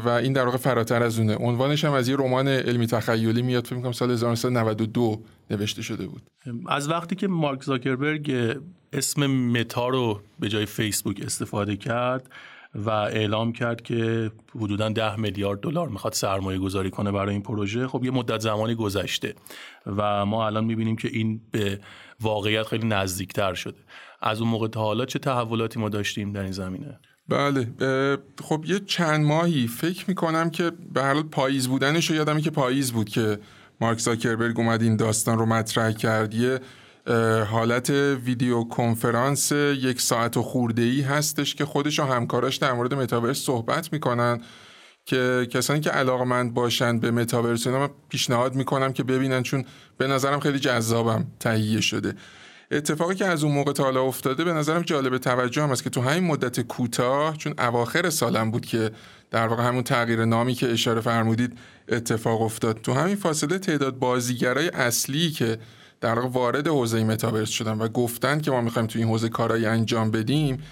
و 0.04 0.08
این 0.22 0.32
در 0.32 0.44
واقع 0.44 0.56
فراتر 0.56 1.02
از 1.02 1.18
اونه. 1.18 1.36
عنوانش 1.36 1.84
هم 1.84 1.92
از 1.92 2.08
یه 2.08 2.16
رمان 2.16 2.48
علمی 2.48 2.86
تخیلی 2.86 3.42
میاد. 3.42 3.66
فکر 3.66 3.74
می‌کنم 3.76 3.92
سال 3.92 4.10
1992 4.10 5.22
نوشته 5.52 5.82
شده 5.82 6.06
بود. 6.06 6.22
از 6.68 6.90
وقتی 6.90 7.16
که 7.16 7.28
مارک 7.28 7.62
زاکربرگ 7.62 8.56
اسم 8.92 9.26
متا 9.26 9.88
رو 9.88 10.20
به 10.40 10.48
جای 10.48 10.66
فیسبوک 10.66 11.20
استفاده 11.24 11.76
کرد 11.76 12.30
و 12.74 12.90
اعلام 12.90 13.52
کرد 13.52 13.82
که 13.82 14.30
حدودا 14.56 14.88
10 14.88 15.16
میلیارد 15.16 15.60
دلار 15.60 15.88
می‌خواد 15.88 16.12
سرمایه 16.12 16.58
گذاری 16.58 16.90
کنه 16.90 17.12
برای 17.12 17.32
این 17.32 17.42
پروژه 17.42 17.88
خب 17.88 18.04
یه 18.04 18.10
مدت 18.10 18.40
زمانی 18.40 18.74
گذشته 18.74 19.34
و 19.86 20.26
ما 20.26 20.46
الان 20.46 20.64
می‌بینیم 20.64 20.96
که 20.96 21.08
این 21.08 21.40
به 21.50 21.80
واقعیت 22.20 22.66
خیلی 22.66 22.86
نزدیکتر 22.86 23.54
شده. 23.54 23.78
از 24.22 24.40
اون 24.40 24.50
موقع 24.50 24.68
تا 24.68 24.80
حالا 24.80 25.04
چه 25.04 25.18
تحولاتی 25.18 25.80
ما 25.80 25.88
داشتیم 25.88 26.32
در 26.32 26.42
این 26.42 26.52
زمینه؟ 26.52 27.00
بله 27.28 27.68
خب 28.42 28.64
یه 28.66 28.80
چند 28.80 29.26
ماهی 29.26 29.66
فکر 29.66 30.04
می‌کنم 30.08 30.50
که 30.50 30.72
به 30.94 31.02
هر 31.02 31.22
پاییز 31.22 31.68
بودنش 31.68 32.10
رو 32.10 32.16
یادمه 32.16 32.40
که 32.40 32.50
پاییز 32.50 32.92
بود 32.92 33.08
که 33.08 33.38
مارک 33.82 33.98
زاکربرگ 33.98 34.60
اومد 34.60 34.82
این 34.82 34.96
داستان 34.96 35.38
رو 35.38 35.46
مطرح 35.46 35.92
کرد. 35.92 36.34
یه 36.34 36.60
حالت 37.50 37.90
ویدیو 38.24 38.64
کنفرانس 38.64 39.52
یک 39.52 40.00
ساعت 40.00 40.36
و 40.36 40.42
خورده 40.42 40.82
ای 40.82 41.00
هستش 41.00 41.54
که 41.54 41.64
خودش 41.64 42.00
و 42.00 42.04
همکاراش 42.04 42.56
در 42.56 42.72
مورد 42.72 42.94
متاورس 42.94 43.38
صحبت 43.38 43.92
می‌کنن 43.92 44.40
که 45.06 45.48
کسانی 45.50 45.80
که 45.80 45.90
علاقمند 45.90 46.54
باشند 46.54 47.00
به 47.00 47.10
متاورس 47.10 47.66
اینا 47.66 47.90
پیشنهاد 48.08 48.54
می‌کنم 48.54 48.92
که 48.92 49.02
ببینن 49.02 49.42
چون 49.42 49.64
به 49.98 50.06
نظرم 50.06 50.40
خیلی 50.40 50.58
جذابم 50.58 51.26
تهیه 51.40 51.80
شده. 51.80 52.14
اتفاقی 52.70 53.14
که 53.14 53.26
از 53.26 53.44
اون 53.44 53.54
موقع 53.54 53.72
تا 53.72 53.84
حالا 53.84 54.02
افتاده 54.02 54.44
به 54.44 54.52
نظرم 54.52 54.82
جالب 54.82 55.18
توجه 55.18 55.62
هم 55.62 55.70
است 55.70 55.84
که 55.84 55.90
تو 55.90 56.00
همین 56.00 56.24
مدت 56.24 56.60
کوتاه 56.60 57.36
چون 57.36 57.54
اواخر 57.58 58.10
سالم 58.10 58.50
بود 58.50 58.66
که 58.66 58.90
در 59.30 59.46
واقع 59.46 59.62
همون 59.62 59.82
تغییر 59.82 60.24
نامی 60.24 60.54
که 60.54 60.72
اشاره 60.72 61.00
فرمودید 61.00 61.58
اتفاق 61.88 62.42
افتاد. 62.42 62.80
تو 62.82 62.92
همین 62.92 63.16
فاصله 63.16 63.58
تعداد 63.58 63.98
بازیگرای 63.98 64.68
اصلی 64.68 65.30
که 65.30 65.58
در 66.00 66.14
واقع 66.14 66.28
وارد 66.28 66.68
حوزه 66.68 67.04
متاورس 67.04 67.48
شدن 67.48 67.72
و 67.72 67.88
گفتن 67.88 68.40
که 68.40 68.50
ما 68.50 68.60
می‌خوایم 68.60 68.88
تو 68.88 68.98
این 68.98 69.08
حوزه 69.08 69.28
کارایی 69.28 69.66
انجام 69.66 70.10
بدیم 70.10 70.62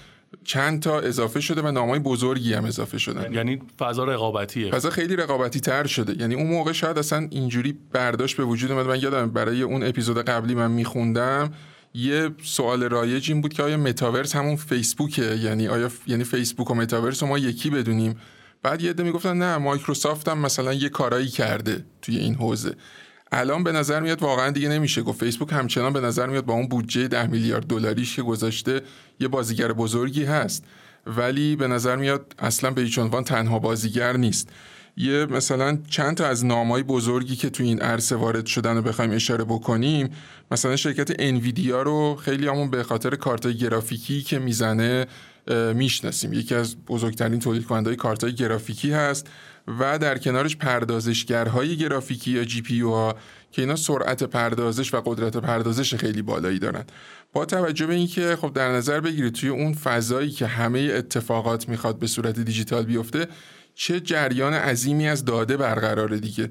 چند 0.44 0.82
تا 0.82 1.00
اضافه 1.00 1.40
شده 1.40 1.62
و 1.62 1.70
نامای 1.70 1.98
بزرگی 1.98 2.54
هم 2.54 2.64
اضافه 2.64 2.98
شدن. 2.98 3.32
یعنی 3.32 3.62
فضا 3.78 4.04
رقابتیه. 4.04 4.70
فضا 4.70 4.90
خیلی 4.90 5.16
رقابتی 5.16 5.60
تر 5.60 5.86
شده. 5.86 6.20
یعنی 6.20 6.34
اون 6.34 6.46
موقع 6.46 6.72
شاید 6.72 6.98
اصلا 6.98 7.28
اینجوری 7.30 7.78
برداشت 7.92 8.36
به 8.36 8.44
وجود 8.44 8.72
اومد. 8.72 8.86
من 8.86 9.00
یادم 9.00 9.30
برای 9.30 9.62
اون 9.62 9.82
اپیزود 9.82 10.18
قبلی 10.18 10.54
من 10.54 10.70
میخوندم 10.70 11.52
یه 11.94 12.30
سوال 12.42 12.82
رایج 12.82 13.30
این 13.30 13.40
بود 13.40 13.52
که 13.52 13.62
آیا 13.62 13.76
متاورس 13.76 14.36
همون 14.36 14.56
فیسبوکه؟ 14.56 15.36
یعنی 15.36 15.68
آیا 15.68 15.90
یعنی 16.06 16.24
فیسبوک 16.24 16.70
و 16.70 16.74
متاورس 16.74 17.22
رو 17.22 17.28
ما 17.28 17.38
یکی 17.38 17.70
بدونیم؟ 17.70 18.16
بعد 18.62 18.82
یه 18.82 18.90
عده 18.90 19.02
می‌گفتن 19.02 19.36
نه 19.36 19.56
مایکروسافت 19.56 20.28
هم 20.28 20.38
مثلا 20.38 20.72
یه 20.72 20.88
کارایی 20.88 21.28
کرده 21.28 21.84
توی 22.02 22.16
این 22.16 22.34
حوزه. 22.34 22.74
الان 23.32 23.64
به 23.64 23.72
نظر 23.72 24.00
میاد 24.00 24.22
واقعا 24.22 24.50
دیگه 24.50 24.68
نمیشه. 24.68 25.02
گفت 25.02 25.24
فیسبوک 25.24 25.52
همچنان 25.52 25.92
به 25.92 26.00
نظر 26.00 26.26
میاد 26.26 26.44
با 26.44 26.54
اون 26.54 26.68
بودجه 26.68 27.08
ده 27.08 27.26
میلیارد 27.26 27.66
دلاریش 27.66 28.16
که 28.16 28.22
گذاشته 28.22 28.80
یه 29.20 29.28
بازیگر 29.28 29.72
بزرگی 29.72 30.24
هست. 30.24 30.64
ولی 31.06 31.56
به 31.56 31.68
نظر 31.68 31.96
میاد 31.96 32.34
اصلا 32.38 32.70
به 32.70 32.82
هیچ 32.82 32.98
عنوان 32.98 33.24
تنها 33.24 33.58
بازیگر 33.58 34.16
نیست. 34.16 34.48
یه 34.96 35.26
مثلا 35.26 35.78
چند 35.88 36.16
تا 36.16 36.26
از 36.26 36.44
نامای 36.44 36.82
بزرگی 36.82 37.36
که 37.36 37.50
تو 37.50 37.62
این 37.62 37.82
عرصه 37.82 38.16
وارد 38.16 38.46
شدن 38.46 38.76
رو 38.76 38.82
بخوایم 38.82 39.10
اشاره 39.10 39.44
بکنیم 39.44 40.10
مثلا 40.50 40.76
شرکت 40.76 41.10
انویدیا 41.18 41.82
رو 41.82 42.14
خیلی 42.14 42.48
همون 42.48 42.70
به 42.70 42.82
خاطر 42.82 43.16
کارت 43.16 43.46
گرافیکی 43.46 44.22
که 44.22 44.38
می‌زنه 44.38 45.06
می‌شناسیم. 45.50 46.32
یکی 46.32 46.54
از 46.54 46.76
بزرگترین 46.84 47.40
تولید 47.40 47.64
کننده 47.64 47.96
کارت 47.96 48.24
گرافیکی 48.24 48.90
هست 48.90 49.26
و 49.80 49.98
در 49.98 50.18
کنارش 50.18 50.56
پردازشگرهای 50.56 51.76
گرافیکی 51.76 52.30
یا 52.30 52.44
جی 52.44 52.62
پی 52.62 52.80
ها 52.80 53.16
که 53.52 53.62
اینا 53.62 53.76
سرعت 53.76 54.22
پردازش 54.22 54.94
و 54.94 55.02
قدرت 55.04 55.36
پردازش 55.36 55.94
خیلی 55.94 56.22
بالایی 56.22 56.58
دارن. 56.58 56.84
با 57.32 57.44
توجه 57.44 57.86
به 57.86 57.94
اینکه 57.94 58.36
خب 58.36 58.52
در 58.52 58.72
نظر 58.72 59.00
بگیرید 59.00 59.32
توی 59.32 59.48
اون 59.48 59.72
فضایی 59.72 60.30
که 60.30 60.46
همه 60.46 60.78
اتفاقات 60.80 61.68
می‌خواد 61.68 61.98
به 61.98 62.06
صورت 62.06 62.40
دیجیتال 62.40 62.84
بیفته 62.84 63.26
چه 63.74 64.00
جریان 64.00 64.54
عظیمی 64.54 65.08
از 65.08 65.24
داده 65.24 65.56
برقراره 65.56 66.18
دیگه. 66.18 66.50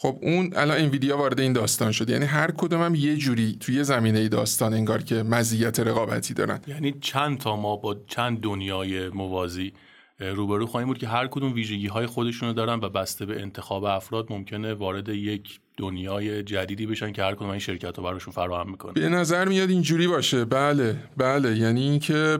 خب 0.00 0.18
اون 0.22 0.52
الان 0.56 0.78
انویدیا 0.78 1.18
وارد 1.18 1.40
این 1.40 1.52
داستان 1.52 1.92
شده 1.92 2.12
یعنی 2.12 2.24
هر 2.24 2.50
کدوم 2.50 2.82
هم 2.82 2.94
یه 2.94 3.16
جوری 3.16 3.56
توی 3.60 3.84
زمینه 3.84 4.28
داستان 4.28 4.74
انگار 4.74 5.02
که 5.02 5.22
مزیت 5.22 5.80
رقابتی 5.80 6.34
دارن. 6.34 6.60
یعنی 6.66 6.94
چند 7.00 7.38
تا 7.38 7.56
ما 7.56 7.76
با 7.76 7.96
چند 8.06 8.40
دنیای 8.40 9.08
موازی 9.08 9.72
روبرو 10.20 10.66
خواهیم 10.66 10.88
بود 10.88 10.98
که 10.98 11.08
هر 11.08 11.26
کدوم 11.26 11.52
ویژگی 11.52 11.86
های 11.86 12.06
خودشونو 12.06 12.52
دارن 12.52 12.74
و 12.74 12.88
بسته 12.88 13.26
به 13.26 13.42
انتخاب 13.42 13.84
افراد 13.84 14.26
ممکنه 14.30 14.74
وارد 14.74 15.08
یک 15.08 15.60
دنیای 15.76 16.42
جدیدی 16.42 16.86
بشن 16.86 17.12
که 17.12 17.22
هر 17.22 17.34
کدوم 17.34 17.50
این 17.50 17.58
شرکت 17.58 17.98
رو 17.98 18.04
براشون 18.04 18.34
فراهم 18.34 18.70
می‌کنه 18.70 18.92
به 18.92 19.08
نظر 19.08 19.48
میاد 19.48 19.70
اینجوری 19.70 20.06
باشه. 20.06 20.44
بله 20.44 20.96
بله. 21.16 21.56
یعنی 21.56 21.80
اینکه 21.80 22.38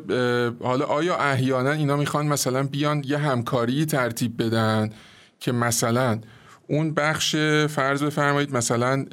حالا 0.62 0.84
آیا 0.84 1.16
احیانا 1.16 1.70
اینا 1.70 1.96
می‌خوان 1.96 2.26
مثلا 2.26 2.62
بیان 2.62 3.04
یه 3.06 3.18
همکاری 3.18 3.84
ترتیب 3.86 4.42
بدن 4.42 4.90
که 5.40 5.52
مثلا 5.52 6.20
اون 6.70 6.94
بخش 6.94 7.36
فرض 7.66 8.02
بفرمایید 8.02 8.56
مثلا 8.56 9.04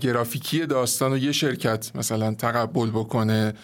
گرافیکی 0.00 0.66
داستان 0.66 1.10
رو 1.10 1.18
یه 1.18 1.32
شرکت 1.32 1.90
مثلا 1.94 2.34
تقبل 2.34 2.90
بکنه. 2.90 3.54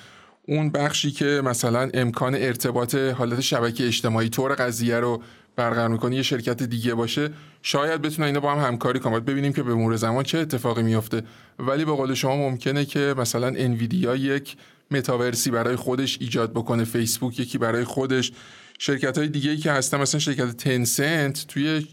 اون 0.48 0.70
بخشی 0.70 1.10
که 1.10 1.42
مثلا 1.44 1.90
امکان 1.94 2.34
ارتباط 2.34 2.94
حالت 2.94 3.40
شبکه 3.40 3.86
اجتماعی 3.86 4.28
طور 4.28 4.54
قضیه 4.54 5.00
رو 5.00 5.22
برقرار 5.56 5.88
می‌کنه 5.88 6.16
یه 6.16 6.22
شرکت 6.22 6.62
دیگه 6.62 6.94
باشه 6.94 7.30
شاید 7.62 8.02
بتونن 8.02 8.26
اینا 8.26 8.40
با 8.40 8.54
هم 8.54 8.66
همکاری 8.66 9.00
کنن. 9.00 9.20
ببینیم 9.20 9.52
که 9.52 9.62
به 9.62 9.74
مرور 9.74 9.96
زمان 9.96 10.24
چه 10.24 10.38
اتفاقی 10.38 10.82
میفته 10.82 11.22
ولی 11.58 11.84
به 11.84 11.92
قول 11.92 12.14
شما 12.14 12.36
ممکنه 12.36 12.84
که 12.84 13.14
مثلا 13.18 13.46
انویدیا 13.46 14.16
یک 14.16 14.56
متاورسی 14.90 15.50
برای 15.50 15.76
خودش 15.76 16.18
ایجاد 16.20 16.52
بکنه 16.52 16.84
فیسبوک 16.84 17.40
یکی 17.40 17.58
برای 17.58 17.84
خودش. 17.84 18.32
شرکت 18.78 19.18
های 19.18 19.28
دیگه 19.28 19.56
که 19.56 19.72
هستن 19.72 20.00
مثلا 20.00 20.20
شرکت 20.20 20.56
تنسنت 20.56 21.46
توی 21.48 21.86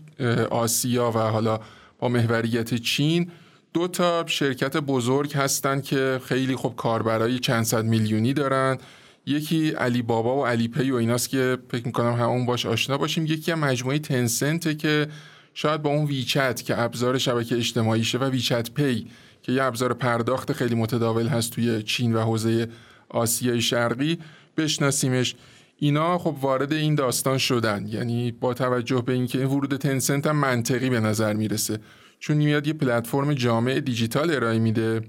آسیا 0.52 1.12
و 1.12 1.18
حالا 1.18 1.60
با 2.00 2.10
محوریت 2.10 2.74
چین 2.74 3.32
دو 3.74 3.88
تا 3.88 4.24
شرکت 4.28 4.78
بزرگ 4.78 5.34
هستن 5.34 5.82
که 5.82 6.22
خیلی 6.26 6.56
خوب 6.56 6.76
کاربرای 6.76 7.40
چند 7.40 7.64
صد 7.64 7.86
میلیونی 7.86 8.34
دارن. 8.34 8.78
یکی 9.26 9.70
علی 9.70 10.02
بابا 10.02 10.38
و 10.38 10.46
علی 10.46 10.68
پی 10.68 10.92
و 10.92 10.96
ایناست 10.96 11.30
که 11.30 11.58
فکر 11.72 11.86
می‌کنم 11.86 12.14
همون 12.14 12.46
باش 12.46 12.66
آشنا 12.66 12.98
باشیم. 12.98 13.26
یکی 13.26 13.52
هم 13.52 13.60
مجموعه 13.60 14.00
تنسنته 14.00 14.76
که 14.76 15.08
شاید 15.54 15.82
با 15.82 15.90
اون 15.90 16.06
ویچت 16.06 16.62
که 16.62 16.80
ابزار 16.80 17.18
شبکه 17.18 17.56
اجتماعیشه 17.56 18.18
و 18.18 18.24
ویچت 18.24 18.72
پی 18.72 19.08
که 19.44 19.52
یه 19.52 19.64
ابزار 19.64 19.94
پرداخت 19.94 20.54
خیلی 20.54 20.76
متداول 20.76 21.28
هست 21.28 21.52
توی 21.52 21.84
چین 21.84 22.16
و 22.16 22.22
حوزه 22.22 22.68
آسیای 23.10 23.62
شرقی 23.62 24.20
بشناسیمش. 24.58 25.36
اینا 25.84 26.18
خب 26.18 26.36
وارد 26.42 26.74
این 26.74 26.96
داستان 26.96 27.38
شدن. 27.38 27.86
یعنی 27.88 28.32
با 28.32 28.54
توجه 28.54 29.02
به 29.02 29.14
اینکه 29.14 29.38
این 29.40 29.48
ورود 29.48 29.78
تنسنت 29.78 30.28
هم 30.28 30.36
منطقی 30.36 30.90
به 30.90 31.00
نظر 31.00 31.34
می‌رسه. 31.34 31.80
چون 32.20 32.38
میاد 32.38 32.68
یه 32.68 32.74
پلتفرم 32.74 33.34
جامع 33.34 33.80
دیجیتال 33.80 34.32
ارائه 34.32 34.60
میده 34.60 35.02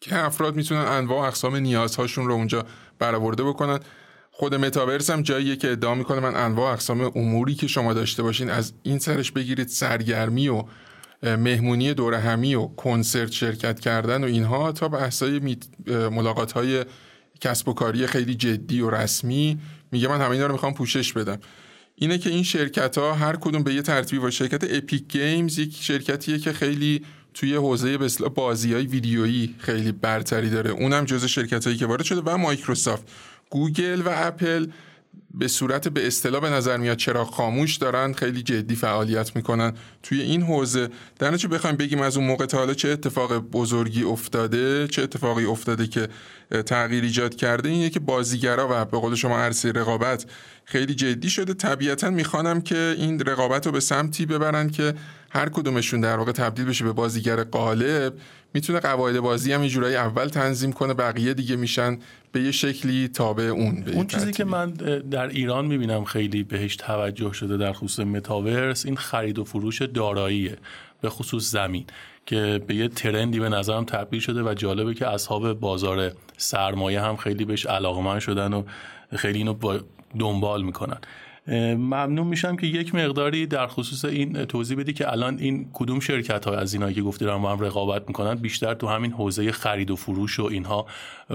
که 0.00 0.16
افراد 0.16 0.56
می‌تونن 0.56 0.80
انواع 0.80 1.18
و 1.18 1.22
اقسام 1.22 1.56
نیازهاشون 1.56 2.26
رو 2.26 2.32
اونجا 2.32 2.66
برآورده 2.98 3.44
بکنن. 3.44 3.78
خود 4.30 4.54
متاورس 4.54 5.10
هم 5.10 5.22
جاییه 5.22 5.56
که 5.56 5.72
ادعا 5.72 5.94
می‌کنه 5.94 6.20
من 6.20 6.36
انواع 6.36 6.72
اقسام 6.72 7.12
اموری 7.14 7.54
که 7.54 7.66
شما 7.66 7.94
داشته 7.94 8.22
باشین 8.22 8.50
از 8.50 8.72
این 8.82 8.98
سرش 8.98 9.32
بگیرید 9.32 9.68
سرگرمی 9.68 10.48
و 10.48 10.64
مهمونی 11.22 11.94
دور 11.94 12.14
همی 12.14 12.54
و 12.54 12.66
کنسرت 12.66 13.32
شرکت 13.32 13.80
کردن 13.80 14.24
و 14.24 14.26
اینها 14.26 14.72
تا 14.72 14.88
بحثای 14.88 15.56
ملاقات 15.88 16.52
های 16.52 16.84
کسب 17.40 17.68
و 17.68 17.72
کاری 17.72 18.06
خیلی 18.06 18.34
جدی 18.34 18.80
و 18.80 18.90
رسمی 18.90 19.58
میگه 19.92 20.08
من 20.08 20.20
همه 20.20 20.30
اینا 20.30 20.46
رو 20.46 20.52
می‌خوام 20.52 20.74
پوشش 20.74 21.12
بدم. 21.12 21.38
اینه 21.94 22.18
که 22.18 22.30
این 22.30 22.42
شرکت 22.42 22.98
ها 22.98 23.14
هر 23.14 23.36
کدوم 23.36 23.62
به 23.62 23.74
یه 23.74 23.82
ترتیبی 23.82 24.26
و 24.26 24.30
شرکت 24.30 24.64
Epic 24.64 25.04
Games 25.08 25.58
یک 25.58 25.76
شرکتیه 25.80 26.38
که 26.38 26.52
خیلی 26.52 27.04
توی 27.34 27.54
حوزه 27.54 27.98
به 27.98 28.08
بازی 28.34 28.74
های 28.74 28.86
ویدیویی 28.86 29.54
خیلی 29.58 29.92
برتری 29.92 30.50
داره. 30.50 30.70
اونم 30.70 31.04
جزء 31.04 31.26
شرکت 31.26 31.64
هایی 31.64 31.78
که 31.78 31.86
وارد 31.86 32.02
شده 32.02 32.22
و 32.24 32.36
مایکروسافت 32.36 33.04
گوگل 33.50 34.02
و 34.02 34.08
اپل. 34.14 34.66
به 35.34 35.48
صورت 35.48 35.88
به 35.88 36.06
اصطلاح 36.06 36.40
به 36.40 36.50
نظر 36.50 36.76
میاد 36.76 36.96
چراغ 36.96 37.24
خاموش 37.24 37.76
دارن 37.76 38.12
خیلی 38.12 38.42
جدی 38.42 38.76
فعالیت 38.76 39.36
می‌کنن 39.36 39.72
توی 40.02 40.20
این 40.20 40.42
حوزه. 40.42 40.88
در 41.18 41.30
نتیجه 41.30 41.48
بخوایم 41.48 41.76
بگیم 41.76 42.00
از 42.00 42.16
اون 42.16 42.26
موقع 42.26 42.46
تا 42.46 42.58
حالا 42.58 42.74
چه 42.74 42.88
اتفاق 42.88 43.38
بزرگی 43.38 44.02
افتاده 44.02 44.88
چه 44.88 45.02
اتفاقی 45.02 45.44
افتاده 45.44 45.86
که 45.86 46.08
تغییر 46.66 47.04
ایجاد 47.04 47.34
کرده 47.34 47.68
اینه 47.68 47.90
که 47.90 48.00
بازیگرا 48.00 48.68
و 48.70 48.84
به 48.84 48.98
قول 48.98 49.14
شما 49.14 49.38
عرصه 49.38 49.72
رقابت 49.72 50.26
خیلی 50.64 50.94
جدی 50.94 51.30
شده. 51.30 51.54
طبیعتا 51.54 52.10
می‌خوانم 52.10 52.60
که 52.60 52.94
این 52.98 53.20
رقابت 53.20 53.66
رو 53.66 53.72
به 53.72 53.80
سمتی 53.80 54.26
ببرن 54.26 54.70
که 54.70 54.94
هر 55.30 55.48
کدومشون 55.48 56.00
در 56.00 56.16
واقع 56.16 56.32
تبدیل 56.32 56.64
بشه 56.64 56.84
به 56.84 56.92
بازیگر 56.92 57.44
قالب 57.44 58.14
می‌تونه 58.56 58.80
قواعد 58.80 59.20
بازی 59.20 59.52
هم 59.52 59.66
جورایی 59.66 59.96
اول 59.96 60.28
تنظیم 60.28 60.72
کنه 60.72 60.94
بقیه 60.94 61.34
دیگه 61.34 61.56
میشن 61.56 61.98
به 62.32 62.40
یه 62.42 62.50
شکلی 62.50 63.08
تابع 63.08 63.44
اون 63.44 63.82
به 63.82 63.92
اون 63.92 64.06
چیزی 64.06 64.32
که 64.32 64.44
من 64.44 64.70
در 65.10 65.28
ایران 65.28 65.66
می‌بینم 65.66 66.04
خیلی 66.04 66.42
بهش 66.42 66.76
توجه 66.76 67.32
شده 67.32 67.56
در 67.56 67.72
خصوص 67.72 68.06
متاورس 68.06 68.86
این 68.86 68.96
خرید 68.96 69.38
و 69.38 69.44
فروش 69.44 69.82
داراییه 69.82 70.56
به 71.00 71.08
خصوص 71.08 71.50
زمین 71.50 71.84
که 72.26 72.60
به 72.66 72.74
یه 72.74 72.88
ترندی 72.88 73.40
به 73.40 73.48
نظرم 73.48 73.84
تبدیل 73.84 74.20
شده 74.20 74.42
و 74.42 74.54
جالبه 74.54 74.94
که 74.94 75.08
اصحاب 75.08 75.52
بازار 75.52 76.12
سرمایه 76.36 77.00
هم 77.00 77.16
خیلی 77.16 77.44
بهش 77.44 77.66
علاقمند 77.66 78.20
شدن 78.20 78.52
و 78.52 78.62
خیلی 79.16 79.38
اینو 79.38 79.54
دنبال 80.18 80.62
می‌کنن. 80.62 80.98
ممنون 81.48 82.26
میشم 82.26 82.56
که 82.56 82.66
یک 82.66 82.94
مقداری 82.94 83.46
در 83.46 83.66
خصوص 83.66 84.04
این 84.04 84.44
توضیح 84.44 84.78
بدی 84.78 84.92
که 84.92 85.12
الان 85.12 85.38
این 85.38 85.70
کدوم 85.72 86.00
شرکت 86.00 86.44
های 86.44 86.56
از 86.56 86.74
اینایی 86.74 86.94
که 86.94 87.02
گفتی 87.02 87.24
دارن 87.24 87.42
با 87.42 87.52
هم 87.52 87.60
رقابت 87.60 88.08
می‌کنن 88.08 88.34
بیشتر 88.34 88.74
تو 88.74 88.86
همین 88.86 89.12
حوزه 89.12 89.52
خرید 89.52 89.90
و 89.90 89.96
فروش 89.96 90.40
و 90.40 90.44
اینها 90.44 90.86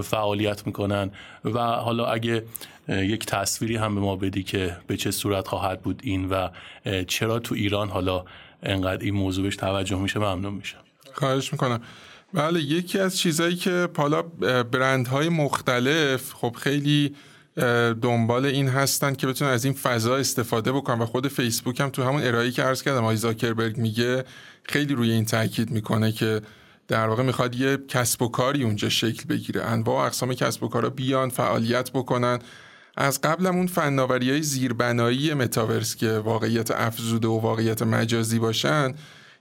فعالیت 0.03 0.67
می‌کنن. 0.67 1.11
و 1.45 1.59
حالا 1.59 2.05
اگه 2.05 2.43
یک 2.88 3.25
تصویری 3.25 3.75
هم 3.75 3.95
به 3.95 4.01
ما 4.01 4.15
بدی 4.15 4.43
که 4.43 4.77
به 4.88 4.97
چه 4.97 5.11
صورت 5.11 5.47
خواهد 5.47 5.81
بود 5.81 6.01
این 6.03 6.29
و 6.29 6.49
چرا 7.07 7.39
تو 7.39 7.55
ایران 7.55 7.89
حالا 7.89 8.25
انقدر 8.63 9.03
این 9.03 9.13
موضوع 9.13 9.43
بهش 9.43 9.55
توجه 9.55 9.99
میشه 9.99 10.19
ممنون 10.19 10.53
میشم. 10.53 10.77
خواهش 11.13 11.53
می‌کنم. 11.53 11.81
بله 12.33 12.59
یکی 12.59 12.99
از 12.99 13.17
چیزهایی 13.17 13.55
که 13.55 13.88
حالا 13.97 14.21
برندهای 14.71 15.29
مختلف 15.29 16.33
خب 16.33 16.55
خیلی 16.59 17.15
دنبال 18.01 18.45
این 18.45 18.67
هستن 18.67 19.13
که 19.13 19.27
بتونن 19.27 19.51
از 19.51 19.65
این 19.65 19.73
فضا 19.73 20.15
استفاده 20.15 20.71
بکنن 20.71 20.99
و 20.99 21.05
خود 21.05 21.27
فیسبوک 21.27 21.79
هم 21.79 21.89
تو 21.89 22.03
همون 22.03 22.23
ارائه‌ای 22.23 22.51
که 22.51 22.63
عرض 22.63 22.83
کردم 22.83 23.03
آقای 23.03 23.73
میگه 23.77 24.23
خیلی 24.63 24.93
روی 24.93 25.11
این 25.11 25.25
تاکید 25.25 25.71
می‌کنه 25.71 26.11
که 26.11 26.41
در 26.87 27.07
واقع 27.07 27.23
می‌خواد 27.23 27.55
یه 27.55 27.77
کسب 27.87 28.21
و 28.21 28.27
کاری 28.27 28.63
اونجا 28.63 28.89
شکل 28.89 29.23
بگیره. 29.29 29.63
انواع 29.63 30.03
و 30.03 30.05
اقسام 30.05 30.33
کسب 30.33 30.63
و 30.63 30.67
کارا 30.67 30.89
بیان 30.89 31.29
فعالیت 31.29 31.91
بکنن. 31.91 32.39
از 32.97 33.21
قبلم 33.21 33.55
اون 33.55 33.67
فناوری 33.67 34.29
های 34.29 34.41
زیربنایی 34.41 35.33
متاورس 35.33 35.95
که 35.95 36.11
واقعیت 36.11 36.71
افزوده 36.71 37.27
و 37.27 37.39
واقعیت 37.39 37.81
مجازی 37.81 38.39
باشن 38.39 38.93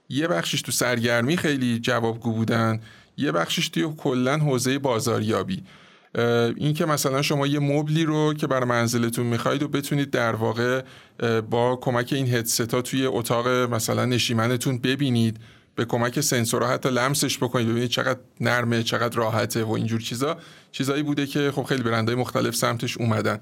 یه 0.09 0.27
بخشش 0.27 0.61
تو 0.61 0.71
سرگرمی 0.71 1.37
خیلی 1.37 1.79
جوابگو 1.79 2.31
بودن 2.33 2.79
یه 3.17 3.31
بخشش 3.31 3.69
توی 3.69 3.93
کلا 3.97 4.37
حوزه 4.37 4.79
بازاریابی. 4.79 5.63
این 6.15 6.73
که 6.73 6.85
مثلا 6.85 7.21
شما 7.21 7.47
یه 7.47 7.59
مبلی 7.59 8.05
رو 8.05 8.33
که 8.33 8.47
بر 8.47 8.63
منزلتون 8.63 9.25
می‌خواید 9.25 9.63
و 9.63 9.67
بتونید 9.67 10.09
در 10.09 10.35
واقع 10.35 10.81
با 11.49 11.75
کمک 11.81 12.13
این 12.13 12.33
هدستا 12.33 12.81
توی 12.81 13.05
اتاق 13.05 13.47
مثلا 13.47 14.05
نشیمنتون 14.05 14.77
ببینید 14.77 15.37
به 15.75 15.85
کمک 15.85 16.21
سنسورها 16.21 16.69
حتی 16.69 16.89
لمسش 16.89 17.37
بکنید 17.37 17.67
ببینید 17.67 17.89
چقدر 17.89 18.19
نرمه 18.41 18.83
چقدر 18.83 19.17
راحته 19.17 19.63
و 19.63 19.71
اینجور 19.71 20.01
چیزا. 20.01 20.37
چیزایی 20.71 21.03
بوده 21.03 21.25
که 21.25 21.51
خب 21.51 21.63
خیلی 21.63 21.83
برندهای 21.83 22.15
مختلف 22.15 22.55
سمتش 22.55 22.97
اومدن. 22.97 23.39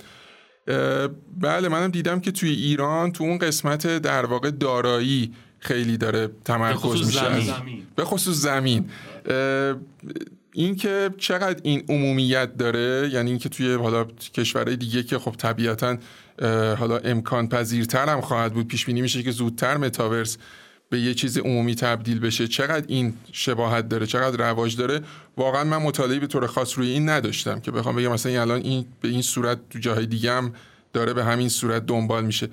بله 1.37 1.69
منم 1.69 1.91
دیدم 1.91 2.19
که 2.19 2.31
توی 2.31 2.49
ایران 2.49 3.11
تو 3.11 3.23
اون 3.23 3.37
قسمت 3.37 3.97
در 3.97 4.25
واقع 4.25 4.51
دارایی 4.51 5.33
خیلی 5.59 5.97
داره 5.97 6.29
تمرکز 6.45 7.05
میشه. 7.05 7.21
به 7.95 8.05
خصوص 8.05 8.35
زمین. 8.35 8.89
اینکه 10.53 11.09
چقدر 11.17 11.59
این 11.63 11.84
عمومیت 11.89 12.57
داره 12.57 13.09
یعنی 13.13 13.30
اینکه 13.30 13.49
توی 13.49 13.73
حالا 13.73 14.03
کشورهای 14.34 14.76
دیگه 14.76 15.03
که 15.03 15.19
خب 15.19 15.31
طبیعتا 15.31 15.97
حالا 16.76 16.97
امکان 16.97 17.49
پذیرتر 17.49 18.09
هم 18.09 18.21
خواهد 18.21 18.53
بود 18.53 18.67
پیش 18.67 18.85
بینی 18.85 19.01
میشه 19.01 19.23
که 19.23 19.31
زودتر 19.31 19.77
متاورس 19.77 20.38
به 20.89 20.99
یه 20.99 21.13
چیز 21.13 21.38
عمومی 21.38 21.76
تبدیل 21.76 22.19
بشه. 22.19 22.47
چقدر 22.47 22.85
این 22.88 23.13
شباهت 23.31 23.89
داره 23.89 24.05
چقدر 24.05 24.49
رواج 24.49 24.77
داره 24.77 25.01
واقعا 25.38 25.63
من 25.63 25.77
مطالعه 25.77 26.19
به 26.19 26.27
طور 26.27 26.47
خاص 26.47 26.77
روی 26.77 26.89
این 26.89 27.09
نداشتم 27.09 27.59
که 27.59 27.71
بخوام 27.71 27.95
بگم 27.95 28.11
مثلا 28.11 28.41
الان 28.41 28.61
این 28.61 28.85
به 29.01 29.07
این 29.07 29.21
صورت 29.21 29.59
تو 29.69 29.80
جاهای 29.80 30.05
دیگه 30.05 30.31
هم 30.31 30.53
داره 30.93 31.13
به 31.13 31.23
همین 31.23 31.49
صورت 31.49 31.85
دنبال 31.85 32.26
میشه. 32.26 32.49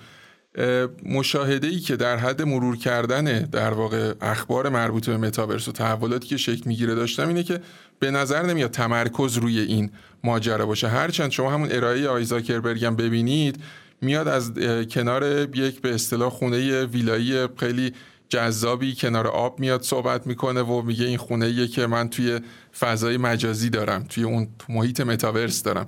مشاهده 1.04 1.66
ای 1.66 1.80
که 1.80 1.96
در 1.96 2.16
حد 2.16 2.42
مرور 2.42 2.76
کردن 2.76 3.24
در 3.42 3.70
واقع 3.70 4.12
اخبار 4.20 4.68
مربوط 4.68 5.08
به 5.08 5.16
متاورس 5.16 5.68
و 5.68 5.72
تحولاتی 5.72 6.28
که 6.28 6.36
شکل 6.36 6.62
می‌گیره 6.66 6.94
داشتم 6.94 7.28
اینه 7.28 7.42
که 7.42 7.60
به 7.98 8.10
نظر 8.10 8.42
نمیاد 8.42 8.70
تمرکز 8.70 9.36
روی 9.36 9.60
این 9.60 9.90
ماجرا 10.24 10.66
باشه. 10.66 10.88
هرچند 10.88 11.30
شما 11.30 11.52
همون 11.52 11.68
ارائه 11.72 12.08
آیزاکربرگ 12.08 12.84
هم 12.84 12.96
ببینید 12.96 13.62
میاد 14.00 14.28
از 14.28 14.52
کنار 14.90 15.48
یک 15.54 15.80
به 15.80 15.94
اصطلاح 15.94 16.30
خونه 16.30 16.84
ویلایی 16.84 17.48
خیلی 17.56 17.92
جذابی 18.28 18.94
کنار 18.94 19.26
آب 19.26 19.60
میاد 19.60 19.82
صحبت 19.82 20.26
می‌کنه 20.26 20.60
و 20.60 20.82
میگه 20.82 21.06
این 21.06 21.18
خونه 21.18 21.66
که 21.66 21.86
من 21.86 22.08
توی 22.08 22.40
فضای 22.78 23.16
مجازی 23.16 23.70
دارم 23.70 24.04
توی 24.08 24.24
اون 24.24 24.48
محیط 24.68 25.00
متاورس 25.00 25.62
دارم. 25.62 25.86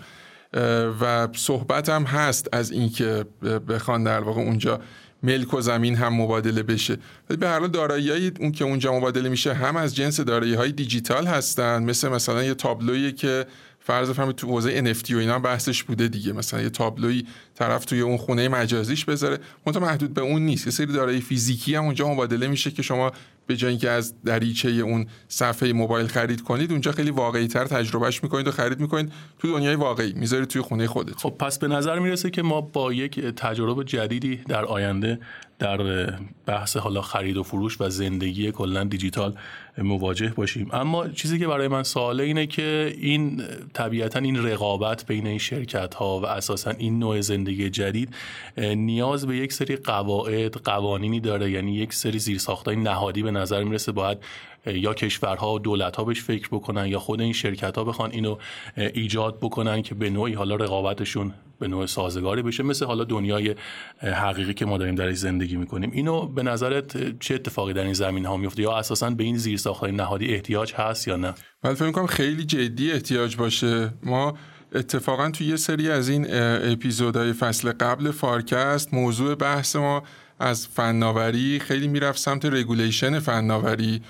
و 1.00 1.28
صحبت 1.32 1.88
هم 1.88 2.04
هست 2.04 2.48
از 2.52 2.70
اینکه 2.70 3.24
بخوان 3.68 4.04
در 4.04 4.20
واقع 4.20 4.40
اونجا 4.40 4.80
ملک 5.22 5.54
و 5.54 5.60
زمین 5.60 5.96
هم 5.96 6.14
مبادله 6.14 6.62
بشه. 6.62 6.98
ولی 7.30 7.38
به 7.38 7.48
هر 7.48 7.58
حال 7.58 7.68
دارایی 7.68 8.32
اون 8.40 8.52
که 8.52 8.64
اونجا 8.64 8.92
مبادله 8.92 9.28
میشه 9.28 9.54
هم 9.54 9.76
از 9.76 9.96
جنس 9.96 10.20
دارایی 10.20 10.54
های 10.54 10.72
دیجیتال 10.72 11.26
هستن. 11.26 11.82
مثل 11.82 12.08
مثلا 12.08 12.44
یه 12.44 12.54
تابلویی 12.54 13.12
که 13.12 13.46
فرض 13.80 14.10
فهمید 14.10 14.36
تو 14.36 14.46
حوزه 14.46 14.94
NFT 14.94 15.10
و 15.10 15.16
اینا 15.16 15.38
بحثش 15.38 15.82
بوده 15.82 16.08
دیگه. 16.08 16.32
مثلا 16.32 16.62
یه 16.62 16.70
تابلوی 16.70 17.24
طرف 17.58 17.84
توی 17.84 18.00
اون 18.00 18.16
خونه 18.16 18.48
مجازیش 18.48 19.04
بذاره. 19.04 19.38
منتها 19.66 19.82
محدود 19.82 20.14
به 20.14 20.20
اون 20.20 20.42
نیست. 20.42 20.66
یه 20.66 20.72
سری 20.72 20.86
دارایی 20.86 21.20
فیزیکی 21.20 21.74
هم 21.74 21.84
اونجا 21.84 22.08
مبادله 22.08 22.46
میشه 22.46 22.70
که 22.70 22.82
شما 22.82 23.12
به 23.46 23.56
جای 23.56 23.70
اینکه 23.70 23.90
از 23.90 24.14
دریچه 24.24 24.68
اون 24.68 25.06
صفحه 25.28 25.72
موبایل 25.72 26.06
خرید 26.06 26.42
کنید 26.42 26.72
اونجا 26.72 26.92
خیلی 26.92 27.10
واقعی 27.10 27.46
تر 27.46 27.64
تجربهش 27.64 28.22
می‌کنید 28.22 28.48
و 28.48 28.50
خرید 28.50 28.80
می‌کنید 28.80 29.12
تو 29.38 29.52
دنیای 29.52 29.74
واقعی. 29.74 30.12
می‌ذارید 30.12 30.48
توی 30.48 30.62
خونه 30.62 30.86
خودت 30.86 31.16
خب 31.16 31.30
پس 31.30 31.58
به 31.58 31.68
نظر 31.68 31.98
می‌رسه 31.98 32.30
که 32.30 32.42
ما 32.42 32.60
با 32.60 32.92
یک 32.92 33.20
تجربه 33.20 33.84
جدیدی 33.84 34.36
در 34.36 34.64
آینده 34.64 35.18
در 35.58 36.12
بحث 36.46 36.76
حالا 36.76 37.02
خرید 37.02 37.36
و 37.36 37.42
فروش 37.42 37.80
و 37.80 37.90
زندگی 37.90 38.52
کلا 38.52 38.84
دیجیتال 38.84 39.34
مواجه 39.78 40.32
باشیم. 40.36 40.68
اما 40.72 41.08
چیزی 41.08 41.38
که 41.38 41.46
برای 41.46 41.68
من 41.68 41.82
سواله 41.82 42.24
اینه 42.24 42.46
که 42.46 42.94
این 43.00 43.42
طبیعتا 43.72 44.18
این 44.18 44.36
رقابت 44.36 45.06
بین 45.06 45.26
این 45.26 45.38
شرکت 45.38 45.94
ها 45.94 46.20
و 46.20 46.26
اساسا 46.26 46.70
این 46.70 46.98
نوع 46.98 47.20
زندگی 47.20 47.47
جدید 47.54 48.14
نیاز 48.58 49.26
به 49.26 49.36
یک 49.36 49.52
سری 49.52 49.76
قواعد 49.76 50.54
قوانینی 50.54 51.20
داره. 51.20 51.50
یعنی 51.50 51.74
یک 51.74 51.94
سری 51.94 52.18
زیرساختای 52.18 52.76
نهادی 52.76 53.22
به 53.22 53.30
نظر 53.30 53.64
می‌رسه 53.64 53.92
باید 53.92 54.18
یا 54.66 54.94
کشورها 54.94 55.54
و 55.54 55.58
دولت 55.58 55.96
ها 55.96 56.04
بهش 56.04 56.22
فکر 56.22 56.48
بکنن 56.48 56.86
یا 56.86 56.98
خود 56.98 57.20
این 57.20 57.32
شرکت 57.32 57.78
ها 57.78 57.84
بخوان 57.84 58.10
اینو 58.10 58.36
ایجاد 58.76 59.38
بکنن 59.40 59.82
که 59.82 59.94
به 59.94 60.10
نوعی 60.10 60.34
حالا 60.34 60.56
رقابتشون 60.56 61.34
به 61.60 61.68
نوع 61.68 61.86
سازگاری 61.86 62.42
بشه. 62.42 62.62
مثل 62.62 62.86
حالا 62.86 63.04
دنیای 63.04 63.54
حقیقی 64.00 64.54
که 64.54 64.66
ما 64.66 64.78
داریم 64.78 64.94
درش 64.94 65.16
زندگی 65.16 65.56
می‌کنیم. 65.56 65.90
اینو 65.94 66.26
به 66.26 66.42
نظرت 66.42 67.18
چه 67.18 67.34
اتفاقی 67.34 67.72
در 67.72 67.84
این 67.84 67.92
زمین 67.92 68.26
ها 68.26 68.36
میفته 68.36 68.62
یا 68.62 68.76
اساسا 68.76 69.10
به 69.10 69.24
این 69.24 69.36
زیر 69.36 69.60
های 69.80 69.92
نهادی 69.92 70.34
احتیاج 70.34 70.74
هست 70.74 71.08
یا 71.08 71.16
نه؟ 71.16 71.34
من 71.64 71.74
فکر 71.74 71.86
می‌کنم 71.86 72.06
خیلی 72.06 72.44
جدی 72.44 72.92
احتیاج 72.92 73.36
باشه. 73.36 73.94
ما 74.02 74.34
اتفاقا 74.74 75.30
توی 75.30 75.46
یه 75.46 75.56
سری 75.56 75.90
از 75.90 76.08
این 76.08 76.26
اپیزودهای 76.72 77.32
فصل 77.32 77.72
قبل 77.72 78.10
فارکست 78.10 78.94
موضوع 78.94 79.34
بحث 79.34 79.76
ما 79.76 80.02
از 80.40 80.66
فناوری 80.66 81.58
خیلی 81.58 81.88
می‌رفت 81.88 82.18
سمت 82.18 82.44
regulation 82.44 83.18
فناوری. 83.18 84.02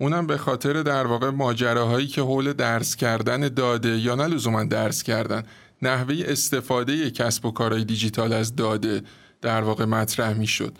اونم 0.00 0.26
به 0.26 0.36
خاطر 0.36 0.82
در 0.82 1.06
واقع 1.06 1.30
ماجراهایی 1.30 2.06
که 2.06 2.22
حول 2.22 2.52
درز 2.52 2.96
کردن 2.96 3.48
داده 3.48 3.98
یا 3.98 4.14
نه 4.14 4.26
لزوما 4.26 4.64
درز 4.64 5.02
کردن 5.02 5.42
نحوه 5.82 6.14
استفاده 6.26 7.10
کسب 7.10 7.46
و 7.46 7.50
کارهای 7.50 7.84
دیجیتال 7.84 8.32
از 8.32 8.56
داده 8.56 9.02
در 9.42 9.62
واقع 9.62 9.84
مطرح 9.84 10.32
می‌شد. 10.32 10.78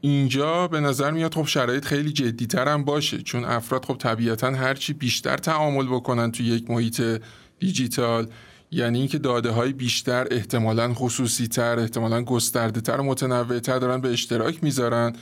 اینجا 0.00 0.68
به 0.68 0.80
نظر 0.80 1.10
میاد 1.10 1.34
خب 1.34 1.46
شرایط 1.46 1.84
خیلی 1.84 2.12
جدیتر 2.12 2.68
هم 2.68 2.84
باشه 2.84 3.22
چون 3.22 3.44
افراد 3.44 3.84
خب 3.84 3.96
طبیعتا 3.98 4.50
هرچی 4.50 4.92
بیشتر 4.92 5.36
تعامل 5.36 5.86
بکنن 5.86 6.32
توی 6.32 6.46
یک 6.46 6.70
محیط 6.70 7.02
دیجیتال 7.58 8.26
یعنی 8.70 8.98
اینکه 8.98 9.18
داده 9.18 9.50
های 9.50 9.72
بیشتر 9.72 10.26
احتمالا 10.30 10.94
خصوصی 10.94 11.48
تر 11.48 11.78
احتمالا 11.78 12.22
گسترده 12.22 12.80
تر 12.80 13.00
متنوع 13.00 13.58
تر 13.58 13.78
دارن 13.78 14.00
به 14.00 14.08
اشتراک 14.08 14.64
می‌ذارن 14.64 15.12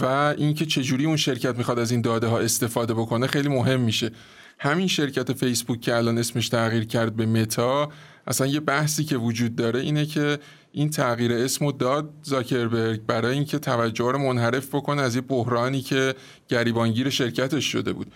و 0.00 0.34
اینکه 0.38 0.66
چجوری 0.66 1.04
اون 1.04 1.16
شرکت 1.16 1.58
می‌خواد 1.58 1.78
از 1.78 1.90
این 1.90 2.00
داده 2.00 2.26
ها 2.26 2.38
استفاده 2.38 2.94
بکنه 2.94 3.26
خیلی 3.26 3.48
مهم 3.48 3.80
میشه. 3.80 4.10
همین 4.58 4.86
شرکت 4.86 5.32
فیسبوک 5.32 5.80
که 5.80 5.96
الان 5.96 6.18
اسمش 6.18 6.48
تغییر 6.48 6.84
کرد 6.84 7.16
به 7.16 7.26
متا 7.26 7.92
اصلا 8.26 8.46
یه 8.46 8.60
بحثی 8.60 9.04
که 9.04 9.16
وجود 9.16 9.56
داره 9.56 9.80
اینه 9.80 10.06
که 10.06 10.38
این 10.72 10.90
تغییر 10.90 11.32
اسم 11.32 11.70
داد 11.70 12.10
زاکربرگ 12.22 13.06
برای 13.06 13.34
اینکه 13.34 13.58
توجه 13.58 14.12
رو 14.12 14.18
منحرف 14.18 14.74
بکنه 14.74 15.02
از 15.02 15.14
یه 15.14 15.20
بحرانی 15.20 15.80
که 15.80 16.14
گریبانگیر 16.48 17.10
شرکتش 17.10 17.64
شده 17.64 17.92
بود. 17.92 18.12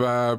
و 0.00 0.36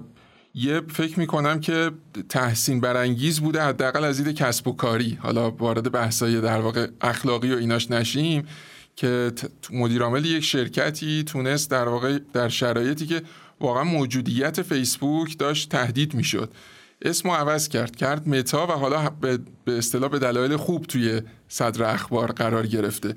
یه 0.53 0.81
فکر 0.93 1.19
می‌کنم 1.19 1.59
که 1.59 1.91
تحسین 2.29 2.81
برانگیز 2.81 3.39
بوده 3.39 3.61
حداقل 3.61 4.03
از 4.03 4.21
دید 4.21 4.35
کسب 4.35 4.67
و 4.67 4.75
کاری. 4.75 5.17
حالا 5.21 5.51
وارد 5.51 5.91
بحثای 5.91 6.41
در 6.41 6.59
واقع 6.59 6.87
اخلاقی 7.01 7.53
و 7.53 7.57
ایناش 7.57 7.91
نشیم 7.91 8.47
که 8.95 9.31
مدیر 9.71 10.01
عامل 10.01 10.25
یک 10.25 10.43
شرکتی 10.43 11.23
تونست 11.23 11.71
در 11.71 11.87
واقع 11.87 12.19
در 12.33 12.49
شرایطی 12.49 13.05
که 13.05 13.21
واقعا 13.59 13.83
موجودیت 13.83 14.61
فیسبوک 14.61 15.37
داشت 15.37 15.69
تهدید 15.69 16.13
می‌شد. 16.13 16.53
اسمو 17.01 17.33
عوض 17.33 17.67
کرد 17.67 17.95
کرد 17.95 18.29
متا 18.29 18.67
و 18.67 18.71
حالا 18.71 19.09
به 19.65 19.77
اصطلاح 19.77 20.09
به 20.09 20.19
دلایل 20.19 20.57
خوب 20.57 20.85
توی 20.85 21.21
صدر 21.47 21.93
اخبار 21.93 22.31
قرار 22.31 22.67
گرفته. 22.67 23.15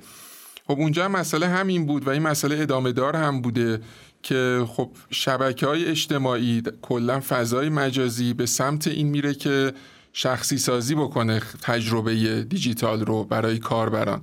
خب 0.66 0.78
اونجا 0.78 1.08
مسئله 1.08 1.48
همین 1.48 1.86
بود 1.86 2.06
و 2.06 2.10
این 2.10 2.22
مسئله 2.22 2.62
ادامه 2.62 2.92
دار 2.92 3.16
هم 3.16 3.40
بوده 3.40 3.80
که 4.22 4.64
خب 4.68 4.90
شبکه 5.10 5.66
های 5.66 5.84
اجتماعی 5.84 6.62
کلا 6.82 7.20
فضای 7.28 7.68
مجازی 7.68 8.34
به 8.34 8.46
سمت 8.46 8.88
این 8.88 9.06
میره 9.08 9.34
که 9.34 9.72
شخصی 10.12 10.58
سازی 10.58 10.94
بکنه 10.94 11.40
تجربه 11.62 12.42
دیجیتال 12.42 13.04
رو 13.04 13.24
برای 13.24 13.58
کاربران. 13.58 14.20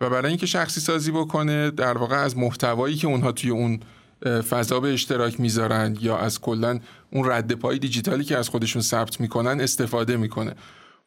و 0.00 0.10
برای 0.10 0.28
اینکه 0.28 0.46
شخصی 0.46 0.80
سازی 0.80 1.10
بکنه 1.10 1.70
در 1.70 1.98
واقع 1.98 2.16
از 2.16 2.36
محتوایی 2.36 2.96
که 2.96 3.06
اونها 3.06 3.32
توی 3.32 3.50
اون 3.50 3.80
فضا 4.50 4.80
به 4.80 4.92
اشتراک 4.92 5.40
می‌ذارن 5.40 5.96
یا 6.00 6.18
از 6.18 6.40
کلا 6.40 6.80
اون 7.12 7.30
رد 7.30 7.52
پای 7.52 7.78
دیجیتالی 7.78 8.24
که 8.24 8.36
از 8.38 8.48
خودشون 8.48 8.82
ثبت 8.82 9.20
می‌کنن 9.20 9.60
استفاده 9.60 10.16
می‌کنه. 10.16 10.54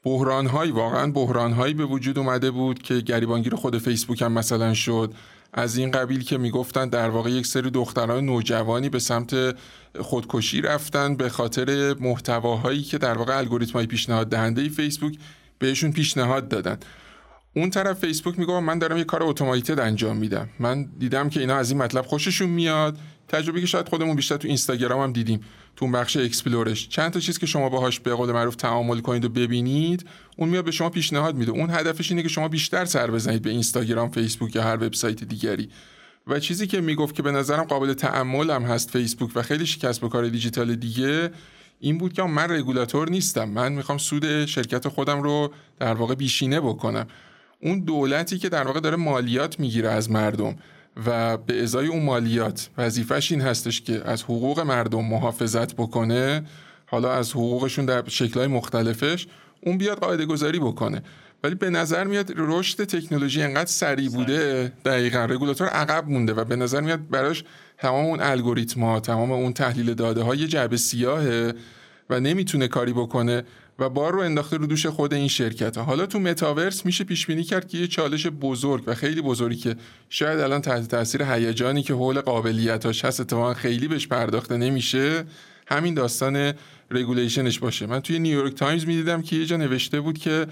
بحران 0.03 0.47
واقعا 0.47 1.11
بحران 1.11 1.73
به 1.73 1.85
وجود 1.85 2.19
اومده 2.19 2.51
بود 2.51 2.81
که 2.81 2.99
گریبانگیر 2.99 3.55
خود 3.55 3.77
فیسبوک 3.77 4.21
هم 4.21 4.31
مثلا 4.31 4.73
شد. 4.73 5.13
از 5.53 5.77
این 5.77 5.91
قبیل 5.91 6.23
که 6.23 6.37
می‌گفتن 6.37 6.89
در 6.89 7.09
واقع 7.09 7.29
یک 7.29 7.45
سری 7.45 7.69
دختران 7.69 8.25
نوجوانی 8.25 8.89
به 8.89 8.99
سمت 8.99 9.55
خودکشی 10.01 10.61
رفتن 10.61 11.15
به 11.15 11.29
خاطر 11.29 11.95
محتواهایی 11.99 12.81
که 12.83 12.97
در 12.97 13.17
واقع 13.17 13.37
الگوریتم 13.37 13.73
های 13.73 13.85
پیشنهاد 13.85 14.29
دهنده 14.29 14.69
فیسبوک 14.69 15.17
بهشون 15.59 15.91
پیشنهاد 15.91 16.47
دادن. 16.47 16.77
اون 17.55 17.69
طرف 17.69 17.99
فیسبوک 17.99 18.39
میگه 18.39 18.59
من 18.59 18.79
دارم 18.79 18.97
یه 18.97 19.03
کار 19.03 19.23
اتوماتیک 19.23 19.79
انجام 19.79 20.17
میدم. 20.17 20.49
من 20.59 20.89
دیدم 20.99 21.29
که 21.29 21.39
اینا 21.39 21.55
از 21.55 21.71
این 21.71 21.81
مطلب 21.81 22.05
خوششون 22.05 22.49
میاد. 22.49 22.97
تجربه 23.27 23.61
که 23.61 23.67
شاید 23.67 23.89
خودمون 23.89 24.15
بیشتر 24.15 24.37
تو 24.37 24.47
اینستاگرام 24.47 25.03
هم 25.03 25.13
دیدیم 25.13 25.39
تو 25.75 25.87
بخش 25.87 26.17
explore 26.17 26.68
ش. 26.68 26.89
چند 26.89 27.11
تا 27.11 27.19
چیز 27.19 27.39
که 27.39 27.45
شما 27.45 27.69
باهاش 27.69 27.99
به 27.99 28.13
قول 28.13 28.31
معروف 28.31 28.55
تعامل 28.55 28.99
کنید 28.99 29.25
و 29.25 29.29
ببینید 29.29 30.05
اون 30.37 30.49
میاد 30.49 30.65
به 30.65 30.71
شما 30.71 30.89
پیشنهاد 30.89 31.35
میده. 31.35 31.51
اون 31.51 31.69
هدفش 31.69 32.11
اینه 32.11 32.23
که 32.23 32.29
شما 32.29 32.47
بیشتر 32.47 32.85
سر 32.85 33.11
بزنید 33.11 33.41
به 33.41 33.49
اینستاگرام 33.49 34.09
فیسبوک 34.09 34.55
یا 34.55 34.63
هر 34.63 34.75
وبسایت 34.75 35.23
دیگری. 35.23 35.69
و 36.27 36.39
چیزی 36.39 36.67
که 36.67 36.81
می‌گفت 36.81 37.15
که 37.15 37.23
به 37.23 37.31
نظرم 37.31 37.63
قابل 37.63 37.93
تامل 37.93 38.51
هم 38.51 38.63
هست 38.63 38.89
فیسبوک 38.89 39.31
و 39.35 39.41
خیلی 39.41 39.65
کسب 39.65 40.03
و 40.03 40.07
کار 40.07 40.27
دیجیتال 40.27 40.75
دیگه 40.75 41.31
این 41.79 41.97
بود 41.97 42.13
که 42.13 42.23
من 42.23 42.51
رگولاتور 42.51 43.09
نیستم. 43.09 43.49
من 43.49 43.71
می‌خوام 43.71 43.97
سود 43.97 44.45
شرکت 44.45 44.87
خودم 44.87 45.21
رو 45.21 45.53
در 45.79 45.93
واقع 45.93 46.15
بیشینه 46.15 46.59
بکنم. 46.59 47.07
اون 47.61 47.79
دولتی 47.79 48.37
که 48.37 48.49
در 48.49 48.63
واقع 48.63 48.79
داره 48.79 48.95
مالیات 48.95 49.59
می‌گیره 49.59 49.89
از 49.89 50.11
مردم. 50.11 50.55
و 51.05 51.37
به 51.37 51.63
ازای 51.63 51.87
اون 51.87 52.03
مالیات 52.03 52.69
وظیفش 52.77 53.31
این 53.31 53.41
هستش 53.41 53.81
که 53.81 54.01
از 54.05 54.23
حقوق 54.23 54.59
مردم 54.59 55.05
محافظت 55.05 55.73
بکنه 55.73 56.43
حالا 56.85 57.13
از 57.13 57.31
حقوقشون 57.31 57.85
در 57.85 58.03
شکلهای 58.07 58.47
مختلفش 58.47 59.27
اون 59.61 59.77
بیاد 59.77 59.97
قاعده 59.97 60.25
گذاری 60.25 60.59
بکنه. 60.59 61.03
ولی 61.43 61.55
به 61.55 61.69
نظر 61.69 62.03
میاد 62.03 62.33
رشد 62.35 62.83
تکنولوژی 62.83 63.41
انقدر 63.41 63.65
سریع 63.65 64.09
بوده 64.09 64.71
دقیقا 64.85 65.25
رگولاتور 65.25 65.67
عقب 65.67 66.09
مونده 66.09 66.33
و 66.33 66.43
به 66.43 66.55
نظر 66.55 66.81
میاد 66.81 67.09
براش 67.09 67.43
تمام 67.77 68.05
اون 68.05 68.21
الگوریتم 68.21 68.99
تمام 68.99 69.31
اون 69.31 69.53
تحلیل 69.53 69.93
داده 69.93 70.21
ها 70.21 70.35
یه 70.35 70.47
جعبه 70.47 70.77
سیاهه 70.77 71.53
و 72.09 72.19
نمی‌تونه 72.19 72.67
کاری 72.67 72.93
بکنه. 72.93 73.43
و 73.79 73.89
بار 73.89 74.13
رو 74.13 74.19
انداخته 74.19 74.57
رو 74.57 74.65
دوش 74.65 74.85
خود 74.85 75.13
این 75.13 75.27
شرکت 75.27 75.77
ها. 75.77 75.83
حالا 75.83 76.05
تو 76.05 76.19
متاورس 76.19 76.85
میشه 76.85 77.03
پیش 77.03 77.25
بینی 77.25 77.43
کرد 77.43 77.67
که 77.67 77.77
یه 77.77 77.87
چالش 77.87 78.27
بزرگ 78.27 78.83
و 78.87 78.95
خیلی 78.95 79.21
بزرگی 79.21 79.59
که 79.59 79.75
شاید 80.09 80.39
الان 80.39 80.61
تحت 80.61 80.87
تاثیر 80.87 81.23
هیجانی 81.23 81.83
که 81.83 81.93
حول 81.93 82.21
قابلیتاش 82.21 83.05
هست 83.05 83.19
اتفاقا 83.19 83.53
خیلی 83.53 83.87
بهش 83.87 84.07
پرداخته 84.07 84.57
نمیشه 84.57 85.23
همین 85.67 85.93
داستان 85.93 86.53
regulation 86.91 87.48
ش 87.48 87.59
باشه 87.59 87.85
من 87.85 87.99
توی 87.99 88.19
نیویورک 88.19 88.53
تایمز 88.53 88.87
می‌دیدم 88.87 89.21
که 89.21 89.35
یه 89.35 89.45
جا 89.45 89.57
نوشته 89.57 90.01
بود 90.01 90.17
که 90.17 90.47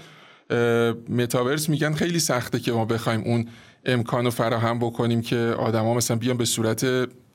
متاورس 1.08 1.68
میگن 1.68 1.92
خیلی 1.92 2.18
سخته 2.18 2.58
که 2.58 2.72
ما 2.72 2.84
بخوایم 2.84 3.20
اون 3.20 3.48
امکانو 3.86 4.30
فراهم 4.30 4.78
بکنیم 4.78 5.22
که 5.22 5.36
آدما 5.36 5.94
مثلا 5.94 6.16
بیان 6.16 6.36
به 6.36 6.44
صورت 6.44 6.84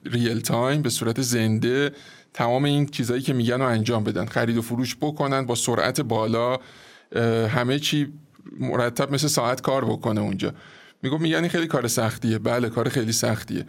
real 0.06 0.40
time 0.40 0.82
به 0.82 0.90
صورت 0.90 1.22
زنده 1.22 1.92
تمام 2.38 2.64
این 2.64 2.86
چیزهایی 2.86 3.22
که 3.22 3.34
میگن 3.34 3.60
رو 3.60 3.66
انجام 3.66 4.04
بدن 4.04 4.26
خرید 4.26 4.58
و 4.58 4.62
فروش 4.62 4.96
بکنن 5.02 5.46
با 5.46 5.56
سرعت 5.56 6.02
بالا 6.02 6.58
همه 7.48 7.80
چی 7.80 8.14
مرتب 8.60 9.14
مثل 9.14 9.28
ساعت 9.28 9.62
کار 9.62 9.86
بکنه 9.86 10.22
اونجا. 10.22 10.54
میگم 11.04 11.22
میگن 11.22 11.38
این 11.38 11.50
خیلی 11.50 11.68
کار 11.68 11.88
سختیه. 11.88 12.38
بله 12.40 12.70
کار 12.70 12.90
خیلی 12.90 13.12
سختیه. 13.12 13.66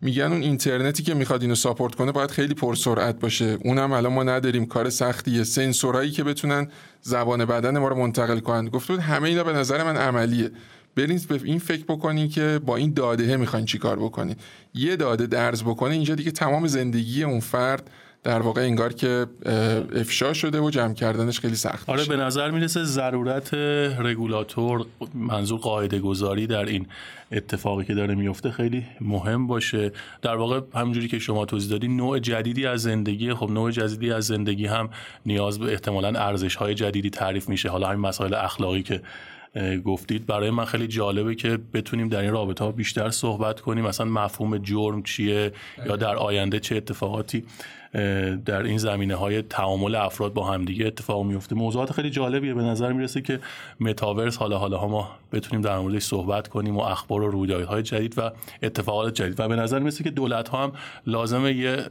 میگن 0.00 0.24
اون 0.24 0.42
اینترنتی 0.42 1.02
که 1.02 1.14
می‌خواد 1.14 1.42
اینو 1.42 1.54
ساپورت 1.54 1.94
کنه 1.94 2.12
باید 2.12 2.30
خیلی 2.30 2.54
پرسرعت 2.54 3.20
باشه. 3.20 3.58
اونم 3.64 3.92
الان 3.92 4.12
ما 4.12 4.22
نداریم. 4.22 4.66
کار 4.66 4.90
سختیه. 4.90 5.44
سنسورهایی 5.44 6.10
که 6.10 6.24
بتونن 6.24 6.68
زبان 7.00 7.44
بدن 7.44 7.78
ما 7.78 7.88
رو 7.88 7.96
منتقل 7.96 8.38
کنن. 8.38 8.68
گفت 8.68 8.90
همه 8.90 9.28
اینا 9.28 9.44
به 9.44 9.52
نظر 9.52 9.84
من 9.84 9.96
عملیه. 9.96 10.50
برین 10.96 11.20
به 11.28 11.40
این 11.44 11.58
فکر 11.58 11.84
بکنین 11.84 12.28
که 12.28 12.60
با 12.66 12.76
این 12.76 12.92
داده 12.92 13.36
می‌خواین 13.36 13.66
چیکار 13.66 13.98
بکنین. 13.98 14.36
یه 14.74 14.96
داده 14.96 15.26
درز 15.26 15.62
بکنه 15.62 15.94
اینجا 15.94 16.14
دیگه 16.14 16.30
تمام 16.30 16.66
زندگی 16.66 17.24
اون 17.24 17.40
فرد 17.40 17.90
در 18.24 18.42
واقع 18.42 18.60
انگار 18.60 18.92
که 18.92 19.26
افشا 19.96 20.32
شده 20.32 20.60
و 20.60 20.70
جمع 20.70 20.94
کردنش 20.94 21.40
خیلی 21.40 21.54
سخت 21.54 21.90
آره 21.90 22.04
به 22.04 22.16
نظر 22.16 22.50
می‌رسه 22.50 22.84
ضرورت 22.84 23.54
رگولاتور 23.98 24.86
منظور 25.14 25.60
قاعده 25.60 25.98
گذاری 25.98 26.46
در 26.46 26.64
این 26.64 26.86
اتفاقی 27.32 27.84
که 27.84 27.94
داره 27.94 28.14
میفته 28.14 28.50
خیلی 28.50 28.86
مهم 29.00 29.46
باشه. 29.46 29.92
در 30.22 30.36
واقع 30.36 30.60
همونجوری 30.74 31.08
که 31.08 31.18
شما 31.18 31.44
توضیح 31.44 31.70
دادی 31.70 31.88
نوع 31.88 32.18
جدیدی 32.18 32.66
از 32.66 32.82
زندگی 32.82 33.34
خب 33.34 33.50
نوع 33.50 33.70
جدیدی 33.70 34.12
از 34.12 34.26
زندگی 34.26 34.66
هم 34.66 34.90
نیاز 35.26 35.58
به 35.58 35.72
احتمالا 35.72 36.08
ارزش 36.08 36.56
های 36.56 36.74
جدیدی 36.74 37.10
تعریف 37.10 37.48
میشه. 37.48 37.68
حالا 37.68 37.86
همین 37.86 38.00
مسائل 38.00 38.34
اخلاقی 38.34 38.82
که 38.82 39.02
گفتید. 39.84 40.26
برای 40.26 40.50
من 40.50 40.64
خیلی 40.64 40.86
جالبه 40.86 41.34
که 41.34 41.58
بتونیم 41.74 42.08
در 42.08 42.20
این 42.20 42.30
رابطه 42.30 42.64
ها 42.64 42.72
بیشتر 42.72 43.10
صحبت 43.10 43.60
کنیم. 43.60 43.84
مثلا 43.84 44.06
مفهوم 44.06 44.58
جرم 44.58 45.02
چیه؟ 45.02 45.52
یا 45.86 45.96
در 45.96 46.16
آینده 46.16 46.60
چه 46.60 46.76
اتفاقاتی 46.76 47.44
در 48.44 48.62
این 48.62 48.78
زمینه 48.78 49.14
های 49.14 49.42
تعامل 49.42 49.94
افراد 49.94 50.32
با 50.32 50.50
همدیگه 50.50 50.86
اتفاق 50.86 51.24
میفته 51.24 51.54
موضوعات 51.54 51.92
خیلی 51.92 52.10
جالبیه. 52.10 52.54
به 52.54 52.62
نظر 52.62 52.92
می‌رسه 52.92 53.20
که 53.20 53.40
متاورس 53.80 54.36
حالا 54.36 54.58
حالا 54.58 54.88
ما 54.88 55.10
بتونیم 55.32 55.60
در 55.62 55.78
موردش 55.78 56.02
صحبت 56.02 56.48
کنیم 56.48 56.76
و 56.76 56.80
اخبار 56.80 57.22
و 57.22 57.30
رویدادهای 57.30 57.82
جدید 57.82 58.18
و 58.18 58.30
اتفاقات 58.62 59.14
جدید. 59.14 59.40
و 59.40 59.48
به 59.48 59.56
نظر 59.56 59.78
می‌رسه 59.78 60.04
که 60.04 60.10
دولت 60.10 60.48
ها 60.48 60.62
هم 60.62 60.72
لازمه 61.06 61.52
یه 61.52 61.84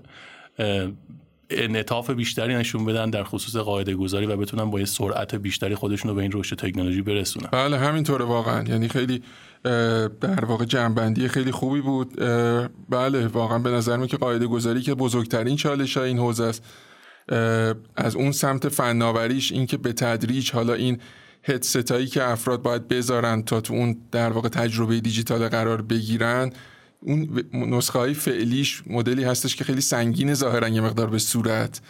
انعطاف 1.51 2.09
بیشتری 2.09 2.55
نشون 2.55 2.85
بدن 2.85 3.09
در 3.09 3.23
خصوص 3.23 3.55
قاعده 3.55 3.95
گذاری 3.95 4.25
و 4.25 4.37
بتونن 4.37 4.71
با 4.71 4.79
یه 4.79 4.85
سرعت 4.85 5.35
بیشتری 5.35 5.75
خودشون 5.75 6.09
رو 6.09 6.15
به 6.15 6.21
این 6.21 6.31
رشد 6.33 6.55
تکنولوژی 6.55 7.01
برسونن. 7.01 7.49
بله 7.51 7.77
همینطوره 7.77 8.25
واقعا. 8.25 8.63
یعنی 8.63 8.87
خیلی 8.87 9.21
در 10.21 10.45
واقع 10.45 10.65
جنبندی 10.65 11.27
خیلی 11.27 11.51
خوبی 11.51 11.81
بود. 11.81 12.19
بله 12.89 13.27
واقعا 13.27 13.59
به 13.59 13.69
نظر 13.69 13.97
می 13.97 14.07
که 14.07 14.17
قاعده 14.17 14.47
گذاری 14.47 14.81
که 14.81 14.95
بزرگترین 14.95 15.55
چالش 15.55 15.97
این 15.97 16.19
حوزه 16.19 16.43
است. 16.43 16.63
از 17.95 18.15
اون 18.15 18.31
سمت 18.31 18.69
فناوریش 18.69 19.51
این 19.51 19.65
که 19.65 19.77
به 19.77 19.93
تدریج 19.93 20.51
حالا 20.51 20.73
این 20.73 20.97
هدستایی 21.43 22.07
که 22.07 22.23
افراد 22.23 22.61
باید 22.61 22.87
بذارن 22.87 23.41
تا 23.41 23.61
تو 23.61 23.73
اون 23.73 23.97
در 24.11 24.29
واقع 24.29 24.49
تجربه 24.49 24.99
دیجیتال 24.99 25.47
قرار 25.47 25.81
بگیرن 25.81 26.51
اون 27.01 27.43
نسخه 27.53 27.99
های 27.99 28.13
فعلیش 28.13 28.83
مدلی 28.87 29.23
هستش 29.23 29.55
که 29.55 29.63
خیلی 29.63 29.81
سنگین 29.81 30.33
ظاهرا 30.33 30.67
یه 30.67 30.81
مقدار 30.81 31.09
به 31.09 31.19
صورت 31.19 31.81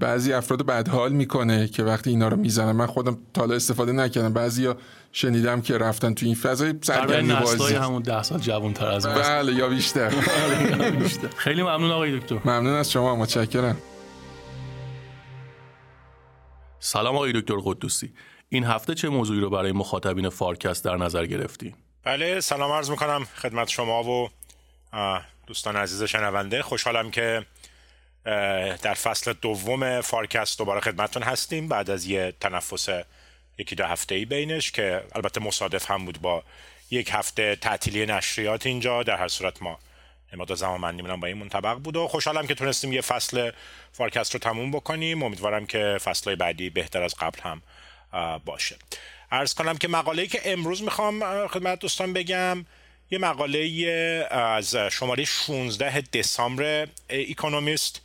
بعضی 0.00 0.32
افراد 0.32 0.66
بدحال 0.66 1.12
می‌کنه 1.12 1.68
که 1.68 1.82
وقتی 1.82 2.10
اینا 2.10 2.28
رو 2.28 2.36
می‌زنن. 2.36 2.72
من 2.72 2.86
خودم 2.86 3.18
تالا 3.34 3.54
استفاده 3.54 3.92
نکردم. 3.92 4.32
بعضی 4.32 4.68
شنیدم 5.12 5.60
که 5.60 5.78
رفتن 5.78 6.14
تو 6.14 6.26
این 6.26 6.34
فضای 6.34 6.74
سرگرمی 6.82 7.34
بازی. 7.34 7.74
همون 7.74 8.02
ده 8.02 8.22
سال 8.22 8.38
جوان 8.38 8.72
تر 8.72 8.86
از 8.86 9.06
بله 9.16 9.52
یا 9.54 9.68
بیشتر. 9.68 10.10
خیلی 11.36 11.62
ممنون 11.62 11.90
آقای 11.90 12.18
دکتر. 12.18 12.38
ممنون 12.44 12.74
از 12.74 12.90
شما. 12.90 13.16
متشکرم. 13.16 13.76
سلام 16.80 17.16
آقای 17.16 17.32
دکتر 17.32 17.56
قدوسی. 17.64 18.12
این 18.48 18.64
هفته 18.64 18.94
چه 18.94 19.08
موضوعی 19.08 19.40
رو 19.40 19.50
برای 19.50 19.72
مخاطبین 19.72 20.28
فارکست 20.28 20.84
در 20.84 20.96
نظر 20.96 21.26
گرفتین؟ 21.26 21.74
بله 22.04 22.40
سلام 22.40 22.72
عرض 22.72 22.90
می‌کنم 22.90 23.24
خدمت 23.24 23.68
شما 23.68 24.04
و 24.04 24.30
دوستان 25.46 25.76
عزیز 25.76 26.02
شنونده. 26.02 26.62
خوشحالم 26.62 27.10
که 27.10 27.46
در 28.82 28.94
فصل 28.94 29.32
دوم 29.32 30.00
فارکست 30.00 30.58
دوباره 30.58 30.80
خدمتتون 30.80 31.22
هستیم. 31.22 31.68
بعد 31.68 31.90
از 31.90 32.06
یه 32.06 32.34
تنفس 32.40 32.88
یکی 33.58 33.74
دو 33.74 33.84
هفته 33.84 34.14
ای 34.14 34.24
بینش 34.24 34.70
که 34.70 35.04
البته 35.14 35.40
مصادف 35.40 35.90
هم 35.90 36.04
بود 36.04 36.20
با 36.20 36.42
یک 36.90 37.10
هفته 37.12 37.56
تعطیلی 37.56 38.06
نشریات 38.06 38.66
اینجا 38.66 39.02
در 39.02 39.16
هر 39.16 39.28
صورت 39.28 39.62
ما 39.62 39.78
مدت 40.36 40.54
زمان 40.54 40.80
من 40.80 41.20
با 41.20 41.26
این 41.26 41.38
منطبق 41.38 41.74
بود 41.74 41.96
و 41.96 42.08
خوشحالم 42.08 42.46
که 42.46 42.54
تونستیم 42.54 42.92
یه 42.92 43.00
فصل 43.00 43.50
فارکست 43.92 44.34
رو 44.34 44.40
تموم 44.40 44.70
بکنیم. 44.70 45.22
امیدوارم 45.22 45.66
که 45.66 45.98
فصل 46.04 46.34
بعدی 46.34 46.70
بهتر 46.70 47.02
از 47.02 47.14
قبل 47.14 47.40
هم 47.40 47.62
باشه. 48.44 48.76
ارز 49.32 49.54
کنم 49.54 49.78
که 49.78 49.88
مقاله 49.88 50.26
که 50.26 50.40
امروز 50.44 50.82
می‌خوام 50.82 51.46
خدمت 51.48 51.78
دوستان 51.78 52.12
بگم 52.12 52.66
یه 53.10 53.18
مقاله 53.18 53.58
از 54.30 54.76
شماره 54.76 55.24
16 55.24 56.00
دسامبر 56.00 56.88
اکونومیست 57.08 58.00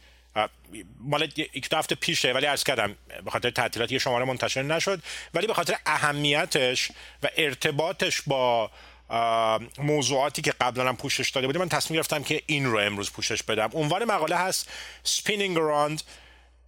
مال 1.00 1.32
یک 1.38 1.70
هفته 1.74 1.96
پیشه 1.96 2.34
ولی 2.34 2.46
عرض 2.46 2.64
کردم 2.64 2.96
به 3.26 3.32
خاطر 3.32 3.50
تعطیلات 3.50 3.92
یه 3.92 4.00
شماره 4.00 4.26
منتشر 4.26 4.62
نشد 4.62 5.02
ولی 5.34 5.48
به 5.48 5.54
خاطر 5.54 5.76
اهمیتش 5.86 6.92
و 7.24 7.30
ارتباطش 7.38 8.22
با 8.22 8.72
موضوعاتی 9.80 10.42
که 10.42 10.54
قبلا 10.62 10.90
هم 10.90 10.96
پوشش 10.96 11.30
داده 11.30 11.48
بودیم 11.48 11.62
من 11.62 11.70
تصمیم 11.70 11.96
گرفتم 11.96 12.24
که 12.24 12.42
این 12.46 12.66
رو 12.66 12.80
امروز 12.80 13.12
پوشش 13.12 13.44
بدم. 13.44 13.70
عنوان 13.74 14.06
مقاله 14.06 14.36
هست 14.36 14.70
Spinning 15.06 15.58
Around 15.58 16.02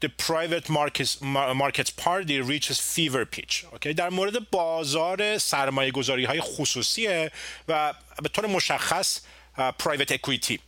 the 0.01 0.09
private 0.09 0.69
markets, 0.69 1.21
markets 1.21 1.89
party 1.89 2.39
reaches 2.41 2.79
fever 2.79 3.25
pitch 3.25 3.65
okay? 3.75 3.93
در 3.93 4.09
مورد 4.09 4.49
بازار 4.49 5.37
سرمایه 5.37 5.91
گذاری 5.91 6.25
های 6.25 6.41
خصوصیه 6.41 7.31
و 7.67 7.93
به 8.23 8.29
طور 8.29 8.45
مشخص 8.45 9.21
private 9.57 10.11
equity 10.11 10.59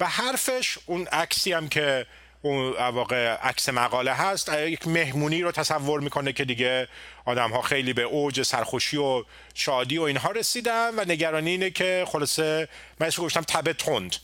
و 0.00 0.06
حرفش 0.06 0.78
اون 0.86 1.06
عکسی 1.06 1.52
هم 1.52 1.68
که 1.68 2.06
اون 2.42 2.72
واقع 2.72 3.34
عکس 3.34 3.68
مقاله 3.68 4.12
هست 4.12 4.52
یک 4.52 4.88
مهمونی 4.88 5.42
رو 5.42 5.52
تصور 5.52 6.00
می‌کنه 6.00 6.32
که 6.32 6.44
دیگه 6.44 6.88
آدم 7.24 7.50
ها 7.50 7.62
خیلی 7.62 7.92
به 7.92 8.02
اوج 8.02 8.42
سرخوشی 8.42 8.96
و 8.96 9.24
شادی 9.54 9.98
و 9.98 10.02
اینها 10.02 10.30
رسیدن 10.30 10.90
و 10.94 11.04
نگرانی 11.04 11.50
اینه 11.50 11.70
که 11.70 12.04
خلاصه 12.08 12.68
من 13.00 13.08
گفتم 13.18 13.42
تب 13.42 13.72
تند 13.72 14.16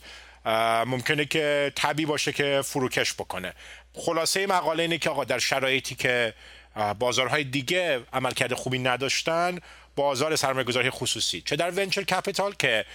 ممکنه 0.85 1.25
که 1.25 1.73
تبی 1.75 2.05
باشه 2.05 2.31
که 2.31 2.61
فروکش 2.65 3.13
بکنه. 3.13 3.53
خلاصه 3.93 4.47
مقاله 4.47 4.83
اینه 4.83 4.97
که 4.97 5.09
آقا 5.09 5.23
در 5.23 5.39
شرایطی 5.39 5.95
که 5.95 6.33
بازارهای 6.99 7.43
دیگه 7.43 7.99
عملکرد 8.13 8.53
خوبی 8.53 8.79
نداشتن 8.79 9.59
بازار 9.95 10.35
سرمایه‌گذاری 10.35 10.89
خصوصی. 10.89 11.41
چه 11.41 11.55
در 11.55 11.71
ونچر 11.71 12.03
کپیتال 12.03 12.53
که 12.59 12.85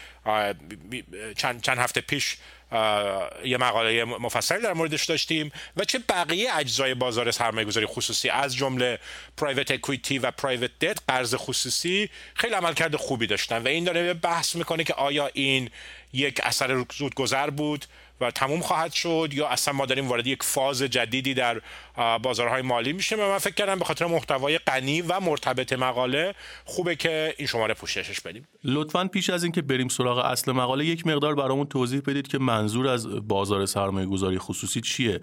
چند, 1.37 1.63
چند 1.63 1.79
هفته 1.79 2.01
پیش 2.01 2.37
یه 3.45 3.57
مقاله 3.57 4.05
مفصلی 4.05 4.63
در 4.63 4.73
موردش 4.73 5.05
داشتیم 5.05 5.53
و 5.77 5.85
چه 5.85 5.99
بقیه 6.09 6.57
اجزای 6.57 6.95
بازار 6.95 7.31
سرمایه 7.31 7.67
گذاری 7.67 7.87
خصوصی 7.87 8.29
از 8.29 8.57
جمله 8.57 8.99
پرایوت 9.37 9.71
اکویتی 9.71 10.19
و 10.19 10.31
پرایوت 10.31 10.71
دت 10.81 10.99
قرض 11.09 11.35
خصوصی 11.35 12.11
خیلی 12.35 12.55
عملکرد 12.55 12.97
خوبی 12.97 13.27
داشتن 13.27 13.63
و 13.63 13.69
این 13.69 13.85
داره 13.85 14.15
بحث 14.15 14.57
می‌کنه 14.57 14.85
که 14.85 14.95
آیا 14.95 15.31
این 15.35 15.71
یک 16.13 16.41
اثر 16.43 16.85
زودگذر 16.93 17.51
بود 17.51 17.87
و 18.21 18.31
تموم 18.31 18.61
خواهد 18.61 18.93
شد 18.93 19.29
یا 19.33 19.49
اصلا 19.49 19.75
ما 19.75 19.87
داریم 19.87 20.09
وارد 20.09 20.27
یک 20.27 20.43
فاز 20.43 20.83
جدیدی 20.83 21.35
در 21.35 21.61
بازارهای 22.23 22.63
مالی 22.63 22.93
میشه 22.93 23.17
و 23.17 23.21
من 23.21 23.39
فکر 23.39 23.55
کردم 23.55 23.79
به 23.79 23.85
خاطر 23.85 24.07
محتوای 24.07 24.59
غنی 24.59 25.03
و 25.03 25.21
مرتبط 25.21 25.73
مقاله 25.73 26.35
خوبه 26.65 26.97
که 26.97 27.35
این 27.39 27.49
شماره 27.49 27.75
پوششش 27.75 28.21
بدیم. 28.21 28.49
لطفا 28.65 29.05
پیش 29.05 29.31
از 29.31 29.43
اینکه 29.43 29.63
بریم 29.63 29.89
سراغ 29.89 30.19
اصل 30.19 30.53
مقاله 30.53 30.85
یک 30.85 31.07
مقدار 31.07 31.35
برامون 31.35 31.67
توضیح 31.67 32.01
بدید 32.07 32.29
که 32.29 32.39
منظور 32.39 32.89
از 32.89 33.29
بازار 33.29 33.67
سرمایه 33.67 34.07
گذاری 34.07 34.39
خصوصی 34.39 34.81
چیه 34.81 35.21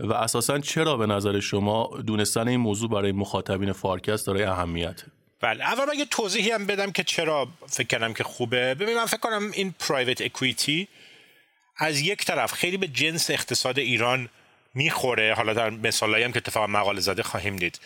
و 0.00 0.12
اساسا 0.12 0.58
چرا 0.58 0.96
به 0.96 1.06
نظر 1.06 1.40
شما 1.40 1.90
دونستن 2.06 2.48
این 2.48 2.60
موضوع 2.60 2.90
برای 2.90 3.12
مخاطبین 3.12 3.72
فارکست 3.72 4.26
داره 4.26 4.50
اهمیت؟ 4.50 5.02
بله 5.40 5.64
اول 5.64 5.84
من 5.84 5.98
یه 5.98 6.04
توضیحی 6.04 6.50
هم 6.50 6.66
بدم 6.66 6.92
که 6.92 7.04
چرا 7.04 7.48
فکر 7.66 7.86
کردم 7.86 8.12
که 8.12 8.24
خوبه. 8.24 8.74
ببین 8.74 8.96
من 8.96 9.04
فکر 9.04 9.20
کنم 9.20 9.50
این 9.52 9.74
پرایوت 9.78 10.20
اکویتی 10.20 10.88
از 11.76 12.00
یک 12.00 12.24
طرف 12.24 12.52
خیلی 12.52 12.76
به 12.76 12.88
جنس 12.88 13.30
اقتصاد 13.30 13.78
ایران 13.78 14.28
می‌خوره. 14.74 15.34
حالا 15.34 15.52
در 15.52 15.70
مثالایی 15.70 16.24
هم 16.24 16.32
که 16.32 16.36
اتفاقا 16.36 16.66
مقاله 16.66 17.00
زده 17.00 17.22
خواهیم 17.22 17.56
دید. 17.56 17.80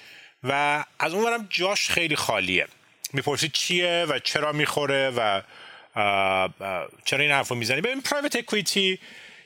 و 0.45 0.85
از 0.99 1.15
اونورم 1.15 1.47
جاش 1.51 1.91
خیلی 1.91 2.17
خالیه. 2.17 2.67
می‌پرسید 3.13 3.53
چیه 3.53 4.07
و 4.09 4.19
چرا 4.19 4.53
می‌خوره 4.53 5.11
و 5.11 5.41
چرا 7.05 7.23
این 7.23 7.31
حرف 7.31 7.49
رو 7.49 7.57
می‌زنی؟ 7.57 7.81
ببین 7.81 8.01
پرایوت 8.01 8.37
اکویتی 8.37 8.99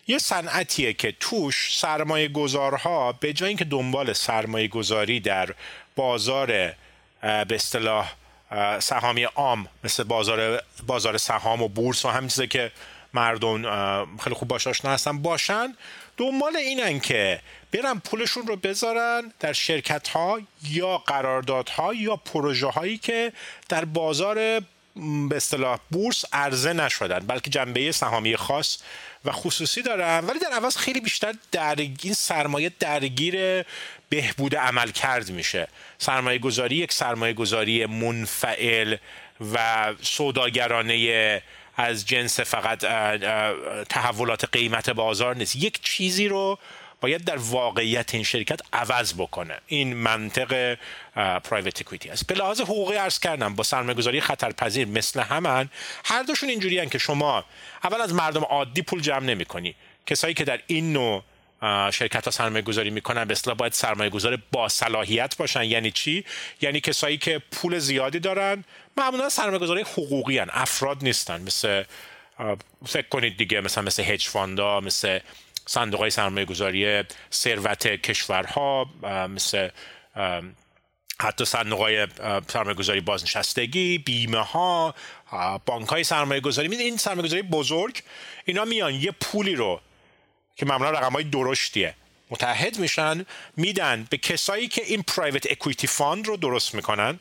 یه 0.07 0.19
صنعتیه 0.19 0.93
که 0.93 1.15
توش 1.21 1.79
سرمایه 1.79 2.29
گذارها 2.29 3.13
به 3.13 3.33
جای 3.33 3.49
اینکه 3.49 3.65
دنبال 3.65 4.13
سرمایه 4.13 4.69
گذاری 4.69 5.21
در 5.21 5.55
بازار 5.97 6.47
به 6.47 6.75
اصطلاح 7.51 8.13
سهامی 8.79 9.25
عام 9.25 9.69
مثل 9.85 10.03
بازار 10.05 10.63
بازار 10.87 11.19
سهام 11.19 11.63
و 11.63 11.69
بورس 11.69 12.05
و 12.05 12.09
همین 12.09 12.29
چیزی 12.29 12.47
که 12.47 12.73
مردم 13.15 13.63
خیلی 14.19 14.35
خوب 14.37 14.49
باش 14.49 14.67
آشنا 14.67 14.91
هستن 14.91 15.23
باشن. 15.23 15.75
دنبال 16.17 16.57
اینن 16.57 17.01
که 17.01 17.41
برن 17.73 17.99
پولشون 17.99 18.47
رو 18.47 18.57
بذارن 18.57 19.33
در 19.41 19.53
شرکت 19.53 20.09
ها 20.09 20.41
یا 20.69 20.99
قراردادها 20.99 21.95
یا 21.95 22.17
پروژه 22.17 22.67
هایی 22.67 22.99
که 22.99 23.33
در 23.69 23.85
بازار 23.85 24.61
به 25.29 25.37
اصطلاح 25.37 25.79
بورس 25.91 26.25
عرضه 26.33 26.73
نشدن 26.73 27.19
بلکه 27.19 27.51
جنبه 27.51 27.93
سهامی 27.93 28.37
خاص 28.37 28.79
و 29.25 29.33
خصوصی 29.33 29.83
دارن 29.83 30.25
ولی 30.27 30.39
در 30.39 30.51
عوض 30.53 30.77
خیلی 30.77 31.01
بیشتر 31.01 31.35
درگیر 31.53 32.13
سرمایه 32.13 32.73
درگیر 32.81 33.65
بهبود 34.09 34.57
عمل 34.57 34.91
کرد 34.91 35.31
میشه. 35.31 35.69
سرمایه 35.99 36.39
گذاری 36.39 36.77
یک 36.77 36.93
سرمایه 36.93 37.33
گذاری 37.33 37.87
منفعل 37.87 38.97
و 39.55 39.95
سوداگرانه 40.03 41.43
از 41.77 42.07
جنس 42.07 42.41
فقط 42.41 42.79
تحولات 43.89 44.45
قیمت 44.53 44.91
بازار 44.91 45.37
نیست. 45.37 45.57
یک 45.57 45.83
چیزی 45.83 46.29
رو 46.29 46.59
باید 47.01 47.25
در 47.25 47.37
واقعیت 47.37 48.15
این 48.15 48.23
شرکت 48.23 48.61
عوض 48.73 49.15
بکنه. 49.15 49.59
این 49.67 49.95
منطق 49.95 50.79
پرایوت 51.15 51.81
اکویتی 51.81 52.11
است. 52.11 52.27
به 52.27 52.35
لحاظ 52.35 52.61
حقوقی 52.61 52.97
عرض 52.97 53.19
کردم 53.19 53.55
با 53.55 53.65
سرمایه 53.65 53.95
گذاری 53.95 54.21
خطرپذیر 54.21 54.89
مثل 54.89 55.21
همان 55.21 55.71
هر 56.05 56.23
دوشون 56.23 56.49
اینجوری 56.49 56.87
که 56.87 56.99
شما 56.99 57.45
اول 57.85 58.01
از 58.01 58.15
مردم 58.15 58.43
عادی 58.43 58.83
پول 58.83 59.01
جمع 59.01 59.27
نمی 59.27 59.45
کنی. 59.45 59.75
کسایی 60.07 60.35
که 60.35 60.45
در 60.45 60.61
این 60.67 60.93
نوع 60.93 61.23
شرکت 61.91 62.25
ها 62.25 62.31
سرمایه 62.31 62.63
گذاری 62.63 62.91
می‌کنن 62.91 63.25
به 63.25 63.33
اصطلاح 63.33 63.57
باید 63.57 63.73
سرمایه 63.73 64.11
گذار 64.11 64.39
با 64.53 64.69
صلاحیت 64.69 65.37
باشن. 65.37 65.65
یعنی 65.65 65.91
چی؟ 65.91 66.25
یعنی 66.61 66.81
کسایی 66.81 67.19
که 67.19 67.43
پول 67.53 67.79
زیادی 67.79 68.19
دارن 68.19 68.65
معمولا 68.97 69.29
سرمایه 69.29 69.59
گذاری 69.59 69.81
حقوقی 69.81 70.39
هن. 70.39 70.49
افراد 70.53 71.05
نیستن. 71.05 71.43
مثل 71.43 71.85
فکر 72.87 73.09
کنید 73.09 73.37
دیگه 73.37 73.61
مثلا 73.61 73.85
مثل 73.85 74.03
هج 74.03 74.29
فاندا 74.29 74.81
مثل 74.81 75.19
صندوق 75.67 76.01
های 76.01 76.11
سرمایه 76.11 76.47
گذاری 76.47 77.05
ثروت 77.33 77.87
کشورها 77.87 78.87
مثل 79.29 79.69
حتی 81.21 81.45
صندوق 81.45 81.79
های 81.79 82.07
سرمایه 82.49 82.77
گذاری 82.77 83.01
بازنشستگی 83.01 83.99
بیمه 83.99 84.39
ها 84.39 84.95
بانک 85.67 85.89
های 85.89 86.05
سرمایه 86.05 86.41
گذاری 86.41 86.77
این 86.77 86.97
سرمایه 86.97 87.27
گذاری 87.27 87.43
بزرگ؟ 87.43 88.03
اینا 88.45 88.65
میان 88.65 88.95
یه 88.95 89.11
پولی 89.11 89.55
رو 89.55 89.81
که 90.57 90.67
معمولا 90.67 90.91
رقم 90.91 91.13
های 91.13 91.25
درشتیه 91.25 91.95
متحد 92.31 92.79
میشن 92.79 93.27
میدن 93.57 94.07
به 94.11 94.17
کسایی 94.17 94.69
که 94.69 94.83
این 94.85 95.03
private 95.03 95.47
equity 95.51 95.87
fund 95.87 96.27
رو 96.27 96.37
درست 96.37 96.75
می‌کنن. 96.75 97.21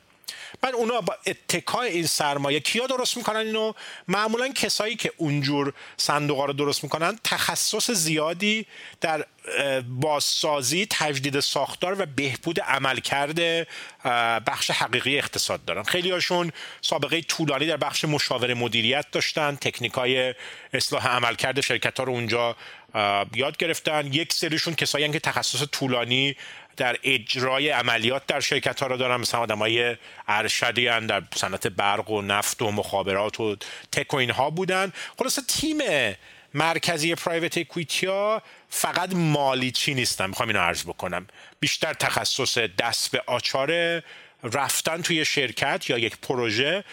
بعد 0.62 0.76
اونا 0.76 1.02
با 1.02 1.16
اتکای 1.26 1.90
این 1.90 2.06
سرمایه 2.06 2.60
کیا 2.60 2.88
درست 2.88 3.18
می‌کنن 3.18 3.40
اینو؟ 3.40 3.74
معمولا 4.08 4.48
کسایی 4.48 4.96
که 4.96 5.12
اونجور 5.18 5.74
صندوق 5.98 6.42
رو 6.42 6.54
درست 6.54 6.84
می‌کنن 6.84 7.20
تخصص 7.24 7.92
زیادی 7.92 8.66
در 9.02 9.26
بازسازی 9.88 10.88
تجدید 10.90 11.40
ساختار 11.40 12.02
و 12.02 12.06
بهبود 12.06 12.60
عملکرد 12.60 13.68
بخش 14.48 14.72
حقیقی 14.72 15.18
اقتصاد 15.18 15.66
دارن. 15.66 15.84
خیلی 15.84 16.12
هاشون 16.12 16.52
سابقه 16.82 17.22
طولانی 17.22 17.66
در 17.66 17.78
بخش 17.78 18.06
مشاور 18.06 18.54
مدیریت 18.54 19.06
داشتن 19.12 19.56
تکنیک 19.56 19.94
های 19.94 20.36
اصلاح 20.74 21.08
عملکرد 21.08 21.62
شرکت 21.62 21.98
ها 21.98 22.04
رو 22.04 22.14
اونجا 22.14 22.56
یاد 23.36 23.58
گرفتن. 23.58 24.14
یک 24.14 24.34
سریشون 24.34 24.76
کسایی 24.76 25.10
که 25.10 25.20
تخصص 25.20 25.64
طولانی 25.72 26.36
در 26.78 26.98
اجرای 27.04 27.70
عملیات 27.70 28.26
در 28.28 28.40
شرکت 28.40 28.80
ها 28.80 28.88
رو 28.88 28.98
دارن 28.98 29.22
مثلا 29.22 29.42
آدم 29.42 29.58
های 29.58 29.98
ارشدی 30.28 30.86
در 30.86 31.24
صنعت 31.36 31.68
برق 31.68 32.10
و 32.10 32.22
نفت 32.22 32.62
و 32.62 32.72
مخابرات 32.72 33.40
و 33.40 33.56
تک 33.92 34.14
و 34.14 34.18
اینها 34.18 34.50
بودن. 34.50 34.94
خلاصه 35.20 35.42
تیم 35.48 35.78
مرکزی 36.54 37.16
پرایوت 37.16 37.58
اکویتی 37.58 38.06
ها 38.06 38.42
فقط 38.70 39.14
مالی 39.14 39.72
چی 39.72 39.94
نیستن. 39.94 40.28
می‌خوام 40.28 40.50
اینو 40.50 40.60
عرض 40.60 40.84
بکنم. 40.84 41.28
بیشتر 41.60 41.94
تخصص 41.94 42.58
دست 42.58 43.12
به 43.12 43.24
آچار 43.28 44.02
رفتن 44.44 45.02
توی 45.02 45.26
شرکت 45.26 45.90
یا 45.90 45.98
یک 45.98 46.18
پروژه 46.18 46.84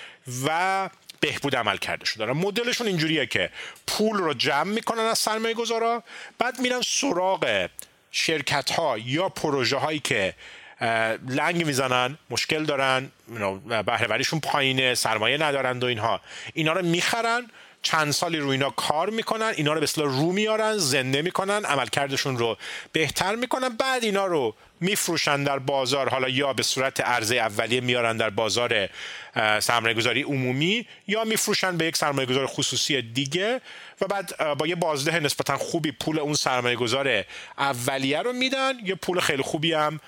و 0.47 0.91
بهبود 1.21 1.57
عمل 1.57 1.77
کرده 1.77 2.05
شده. 2.05 2.19
دارن 2.19 2.37
مدلشون 2.37 2.87
اینجوریه 2.87 3.27
که 3.27 3.51
پول 3.87 4.17
رو 4.17 4.35
جمع 4.35 4.73
می‌کنن 4.73 5.03
از 5.03 5.19
سرمایه 5.19 5.55
گذارا 5.55 6.03
بعد 6.39 6.61
میرن 6.61 6.81
سراغ 6.81 7.69
شرکت 8.19 8.71
ها 8.71 8.99
یا 8.99 9.29
پروژه 9.29 9.77
هایی 9.77 9.99
که 9.99 10.35
لنگ 11.29 11.67
می‌زنن 11.67 12.19
مشکل 12.31 12.65
دارن 12.65 13.11
بهرهوریشون 13.87 14.41
پایینه 14.41 14.95
سرمایه 14.95 15.39
ندارند 15.39 15.85
و 15.85 15.87
اینها 15.87 16.21
اینا 16.55 16.73
رو 16.73 16.83
می‌خرن 16.83 17.51
چند 17.83 18.11
سالی 18.11 18.39
رو 18.39 18.49
اینا 18.49 18.71
کار 18.71 19.11
می‌کنن 19.11 19.53
اینا 19.57 19.73
رو 19.73 19.81
به 19.81 19.85
اصطلاح 19.85 20.09
رو 20.21 20.33
میارن 20.33 20.77
زنده 20.77 21.23
می‌کنن 21.23 21.65
عملکردشون 21.65 22.39
رو 22.39 22.57
بهتر 22.93 23.35
می‌کنن. 23.35 23.69
بعد 23.69 24.05
اینا 24.05 24.27
رو 24.27 24.55
میفروشن 24.81 25.45
در 25.45 25.59
بازار. 25.59 26.09
حالا 26.09 26.29
یا 26.29 26.53
به 26.53 26.63
صورت 26.63 27.01
عرضه 27.01 27.37
اولیه 27.37 27.81
میارن 27.81 28.17
در 28.17 28.31
بازار 28.31 28.89
سرمایه 29.61 29.95
گذاری 29.95 30.23
عمومی 30.23 30.87
یا 31.07 31.25
میفروشن 31.25 31.77
به 31.77 31.85
یک 31.85 31.97
سرمایه 31.97 32.27
گذار 32.27 32.47
خصوصی 32.47 33.03
دیگه. 33.03 33.61
و 34.01 34.07
بعد 34.07 34.55
با 34.59 34.67
یه 34.67 34.75
بازده 34.75 35.21
نسبتا 35.21 35.57
خوبی 35.57 35.93
پول 35.93 36.19
اون 36.19 36.35
سرمایه 36.35 36.77
گذار 36.77 37.25
اولیه 37.59 38.23
رو 38.23 38.33
میدن. 38.33 38.73
یه 38.85 38.95
پول 38.95 39.21
خیلی 39.21 39.43
خوبی 39.43 39.73
هم 39.73 40.01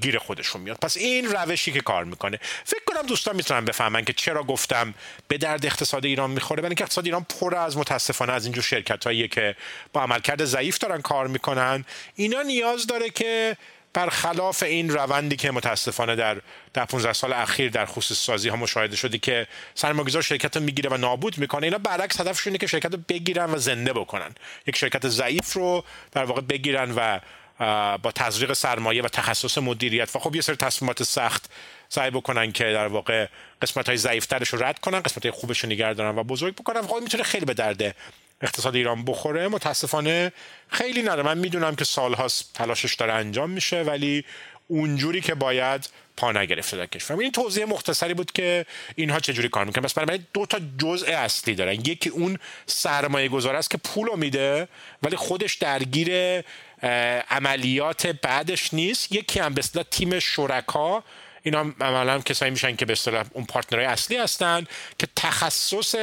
گیر 0.00 0.18
خودشون 0.18 0.60
میاد. 0.60 0.76
پس 0.82 0.96
این 0.96 1.32
روشی 1.32 1.72
که 1.72 1.80
کار 1.80 2.04
می‌کنه. 2.04 2.38
فکر 2.64 2.84
کنم 2.86 3.02
دوستان 3.02 3.36
می‌تونن 3.36 3.64
بفهمن 3.64 4.04
که 4.04 4.12
چرا 4.12 4.42
گفتم 4.42 4.94
به 5.28 5.38
درد 5.38 5.66
اقتصاد 5.66 6.04
ایران 6.04 6.30
می‌خوره 6.30 6.62
برای 6.62 6.70
اینکه 6.70 6.84
اقتصاد 6.84 7.04
ایران 7.04 7.26
پر 7.40 7.54
از 7.54 7.76
متاسفانه 7.76 8.32
از 8.32 8.44
اینجور 8.44 8.64
شرکت 8.64 9.04
هایی 9.04 9.28
که 9.28 9.56
با 9.92 10.02
عملکرد 10.02 10.44
ضعیف 10.44 10.78
دارن 10.78 11.00
کار 11.00 11.26
می‌کنن. 11.26 11.84
اینا 12.14 12.42
نیاز 12.42 12.86
داره 12.86 13.10
که 13.10 13.56
برخلاف 13.92 14.62
این 14.62 14.90
روندی 14.90 15.36
که 15.36 15.50
متاسفانه 15.50 16.16
در 16.16 16.40
در 16.72 16.84
15 16.84 17.12
سال 17.12 17.32
اخیر 17.32 17.70
در 17.70 17.86
خصوص 17.86 18.18
سازی 18.18 18.48
ها 18.48 18.56
مشاهده 18.56 18.96
شده 18.96 19.18
که 19.18 19.46
سرمایه‌گذار 19.74 20.22
شرکت 20.22 20.56
رو 20.56 20.62
می‌گیره 20.62 20.90
و 20.90 20.96
نابود 20.96 21.38
می‌کنه 21.38 21.66
اینا 21.66 21.78
برعکس 21.78 22.20
هدفشونه 22.20 22.58
که 22.58 22.66
شرکت 22.66 22.92
رو 22.92 22.98
بگیرن 23.08 23.50
و 23.50 23.58
زنده 23.58 23.92
بکنن. 23.92 24.34
یک 24.66 24.76
شرکت 24.76 25.08
ضعیف 25.08 25.52
رو 25.52 25.84
در 26.12 26.24
واقع 26.24 26.40
بگیرن 26.40 26.90
و 26.96 27.20
با 28.02 28.12
تزریق 28.14 28.52
سرمایه 28.52 29.02
و 29.02 29.08
تخصص 29.08 29.58
مدیریت. 29.58 30.16
و 30.16 30.18
خب 30.18 30.34
یه 30.34 30.40
سری 30.40 30.56
تصمیمات 30.56 31.02
سخت 31.02 31.50
سعی 31.88 32.10
بکنن 32.10 32.52
که 32.52 32.64
در 32.64 32.86
واقع 32.86 33.26
قسمت 33.62 33.86
های 33.86 33.96
ضعیفترش 33.96 34.48
رو 34.48 34.62
رد 34.62 34.78
کنن 34.78 35.00
قسمت 35.00 35.22
های 35.26 35.32
خوبش 35.32 35.58
رو 35.58 35.70
نگه 35.70 35.94
دارن 35.94 36.18
و 36.18 36.22
بزرگ 36.24 36.54
بکنن. 36.54 36.82
خب 36.82 36.98
می‌تونه 37.02 37.22
خیلی 37.22 37.44
به 37.44 37.54
درد 37.54 37.96
اقتصاد 38.40 38.74
ایران 38.74 39.04
بخوره. 39.04 39.48
متاسفانه 39.48 40.32
خیلی 40.68 41.02
نداره 41.02 41.22
من 41.22 41.38
می‌دونم 41.38 41.76
که 41.76 41.84
سالهاست 41.84 42.50
تلاشش 42.54 42.94
داره 42.94 43.12
انجام 43.12 43.50
میشه 43.50 43.82
ولی 43.82 44.24
اونجوری 44.68 45.20
که 45.20 45.34
باید 45.34 45.88
پا 46.16 46.32
نگرفته 46.32 46.76
در 46.76 46.86
کشور. 46.86 47.18
این 47.18 47.32
توضیح 47.32 47.64
مختصری 47.64 48.14
بود 48.14 48.32
که 48.32 48.66
اینها 48.96 49.20
چجوری 49.20 49.48
کار 49.48 49.64
می‌کنن. 49.64 49.84
بس 49.84 49.94
برای 49.94 50.20
دو 50.34 50.46
تا 50.46 50.60
جزء 50.78 51.06
اصلی 51.06 51.54
دارن. 51.54 51.72
یکی 51.72 52.08
اون 52.08 52.38
سرمایه 52.66 53.28
گذار 53.28 53.56
است 53.56 53.70
که 53.70 53.78
پول 53.78 54.08
میده 54.16 54.68
ولی 55.02 55.16
خودش 55.16 55.54
درگیر 55.54 56.42
عملیات 57.30 58.06
بعدش 58.06 58.74
نیست. 58.74 59.12
یکی 59.12 59.40
هم 59.40 59.54
به 59.54 59.58
اصطلاح 59.58 59.84
تیم 59.90 60.18
شرکا 60.18 61.04
اینا 61.42 61.60
عملا 61.80 62.18
کسایی 62.18 62.50
میشن 62.50 62.76
که 62.76 62.84
به 62.84 62.92
اصطلاح 62.92 63.24
اون 63.32 63.44
پارتنرهای 63.44 63.86
اصلی 63.88 64.16
هستن 64.16 64.64
که 64.98 65.08
تخصص 65.16 65.94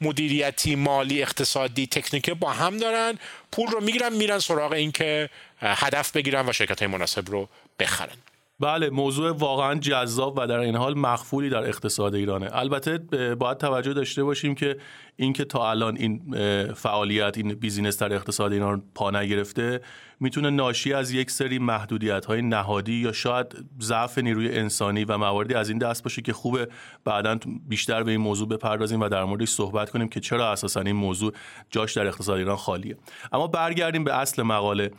مدیریتی 0.00 0.74
مالی 0.74 1.22
اقتصادی 1.22 1.86
تکنیکی 1.86 2.34
با 2.34 2.52
هم 2.52 2.76
دارن. 2.76 3.18
پول 3.52 3.66
رو 3.66 3.80
می‌گیرن 3.80 4.12
میرن 4.12 4.38
سراغ 4.38 4.72
اینکه 4.72 5.30
هدف 5.60 6.12
بگیرن 6.12 6.48
و 6.48 6.52
شرکت 6.52 6.82
های 6.82 6.92
مناسب 6.92 7.30
رو 7.30 7.48
بخرن. 7.78 8.16
بله 8.60 8.90
موضوع 8.90 9.30
واقعا 9.30 9.74
جذاب 9.74 10.38
و 10.38 10.46
در 10.46 10.58
این 10.58 10.76
حال 10.76 10.98
مخفولی 10.98 11.50
در 11.50 11.68
اقتصاد 11.68 12.14
ایرانه. 12.14 12.48
البته 12.52 12.98
باید 13.34 13.58
توجه 13.58 13.92
داشته 13.92 14.24
باشیم 14.24 14.54
که 14.54 14.76
اینکه 15.16 15.44
تا 15.44 15.70
الان 15.70 15.96
این 15.96 16.34
فعالیت 16.72 17.38
این 17.38 17.54
بیزینس 17.54 17.98
در 17.98 18.14
اقتصاد 18.14 18.52
ایران 18.52 18.82
پا 18.94 19.10
نگرفته 19.10 19.80
می‌تونه 20.20 20.50
ناشی 20.50 20.92
از 20.92 21.10
یک 21.10 21.30
سری 21.30 21.58
محدودیت 21.58 22.26
های 22.26 22.42
نهادی 22.42 22.92
یا 22.92 23.12
شاید 23.12 23.56
ضعف 23.80 24.18
نیروی 24.18 24.58
انسانی 24.58 25.04
و 25.04 25.18
مواردی 25.18 25.54
از 25.54 25.68
این 25.68 25.78
دست 25.78 26.02
باشه 26.02 26.22
که 26.22 26.32
خوبه 26.32 26.68
بعدا 27.04 27.38
بیشتر 27.68 28.02
به 28.02 28.10
این 28.10 28.20
موضوع 28.20 28.48
بپردازیم 28.48 29.00
و 29.00 29.08
در 29.08 29.24
موردش 29.24 29.48
صحبت 29.48 29.90
کنیم 29.90 30.08
که 30.08 30.20
چرا 30.20 30.52
اساسا 30.52 30.80
این 30.80 30.96
موضوع 30.96 31.32
جاش 31.70 31.92
در 31.92 32.06
اقتصاد 32.06 32.38
ایران 32.38 32.56
خالیه. 32.56 32.96
اما 33.32 33.46
برگردیم 33.46 34.04
به 34.04 34.18
اصل 34.18 34.42
مقاله. 34.42 34.90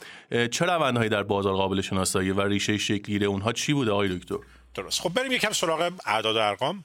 چه 0.51 0.65
روندهایی 0.65 1.09
در 1.09 1.23
بازار 1.23 1.53
قابل 1.53 1.81
شناسایی 1.81 2.31
و 2.31 2.41
ریشه 2.41 2.77
شکلی 2.77 3.25
اونها 3.25 3.51
چی 3.51 3.73
بوده 3.73 3.91
آقای 3.91 4.17
دکتر؟ 4.17 4.35
درست. 4.75 5.01
خب 5.01 5.13
بریم 5.13 5.31
یکم 5.31 5.51
سراغ 5.51 5.91
اعداد 6.05 6.37
ارقام. 6.37 6.83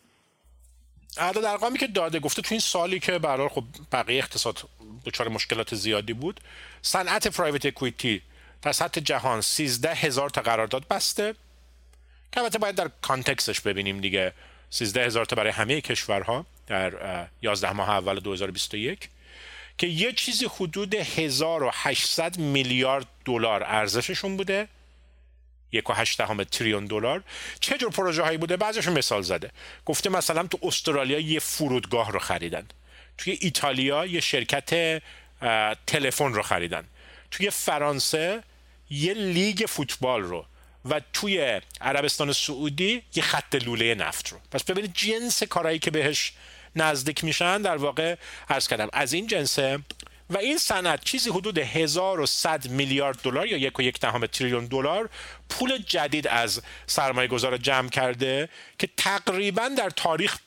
اعداد 1.16 1.44
ارقامی 1.44 1.78
که 1.78 1.86
داده 1.86 2.20
گفته 2.20 2.42
تو 2.42 2.48
این 2.50 2.60
سالی 2.60 3.00
که 3.00 3.18
برای 3.18 3.48
خب 3.48 3.64
بقیه 3.92 4.18
اقتصاد 4.18 4.68
دچار 5.04 5.28
مشکلات 5.28 5.74
زیادی 5.74 6.12
بود. 6.12 6.40
صنعت 6.82 7.28
پرایوت 7.28 7.66
اکویتی 7.66 8.22
در 8.62 8.72
سطح 8.72 9.00
جهان 9.00 9.40
13 9.40 9.94
هزار 9.94 10.30
تا 10.30 10.40
قرارداد 10.40 10.88
بسته. 10.88 11.34
که 12.32 12.40
البته 12.40 12.58
باید 12.58 12.74
در 12.74 12.90
کانتکستش 13.02 13.60
ببینیم 13.60 14.00
دیگه. 14.00 14.32
13 14.70 15.04
هزار 15.04 15.24
تا 15.24 15.36
برای 15.36 15.52
همه 15.52 15.80
کشورها 15.80 16.46
در 16.66 17.28
11 17.42 17.72
ماه 17.72 17.90
اول 17.90 18.20
2021 18.20 19.08
که 19.78 19.86
یه 19.86 20.12
چیزی 20.12 20.46
حدود 20.46 20.94
1800 20.94 22.38
میلیارد 22.38 23.06
دلار 23.24 23.64
ارزششون 23.64 24.36
بوده. 24.36 24.68
یک 25.72 25.90
و 25.90 26.44
تریلیون 26.44 26.86
دلار. 26.86 27.22
چه 27.60 27.78
جور 27.78 27.90
پروژه 27.90 28.22
هایی 28.22 28.38
بوده؟ 28.38 28.56
بعضیشون 28.56 28.98
مثال 28.98 29.22
زده. 29.22 29.50
گفته 29.86 30.10
مثلا 30.10 30.46
تو 30.46 30.58
استرالیا 30.62 31.18
یه 31.18 31.40
فرودگاه 31.40 32.12
رو 32.12 32.18
خریدن. 32.18 32.66
توی 33.18 33.38
ایتالیا 33.40 34.06
یه 34.06 34.20
شرکت 34.20 35.02
تلفن 35.86 36.32
رو 36.32 36.42
خریدن. 36.42 36.84
توی 37.30 37.50
فرانسه 37.50 38.42
یه 38.90 39.14
لیگ 39.14 39.64
فوتبال 39.68 40.22
رو. 40.22 40.46
و 40.84 41.00
توی 41.12 41.60
عربستان 41.80 42.32
سعودی 42.32 43.02
یه 43.14 43.22
خط 43.22 43.54
لوله 43.54 43.94
نفت 43.94 44.28
رو. 44.28 44.38
پس 44.50 44.64
ببینید 44.64 44.94
جنس 44.94 45.42
کارهایی 45.42 45.78
که 45.78 45.90
بهش 45.90 46.32
نزدیک 46.76 47.24
میشن 47.24 47.62
در 47.62 47.76
واقع 47.76 48.16
عرض 48.48 48.68
کردم. 48.68 48.88
از 48.92 49.12
این 49.12 49.26
جنسه 49.26 49.78
و 50.32 50.38
این 50.38 50.58
صنعت 50.58 51.04
چیزی 51.04 51.30
حدود 51.30 51.58
1100 51.58 52.68
میلیارد 52.68 53.18
دلار 53.22 53.46
یا 53.46 53.56
یک 53.56 53.78
و 53.78 53.82
یک 53.82 54.00
دهم 54.00 54.26
تریلیون 54.26 54.66
دلار 54.66 55.08
پول 55.48 55.78
جدید 55.78 56.26
از 56.26 56.62
سرمایه 56.86 57.28
گذار 57.28 57.56
جمع 57.56 57.88
کرده 57.88 58.48
که 58.78 58.88
تقریبا 58.96 59.68
در 59.68 59.90
تاریخ 59.90 60.38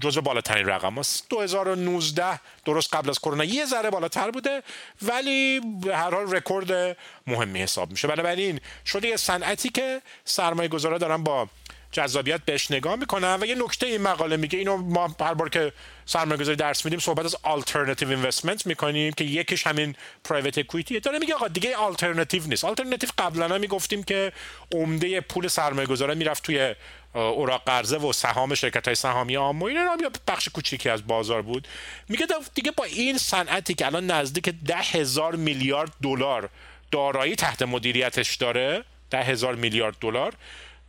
جزو 0.00 0.20
بالاترین 0.20 0.66
رقم 0.66 0.98
است. 0.98 1.28
2019 1.28 2.40
درست 2.64 2.94
قبل 2.94 3.10
از 3.10 3.18
کرونا 3.18 3.44
یه 3.44 3.66
ذره 3.66 3.90
بالاتر 3.90 4.30
بوده 4.30 4.62
ولی 5.02 5.60
به 5.60 5.96
هر 5.96 6.14
حال 6.14 6.34
رکورد 6.34 6.96
مهمی 7.26 7.62
حساب 7.62 7.90
میشه. 7.90 8.08
بنابراین 8.08 8.60
شده 8.86 9.08
یه 9.08 9.16
صنعتی 9.16 9.68
که 9.68 10.02
سرمایه 10.24 10.68
گذارا 10.68 10.98
دارن 10.98 11.24
با 11.24 11.48
جذابیت 11.92 12.40
بهش 12.44 12.70
نگاه 12.70 12.96
می‌کنن 12.96 13.38
و 13.40 13.46
یه 13.46 13.54
نکته 13.54 13.86
این 13.86 14.00
مقاله 14.00 14.36
میگه. 14.36 14.58
اینو 14.58 14.76
ما 14.76 15.14
هر 15.20 15.34
بار 15.34 15.48
که 15.48 15.72
سرمایه‌گذاری 16.08 16.56
درس 16.56 16.84
میدیم 16.84 16.98
صحبت 16.98 17.24
از 17.24 17.36
آلترناتیو 17.42 18.08
اینوستمنت 18.08 18.66
می‌کنیم 18.66 19.12
که 19.12 19.24
یکیش 19.24 19.66
همین 19.66 19.96
پرایوت 20.24 20.58
اکوئیتی 20.58 21.00
داره 21.00 21.18
میگه 21.18 21.34
آقا 21.34 21.48
دیگه 21.48 21.76
آلترناتیو 21.76 22.42
نیست. 22.46 22.64
آلترناتیو 22.64 23.08
قبلا 23.18 23.58
می‌گفتیم 23.58 24.02
که 24.02 24.32
عمده 24.74 25.20
پول 25.20 25.48
سرمایه‌گذارا 25.48 26.14
می‌رفت 26.14 26.42
توی 26.42 26.74
اوراق 27.14 27.62
قرضه 27.66 27.98
و 27.98 28.12
سهام 28.12 28.54
شرکت 28.54 28.84
های 28.88 28.94
سهامی 28.94 29.34
عام 29.34 29.62
و 29.62 29.64
اینا 29.64 29.80
یا 29.80 30.10
بخش 30.28 30.48
کوچیکی 30.48 30.88
از 30.88 31.06
بازار 31.06 31.42
بود. 31.42 31.68
میگه 32.08 32.26
دیگه 32.54 32.70
با 32.70 32.84
این 32.84 33.18
صنعتی 33.18 33.74
که 33.74 33.86
الان 33.86 34.06
نزدیک 34.06 34.48
ده 34.66 34.76
هزار 34.76 35.36
میلیارد 35.36 35.90
دلار 36.02 36.48
دارایی 36.90 37.36
تحت 37.36 37.62
مدیریتش 37.62 38.36
داره 38.36 38.84
ده 39.10 39.22
هزار 39.22 39.54
میلیارد 39.54 39.96
دلار 40.00 40.34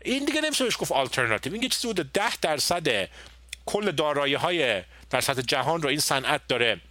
این 0.05 0.25
دیگه 0.25 0.41
نمیشه 0.41 0.63
بهش 0.63 0.77
گفت 0.79 0.91
آلترناتیو 0.91 1.53
این 1.53 1.69
چیزی 1.69 1.87
بوده 1.87 2.03
ده 2.13 2.37
درصد 2.41 3.09
کل 3.65 3.91
دارایی 3.91 4.33
های 4.33 4.83
در 5.09 5.21
سطح 5.21 5.41
جهان 5.41 5.81
رو 5.81 5.89
این 5.89 5.99
صنعت 5.99 6.41
داره 6.47 6.81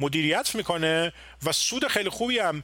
مدیریت 0.00 0.54
می‌کنه 0.54 1.12
و 1.44 1.52
سود 1.52 1.88
خیلی 1.88 2.08
خوبی 2.08 2.38
هم 2.38 2.62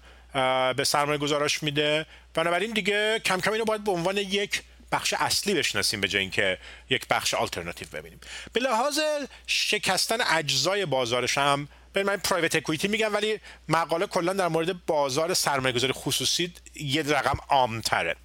به 0.76 0.84
سرمایه 0.84 1.18
گذاراش 1.18 1.62
میده. 1.62 2.06
بنابراین 2.34 2.72
دیگه 2.72 3.18
کم 3.24 3.40
کم 3.40 3.52
اینو 3.52 3.64
باید 3.64 3.84
به 3.84 3.92
عنوان 3.92 4.16
یک 4.16 4.62
بخش 4.92 5.14
اصلی 5.18 5.54
بشناسیم 5.54 6.00
به 6.00 6.08
جای 6.08 6.22
اینکه 6.22 6.58
یک 6.90 7.08
بخش 7.08 7.34
آلترناتیو 7.34 7.88
ببینیم. 7.92 8.20
به 8.52 8.60
لحاظ 8.60 8.98
شکستن 9.46 10.16
اجزای 10.20 10.86
بازارش 10.86 11.38
هم 11.38 11.68
به 11.92 12.02
من 12.02 12.16
پرایوت 12.16 12.56
اکویتی 12.56 12.88
میگم 12.88 13.14
ولی 13.14 13.40
مقاله 13.68 14.06
کلا 14.06 14.32
در 14.32 14.48
مورد 14.48 14.86
بازار 14.86 15.34
سرمایه‌گذاری 15.34 15.92
خصوصی 15.92 16.52
یه 16.74 17.02
رقم 17.02 17.38
عامتره. 17.48 18.16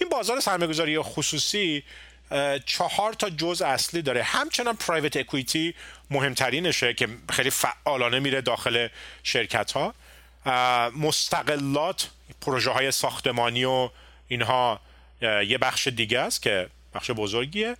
این 0.00 0.08
بازار 0.08 0.40
سرمایه‌گذاری 0.40 1.00
خصوصی 1.00 1.84
چهار 2.66 3.12
تا 3.12 3.30
جز 3.30 3.62
اصلی 3.62 4.02
داره. 4.02 4.22
همچنان 4.22 4.76
پرایوت 4.76 5.16
اکویتی 5.16 5.74
مهمترینشه 6.10 6.94
که 6.94 7.08
خیلی 7.30 7.50
فعالانه 7.50 8.18
میره 8.18 8.40
داخل 8.40 8.88
شرکت 9.22 9.72
ها 9.72 9.94
مستقلات 10.90 12.08
پروژه 12.40 12.70
های 12.70 12.90
ساختمانی 12.90 13.64
و 13.64 13.90
اینها 14.28 14.80
یه 15.22 15.58
بخش 15.58 15.88
دیگه 15.88 16.20
است 16.20 16.42
که 16.42 16.68
بخش 16.94 17.10
بزرگیه. 17.10 17.76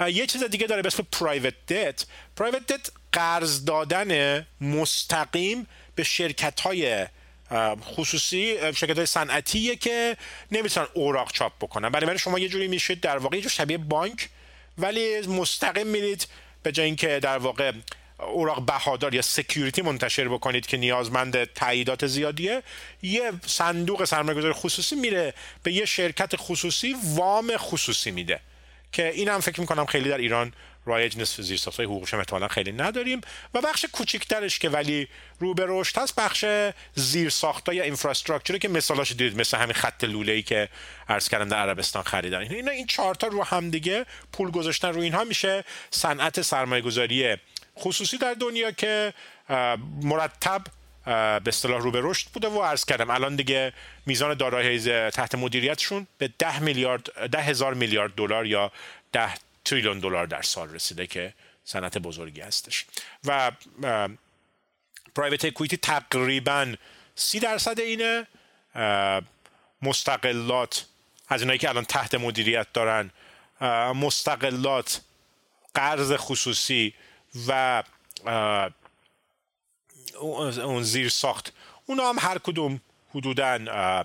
یه 0.00 0.26
چیز 0.26 0.44
دیگه 0.44 0.66
داره 0.66 0.82
به 0.82 0.86
اسم 0.86 1.06
پرایوت 1.12 1.54
دت 1.68 2.06
private 2.36 2.66
debt 2.66 2.90
قرض 3.12 3.64
دادن 3.64 4.46
مستقیم 4.60 5.66
به 5.94 6.02
شرکت 6.02 6.60
های 6.60 7.06
خصوصی 7.82 8.56
شرکت 8.74 8.96
های 8.96 9.06
صنعتیه 9.06 9.76
که 9.76 10.16
نمی‌تونن 10.52 10.86
اوراق 10.94 11.32
چاپ 11.32 11.52
بکنن. 11.60 11.88
برای 11.88 12.18
شما 12.18 12.38
یه 12.38 12.48
جوری 12.48 12.68
میشید 12.68 13.00
در 13.00 13.18
واقع 13.18 13.36
یه 13.36 13.42
جور 13.42 13.50
شبیه 13.50 13.78
بانک 13.78 14.28
ولی 14.78 15.20
مستقیم 15.20 15.86
میرید 15.86 16.26
به 16.62 16.72
جای 16.72 16.86
اینکه 16.86 17.20
در 17.22 17.38
واقع 17.38 17.72
اوراق 18.18 18.66
بهادار 18.66 19.14
یا 19.14 19.22
security 19.22 19.82
منتشر 19.82 20.28
بکنید 20.28 20.66
که 20.66 20.76
نیازمند 20.76 21.44
تاییدات 21.44 22.06
زیادیه 22.06 22.62
یه 23.02 23.32
صندوق 23.46 24.04
سرمایه‌گذاری 24.04 24.54
خصوصی 24.54 24.96
میره 24.96 25.34
به 25.62 25.72
یه 25.72 25.84
شرکت 25.84 26.36
خصوصی 26.36 26.96
وام 27.04 27.56
خصوصی 27.56 28.10
میده. 28.10 28.40
که 28.92 29.08
این 29.08 29.28
هم 29.28 29.40
فکر 29.40 29.60
می‌کنم 29.60 29.86
خیلی 29.86 30.08
در 30.08 30.18
ایران 30.18 30.52
رایج 30.86 31.18
نصف 31.18 31.40
زیر 31.40 31.60
های 31.76 31.86
حقوقش 31.86 32.14
هم 32.14 32.48
خیلی 32.48 32.72
نداریم. 32.72 33.20
و 33.54 33.60
بخش 33.60 33.84
کوچیکترش 33.92 34.58
که 34.58 34.68
ولی 34.68 35.08
رو 35.38 35.54
به 35.54 35.64
رشد 35.68 35.98
هست 35.98 36.14
بخش 36.14 36.44
زیر 36.94 37.30
ساختا 37.30 37.72
یا 37.72 37.82
اینفراستراکچر 37.82 38.58
که 38.58 38.68
مثالاش 38.68 39.12
دیدید 39.12 39.40
مثل 39.40 39.56
همین 39.56 39.72
خط 39.72 40.04
لوله 40.04 40.32
ای 40.32 40.42
که 40.42 40.68
عرض 41.08 41.28
کردم 41.28 41.48
در 41.48 41.56
عربستان 41.56 42.02
خریدن. 42.02 42.38
اینا 42.38 42.70
این 42.70 42.86
چهار 42.86 43.14
تا 43.14 43.26
رو 43.26 43.42
هم 43.44 43.70
دیگه 43.70 44.06
پول 44.32 44.50
گذاشتن 44.50 44.88
رو 44.88 45.00
اینها. 45.00 45.24
میشه 45.24 45.64
صنعت 45.90 46.42
سرمایه 46.42 46.82
گذاری 46.82 47.36
خصوصی 47.78 48.18
در 48.18 48.34
دنیا 48.34 48.70
که 48.70 49.14
مرتب 50.02 50.62
به 51.04 51.42
اصطلاح 51.46 51.80
رو 51.80 51.90
به 51.90 52.00
رشد 52.02 52.28
بوده 52.28 52.48
و 52.48 52.62
عرض 52.62 52.84
کردم 52.84 53.10
الان 53.10 53.36
دیگه 53.36 53.72
میزان 54.06 54.34
دارایی 54.34 55.10
تحت 55.10 55.34
مدیریتشون 55.34 56.06
به 56.18 56.30
ده 56.38 56.60
میلیارد 56.60 57.28
ده 57.28 57.40
هزار 57.42 57.74
میلیارد 57.74 58.14
دلار 58.14 58.46
یا 58.46 58.72
ده 59.12 59.34
تریلیون 59.64 59.98
دلار 59.98 60.26
در 60.26 60.42
سال 60.42 60.74
رسیده 60.74 61.06
که 61.06 61.34
صنعت 61.64 61.98
بزرگی 61.98 62.40
هستش. 62.40 62.84
و 63.24 63.52
پرایوت 65.14 65.44
اکویتی 65.44 65.76
تقریبا 65.76 66.74
سی 67.14 67.40
درصد 67.40 67.80
اینه. 67.80 68.26
مستقلات 69.82 70.86
از 71.28 71.40
اینایی 71.40 71.58
که 71.58 71.68
الان 71.68 71.84
تحت 71.84 72.14
مدیریت 72.14 72.66
دارن 72.72 73.10
مستقلات 73.94 75.00
قرض 75.74 76.12
خصوصی 76.16 76.94
و 77.48 77.82
اون 80.20 80.82
زیر 80.82 81.08
ساخت 81.08 81.52
اونا 81.86 82.08
هم 82.08 82.16
هر 82.18 82.38
کدوم 82.38 82.80
حدودا 83.14 84.04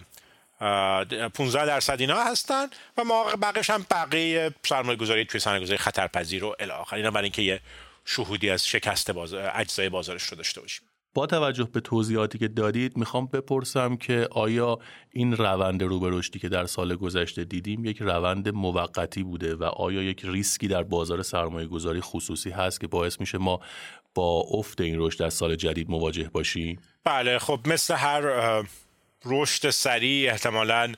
15 0.60 1.66
درصد 1.66 2.02
اینا 2.02 2.24
هستن 2.24 2.68
و 2.98 3.04
ما 3.04 3.26
بقیش 3.42 3.70
هم 3.70 3.86
بقیه 3.92 4.52
سرمایه 4.66 4.98
گذاری 4.98 5.26
توی 5.26 5.40
سرمایه 5.40 5.64
گذاری 5.64 5.78
خطرپذیر 5.78 6.44
و 6.44 6.56
الی 6.60 6.72
آخر 6.72 6.96
اینا 6.96 7.12
برای 7.12 7.24
اینکه 7.24 7.42
یه 7.42 7.62
شهودی 8.06 8.50
از 8.50 8.68
شکست 8.68 9.12
باز... 9.12 9.34
اجزای 9.34 9.90
بازارش 9.90 10.24
رو 10.24 10.38
داشته 10.38 10.62
باشیم 10.62 10.90
با 11.14 11.26
توجه 11.26 11.64
به 11.64 11.80
توضیحاتی 11.80 12.38
که 12.38 12.48
دادید 12.48 12.98
می‌خوام 12.98 13.26
بپرسم 13.26 13.96
که 13.98 14.28
آیا 14.32 14.80
این 15.12 15.38
روند 15.38 15.84
رو 15.84 16.00
به 16.00 16.10
رشدی 16.12 16.40
که 16.40 16.50
در 16.50 16.66
سال 16.66 16.96
گذشته 16.96 17.44
دیدیم 17.44 17.86
یک 17.86 17.98
روند 18.02 18.50
موقتی 18.50 19.24
بوده 19.24 19.56
و 19.56 19.64
آیا 19.64 20.04
یک 20.04 20.22
ریسکی 20.26 20.68
در 20.68 20.84
بازار 20.84 21.22
سرمایه 21.22 21.68
گذاری 21.68 22.02
خصوصی 22.02 22.50
هست 22.50 22.82
که 22.82 22.88
باعث 22.88 23.20
میشه 23.20 23.38
ما 23.38 23.60
با 24.16 24.46
افت 24.52 24.82
این 24.82 24.96
رشد 25.00 25.20
در 25.20 25.30
سال 25.30 25.56
جدید 25.56 25.90
مواجه 25.90 26.30
باشیم؟ 26.34 26.82
بله 27.04 27.40
خب 27.40 27.60
مثل 27.66 27.96
هر 27.96 28.64
رشد 29.26 29.70
سریع 29.70 30.32
احتمالاً 30.32 30.94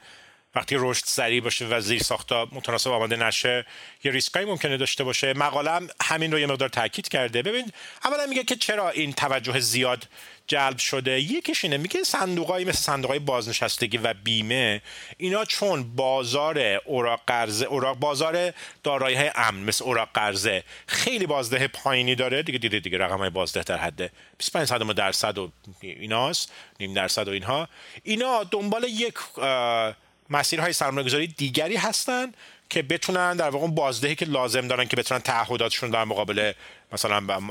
وقتی 0.55 0.75
رشد 0.79 1.05
سریع 1.05 1.41
باشه 1.41 1.67
و 1.67 1.81
زیر 1.81 2.03
ساختا 2.03 2.47
متناسب 2.51 2.91
آماده 2.91 3.15
نشه 3.15 3.65
یه 4.03 4.11
ریسکایی 4.11 4.45
ممکنه 4.45 4.77
داشته 4.77 5.03
باشه. 5.03 5.33
مقاله 5.33 5.87
همین 6.01 6.31
رو 6.31 6.39
یه 6.39 6.45
مقدار 6.45 6.69
تاکید 6.69 7.07
کرده. 7.07 7.41
ببین 7.41 7.71
اولا 8.05 8.25
میگه 8.25 8.43
که 8.43 8.55
چرا 8.55 8.89
این 8.89 9.13
توجه 9.13 9.59
زیاد 9.59 10.07
جلب 10.51 10.77
شده. 10.77 11.19
یکیش 11.19 11.63
اینه 11.63 11.77
میگه 11.77 12.03
صندوقایی 12.03 12.65
مثل 12.65 12.77
صندوقای 12.77 13.19
بازنشستگی 13.19 13.97
و 13.97 14.13
بیمه 14.23 14.81
اینا 15.17 15.45
چون 15.45 15.95
بازار 15.95 16.59
اوراق 16.85 17.21
قرضه 17.27 17.65
اوراق 17.65 17.97
بازار 17.97 18.53
دارایی 18.83 19.15
های 19.15 19.31
امن 19.35 19.63
مثل 19.63 19.83
اوراق 19.83 20.09
قرضه 20.13 20.63
خیلی 20.87 21.25
بازده 21.25 21.67
پایینی 21.67 22.15
داره. 22.15 22.43
دیگه 22.43 22.57
دیگه 22.57 22.79
دیگه 22.79 22.97
رقم 22.97 23.17
های 23.17 23.29
بازده 23.29 23.63
در 23.63 23.77
حد 23.77 24.11
25 24.37 24.91
درصد 24.91 25.37
و 25.37 25.51
ایناست 25.81 26.51
نیم 26.79 26.93
درصد 26.93 27.27
و 27.27 27.31
اینها. 27.31 27.67
اینا 28.03 28.43
دنبال 28.43 28.83
یک 28.83 29.13
مسیرهای 30.29 30.73
سرمایه‌گذاری 30.73 31.27
دیگری 31.27 31.75
هستن. 31.75 32.31
که 32.71 32.81
بتونن 32.81 33.35
در 33.35 33.49
واقع 33.49 33.67
بازدهی 33.67 34.15
که 34.15 34.25
لازم 34.25 34.67
دارن 34.67 34.85
که 34.85 34.95
بتونن 34.95 35.21
تعهداتشون 35.21 35.89
در 35.89 36.03
مقابل 36.03 36.51
مثلا 36.91 37.41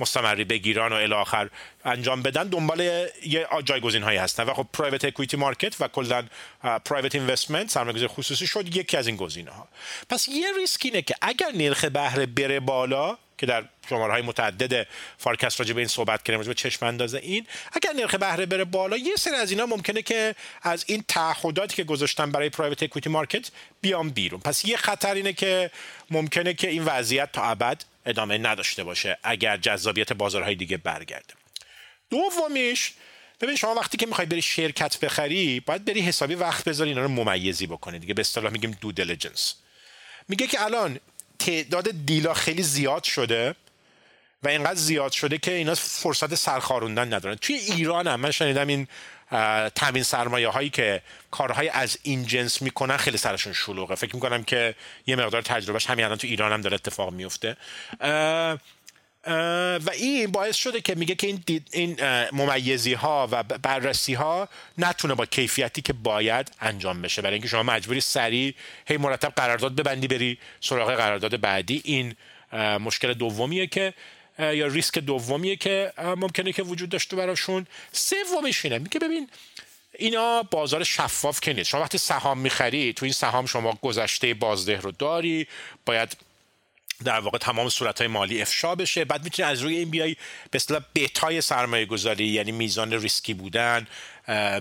مستمری 0.00 0.44
بگیران 0.44 0.92
و 0.92 0.96
الی 0.96 1.50
انجام 1.84 2.22
بدن 2.22 2.48
دنبال 2.48 2.80
یه 3.26 3.48
جایگزین 3.64 4.02
هایی 4.02 4.18
هستن. 4.18 4.42
و 4.42 4.54
خب 4.54 4.66
پرایوت 4.72 5.04
اکویتی 5.04 5.36
مارکت 5.36 5.80
و 5.80 5.88
کلا 5.88 6.24
private 6.84 7.14
investment 7.14 7.70
سرمایه‌گذاری 7.70 8.08
خصوصی 8.08 8.46
شد 8.46 8.76
یکی 8.76 8.96
از 8.96 9.06
این 9.06 9.16
گزینه 9.16 9.50
ها 9.50 9.68
پس 10.08 10.28
یه 10.28 10.46
ریسک 10.56 10.80
اینه 10.84 11.02
که 11.02 11.14
اگر 11.22 11.50
نرخ 11.54 11.84
بهره 11.84 12.26
بره 12.26 12.60
بالا 12.60 13.18
که 13.38 13.46
در 13.46 13.64
شماره 13.88 14.12
های 14.12 14.22
متعدد 14.22 14.86
فارکست 15.18 15.60
راجع 15.60 15.72
به 15.74 15.80
این 15.80 15.88
صحبت 15.88 16.22
کردیم 16.22 16.38
راجع 16.38 16.48
به 16.48 16.54
چشم 16.54 16.86
اندازه 16.86 17.18
این. 17.18 17.46
اگر 17.72 17.92
نرخ 17.92 18.14
بهره 18.14 18.46
بره 18.46 18.64
بالا 18.64 18.96
یه 18.96 19.16
سری 19.16 19.34
از 19.34 19.50
اینا 19.50 19.66
ممکنه 19.66 20.02
که 20.02 20.34
از 20.62 20.84
این 20.88 21.04
تعهداتی 21.08 21.76
که 21.76 21.84
گذاشتن 21.84 22.30
برای 22.30 22.48
private 22.48 22.82
equity 22.82 23.10
market 23.10 23.50
بیان 23.80 24.10
بیرون. 24.10 24.40
پس 24.40 24.64
یه 24.64 24.76
خطر 24.76 25.14
اینه 25.14 25.32
که 25.32 25.70
ممکنه 26.10 26.54
که 26.54 26.68
این 26.68 26.84
وضعیت 26.84 27.32
تا 27.32 27.42
ابد 27.42 27.84
ادامه 28.06 28.38
نداشته 28.38 28.84
باشه 28.84 29.18
اگر 29.22 29.56
جذابیت 29.56 30.12
بازارهای 30.12 30.54
دیگه 30.54 30.76
برگرده. 30.76 31.34
دومیش 32.10 32.92
ببین 33.40 33.56
شما 33.56 33.74
وقتی 33.74 33.96
که 33.96 34.06
می‌خوای 34.06 34.26
بری 34.26 34.42
شرکت 34.42 35.00
بخری 35.00 35.60
باید 35.60 35.84
بری 35.84 36.00
حسابی 36.00 36.34
وقت 36.34 36.64
بذاری 36.64 36.90
اینا 36.90 37.02
رو 37.02 37.08
ممیزی 37.08 37.66
بکنی. 37.66 37.98
دیگه 37.98 38.14
به 38.14 38.20
اصطلاح 38.20 38.52
میگیم 38.52 38.78
دو 38.80 38.92
دیلیجنس 38.92 39.54
میگه 40.28 40.46
که 40.46 40.62
الان 40.62 41.00
تعداد 41.38 42.06
دیلا 42.06 42.34
خیلی 42.34 42.62
زیاد 42.62 43.04
شده 43.04 43.54
و 44.42 44.48
اینقدر 44.48 44.74
زیاد 44.74 45.12
شده 45.12 45.38
که 45.38 45.52
اینا 45.52 45.74
فرصت 45.74 46.34
سرخاروندن 46.34 47.14
ندارن. 47.14 47.34
توی 47.34 47.54
ایران 47.54 48.06
هم 48.06 48.20
من 48.20 48.30
شنیدم 48.30 48.66
این 48.66 48.88
تامین 49.74 50.02
سرمایه 50.02 50.48
هایی 50.48 50.70
که 50.70 51.02
کارهای 51.30 51.68
از 51.68 51.98
این 52.02 52.26
جنس 52.26 52.62
می‌کنن 52.62 52.96
خیلی 52.96 53.18
سرشون 53.18 53.52
شلوغه. 53.52 53.94
فکر 53.94 54.14
می‌کنم 54.14 54.44
که 54.44 54.74
یه 55.06 55.16
مقدار 55.16 55.42
تجربهش 55.42 55.86
همین 55.86 56.04
الان 56.04 56.18
تو 56.18 56.26
ایران 56.26 56.52
هم 56.52 56.60
داره 56.60 56.74
اتفاق 56.74 57.12
میفته 57.12 57.56
و 59.26 59.90
این 59.92 60.32
باعث 60.32 60.56
شده 60.56 60.80
که 60.80 60.94
میگه 60.94 61.14
که 61.14 61.26
این, 61.26 61.44
این 61.72 61.96
ممیزی 62.32 62.94
ها 62.94 63.28
و 63.30 63.42
بررسی 63.42 64.14
ها 64.14 64.48
نتونه 64.78 65.14
با 65.14 65.26
کیفیتی 65.26 65.82
که 65.82 65.92
باید 65.92 66.50
انجام 66.60 67.02
بشه. 67.02 67.22
برای 67.22 67.34
اینکه 67.34 67.48
شما 67.48 67.62
مجبوری 67.62 68.00
سریع 68.00 68.54
هی 68.86 68.96
مرتب 68.96 69.32
قرارداد 69.36 69.76
ببندی 69.76 70.08
بری 70.08 70.38
سراغ 70.60 70.94
قرارداد 70.94 71.40
بعدی. 71.40 71.82
این 71.84 72.14
مشکل 72.80 73.14
دومیه 73.14 73.66
که 73.66 73.94
یا 74.38 74.66
ریسک 74.66 74.98
دومیه 74.98 75.56
که 75.56 75.92
ممکنه 75.98 76.52
که 76.52 76.62
وجود 76.62 76.88
داشته 76.88 77.16
براشون. 77.16 77.66
سومیش 77.92 78.64
اینه 78.64 78.78
میگه 78.78 79.00
ببین 79.00 79.28
اینا 79.98 80.42
بازار 80.42 80.84
شفاف 80.84 81.40
که 81.40 81.52
نیست. 81.52 81.70
شما 81.70 81.80
وقتی 81.80 81.98
سهام 81.98 82.38
می‌خری 82.38 82.92
تو 82.92 83.04
این 83.04 83.12
سهام 83.12 83.46
شما 83.46 83.78
گذشته 83.82 84.34
بازده 84.34 84.76
رو 84.80 84.90
داری 84.90 85.46
باید 85.86 86.16
در 87.04 87.20
واقع 87.20 87.38
تمام 87.38 87.68
صورت 87.68 87.98
های 87.98 88.08
مالی 88.08 88.42
افشا 88.42 88.74
بشه. 88.74 89.04
بعد 89.04 89.24
می‌تونی 89.24 89.48
از 89.48 89.60
روی 89.62 89.76
این 89.76 89.90
بیای 89.90 90.16
به 90.50 90.56
اصطلاح 90.56 90.82
بتای 90.94 91.40
سرمایه 91.40 91.86
گذاری 91.86 92.26
یعنی 92.26 92.52
میزان 92.52 92.92
ریسکی 92.92 93.34
بودن 93.34 93.86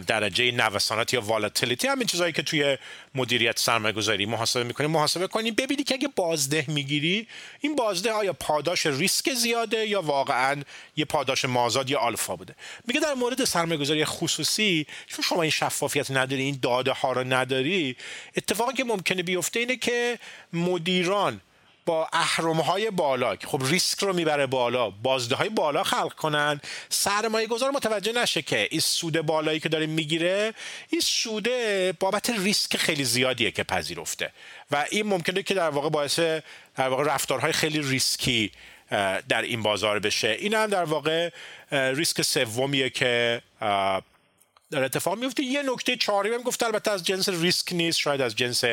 درجه 0.07 0.51
نوسانات 0.51 1.13
یا 1.13 1.21
والاتیلیتی 1.21 1.87
همین 1.87 2.07
چیزهایی 2.07 2.33
که 2.33 2.41
توی 2.41 2.77
مدیریت 3.15 3.59
سرمایه 3.59 3.93
گذاری 3.93 4.25
محاسبه 4.25 4.63
می‌کنیم 4.63 4.91
محاسبه 4.91 5.27
کنیم 5.27 5.53
ببینی 5.53 5.83
که 5.83 5.95
اگه 5.95 6.09
بازده 6.15 6.65
می‌گیری 6.67 7.27
این 7.61 7.75
بازده 7.75 8.11
آیا 8.11 8.33
پاداش 8.33 8.85
ریسک 8.85 9.33
زیاده 9.33 9.87
یا 9.87 10.01
واقعا 10.01 10.63
یه 10.95 11.05
پاداش 11.05 11.45
مازاد 11.45 11.89
یا 11.89 11.99
آلفا 11.99 12.35
بوده؟ 12.35 12.55
میگه 12.87 12.99
در 12.99 13.13
مورد 13.13 13.43
سرمایه 13.43 13.79
گذاری 13.79 14.05
خصوصی 14.05 14.87
چون 15.07 15.25
شما 15.25 15.41
این 15.41 15.51
شفافیت 15.51 16.11
نداری 16.11 16.41
این 16.41 16.59
داده 16.61 16.91
ها 16.91 17.11
رو 17.11 17.23
نداری 17.23 17.95
اتفاقی 18.37 18.73
که 18.73 18.83
ممکنه 18.83 19.23
بیفته 19.23 19.59
اینه 19.59 19.75
که 19.75 20.19
مدیران 20.53 21.41
با 21.87 22.09
اهرمهای 22.13 22.91
بالا. 22.91 23.35
که 23.35 23.47
خب 23.47 23.61
ریسک 23.63 23.99
رو 23.99 24.13
می‌بره 24.13 24.45
بالا. 24.45 24.89
بازده 24.89 25.35
های 25.35 25.49
بالا 25.49 25.83
خلق 25.83 26.13
کنن. 26.13 26.61
سرمایه 26.89 27.47
گذار 27.47 27.71
متوجه 27.71 28.11
نشه 28.11 28.41
که 28.41 28.67
این 28.71 28.79
سود 28.79 29.21
بالایی 29.21 29.59
که 29.59 29.69
داره 29.69 29.85
می‌گیره 29.85 30.53
این 30.89 31.01
سوده 31.01 31.93
بابت 31.99 32.29
ریسک 32.29 32.77
خیلی 32.77 33.03
زیادیه 33.03 33.51
که 33.51 33.63
پذیرفته. 33.63 34.31
و 34.71 34.85
این 34.91 35.07
ممکنه 35.07 35.43
که 35.43 35.53
در 35.53 35.69
واقع 35.69 35.89
باعث 35.89 36.19
در 36.75 36.89
واقع 36.89 37.03
رفتارهای 37.03 37.51
خیلی 37.51 37.81
ریسکی 37.81 38.51
در 39.29 39.41
این 39.41 39.63
بازار 39.63 39.99
بشه. 39.99 40.29
این 40.39 40.53
هم 40.53 40.67
در 40.67 40.83
واقع 40.83 41.29
ریسک 41.71 42.21
سومیه 42.21 42.89
که 42.89 43.41
در 44.71 44.83
اتفاق 44.83 45.17
میفته 45.17 45.43
یه 45.43 45.63
نکته 45.63 45.95
چهاری 45.95 46.33
هم 46.33 46.41
گفت 46.41 46.63
البته 46.63 46.91
از 46.91 47.03
جنس 47.03 47.29
ریسک 47.29 47.73
نیست. 47.73 47.99
شاید 47.99 48.21
از 48.21 48.35
جنس 48.35 48.63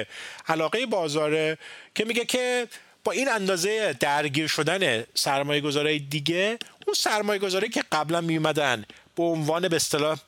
علاقه 0.48 0.86
بازاره 0.86 1.58
که 1.94 2.04
میگه 2.04 2.24
که 2.24 2.68
با 3.04 3.12
این 3.12 3.28
اندازه 3.28 3.96
درگیر 4.00 4.46
شدن 4.46 5.04
سرمایه 5.14 5.60
گذاره 5.60 5.98
دیگه 5.98 6.58
اون 6.86 6.94
سرمایه 6.96 7.38
گذاره 7.38 7.68
که 7.68 7.84
قبلا 7.92 8.20
می 8.20 8.36
اومدن 8.36 8.84
به 9.16 9.22
عنوان 9.22 9.68
به 9.68 9.76
اصطلاح 9.76 10.18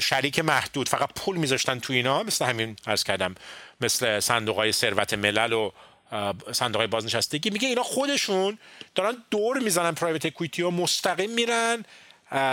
شریک 0.00 0.38
محدود 0.38 0.88
فقط 0.88 1.08
پول 1.16 1.36
میذاشتن 1.36 1.78
تو 1.78 1.92
اینا 1.92 2.22
مثل 2.22 2.44
همین 2.44 2.76
عرض 2.86 3.04
کردم 3.04 3.34
مثل 3.80 4.20
صندوق 4.20 4.56
های 4.56 4.72
ثروت 4.72 5.14
ملل 5.14 5.52
و 5.52 5.70
صندوق 6.52 6.80
های 6.80 6.86
بازنشستگی 6.86 7.50
میگه 7.50 7.68
اینا 7.68 7.82
خودشون 7.82 8.58
دارن 8.94 9.16
دور 9.30 9.58
می‌زنن 9.58 9.94
پرایوت 9.94 10.26
اکویتی 10.26 10.62
و 10.62 10.70
مستقیم 10.70 11.30
میرن 11.30 11.84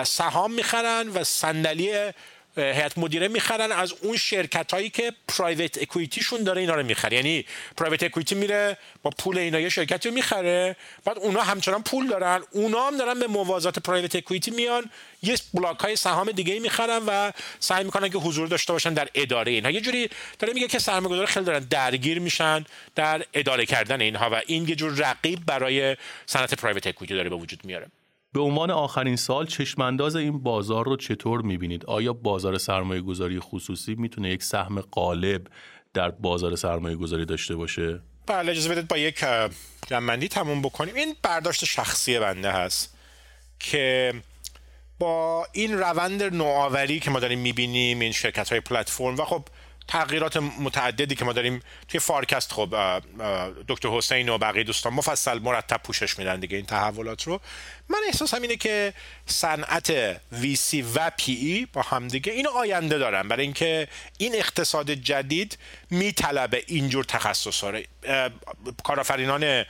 سهام 0.04 0.54
می‌خرن 0.54 1.08
و 1.10 1.24
صندلی 1.24 2.12
هیئت 2.58 2.98
مدیره 2.98 3.28
می‌خرن 3.28 3.72
از 3.72 3.94
اون 4.02 4.18
شرکت 4.18 4.74
هایی 4.74 4.90
که 4.90 5.14
پرایوت 5.28 5.78
اکویتیشون 5.82 6.44
داره 6.44 6.62
اینا 6.62 6.76
رو 6.76 6.84
می‌خره. 6.84 7.18
یعنی 7.18 7.46
پرایوت 7.78 8.04
اکویتی 8.04 8.36
میره 8.36 8.78
با 9.04 9.10
پول 9.10 9.38
اینا 9.38 9.60
یه 9.60 9.70
شرکتی 9.70 10.10
رو 10.10 10.16
می‌خره 10.16 10.76
بعد 11.06 11.20
اونا 11.20 11.42
همچنان 11.42 11.84
پول 11.84 12.08
دارن. 12.08 12.44
اونا 12.52 12.88
هم 12.88 12.98
دارن 12.98 13.20
به 13.20 13.28
موازات 13.28 13.80
پرایوت 13.80 14.16
اکویتی 14.16 14.52
میان. 14.52 14.90
یه 15.22 15.38
بلاک 15.54 15.80
های 15.80 15.96
سهام 15.96 16.32
دیگه 16.32 16.60
می‌خرن 16.60 17.02
و 17.08 17.32
سعی 17.60 17.84
می‌کنن 17.84 18.10
که 18.10 18.18
حضور 18.18 18.48
داشته 18.48 18.74
باشن 18.74 18.94
در 18.94 19.08
اداره 19.16 19.52
اینها. 19.52 19.72
یه 19.72 19.82
جوری 19.82 20.10
داره 20.40 20.54
میگه 20.54 20.68
که 20.68 20.80
سرمایه‌گذار 20.80 21.26
خیلی 21.26 21.46
دارن 21.46 21.60
درگیر 21.60 22.20
میشن 22.20 22.66
در 22.96 23.26
اداره 23.34 23.66
کردن 23.66 24.02
اینها 24.02 24.30
و 24.30 24.42
این 24.48 24.68
یه 24.68 24.76
جور 24.76 24.94
رقیب 24.98 25.46
برای 25.46 25.98
صنعت 26.26 26.54
پرایوت 26.54 26.88
اکویتی 26.88 27.14
داره 27.16 27.30
به 27.30 27.36
وجود 27.36 27.66
میاره. 27.66 27.88
به 28.36 28.42
عنوان 28.42 28.72
آخرین 28.72 29.16
سال 29.16 29.46
چشمانداز 29.46 30.16
این 30.16 30.44
بازار 30.44 30.86
رو 30.86 30.98
چطور 30.98 31.42
می‌بینید؟ 31.42 31.86
آیا 31.86 32.14
بازار 32.14 32.58
سرمایه 32.58 33.02
گذاری 33.02 33.40
خصوصی 33.40 33.96
می‌تونه 33.96 34.30
یک 34.30 34.44
سهم 34.44 34.82
قالب 34.82 35.48
در 35.94 36.10
بازار 36.10 36.56
سرمایه 36.56 36.96
گذاری 36.96 37.26
داشته 37.26 37.56
باشه؟ 37.56 38.02
بله 38.28 38.52
اجازه 38.52 38.70
بدید 38.70 38.88
با 38.88 38.98
یک 38.98 39.26
جنبندی 39.88 40.28
تموم 40.28 40.62
بکنیم 40.62 40.96
این 40.96 41.16
برداشت 41.24 41.66
شخصی 41.66 42.20
بنده 42.20 42.52
هست 42.52 42.98
که 43.60 44.14
با 45.00 45.48
این 45.54 45.78
روند 45.78 46.24
نوآوری 46.24 47.00
که 47.00 47.12
ما 47.12 47.20
داریم 47.20 47.40
می‌بینیم 47.40 48.00
این 48.00 48.12
شرکت 48.12 48.50
های 48.50 48.60
پلتفرم 48.60 49.16
و 49.16 49.26
خب 49.26 49.44
تغییرات 49.88 50.38
متعددی 50.38 51.16
که 51.16 51.26
ما 51.26 51.34
داریم 51.34 51.62
توی 51.88 52.00
فارکست 52.00 52.54
خب 52.54 52.76
دکتر 53.68 53.90
حسین 53.90 54.30
و 54.30 54.38
بقیه 54.38 54.64
دوستان 54.64 54.94
مفصل 54.94 55.40
مرتب 55.40 55.82
پوشش 55.84 56.20
میدن 56.20 56.40
دیگه 56.40 56.58
این 56.58 56.66
تحولات 56.66 57.24
رو. 57.24 57.42
من 57.90 58.00
احساسم 58.08 58.42
اینه 58.42 58.56
که 58.56 58.94
صنعت 59.26 60.14
VC 60.14 60.84
و 60.96 61.12
PE 61.22 61.68
با 61.74 61.82
هم 61.82 62.08
دیگه 62.08 62.34
اینو 62.34 62.50
آینده 62.50 62.98
دارن. 62.98 63.28
برای 63.28 63.44
اینکه 63.44 63.88
این 64.18 64.36
اقتصاد 64.36 64.92
جدید 64.92 65.58
میطلبه 65.90 66.64
اینجور 66.68 67.04
تخصص 67.04 67.64
ها 67.64 67.72
کارآفرینان 68.84 69.66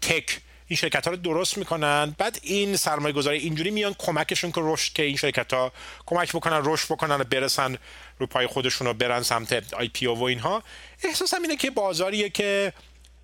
تک 0.00 0.40
این 0.68 0.76
شرکت 0.76 1.04
ها 1.04 1.10
رو 1.10 1.16
درست 1.16 1.58
می‌کنن. 1.58 2.14
بعد 2.18 2.38
این 2.42 2.76
سرمایه 2.76 3.14
گذاری 3.14 3.38
اینجوری 3.38 3.70
میان 3.70 3.94
کمکشون 3.98 4.52
که 4.52 4.60
رشد 4.64 4.92
که 4.92 5.02
این 5.02 5.16
شرکت 5.16 5.52
ها 5.52 5.72
کمک 6.06 6.32
بکنن 6.32 6.60
رشد 6.64 6.86
بکنن 6.92 7.14
و 7.14 7.24
برسن 7.24 7.78
رو 8.18 8.26
پای 8.26 8.46
خودشون 8.46 8.86
رو 8.86 8.94
برن 8.94 9.22
سمت 9.22 9.74
IPO 9.74 10.18
و 10.18 10.22
اینها. 10.22 10.62
احساسم 11.04 11.42
اینه 11.42 11.56
که 11.56 11.70
بازاریه 11.70 12.28
که 12.28 12.72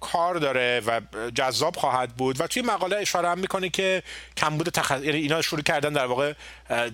کار 0.01 0.35
داره 0.35 0.83
و 0.87 1.01
جذاب 1.35 1.77
خواهد 1.77 2.17
بود 2.17 2.41
و 2.41 2.47
توی 2.47 2.63
مقاله 2.63 2.97
اشاره 2.97 3.29
هم 3.29 3.39
می‌کنه 3.39 3.69
که 3.69 4.03
کمبود 4.37 4.69
تخ... 4.69 4.91
یعنی 4.91 5.19
اینا 5.19 5.43
شروع 5.43 5.63
کردن 5.63 5.93
در 5.93 6.07
واقع 6.07 6.33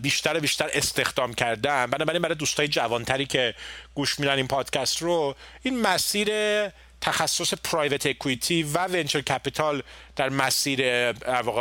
بیشتر 0.03 0.37
و 0.37 0.41
بیشتر 0.41 0.71
استخدام 0.73 1.35
کردن. 1.35 1.87
بنابراین 1.87 2.23
برای 2.23 2.35
دوستای 2.35 2.69
جوانتری 2.69 3.27
که 3.27 3.55
گوش 3.95 4.21
میدن 4.21 4.37
این 4.37 4.49
پادکست 4.49 5.03
رو 5.03 5.35
این 5.63 5.81
مسیر 5.81 6.29
تخصص 7.01 7.55
private 7.55 8.07
equity 8.07 8.63
و 8.63 8.87
venture 8.87 9.21
capital 9.21 9.83
در 10.17 10.29
مسیر 10.29 10.81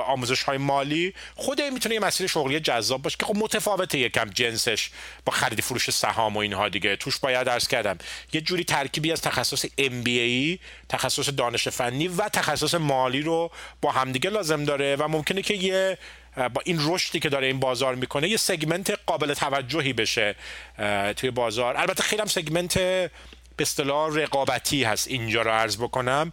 آموزش 0.05 0.43
های 0.43 0.57
مالی. 0.57 1.13
خود 1.35 1.61
می‌تونه 1.61 1.95
یه 1.95 2.01
مسیر 2.01 2.27
شغلی 2.27 2.59
جذاب 2.59 3.01
باشه 3.01 3.17
که 3.19 3.25
خب 3.25 3.37
متفاوته 3.37 3.97
یکم 3.97 4.29
جنسش 4.29 4.89
با 5.25 5.33
خرید 5.33 5.61
فروش 5.61 5.89
سهام 5.89 6.35
و 6.35 6.39
اینها 6.39 6.69
دیگه. 6.69 6.95
توش 6.95 7.19
باید 7.19 7.43
درس 7.43 7.67
کردم 7.67 7.97
یه 8.33 8.41
جوری 8.41 8.63
ترکیبی 8.63 9.11
از 9.11 9.21
تخصص 9.21 9.65
MBA 9.65 10.59
تخصص 10.89 11.29
دانش 11.29 11.67
فنی 11.67 12.07
و 12.07 12.29
تخصص 12.29 12.73
مالی 12.73 13.21
رو 13.21 13.51
با 13.81 13.91
همدیگه 13.91 14.29
لازم 14.29 14.63
داره 14.63 14.95
و 14.95 15.07
ممکنه 15.07 15.41
که 15.41 15.53
یه 15.53 15.97
با 16.53 16.61
این 16.65 16.79
رشدی 16.81 17.19
که 17.19 17.29
داره 17.29 17.47
این 17.47 17.59
بازار 17.59 17.95
می‌کنه 17.95 18.29
یه 18.29 18.37
سگمنت 18.37 18.99
قابل 19.05 19.33
توجهی 19.33 19.93
بشه 19.93 20.35
توی 21.15 21.31
بازار. 21.31 21.77
البته 21.77 22.03
خیلی 22.03 22.21
هم 22.21 22.27
سگمنت 22.27 22.77
به 23.57 23.61
اصطلاح 23.61 24.15
رقابتی 24.15 24.83
هست 24.83 25.07
اینجا 25.07 25.41
رو 25.41 25.51
عرض 25.51 25.77
بکنم. 25.77 26.29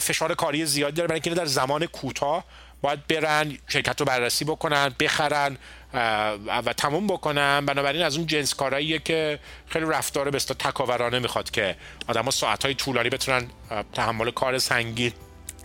فشار 0.00 0.34
کاری 0.34 0.66
زیادی 0.66 0.96
داره 0.96 1.08
برای 1.08 1.20
اینکه 1.24 1.40
در 1.40 1.46
زمان 1.46 1.86
کوتاه 1.86 2.44
باید 2.82 3.06
برن 3.06 3.58
شرکت 3.68 4.00
رو 4.00 4.06
بررسی 4.06 4.44
بکنن 4.44 4.94
بخرن 5.00 5.56
و 6.48 6.72
تموم 6.76 7.06
بکنن. 7.06 7.66
بنابراین 7.66 8.02
از 8.02 8.16
اون 8.16 8.26
جنس 8.26 8.54
کارهاییه 8.54 8.98
که 8.98 9.38
خیلی 9.68 9.84
رفتار 9.84 10.30
به 10.30 10.38
تکاورانه 10.38 11.18
می‌خواد 11.18 11.50
که 11.50 11.76
آدم 12.06 12.30
ساعت 12.30 12.64
های 12.64 12.74
طولانی 12.74 13.10
بتونن 13.10 13.50
تحمل 13.92 14.30
کار 14.30 14.58
سنگین 14.58 15.12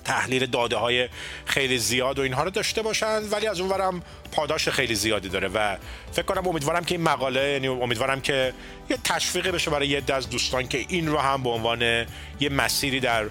تحلیل 0.04 0.46
داده 0.46 0.76
های 0.76 1.10
خیلی 1.46 1.78
زیاد 1.78 2.20
و 2.20 2.22
اینها 2.22 2.44
رو 2.44 2.50
داشته 2.50 2.82
باشن 2.82 3.22
ولی 3.32 3.48
از 3.48 3.60
اونورم 3.60 4.02
پاداش 4.32 4.70
خیلی 4.70 4.96
زیادی 4.96 5.30
داره 5.30 5.48
و 5.48 5.78
فکر 6.12 6.26
کنم 6.26 6.48
امیدوارم 6.48 6.84
که 6.84 6.96
این 6.96 7.04
مقاله 7.04 7.50
یعنی 7.50 7.68
امیدوارم 7.68 8.22
که 8.22 8.54
یه 8.90 8.98
تشویقی 9.04 9.52
بشه 9.52 9.72
برای 9.72 9.88
یه 9.88 10.04
از 10.14 10.30
دوستان 10.30 10.68
که 10.68 10.86
این 10.88 11.08
رو 11.08 11.18
هم 11.18 11.44
به 11.44 11.50
عنوان 11.50 11.82
یه 12.40 12.50
مسیری 12.50 13.00
در 13.00 13.30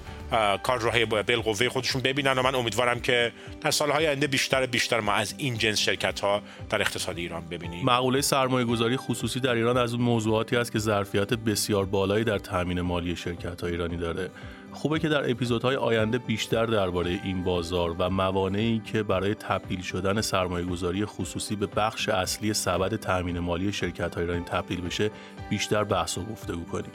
کار 0.63 0.79
راه 0.79 1.05
بالقوه 1.05 1.69
خودشون 1.69 2.03
ببینن 2.03 2.39
و 2.39 2.43
من 2.43 2.55
امیدوارم 2.55 3.01
که 3.01 3.33
در 3.61 3.71
سالهای 3.71 4.07
آینده 4.07 4.27
بیشتر 4.27 4.67
بیشتر 4.67 5.01
ما 5.01 5.13
از 5.13 5.35
این 5.39 5.59
جنس 5.59 5.79
شرکت 5.79 6.21
ها 6.21 6.43
در 6.71 6.81
اقتصاد 6.81 7.19
ایران 7.19 7.47
ببینیم. 7.47 7.85
مقوله 7.85 8.21
سرمایه 8.21 8.65
گذاری 8.67 8.97
خصوصی 8.97 9.41
در 9.41 9.55
ایران 9.55 9.77
از 9.77 9.95
اون 9.95 10.03
موضوعاتی 10.03 10.57
است 10.57 10.73
که 10.73 10.79
ظرفیت 10.79 11.35
بسیار 11.35 11.85
بالایی 11.85 12.25
در 12.25 12.39
تامین 12.39 12.81
مالی 12.81 13.17
شرکت 13.17 13.61
ها 13.61 13.67
ایرانی 13.67 13.97
داره. 13.97 14.31
خوبه 14.73 14.99
که 14.99 15.09
در 15.09 15.31
اپیزودهای 15.31 15.77
آینده 15.77 16.19
بیشتر 16.19 16.67
درباره 16.67 17.11
این 17.25 17.45
بازار 17.45 17.97
و 17.99 18.11
موانعی 18.11 18.83
که 18.85 19.03
برای 19.03 19.35
تبدیل 19.35 19.83
شدن 19.83 20.21
سرمایه 20.21 20.67
گذاری 20.67 21.05
خصوصی 21.05 21.57
به 21.57 21.67
بخش 21.67 22.09
اصلی 22.09 22.55
سبد 22.55 22.97
تامین 22.97 23.39
مالی 23.39 23.73
شرکت 23.73 24.15
های 24.15 24.25
ایرانی 24.25 24.45
تبدیل 24.45 24.81
بشه 24.81 25.11
بیشتر 25.51 25.85
بحث 25.85 26.19
و 26.19 26.25
گفتگو 26.25 26.65
کنیم. 26.65 26.93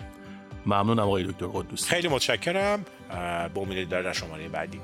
ممنونم 0.66 1.00
آقای 1.00 1.24
دکتر 1.24 1.48
قدوسی. 1.48 1.90
خیلی 1.90 2.08
متشکرم. 2.08 2.86
به 3.54 3.60
امید 3.60 3.90
در 3.90 4.14
شماره 4.14 4.50
بعدی. 4.50 4.82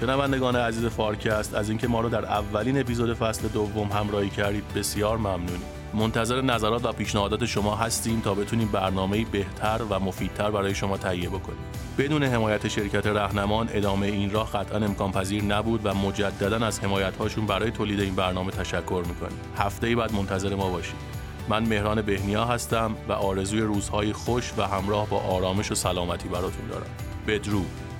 شنوندگان 0.00 0.56
عزیز 0.56 0.86
فارکست 0.86 1.54
از 1.54 1.68
اینکه 1.68 1.88
ما 1.88 2.00
رو 2.00 2.08
در 2.08 2.24
اولین 2.24 2.80
اپیزود 2.80 3.14
فصل 3.14 3.48
دوم 3.48 3.88
همراهی 3.88 4.30
کردید 4.30 4.64
بسیار 4.74 5.18
ممنونیم. 5.18 5.81
منتظر 5.94 6.40
نظرات 6.40 6.84
و 6.84 6.92
پیشنهادات 6.92 7.44
شما 7.44 7.76
هستیم 7.76 8.20
تا 8.20 8.34
بتونیم 8.34 8.68
برنامه 8.68 9.24
بهتر 9.24 9.80
و 9.90 10.00
مفیدتر 10.00 10.50
برای 10.50 10.74
شما 10.74 10.96
تهیه 10.96 11.28
بکنیم. 11.28 11.58
بدون 11.98 12.22
حمایت 12.22 12.68
شرکت 12.68 13.06
رهنمان 13.06 13.68
ادامه 13.72 14.06
این 14.06 14.30
راه 14.30 14.52
قطعا 14.52 14.78
امکان 14.84 15.12
پذیر 15.12 15.44
نبود 15.44 15.80
و 15.84 15.94
مجددا 15.94 16.66
از 16.66 16.80
حمایت 16.80 17.16
هاشون 17.16 17.46
برای 17.46 17.70
تولید 17.70 18.00
این 18.00 18.14
برنامه 18.14 18.50
تشکر 18.50 19.02
می‌کنیم. 19.08 19.38
هفته 19.56 19.96
بعد 19.96 20.12
منتظر 20.12 20.54
ما 20.54 20.68
باشید. 20.68 20.96
من 21.48 21.68
مهران 21.68 22.02
بهنیا 22.02 22.44
هستم 22.44 22.96
و 23.08 23.12
آرزوی 23.12 23.60
روزهای 23.60 24.12
خوش 24.12 24.52
و 24.58 24.66
همراه 24.66 25.08
با 25.08 25.20
آرامش 25.20 25.72
و 25.72 25.74
سلامتی 25.74 26.28
براتون 26.28 26.66
دارم. 26.68 26.86
بدرود. 27.26 27.91